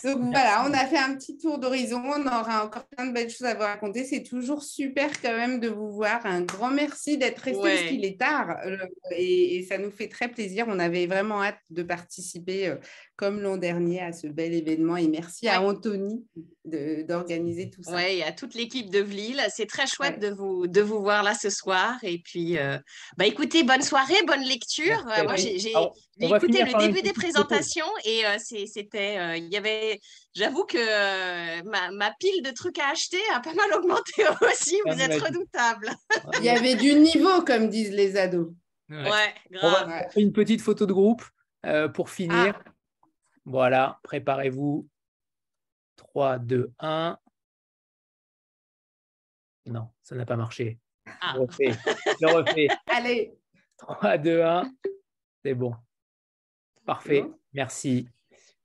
Donc 0.03 0.31
voilà, 0.31 0.65
on 0.67 0.73
a 0.73 0.85
fait 0.85 0.97
un 0.97 1.15
petit 1.15 1.37
tour 1.37 1.57
d'horizon. 1.57 2.01
On 2.03 2.27
aura 2.27 2.65
encore 2.65 2.85
plein 2.85 3.07
de 3.07 3.13
belles 3.13 3.29
choses 3.29 3.47
à 3.47 3.53
vous 3.53 3.61
raconter. 3.61 4.03
C'est 4.03 4.23
toujours 4.23 4.63
super 4.63 5.09
quand 5.21 5.35
même 5.35 5.59
de 5.59 5.69
vous 5.69 5.91
voir. 5.91 6.25
Un 6.25 6.41
grand 6.41 6.71
merci 6.71 7.17
d'être 7.17 7.39
resté 7.39 7.61
parce 7.61 7.83
qu'il 7.83 8.05
est 8.05 8.19
tard 8.19 8.57
euh, 8.65 8.77
et, 9.11 9.65
ça 9.69 9.77
nous 9.77 9.91
fait 9.91 10.07
très 10.07 10.27
plaisir. 10.27 10.65
On 10.67 10.79
avait 10.79 11.07
vraiment 11.07 11.43
hâte 11.43 11.59
de 11.69 11.83
participer 11.83 12.67
euh, 12.67 12.75
comme 13.19 13.41
l'an 13.41 13.57
dernier 13.57 13.99
à 13.99 14.13
ce 14.13 14.27
bel 14.27 14.53
événement. 14.53 14.95
Et 14.95 15.09
merci 15.09 15.49
à 15.49 15.61
Anthony 15.61 16.25
d'organiser 16.63 17.69
tout 17.69 17.83
ça. 17.83 17.93
Oui, 17.93 18.19
et 18.19 18.23
à 18.23 18.31
toute 18.31 18.53
l'équipe 18.53 18.89
de 18.89 18.99
Vlille. 18.99 19.41
C'est 19.53 19.65
très 19.65 19.87
chouette 19.87 20.21
de, 20.21 20.29
vous, 20.29 20.67
de 20.67 20.79
vous 20.79 21.01
voir 21.01 21.21
là 21.21 21.33
ce 21.33 21.49
soir. 21.49 21.97
Et 22.03 22.19
puis, 22.19 22.57
euh, 22.57 22.77
bah, 23.17 23.25
écoutez, 23.25 23.63
bonne 23.63 23.81
soirée, 23.81 24.15
bonne 24.25 24.43
lecture. 24.43 25.03
moi, 25.25 25.35
j'ai 25.35 25.73
écouté 26.21 26.63
le 26.63 26.79
début 26.79 27.01
des 27.01 27.11
présentations 27.11 27.91
et 28.05 28.23
c'était, 28.39 29.37
il 29.37 29.49
y 29.51 29.57
avait 29.57 29.99
j'avoue 30.33 30.63
que 30.63 30.77
euh, 30.77 31.61
ma, 31.91 32.11
pile 32.21 32.41
de 32.41 32.51
trucs 32.51 32.79
à 32.79 32.91
acheter 32.91 33.17
a 33.35 33.41
pas 33.41 33.53
mal 33.53 33.73
augmenté 33.73 34.23
aussi. 34.49 34.79
Vous 34.85 35.01
êtes 35.01 35.21
redoutable. 35.21 35.91
Il 36.37 36.45
y 36.45 36.49
avait 36.49 36.75
du 36.75 36.93
niveau, 36.93 37.41
comme 37.41 37.67
disent 37.67 37.91
les 37.91 38.15
ados. 38.15 38.47
Ouais, 38.89 39.33
grave. 39.51 40.05
une 40.15 40.31
petite 40.31 40.61
photo 40.61 40.85
de 40.85 40.93
groupe 40.93 41.23
euh, 41.65 41.89
pour 41.89 42.09
finir. 42.09 42.57
Ah. 42.57 42.71
Voilà, 43.45 43.99
préparez-vous. 44.03 44.87
3, 45.95 46.39
2, 46.39 46.71
1. 46.79 47.17
Non, 49.65 49.89
ça 50.01 50.15
n'a 50.15 50.25
pas 50.25 50.37
marché. 50.37 50.79
Ah. 51.21 51.33
Je 51.35 51.39
refais. 51.39 51.71
Je 52.21 52.27
refais. 52.27 52.67
Allez. 52.87 53.33
3, 53.77 54.17
2, 54.17 54.41
1. 54.41 54.71
C'est 55.43 55.53
bon. 55.53 55.75
Parfait. 56.85 57.25
Merci. 57.53 58.07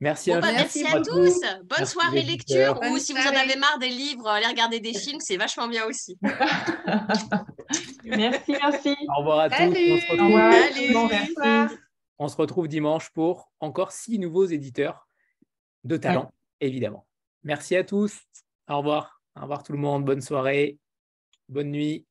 Merci, 0.01 0.33
à, 0.33 0.41
bah, 0.41 0.49
merci 0.53 0.85
à, 0.85 1.01
tous. 1.01 1.41
Bonne 1.65 1.87
soirée 1.87 2.23
lecture. 2.23 2.79
Ou 2.91 2.99
si 2.99 3.13
vous 3.13 3.27
en 3.27 3.35
avez 3.35 3.57
marre 3.57 3.79
des 3.79 3.89
livres, 3.89 4.29
allez 4.29 4.47
regarder 4.47 4.81
des 4.81 4.93
films, 4.93 5.21
c'est 5.21 5.37
vachement 5.37 5.69
bien 5.69 5.87
aussi. 5.87 6.19
merci, 8.05 8.53
merci. 8.53 8.97
Au 9.09 9.21
revoir 9.21 9.39
à 9.41 9.51
tous. 9.51 9.63
On 9.63 9.75
se, 9.75 10.11
retrouve... 10.13 11.79
On 12.19 12.28
se 12.28 12.36
retrouve 12.36 12.69
dimanche 12.69 13.11
pour 13.11 13.51
encore 13.61 13.93
six 13.93 14.19
nouveaux 14.19 14.47
éditeurs 14.47 15.09
de 15.82 15.97
talent, 15.97 16.32
évidemment. 16.61 17.07
Merci 17.43 17.77
à 17.77 17.85
tous. 17.85 18.20
Au 18.69 18.78
revoir. 18.78 19.20
Au 19.36 19.43
revoir 19.43 19.62
tout 19.62 19.73
le 19.73 19.78
monde. 19.78 20.05
Bonne 20.05 20.20
soirée. 20.20 20.78
Bonne 21.49 21.70
nuit. 21.70 22.07